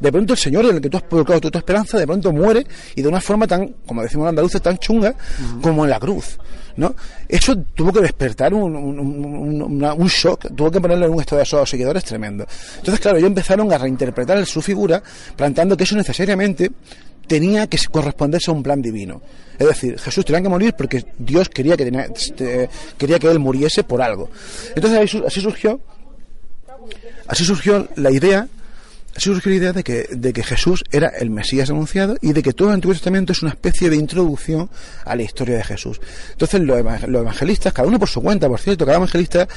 De 0.00 0.12
pronto 0.12 0.32
el 0.34 0.38
Señor 0.38 0.64
en 0.66 0.76
el 0.76 0.80
que 0.80 0.88
tú 0.88 0.96
has 0.96 1.02
colocado 1.04 1.40
tu, 1.40 1.50
tu 1.50 1.58
esperanza, 1.58 1.98
de 1.98 2.06
pronto 2.06 2.32
muere 2.32 2.64
y 2.94 3.02
de 3.02 3.08
una 3.08 3.20
forma 3.20 3.46
tan, 3.46 3.66
como 3.86 4.02
decimos 4.02 4.24
los 4.24 4.30
andaluces, 4.30 4.62
tan 4.62 4.78
chunga 4.78 5.14
como 5.60 5.84
en 5.84 5.90
la 5.90 5.98
cruz. 5.98 6.38
¿no? 6.76 6.94
Eso 7.28 7.56
tuvo 7.74 7.92
que 7.92 8.00
despertar 8.00 8.54
un, 8.54 8.76
un, 8.76 8.98
un- 9.00 9.62
una- 9.62 9.94
un 9.94 10.06
shock, 10.06 10.46
tuvo 10.54 10.70
que 10.70 10.80
ponerle 10.80 11.06
en 11.06 11.12
un 11.12 11.20
estado 11.20 11.42
de 11.42 11.48
los 11.50 11.68
seguidores 11.68 12.04
tremendo. 12.04 12.46
Entonces, 12.76 13.00
claro, 13.00 13.16
ellos 13.18 13.26
empezaron 13.28 13.72
a 13.72 13.78
reinterpretar 13.78 14.46
su 14.46 14.62
figura, 14.62 15.02
planteando 15.34 15.76
que 15.76 15.82
eso 15.82 15.96
necesariamente 15.96 16.70
tenía 17.26 17.66
que 17.66 17.78
corresponderse 17.90 18.52
a 18.52 18.54
un 18.54 18.62
plan 18.62 18.80
divino. 18.80 19.20
Es 19.58 19.66
decir, 19.66 19.98
Jesús 19.98 20.24
tenía 20.24 20.40
que 20.40 20.48
morir 20.48 20.72
porque 20.78 21.04
Dios 21.18 21.48
quería 21.48 21.76
que, 21.76 21.84
tenía- 21.84 22.04
este, 22.14 22.70
quería 22.96 23.18
que 23.18 23.28
él 23.28 23.40
muriese 23.40 23.82
por 23.82 24.00
algo. 24.00 24.30
Entonces 24.76 25.20
así 25.26 25.40
surgió 25.40 25.80
Así 27.26 27.44
surgió 27.44 27.88
la 27.96 28.10
idea, 28.10 28.48
surgió 29.16 29.50
la 29.50 29.56
idea 29.56 29.72
de 29.72 29.82
que, 29.82 30.08
de 30.12 30.32
que 30.32 30.42
Jesús 30.42 30.84
era 30.92 31.08
el 31.08 31.30
Mesías 31.30 31.70
anunciado 31.70 32.16
y 32.20 32.32
de 32.32 32.42
que 32.42 32.52
todo 32.52 32.68
el 32.68 32.74
Antiguo 32.74 32.94
Testamento 32.94 33.32
es 33.32 33.42
una 33.42 33.50
especie 33.50 33.90
de 33.90 33.96
introducción 33.96 34.70
a 35.04 35.16
la 35.16 35.22
historia 35.22 35.56
de 35.56 35.64
Jesús. 35.64 36.00
Entonces 36.32 36.60
los, 36.60 36.78
evang- 36.78 37.06
los 37.06 37.22
evangelistas, 37.22 37.72
cada 37.72 37.88
uno 37.88 37.98
por 37.98 38.08
su 38.08 38.20
cuenta, 38.22 38.48
por 38.48 38.60
cierto, 38.60 38.84
cada 38.84 38.98
evangelista 38.98 39.48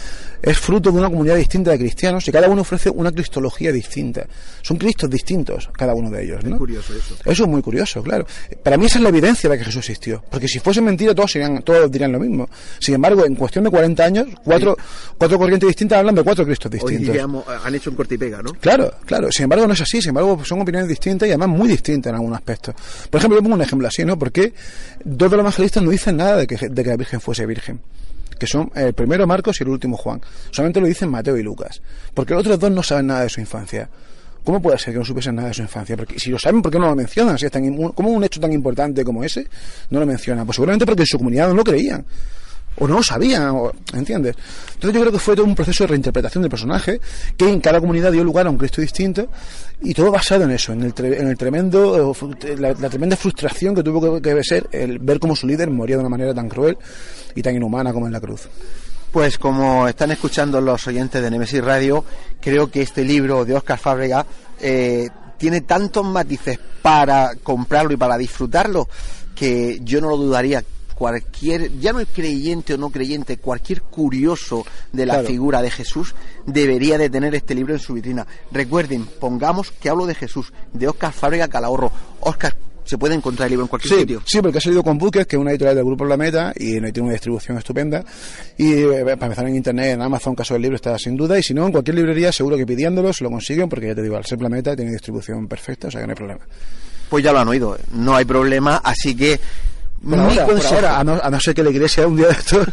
es 0.42 0.58
fruto 0.58 0.92
de 0.92 0.98
una 0.98 1.10
comunidad 1.10 1.36
distinta 1.36 1.72
de 1.72 1.78
cristianos 1.78 2.28
y 2.28 2.32
cada 2.32 2.48
uno 2.50 2.62
ofrece 2.62 2.90
una 2.90 3.12
cristología 3.12 3.72
distinta. 3.72 4.26
Son 4.64 4.78
cristos 4.78 5.10
distintos, 5.10 5.70
cada 5.74 5.94
uno 5.94 6.10
de 6.10 6.24
ellos. 6.24 6.44
¿no? 6.44 6.58
Curioso 6.58 6.94
eso. 6.96 7.16
Eso 7.26 7.44
es 7.44 7.50
muy 7.50 7.62
curioso, 7.62 8.02
claro. 8.02 8.26
Para 8.64 8.78
mí 8.78 8.88
esa 8.88 8.98
es 8.98 9.04
la 9.04 9.10
evidencia 9.10 9.50
de 9.50 9.58
que 9.58 9.66
Jesús 9.66 9.80
existió. 9.80 10.24
Porque 10.32 10.48
si 10.48 10.60
fuese 10.60 10.82
mentira, 10.82 11.14
todos, 11.14 11.32
serían, 11.32 11.62
todos 11.62 11.92
dirían 11.92 12.12
lo 12.12 12.20
mismo. 12.20 12.50
Sin 12.80 12.96
embargo, 12.96 13.26
en 13.26 13.36
cuestión 13.36 13.64
de 13.66 13.70
40 13.70 14.04
años, 14.04 14.28
cuatro, 14.44 14.76
cuatro 15.18 15.38
corrientes 15.38 15.68
distintas 15.68 16.00
hablan 16.00 16.16
de 16.16 16.24
cuatro 16.24 16.46
Cristos 16.46 16.72
Hoy 16.72 16.78
distintos. 16.80 17.08
diríamos, 17.08 17.46
han 17.48 17.76
hecho 17.76 17.90
un 17.92 17.96
corte 17.96 18.16
y 18.16 18.18
pega, 18.18 18.42
¿no? 18.42 18.54
Claro, 18.54 18.92
claro. 19.06 19.32
Sin 19.32 19.46
embargo, 19.52 19.68
no 19.68 19.74
es 19.74 19.82
así. 19.82 20.02
Sin 20.02 20.10
embargo, 20.10 20.44
son 20.44 20.62
opiniones 20.62 20.90
distintas 20.90 21.28
y 21.28 21.32
además 21.32 21.50
muy 21.50 21.68
distintas 21.68 22.10
en 22.10 22.16
algunos 22.16 22.38
aspectos. 22.38 22.76
Por 23.10 23.20
ejemplo, 23.20 23.38
yo 23.38 23.44
pongo 23.44 23.56
un 23.56 23.62
ejemplo 23.62 23.88
así, 23.88 24.06
¿no? 24.06 24.18
Porque 24.18 24.54
dos 25.04 25.30
de 25.30 25.38
los 25.38 25.44
evangelistas 25.44 25.84
no 25.84 25.90
dicen 25.92 26.18
nada 26.18 26.38
de 26.38 26.48
que, 26.48 26.70
de 26.70 26.84
que 26.84 26.90
la 26.90 26.98
Virgen 26.98 27.20
fuese 27.22 27.46
virgen 27.46 27.80
que 28.40 28.48
son 28.48 28.72
el 28.74 28.94
primero 28.94 29.28
Marcos 29.28 29.62
y 29.62 29.64
el 29.64 29.70
último 29.70 29.96
Juan. 29.96 30.20
Solamente 30.50 30.82
lo 30.82 30.88
dicen 30.88 31.10
Mateo 31.10 31.38
y 31.38 31.44
Lucas, 31.44 31.80
porque 32.16 32.34
los 32.34 32.42
otros 32.42 32.58
dos 32.58 32.72
no 32.72 32.82
saben 32.82 33.06
nada 33.06 33.22
de 33.22 33.30
su 33.30 33.40
infancia. 33.40 33.88
¿Cómo 34.44 34.60
puede 34.60 34.80
ser 34.80 34.94
que 34.94 34.98
no 34.98 35.06
supiesen 35.06 35.36
nada 35.36 35.50
de 35.50 35.54
su 35.54 35.62
infancia? 35.62 35.96
Porque 35.96 36.20
si 36.20 36.32
lo 36.32 36.40
saben, 36.40 36.64
¿por 36.64 36.72
qué 36.72 36.80
no 36.80 36.88
lo 36.88 36.96
mencionan? 36.96 37.38
Si 37.38 37.46
es 37.46 37.52
tan, 37.52 37.72
¿Cómo 37.92 38.10
un 38.10 38.24
hecho 38.24 38.40
tan 38.40 38.52
importante 38.52 39.04
como 39.04 39.24
ese 39.24 39.46
no 39.92 40.00
lo 40.00 40.08
mencionan? 40.08 40.48
Pues 40.48 40.56
seguramente 40.56 40.88
porque 40.88 41.04
en 41.04 41.06
su 41.08 41.20
comunidad 41.20 41.50
no 41.50 41.54
lo 41.54 41.64
creían 41.64 42.04
o 42.78 42.88
no 42.88 42.96
lo 42.96 43.04
sabían, 43.04 43.54
¿entiendes? 43.94 44.36
Entonces 44.74 44.94
yo 44.94 45.02
creo 45.02 45.12
que 45.12 45.20
fue 45.20 45.36
todo 45.36 45.46
un 45.46 45.56
proceso 45.56 45.84
de 45.84 45.90
reinterpretación 45.90 46.42
del 46.42 46.50
personaje 46.50 47.00
que 47.38 47.50
en 47.50 47.60
cada 47.60 47.80
comunidad 47.80 48.12
dio 48.12 48.24
lugar 48.24 48.48
a 48.48 48.50
un 48.50 48.58
Cristo 48.58 48.82
distinto 48.82 49.28
y 49.82 49.94
todo 49.94 50.12
basado 50.12 50.44
en 50.44 50.52
eso, 50.52 50.74
en 50.74 50.84
el, 50.84 50.94
en 50.98 51.28
el 51.28 51.38
tremendo, 51.38 52.16
la, 52.58 52.74
tremenda 52.74 53.16
frustración 53.16 53.76
que 53.76 53.84
tuvo 53.84 54.22
que, 54.22 54.44
ser 54.44 54.68
el 54.72 55.00
ver 55.00 55.20
cómo 55.20 55.36
su 55.36 55.48
líder 55.48 55.70
moría 55.70 55.98
de 55.98 56.02
una 56.02 56.10
manera 56.10 56.34
tan 56.34 56.48
cruel 56.48 56.78
y 57.36 57.42
tan 57.42 57.56
inhumana 57.56 57.92
como 57.92 58.08
en 58.08 58.14
la 58.14 58.22
cruz. 58.22 58.48
Pues 59.12 59.38
como 59.38 59.88
están 59.88 60.12
escuchando 60.12 60.62
los 60.62 60.88
oyentes 60.88 61.22
de 61.22 61.30
Nemesis 61.30 61.62
Radio, 61.62 62.06
creo 62.40 62.72
que 62.72 62.82
este 62.82 63.04
libro 63.04 63.44
de 63.44 63.56
Oscar 63.56 63.78
Fábrega 63.78 64.26
eh, 64.60 65.10
tiene 65.38 65.62
tantos 65.62 66.06
matices 66.06 66.58
para 66.82 67.36
comprarlo 67.44 67.94
y 67.94 67.98
para 67.98 68.18
disfrutarlo 68.18 68.88
que 69.36 69.80
yo 69.84 70.00
no 70.00 70.10
lo 70.10 70.18
dudaría 70.18 70.64
cualquier, 71.02 71.80
ya 71.80 71.94
no 71.94 72.00
es 72.00 72.08
creyente 72.14 72.76
o 72.76 72.78
no 72.78 72.92
creyente, 72.92 73.38
cualquier 73.38 73.82
curioso 73.82 74.64
de 74.94 75.08
la 75.08 75.24
figura 75.24 75.64
de 75.64 75.72
Jesús 75.72 76.14
debería 76.46 77.00
de 77.00 77.10
tener 77.10 77.34
este 77.34 77.56
libro 77.56 77.74
en 77.74 77.80
su 77.80 77.96
vitrina. 77.96 78.28
Recuerden, 78.52 79.08
pongamos 79.20 79.72
que 79.72 79.90
hablo 79.90 80.06
de 80.06 80.14
Jesús, 80.14 80.54
de 80.72 80.88
Oscar 80.88 81.12
Fábrega 81.12 81.48
Calahorro. 81.48 81.92
Oscar, 82.20 82.56
se 82.84 83.00
puede 83.00 83.16
encontrar 83.16 83.48
el 83.48 83.54
libro 83.54 83.66
en 83.66 83.70
cualquier 83.70 84.02
sitio. 84.02 84.22
Sí, 84.28 84.44
porque 84.44 84.60
ha 84.60 84.62
salido 84.62 84.84
con 84.84 85.00
Buques, 85.00 85.26
que 85.26 85.38
es 85.38 85.42
una 85.42 85.50
editorial 85.50 85.78
del 85.78 85.86
Grupo 85.86 86.06
La 86.06 86.18
Meta, 86.18 86.54
y 86.56 86.80
tiene 86.80 87.02
una 87.02 87.14
distribución 87.14 87.58
estupenda. 87.58 88.06
Y 88.60 88.72
eh, 88.72 89.02
para 89.04 89.26
empezar 89.26 89.48
en 89.48 89.56
Internet, 89.56 89.94
en 89.96 90.04
Amazon, 90.04 90.36
caso 90.36 90.54
del 90.54 90.62
libro, 90.62 90.76
está 90.76 91.00
sin 91.00 91.18
duda. 91.18 91.40
Y 91.40 91.42
si 91.42 91.56
no, 91.56 91.66
en 91.66 91.72
cualquier 91.72 91.96
librería, 91.96 92.32
seguro 92.32 92.58
que 92.58 92.66
pidiéndolo 92.68 93.12
se 93.12 93.24
lo 93.24 93.32
consiguen, 93.32 93.68
porque 93.68 93.88
ya 93.88 93.96
te 93.96 94.04
digo, 94.04 94.18
al 94.18 94.26
ser 94.26 94.38
Planeta 94.38 94.76
tiene 94.76 94.92
distribución 94.92 95.48
perfecta, 95.48 95.88
o 95.88 95.92
sea 95.92 96.00
que 96.00 96.06
no 96.06 96.12
hay 96.12 96.18
problema. 96.18 96.42
Pues 97.10 97.24
ya 97.24 97.34
lo 97.34 97.40
han 97.40 97.48
oído, 97.48 97.76
no 97.92 98.16
hay 98.16 98.24
problema, 98.24 98.78
así 98.84 99.16
que 99.16 99.40
ahora, 100.06 101.00
a, 101.00 101.04
no, 101.04 101.40
ser 101.40 101.54
que 101.54 101.64
la 101.64 101.70
iglesia 101.70 102.08
un 102.08 102.18
día 102.18 102.28
de 102.28 102.34
esto 102.34 102.64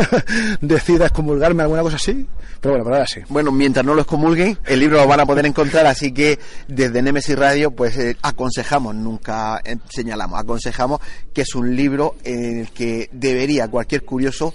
decida 0.60 1.06
excomulgarme 1.06 1.62
alguna 1.62 1.82
cosa 1.82 1.96
así. 1.96 2.26
Pero 2.60 2.74
bueno, 2.74 2.84
pero 2.84 2.96
ahora 2.96 3.06
sí. 3.06 3.20
Bueno, 3.28 3.52
mientras 3.52 3.84
no 3.84 3.94
lo 3.94 4.02
excomulguen, 4.02 4.58
el 4.66 4.80
libro 4.80 4.98
lo 4.98 5.06
van 5.06 5.20
a 5.20 5.26
poder 5.26 5.46
encontrar, 5.46 5.86
así 5.86 6.12
que 6.12 6.38
desde 6.68 7.02
Nemesis 7.02 7.38
Radio, 7.38 7.70
pues 7.70 7.96
eh, 7.96 8.16
aconsejamos, 8.22 8.94
nunca 8.94 9.60
eh, 9.64 9.76
señalamos, 9.88 10.38
aconsejamos 10.38 11.00
que 11.32 11.42
es 11.42 11.54
un 11.54 11.74
libro 11.74 12.16
en 12.24 12.60
el 12.60 12.70
que 12.70 13.08
debería 13.12 13.68
cualquier 13.68 14.04
curioso 14.04 14.54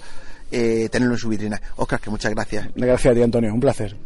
eh, 0.50 0.88
tenerlo 0.90 1.14
en 1.14 1.18
su 1.18 1.28
vitrina. 1.28 1.60
Oscar, 1.76 2.00
que 2.00 2.10
muchas 2.10 2.32
gracias. 2.32 2.68
Gracias 2.74 3.12
a 3.12 3.14
ti, 3.14 3.22
Antonio, 3.22 3.52
un 3.52 3.60
placer. 3.60 3.96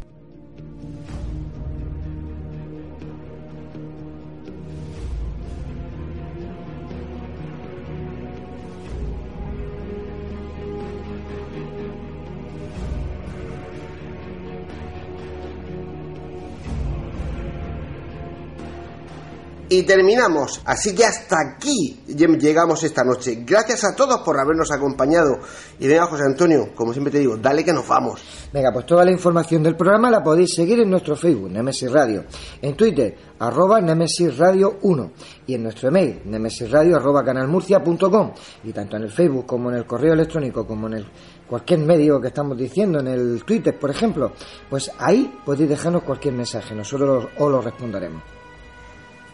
Y 19.72 19.84
terminamos. 19.84 20.60
Así 20.64 20.96
que 20.96 21.04
hasta 21.04 21.36
aquí 21.38 22.00
llegamos 22.08 22.82
esta 22.82 23.04
noche. 23.04 23.44
Gracias 23.46 23.84
a 23.84 23.94
todos 23.94 24.20
por 24.22 24.36
habernos 24.36 24.72
acompañado. 24.72 25.38
Y 25.78 25.86
venga, 25.86 26.06
José 26.06 26.24
Antonio, 26.24 26.74
como 26.74 26.92
siempre 26.92 27.12
te 27.12 27.20
digo, 27.20 27.36
dale 27.36 27.64
que 27.64 27.72
nos 27.72 27.86
vamos. 27.86 28.20
Venga, 28.52 28.72
pues 28.72 28.84
toda 28.84 29.04
la 29.04 29.12
información 29.12 29.62
del 29.62 29.76
programa 29.76 30.10
la 30.10 30.24
podéis 30.24 30.56
seguir 30.56 30.80
en 30.80 30.90
nuestro 30.90 31.14
Facebook, 31.14 31.52
Nemesis 31.52 31.88
Radio. 31.88 32.24
En 32.60 32.76
Twitter, 32.76 33.16
arroba 33.38 33.80
Nemesis 33.80 34.36
Radio 34.38 34.78
1. 34.82 35.12
Y 35.46 35.54
en 35.54 35.62
nuestro 35.62 35.88
email, 35.90 36.20
nemesisradio 36.24 36.96
arroba 36.96 37.22
canalmurcia.com. 37.22 38.32
Y 38.64 38.72
tanto 38.72 38.96
en 38.96 39.04
el 39.04 39.10
Facebook 39.10 39.46
como 39.46 39.70
en 39.70 39.76
el 39.76 39.86
correo 39.86 40.14
electrónico 40.14 40.66
como 40.66 40.88
en 40.88 40.94
el 40.94 41.06
cualquier 41.46 41.78
medio 41.78 42.20
que 42.20 42.26
estamos 42.26 42.58
diciendo, 42.58 42.98
en 42.98 43.06
el 43.06 43.44
Twitter, 43.44 43.78
por 43.78 43.90
ejemplo, 43.90 44.32
pues 44.68 44.90
ahí 44.98 45.32
podéis 45.44 45.70
dejarnos 45.70 46.02
cualquier 46.02 46.34
mensaje. 46.34 46.74
Nosotros 46.74 47.28
os 47.38 47.50
lo 47.52 47.60
responderemos. 47.60 48.39